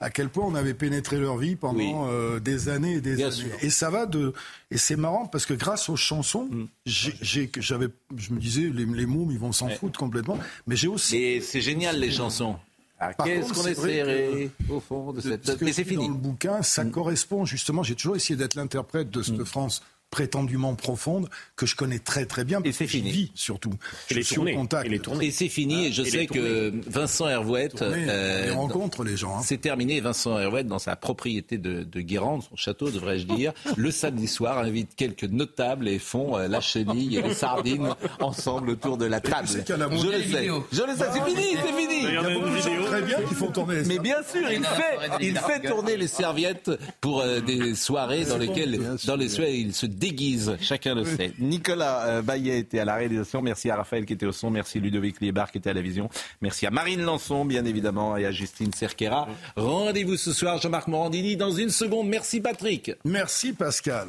à 0.00 0.10
quel 0.10 0.28
point 0.28 0.44
on 0.46 0.54
avait 0.54 0.74
pénétré 0.74 1.18
leur 1.18 1.36
vie 1.36 1.56
pendant 1.56 2.08
euh, 2.08 2.38
des 2.40 2.68
années 2.68 2.94
et 2.94 3.00
des 3.00 3.22
années. 3.22 3.50
Et 3.62 3.70
ça 3.70 3.90
va 3.90 4.06
de 4.06 4.32
et 4.70 4.78
c'est 4.78 4.96
marrant 4.96 5.26
parce 5.26 5.46
que 5.46 5.54
grâce 5.54 5.88
aux 5.88 5.96
chansons, 5.96 6.48
mm. 6.50 6.64
j'ai 6.84 7.50
j'avais 7.58 7.88
je 8.16 8.32
me 8.32 8.40
disais 8.40 8.70
les, 8.72 8.84
les 8.84 9.06
mômes 9.06 9.30
ils 9.30 9.38
vont 9.38 9.52
s'en 9.52 9.68
foutre 9.68 9.98
complètement, 9.98 10.38
mais 10.66 10.76
j'ai 10.76 10.88
aussi. 10.88 11.16
Et 11.16 11.40
c'est 11.40 11.60
génial 11.60 11.98
les 11.98 12.10
chansons. 12.10 12.56
Ah, 12.98 13.12
qu'est-ce 13.12 13.52
qu'on 13.52 13.66
est 13.66 13.74
serré 13.74 14.50
au 14.70 14.80
fond 14.80 15.12
de 15.12 15.20
cette. 15.20 15.60
Mais 15.60 15.72
c'est 15.72 15.84
fini. 15.84 16.08
Dans 16.08 16.14
le 16.14 16.18
bouquin, 16.18 16.62
ça 16.62 16.84
mm. 16.84 16.90
correspond 16.90 17.44
justement. 17.44 17.82
J'ai 17.82 17.94
toujours 17.94 18.16
essayé 18.16 18.36
d'être 18.36 18.54
l'interprète 18.54 19.10
de 19.10 19.22
cette 19.22 19.38
mm. 19.38 19.44
France 19.44 19.82
prétendument 20.10 20.74
profonde 20.74 21.28
que 21.56 21.66
je 21.66 21.76
connais 21.76 21.98
très 21.98 22.26
très 22.26 22.44
bien. 22.44 22.60
Et 22.64 22.72
c'est 22.72 22.86
fini. 22.86 23.32
surtout. 23.34 23.74
Et 24.10 24.14
les 24.14 24.24
tournées. 24.24 24.54
Contact. 24.54 24.90
Et, 25.20 25.30
c'est 25.30 25.48
fini. 25.48 25.86
Et 25.86 25.92
je 25.92 26.02
sais 26.02 26.26
que 26.26 26.72
Vincent 26.86 27.28
Hervouette. 27.28 27.82
Euh, 27.82 28.52
rencontre 28.54 29.04
les 29.04 29.16
gens. 29.16 29.38
Hein. 29.38 29.42
C'est 29.44 29.60
terminé. 29.60 30.00
Vincent 30.00 30.38
Hervouette, 30.38 30.66
dans 30.66 30.78
sa 30.78 30.96
propriété 30.96 31.58
de, 31.58 31.82
de 31.82 32.00
Guérande, 32.00 32.42
son 32.42 32.56
château, 32.56 32.90
devrais-je 32.90 33.26
dire, 33.26 33.52
le 33.76 33.90
samedi 33.90 34.26
soir, 34.26 34.58
invite 34.58 34.94
quelques 34.94 35.24
notables 35.24 35.88
et 35.88 35.98
font 35.98 36.38
euh, 36.38 36.48
la 36.48 36.60
chenille 36.60 37.16
et 37.16 37.22
les 37.22 37.34
sardines 37.34 37.94
ensemble 38.20 38.70
autour 38.70 38.96
de 38.96 39.06
la 39.06 39.20
table. 39.20 39.48
Je 39.48 39.52
le 39.52 40.22
sais. 40.22 40.48
Je 40.72 40.82
le 40.82 40.96
sais. 40.96 41.04
C'est 41.12 41.24
fini. 41.24 41.56
C'est 41.62 41.72
fini. 41.72 42.04
Il 42.04 42.14
y 42.14 42.16
a 42.16 42.22
beaucoup 42.22 42.86
très 42.86 43.02
bien 43.02 43.22
qui 43.28 43.34
font 43.34 43.50
tourner. 43.50 43.82
Mais 43.86 43.98
bien 43.98 44.22
sûr, 44.22 44.50
il 44.50 44.64
fait, 44.64 44.98
il 45.20 45.38
fait 45.38 45.60
tourner 45.68 45.96
les 45.96 46.08
serviettes 46.08 46.70
pour 47.00 47.20
euh, 47.20 47.40
des 47.40 47.74
soirées 47.74 48.24
dans 48.24 48.38
lesquelles, 48.38 48.80
dans 49.04 49.16
les 49.16 49.28
soirées, 49.28 49.56
il 49.56 49.74
se 49.74 49.86
déguise, 49.96 50.56
chacun 50.60 50.94
le 50.94 51.04
sait. 51.04 51.32
Nicolas 51.38 52.06
euh, 52.06 52.22
Bayet 52.22 52.58
était 52.58 52.78
à 52.78 52.84
la 52.84 52.94
réalisation, 52.94 53.42
merci 53.42 53.70
à 53.70 53.76
Raphaël 53.76 54.04
qui 54.06 54.12
était 54.12 54.26
au 54.26 54.32
son, 54.32 54.50
merci 54.50 54.80
Ludovic 54.80 55.20
Liebar 55.20 55.50
qui 55.50 55.58
était 55.58 55.70
à 55.70 55.74
la 55.74 55.82
vision, 55.82 56.08
merci 56.40 56.66
à 56.66 56.70
Marine 56.70 57.02
Lançon 57.02 57.44
bien 57.44 57.64
évidemment 57.64 58.16
et 58.16 58.26
à 58.26 58.30
Justine 58.30 58.72
Cerquera. 58.72 59.28
Rendez-vous 59.56 60.16
ce 60.16 60.32
soir 60.32 60.60
Jean-Marc 60.60 60.88
Morandini 60.88 61.36
dans 61.36 61.52
une 61.52 61.70
seconde. 61.70 62.08
Merci 62.08 62.40
Patrick. 62.40 62.92
Merci 63.04 63.52
Pascal. 63.52 64.08